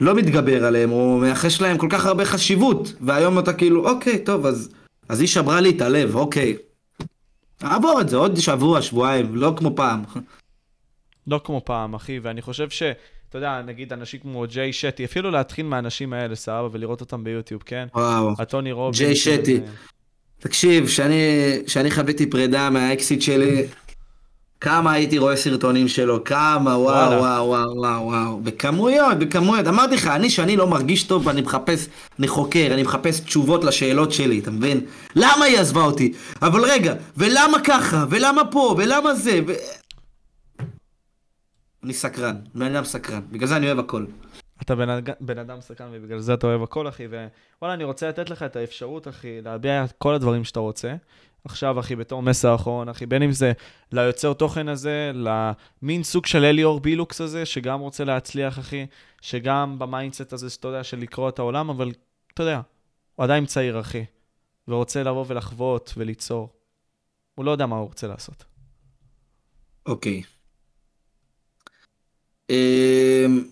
לא 0.00 0.14
מתגבר 0.14 0.64
עליהם, 0.64 0.92
או 0.92 1.18
מייחס 1.18 1.60
להם 1.60 1.78
כל 1.78 1.88
כך 1.90 2.06
הרבה 2.06 2.24
חשיבות, 2.24 2.92
והיום 3.00 3.38
אתה 3.38 3.52
כאילו, 3.52 3.88
אוקיי, 3.88 4.24
טוב, 4.24 4.46
אז, 4.46 4.68
אז 5.08 5.20
היא 5.20 5.28
שברה 5.28 5.60
לי 5.60 5.70
את 5.70 5.80
הלב, 5.80 6.14
אוקיי. 6.14 6.56
אעבור 7.64 8.00
את 8.00 8.08
זה 8.08 8.16
עוד 8.16 8.36
שבוע, 8.36 8.82
שבועיים, 8.82 9.36
לא 9.36 9.52
כמו 9.56 9.76
פעם. 9.76 10.02
לא 11.26 11.40
כמו 11.44 11.62
פעם, 11.64 11.94
אחי, 11.94 12.18
ואני 12.18 12.42
חושב 12.42 12.70
ש... 12.70 12.82
אתה 13.28 13.38
יודע, 13.38 13.62
נגיד 13.62 13.92
אנשים 13.92 14.20
כמו 14.20 14.44
ג'יי 14.48 14.72
שטי, 14.72 15.04
אפילו 15.04 15.30
להתחיל 15.30 15.66
מהאנשים 15.66 16.12
האלה, 16.12 16.34
סבבה, 16.34 16.68
ולראות 16.72 17.00
אותם 17.00 17.24
ביוטיוב, 17.24 17.62
כן? 17.66 17.86
וואו. 17.94 18.32
הטוני 18.38 18.72
רובינס. 18.72 18.98
ג'יי 18.98 19.16
שטי. 19.16 19.60
תקשיב, 20.38 20.86
כשאני 21.66 21.90
חוויתי 21.90 22.30
פרידה 22.30 22.70
מהאקסיט 22.70 23.22
שלי, 23.22 23.66
כמה 24.60 24.92
הייתי 24.92 25.18
רואה 25.18 25.36
סרטונים 25.36 25.88
שלו, 25.88 26.24
כמה, 26.24 26.78
וואו, 26.78 27.18
וואו, 27.18 27.46
וואו, 27.46 27.76
וואו, 27.76 28.02
וואו, 28.02 28.40
בכמויות, 28.40 29.18
בכמויות. 29.18 29.66
אמרתי 29.66 29.94
לך, 29.94 30.06
אני, 30.06 30.30
שאני 30.30 30.56
לא 30.56 30.66
מרגיש 30.66 31.02
טוב, 31.02 31.28
אני 31.28 31.40
מחפש, 31.40 31.86
אני 32.18 32.28
חוקר, 32.28 32.68
אני 32.72 32.82
מחפש 32.82 33.20
תשובות 33.20 33.64
לשאלות 33.64 34.12
שלי, 34.12 34.38
אתה 34.38 34.50
מבין? 34.50 34.80
למה 35.16 35.44
היא 35.44 35.58
עזבה 35.58 35.82
אותי? 35.82 36.12
אבל 36.42 36.64
רגע, 36.64 36.94
ולמה 37.16 37.58
ככה? 37.64 38.04
ולמה 38.10 38.44
פה? 38.44 38.74
ולמה 38.78 39.14
זה? 39.14 39.40
ו... 39.46 39.52
אני 41.86 41.94
סקרן, 41.94 42.36
בן 42.54 42.74
אדם 42.74 42.84
סקרן, 42.84 43.20
בגלל 43.30 43.48
זה 43.48 43.56
אני 43.56 43.66
אוהב 43.66 43.78
הכל. 43.78 44.06
אתה 44.62 44.74
בן, 44.74 44.88
בן 45.20 45.38
אדם 45.38 45.60
סקרן 45.60 45.88
ובגלל 45.92 46.18
זה 46.18 46.34
אתה 46.34 46.46
אוהב 46.46 46.62
הכל, 46.62 46.88
אחי, 46.88 47.06
ווואלה, 47.06 47.74
אני 47.74 47.84
רוצה 47.84 48.08
לתת 48.08 48.30
לך 48.30 48.42
את 48.42 48.56
האפשרות, 48.56 49.08
אחי, 49.08 49.40
להביע 49.40 49.84
את 49.84 49.92
כל 49.98 50.14
הדברים 50.14 50.44
שאתה 50.44 50.60
רוצה. 50.60 50.94
עכשיו, 51.44 51.80
אחי, 51.80 51.96
בתור 51.96 52.22
מסר 52.22 52.54
אחרון, 52.54 52.88
אחי, 52.88 53.06
בין 53.06 53.22
אם 53.22 53.32
זה 53.32 53.52
ליוצר 53.92 54.32
תוכן 54.32 54.68
הזה, 54.68 55.12
למין 55.14 56.02
סוג 56.02 56.26
של 56.26 56.44
אליאור 56.44 56.80
בילוקס 56.80 57.20
הזה, 57.20 57.46
שגם 57.46 57.80
רוצה 57.80 58.04
להצליח, 58.04 58.58
אחי, 58.58 58.86
שגם 59.20 59.78
ב 59.78 59.85
mindset 59.85 60.32
הזה, 60.32 60.50
שאתה 60.50 60.68
יודע, 60.68 60.84
של 60.84 60.98
לקרוא 60.98 61.28
את 61.28 61.38
העולם, 61.38 61.70
אבל 61.70 61.92
אתה 62.34 62.42
יודע, 62.42 62.60
הוא 63.14 63.24
עדיין 63.24 63.46
צעיר, 63.46 63.80
אחי, 63.80 64.04
ורוצה 64.68 65.02
לבוא 65.02 65.24
ולחוות 65.28 65.94
וליצור. 65.96 66.48
הוא 67.34 67.44
לא 67.44 67.50
יודע 67.50 67.66
מה 67.66 67.76
הוא 67.76 67.86
רוצה 67.86 68.06
לעשות. 68.06 68.44
אוקיי. 69.86 70.22
Okay. 70.24 70.35
אמ, 72.50 73.42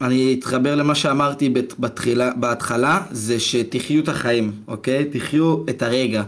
אני 0.00 0.36
אתחבר 0.38 0.74
למה 0.74 0.94
שאמרתי 0.94 1.48
בתחילה, 1.78 2.30
בהתחלה, 2.36 3.00
זה 3.10 3.40
שתחיו 3.40 4.02
את 4.02 4.08
החיים, 4.08 4.52
אוקיי? 4.68 5.04
תחיו 5.04 5.62
את 5.70 5.82
הרגע. 5.82 6.22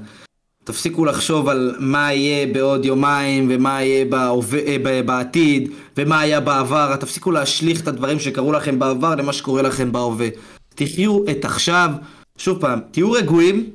תפסיקו 0.65 1.05
לחשוב 1.05 1.49
על 1.49 1.75
מה 1.79 2.13
יהיה 2.13 2.47
בעוד 2.47 2.85
יומיים 2.85 3.47
ומה 3.51 3.83
יהיה 3.83 4.05
בהווה, 4.05 4.59
אה, 4.59 5.03
בעתיד 5.03 5.71
ומה 5.97 6.21
היה 6.21 6.41
בעבר, 6.41 6.97
תפסיקו 6.97 7.31
להשליך 7.31 7.81
את 7.81 7.89
הדברים 7.89 8.21
שקרו 8.21 8.53
לכם 8.53 8.79
בעבר 8.79 9.15
למה 9.15 9.33
שקורה 9.33 9.63
לכם 9.63 9.93
בהווה. 9.93 10.29
תחיו 10.75 11.19
את 11.31 11.45
עכשיו, 11.45 11.91
שוב 12.39 12.61
פעם, 12.61 12.81
תהיו 12.91 13.13
רגועים, 13.13 13.71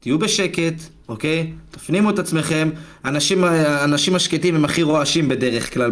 תהיו 0.00 0.18
בשקט, 0.18 0.74
אוקיי? 1.12 1.52
תפנימו 1.70 2.10
את 2.10 2.18
עצמכם. 2.18 2.70
אנשים, 3.04 3.44
אנשים 3.84 4.14
השקטים 4.14 4.54
הם 4.54 4.64
הכי 4.64 4.82
רועשים 4.82 5.28
בדרך 5.28 5.74
כלל, 5.74 5.90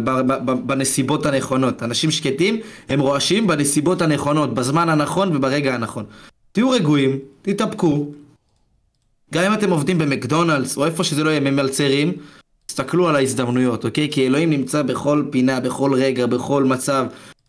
בנסיבות 0.65 1.25
הנכונות. 1.25 1.83
אנשים 1.83 2.11
שקטים 2.11 2.59
הם 2.89 2.99
רועשים 2.99 3.47
בנסיבות 3.47 4.01
הנכונות, 4.01 4.53
בזמן 4.53 4.89
הנכון 4.89 5.35
וברגע 5.35 5.75
הנכון. 5.75 6.05
תהיו 6.51 6.69
רגועים, 6.69 7.19
תתאפקו. 7.41 8.11
גם 9.33 9.43
אם 9.43 9.53
אתם 9.53 9.69
עובדים 9.69 9.97
במקדונלדס, 9.97 10.77
או 10.77 10.85
איפה 10.85 11.03
שזה 11.03 11.23
לא 11.23 11.29
יהיה, 11.29 11.39
ממלצרים, 11.39 12.13
תסתכלו 12.65 13.09
על 13.09 13.15
ההזדמנויות, 13.15 13.85
אוקיי? 13.85 14.07
כי 14.11 14.27
אלוהים 14.27 14.49
נמצא 14.49 14.81
בכל 14.81 15.23
פינה, 15.29 15.59
בכל 15.59 15.93
רגע, 15.93 16.25
בכל 16.25 16.63
מצב. 16.63 17.05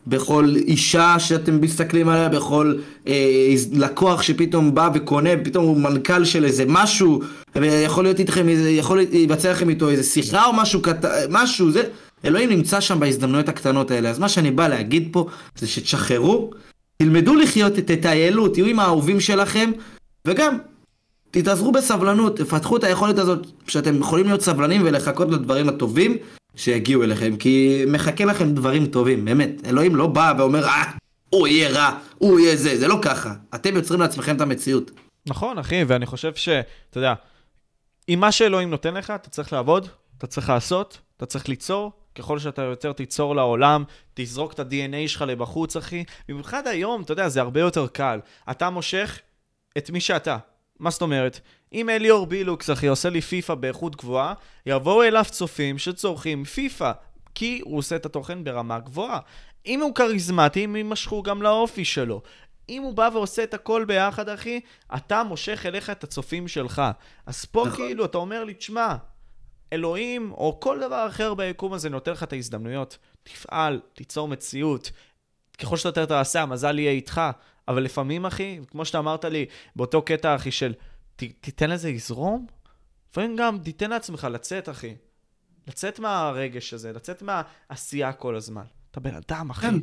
בכל 0.07 0.55
אישה 0.57 1.19
שאתם 1.19 1.61
מסתכלים 1.61 2.09
עליה, 2.09 2.29
בכל 2.29 2.75
אה, 3.07 3.55
לקוח 3.73 4.23
שפתאום 4.23 4.75
בא 4.75 4.91
וקונה, 4.95 5.31
ופתאום 5.41 5.65
הוא 5.65 5.77
מנכ"ל 5.77 6.25
של 6.25 6.45
איזה 6.45 6.65
משהו, 6.69 7.21
ויכול 7.57 8.05
להיות 8.05 8.19
איתכם, 8.19 8.47
יכול 8.49 9.01
להיווצר 9.11 9.51
לכם 9.51 9.69
איתו 9.69 9.91
איזה 9.91 10.03
שיחה 10.03 10.47
או 10.47 10.53
משהו 10.53 10.83
קטן, 10.83 11.09
משהו, 11.31 11.71
זה, 11.71 11.83
אלוהים 12.25 12.51
נמצא 12.51 12.81
שם 12.81 13.01
בהזדמנויות 13.01 13.49
הקטנות 13.49 13.91
האלה. 13.91 14.11
אז 14.11 14.19
מה 14.19 14.29
שאני 14.29 14.51
בא 14.51 14.69
להגיד 14.69 15.09
פה, 15.13 15.27
זה 15.57 15.67
שתשחררו, 15.67 16.51
תלמדו 17.03 17.35
לחיות, 17.35 17.73
תטיילו, 17.73 18.49
תהיו 18.49 18.67
עם 18.67 18.79
האהובים 18.79 19.21
שלכם, 19.21 19.71
וגם, 20.27 20.59
תתעזרו 21.31 21.73
בסבלנות, 21.73 22.37
תפתחו 22.37 22.77
את 22.77 22.85
היכולת 22.85 23.19
הזאת, 23.19 23.47
שאתם 23.67 23.97
יכולים 23.97 24.27
להיות 24.27 24.43
סבלנים 24.43 24.83
ולחכות 24.85 25.31
לדברים 25.31 25.69
הטובים. 25.69 26.17
שיגיעו 26.57 27.03
אליכם, 27.03 27.37
כי 27.37 27.85
מחכה 27.89 28.25
לכם 28.25 28.55
דברים 28.55 28.87
טובים, 28.87 29.25
באמת. 29.25 29.51
אלוהים 29.67 29.97
לא 29.97 30.07
בא 30.07 30.35
ואומר, 30.39 30.65
אה, 30.65 30.85
הוא 31.31 31.49
יהיה 31.49 31.71
רע, 31.71 31.99
הוא 32.19 32.41
יהיה 32.41 32.57
זה, 32.57 32.79
זה 32.79 32.89
לא 32.89 32.99
ככה. 33.03 33.35
אתם 33.55 33.77
יוצרים 33.77 34.01
לעצמכם 34.01 34.37
את 34.37 34.41
המציאות. 34.41 34.91
נכון, 35.27 35.59
אחי, 35.59 35.85
ואני 35.85 36.07
חושב 36.07 36.35
ש... 36.35 36.49
אתה 36.91 36.99
יודע, 36.99 37.15
אם 38.09 38.21
מה 38.21 38.33
שאלוהים 38.33 38.71
נותן 38.71 38.95
לך, 38.95 39.11
אתה 39.11 39.31
צריך 39.31 39.53
לעבוד, 39.53 39.89
אתה 40.19 40.27
צריך 40.27 40.49
לעשות, 40.49 40.99
אתה 41.17 41.27
צריך 41.27 41.49
ליצור. 41.49 41.93
ככל 42.15 42.39
שאתה 42.39 42.63
יותר 42.63 42.93
תיצור 42.93 43.37
לעולם, 43.37 43.85
תזרוק 44.15 44.53
את 44.53 44.61
ה-DNA 44.61 45.09
שלך 45.09 45.23
לבחוץ, 45.23 45.77
אחי. 45.77 46.05
במיוחד 46.29 46.67
היום, 46.67 47.03
אתה 47.03 47.13
יודע, 47.13 47.29
זה 47.29 47.41
הרבה 47.41 47.61
יותר 47.61 47.87
קל. 47.87 48.21
אתה 48.51 48.71
מושך 48.71 49.19
את 49.79 49.91
מי 49.91 50.01
שאתה. 50.01 50.37
מה 50.81 50.91
זאת 50.91 51.03
אומרת? 51.03 51.41
אם 51.73 51.91
אליאור 51.91 52.27
בילוקס, 52.27 52.71
אחי, 52.71 52.87
עושה 52.87 53.11
לי 53.11 53.21
פיפא 53.21 53.55
באיכות 53.55 53.97
גבוהה, 53.97 54.35
יבואו 54.67 55.03
אליו 55.03 55.25
צופים 55.31 55.79
שצורכים 55.79 56.45
פיפא, 56.45 56.93
כי 57.35 57.61
הוא 57.65 57.79
עושה 57.79 57.97
את 57.97 58.07
התוכן 58.07 58.45
ברמה 58.45 58.79
גבוהה. 58.79 59.19
אם 59.67 59.81
הוא 59.81 59.95
כריזמטי, 59.95 60.65
הם 60.65 60.77
יימשכו 60.77 61.23
גם 61.23 61.43
לאופי 61.43 61.85
שלו. 61.85 62.23
אם 62.69 62.83
הוא 62.83 62.95
בא 62.95 63.11
ועושה 63.13 63.43
את 63.43 63.55
הכל 63.55 63.85
ביחד, 63.85 64.29
אחי, 64.29 64.61
אתה 64.97 65.23
מושך 65.23 65.67
אליך 65.67 65.91
את 65.91 66.05
הצופים 66.05 66.49
שלך. 66.49 66.83
אז 67.27 67.45
פה 67.45 67.65
נכון. 67.67 67.77
כאילו, 67.77 68.05
אתה 68.05 68.19
אומר 68.19 68.45
לי, 68.45 68.55
תשמע, 68.55 68.95
אלוהים, 69.73 70.33
או 70.33 70.61
כל 70.61 70.81
דבר 70.81 71.07
אחר 71.09 71.35
ביקום 71.35 71.73
הזה 71.73 71.91
נותן 71.91 72.13
לך 72.13 72.23
את 72.23 72.33
ההזדמנויות. 72.33 72.99
תפעל, 73.23 73.81
תיצור 73.95 74.29
מציאות. 74.29 74.91
ככל 75.59 75.77
שאתה 75.77 75.89
יותר 75.89 76.05
תעשה, 76.05 76.43
המזל 76.43 76.79
יהיה 76.79 76.91
איתך. 76.91 77.21
אבל 77.69 77.83
לפעמים, 77.83 78.27
אחי, 78.27 78.59
כמו 78.71 78.85
שאתה 78.85 78.99
אמרת 78.99 79.25
לי, 79.25 79.47
באותו 79.77 80.03
קטע, 80.03 80.35
אחי, 80.35 80.51
של 80.51 80.73
ת, 81.17 81.23
תיתן 81.41 81.71
לזה 81.71 81.91
לזרום, 81.91 82.47
לפעמים 83.11 83.37
גם 83.37 83.59
תיתן 83.59 83.91
לעצמך 83.91 84.27
לצאת, 84.31 84.69
אחי. 84.69 84.95
לצאת 85.69 85.99
מהרגש 85.99 86.75
הזה, 86.75 86.93
לצאת 86.93 87.23
מהעשייה 87.23 88.13
כל 88.13 88.37
הזמן. 88.37 88.65
אתה 88.91 89.01
בן 89.01 89.15
אדם, 89.15 89.51
אחי. 89.51 89.67
כן. 89.67 89.79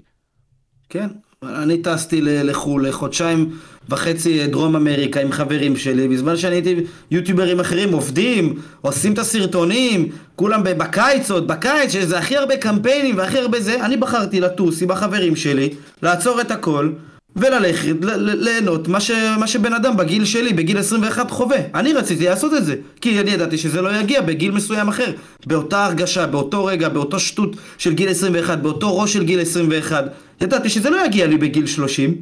כן, 0.90 1.08
אני 1.44 1.82
טסתי 1.82 2.22
לחו"ל 2.22 2.88
לחודשיים 2.88 3.60
וחצי 3.90 4.48
דרום 4.48 4.76
אמריקה 4.76 5.22
עם 5.22 5.32
חברים 5.32 5.78
שלי, 5.78 6.08
בזמן 6.08 6.38
שאני 6.38 6.56
הייתי 6.56 6.76
יוטיוברים 7.12 7.60
אחרים 7.60 7.94
עובדים, 7.94 8.62
עושים 8.82 9.14
את 9.14 9.18
הסרטונים, 9.18 10.12
כולם 10.36 10.64
בקיץ 10.64 11.32
עוד, 11.32 11.48
בקיץ 11.48 11.92
שזה 11.92 12.18
הכי 12.18 12.38
הרבה 12.38 12.58
קמפיינים 12.58 13.18
והכי 13.18 13.40
הרבה 13.40 13.60
זה, 13.60 13.86
אני 13.86 13.98
בחרתי 13.98 14.40
לטוס 14.40 14.82
עם 14.82 14.92
החברים 14.92 15.36
שלי, 15.36 15.70
לעצור 16.02 16.42
את 16.42 16.52
הכל, 16.52 16.92
וללכת, 17.40 17.96
ליהנות 18.18 18.88
מה, 18.88 19.00
ש, 19.00 19.12
מה 19.40 19.48
שבן 19.48 19.74
אדם 19.74 19.98
בגיל 19.98 20.26
שלי, 20.26 20.54
בגיל 20.54 20.78
21 20.78 21.32
חווה. 21.32 21.58
אני 21.74 21.94
רציתי 21.94 22.26
לעשות 22.26 22.54
את 22.54 22.66
זה, 22.66 22.76
כי 23.02 23.20
אני 23.20 23.32
ידעתי 23.32 23.58
שזה 23.58 23.82
לא 23.82 23.96
יגיע 23.96 24.22
בגיל 24.22 24.52
מסוים 24.52 24.88
אחר. 24.88 25.12
באותה 25.46 25.86
הרגשה, 25.86 26.28
באותו 26.28 26.66
רגע, 26.66 26.90
באותו 26.90 27.20
שטות 27.20 27.56
של 27.78 27.94
גיל 27.94 28.10
21, 28.10 28.58
באותו 28.58 28.98
ראש 28.98 29.14
של 29.14 29.24
גיל 29.24 29.42
21, 29.42 30.06
ידעתי 30.42 30.70
שזה 30.70 30.90
לא 30.90 31.06
יגיע 31.06 31.28
לי 31.28 31.38
בגיל 31.38 31.66
30, 31.66 32.16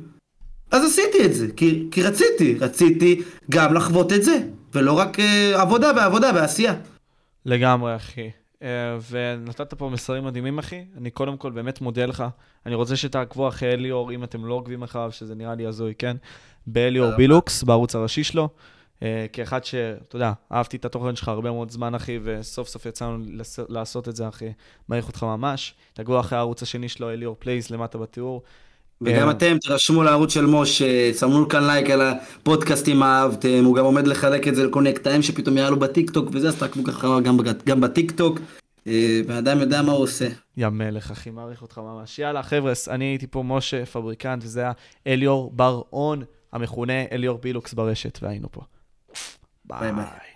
אז 0.72 0.86
עשיתי 0.86 1.26
את 1.26 1.34
זה, 1.34 1.48
כי, 1.56 1.84
כי 1.92 2.04
רציתי, 2.04 2.56
רציתי 2.60 3.22
גם 3.50 3.74
לחוות 3.74 4.14
את 4.14 4.24
זה, 4.24 4.38
ולא 4.74 4.94
רק 4.94 5.20
uh, 5.20 5.22
עבודה 5.58 5.92
ועבודה 5.96 6.32
ועשייה. 6.36 6.74
לגמרי, 7.46 7.96
אחי. 7.96 8.30
אה, 8.62 8.98
ונתת 9.10 9.74
פה 9.74 9.90
מסרים 9.90 10.26
מדהימים, 10.26 10.60
אחי. 10.60 10.86
אני 10.98 11.12
קודם 11.12 11.38
כל 11.38 11.52
באמת 11.52 11.82
מודה 11.82 12.06
לך. 12.06 12.24
אני 12.66 12.76
רוצה 12.76 12.96
שתעקבו 12.96 13.48
אחרי 13.48 13.74
אליאור, 13.74 14.12
אם 14.12 14.24
אתם 14.24 14.46
לא 14.46 14.54
עוקבים 14.54 14.84
אחריו, 14.84 15.12
שזה 15.12 15.36
נראה 15.36 15.56
לי 15.56 15.66
הזוי, 15.66 15.94
כן? 15.98 16.18
באליאור 16.68 17.16
בילוקס, 17.18 17.64
בערוץ 17.64 17.96
הראשי 17.96 18.24
שלו. 18.24 18.50
אה, 19.04 19.26
כאחד 19.34 19.64
שאתה 19.64 20.16
יודע, 20.16 20.34
אהבתי 20.52 20.78
את 20.78 20.86
התוכן 20.86 21.16
שלך 21.16 21.28
הרבה 21.28 21.52
מאוד 21.52 21.72
זמן, 21.72 21.96
אחי, 21.96 22.20
וסוף 22.24 22.68
סוף 22.68 22.86
יצאנו 22.86 23.24
לעשות 23.70 24.10
את 24.10 24.16
זה, 24.16 24.28
אחי. 24.28 24.54
מעריך 24.90 25.08
אותך 25.08 25.24
ממש. 25.24 25.76
תעקבו 25.94 26.20
אחרי 26.20 26.38
הערוץ 26.38 26.64
השני 26.64 26.90
שלו, 26.90 27.10
אליאור 27.10 27.36
פלייס, 27.40 27.72
למטה 27.72 27.98
בתיאור. 27.98 28.44
וגם 29.02 29.30
אתם 29.30 29.58
תירשמו 29.62 30.04
לערוץ 30.04 30.34
של 30.34 30.46
משה, 30.46 31.14
סמנו 31.14 31.48
כאן 31.48 31.64
לייק 31.64 31.90
על 31.90 32.02
הפודקאסט 32.02 32.88
אם 32.88 33.04
אהבתם, 33.04 33.64
הוא 33.66 33.76
גם 33.76 33.86
עומד 33.86 34.08
לחלק 34.08 34.48
את 34.48 34.56
זה 34.56 34.64
לכל 34.64 34.82
מיני 34.82 34.96
קטעים 34.96 35.22
שפתאום 35.22 35.58
יעלו 35.58 35.80
בטיקטוק 35.80 36.30
וזה, 36.34 36.48
אז 36.48 36.56
תעקבו 36.56 36.84
ככה 36.84 37.20
גם, 37.24 37.38
גם 37.66 37.82
בטיקטוק, 37.82 38.40
ואדם 39.28 39.60
יודע 39.60 39.82
מה 39.82 39.92
הוא 39.92 40.04
עושה. 40.04 40.28
יא 40.58 40.70
מלך, 40.70 41.12
אחי, 41.12 41.30
מעריך 41.30 41.62
אותך 41.62 41.78
ממש. 41.78 42.20
יאללה, 42.20 42.44
חבר'ה, 42.44 42.74
אני 42.90 43.06
הייתי 43.06 43.28
פה 43.28 43.44
משה 43.46 43.86
פבריקנט, 43.86 44.44
וזה 44.44 44.62
היה 44.62 44.72
אליאור 45.08 45.52
בר-און, 45.56 46.24
המכונה 46.54 47.06
אליאור 47.12 47.38
בילוקס 47.38 47.74
ברשת, 47.74 48.20
והיינו 48.22 48.48
פה. 48.52 48.62
ביי 49.66 49.94
ביי. 49.94 50.27